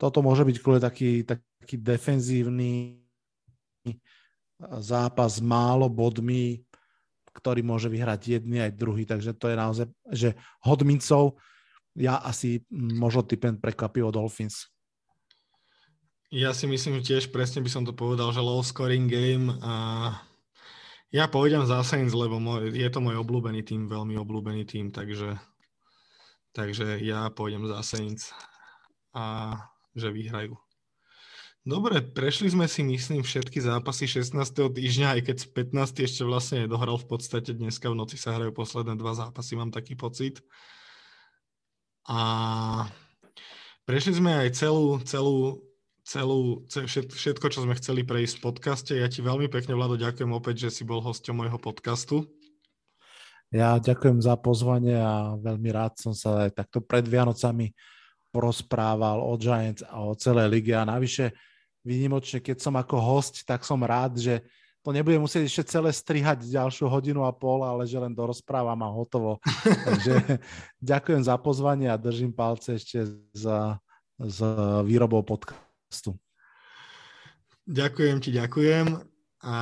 Toto 0.00 0.24
môže 0.24 0.42
byť 0.42 0.56
kvôli 0.64 0.80
taký, 0.80 1.22
taký 1.28 1.76
defenzívny 1.78 2.98
zápas 4.80 5.38
s 5.38 5.44
málo 5.44 5.92
bodmi, 5.92 6.64
ktorý 7.36 7.60
môže 7.64 7.88
vyhrať 7.92 8.40
jedný 8.40 8.64
aj 8.64 8.72
druhý, 8.76 9.04
takže 9.04 9.36
to 9.36 9.52
je 9.52 9.56
naozaj, 9.56 9.86
že 10.12 10.28
hodmicov 10.64 11.36
ja 11.96 12.20
asi 12.24 12.64
možno 12.72 13.24
typem 13.24 13.56
prekvapivo 13.60 14.08
Dolphins. 14.08 14.72
Ja 16.32 16.56
si 16.56 16.64
myslím, 16.64 17.00
že 17.00 17.12
tiež 17.12 17.28
presne 17.28 17.60
by 17.60 17.68
som 17.68 17.84
to 17.84 17.92
povedal, 17.92 18.32
že 18.32 18.40
low 18.40 18.64
scoring 18.64 19.04
game 19.04 19.52
a 19.60 20.16
ja 21.12 21.28
pôjdem 21.28 21.68
za 21.68 21.84
Saints, 21.84 22.16
lebo 22.16 22.40
môj, 22.40 22.72
je 22.72 22.88
to 22.88 23.04
môj 23.04 23.20
obľúbený 23.20 23.60
tým, 23.62 23.84
veľmi 23.84 24.16
obľúbený 24.16 24.64
tým, 24.64 24.88
takže, 24.88 25.36
takže 26.56 26.98
ja 27.04 27.28
pôjdem 27.28 27.68
za 27.68 27.84
Saints 27.84 28.32
a 29.12 29.54
že 29.92 30.08
vyhrajú. 30.08 30.56
Dobre, 31.62 32.02
prešli 32.02 32.50
sme 32.50 32.66
si, 32.66 32.82
myslím, 32.82 33.22
všetky 33.22 33.62
zápasy 33.62 34.10
16. 34.10 34.34
týždňa, 34.50 35.14
aj 35.14 35.20
keď 35.30 35.36
15. 35.54 36.02
ešte 36.10 36.22
vlastne 36.26 36.66
nedohral 36.66 36.98
v 36.98 37.06
podstate. 37.06 37.54
Dneska 37.54 37.86
v 37.86 38.02
noci 38.02 38.18
sa 38.18 38.34
hrajú 38.34 38.50
posledné 38.50 38.98
dva 38.98 39.14
zápasy, 39.14 39.54
mám 39.54 39.70
taký 39.70 39.94
pocit. 39.94 40.42
A 42.10 42.90
prešli 43.86 44.18
sme 44.18 44.42
aj 44.42 44.58
celú, 44.58 44.98
celú, 45.06 45.62
celú, 46.02 46.66
všetko, 46.68 47.46
čo 47.48 47.62
sme 47.62 47.78
chceli 47.78 48.02
prejsť 48.02 48.38
v 48.38 48.44
podcaste. 48.44 48.92
Ja 48.98 49.06
ti 49.06 49.22
veľmi 49.22 49.46
pekne, 49.46 49.78
Vlado, 49.78 49.94
ďakujem 49.94 50.30
opäť, 50.34 50.68
že 50.68 50.82
si 50.82 50.82
bol 50.82 50.98
hosťom 50.98 51.46
môjho 51.46 51.58
podcastu. 51.62 52.26
Ja 53.52 53.76
ďakujem 53.76 54.18
za 54.24 54.34
pozvanie 54.40 54.96
a 54.96 55.36
veľmi 55.36 55.70
rád 55.70 56.00
som 56.00 56.16
sa 56.16 56.48
aj 56.48 56.56
takto 56.56 56.80
pred 56.80 57.04
Vianocami 57.04 57.76
porozprával 58.32 59.20
o 59.20 59.36
Giants 59.36 59.84
a 59.84 60.00
o 60.00 60.16
celej 60.16 60.48
lige 60.48 60.72
a 60.72 60.88
navyše 60.88 61.36
výnimočne, 61.84 62.40
keď 62.40 62.64
som 62.64 62.74
ako 62.80 62.96
host, 62.96 63.44
tak 63.44 63.60
som 63.68 63.84
rád, 63.84 64.16
že 64.16 64.40
to 64.82 64.90
nebude 64.90 65.20
musieť 65.20 65.46
ešte 65.46 65.78
celé 65.78 65.94
strihať 65.94 66.48
ďalšiu 66.48 66.90
hodinu 66.90 67.22
a 67.22 67.30
pol, 67.30 67.62
ale 67.62 67.86
že 67.86 68.00
len 68.00 68.10
dorozprávam 68.10 68.80
a 68.82 68.90
hotovo. 68.90 69.38
Takže 69.86 70.40
ďakujem 70.82 71.22
za 71.22 71.36
pozvanie 71.38 71.86
a 71.92 72.00
držím 72.00 72.34
palce 72.34 72.80
ešte 72.80 73.04
za, 73.36 73.78
za 74.18 74.82
výrobou 74.82 75.22
podcastu 75.22 75.71
podcastu. 75.92 76.16
Ďakujem 77.68 78.16
ti, 78.24 78.32
ďakujem 78.32 78.86
a 79.44 79.56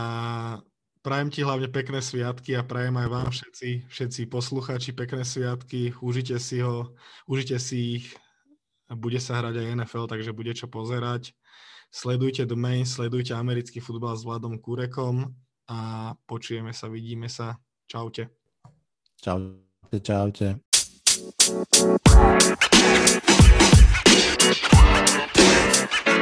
prajem 1.02 1.28
ti 1.34 1.42
hlavne 1.42 1.68
pekné 1.68 1.98
sviatky 2.00 2.54
a 2.54 2.62
prajem 2.62 2.96
aj 2.96 3.08
vám 3.10 3.28
všetci, 3.34 3.90
všetci 3.90 4.20
posluchači 4.30 4.94
pekné 4.94 5.26
sviatky, 5.26 5.92
užite 6.00 6.38
si 6.38 6.62
ho, 6.62 6.94
užite 7.26 7.58
si 7.58 8.00
ich, 8.00 8.06
bude 8.88 9.18
sa 9.20 9.42
hrať 9.42 9.58
aj 9.58 9.70
NFL, 9.84 10.06
takže 10.06 10.32
bude 10.32 10.54
čo 10.54 10.70
pozerať. 10.70 11.34
Sledujte 11.90 12.46
The 12.46 12.54
sledujte 12.86 13.34
americký 13.34 13.82
futbal 13.82 14.14
s 14.14 14.22
Vladom 14.22 14.62
Kurekom 14.62 15.34
a 15.66 16.14
počujeme 16.30 16.70
sa, 16.70 16.86
vidíme 16.86 17.26
sa. 17.26 17.58
Čaute. 17.90 18.30
Čaute, 19.18 19.98
čaute. 19.98 20.62
Thank 24.40 26.06
you. 26.06 26.09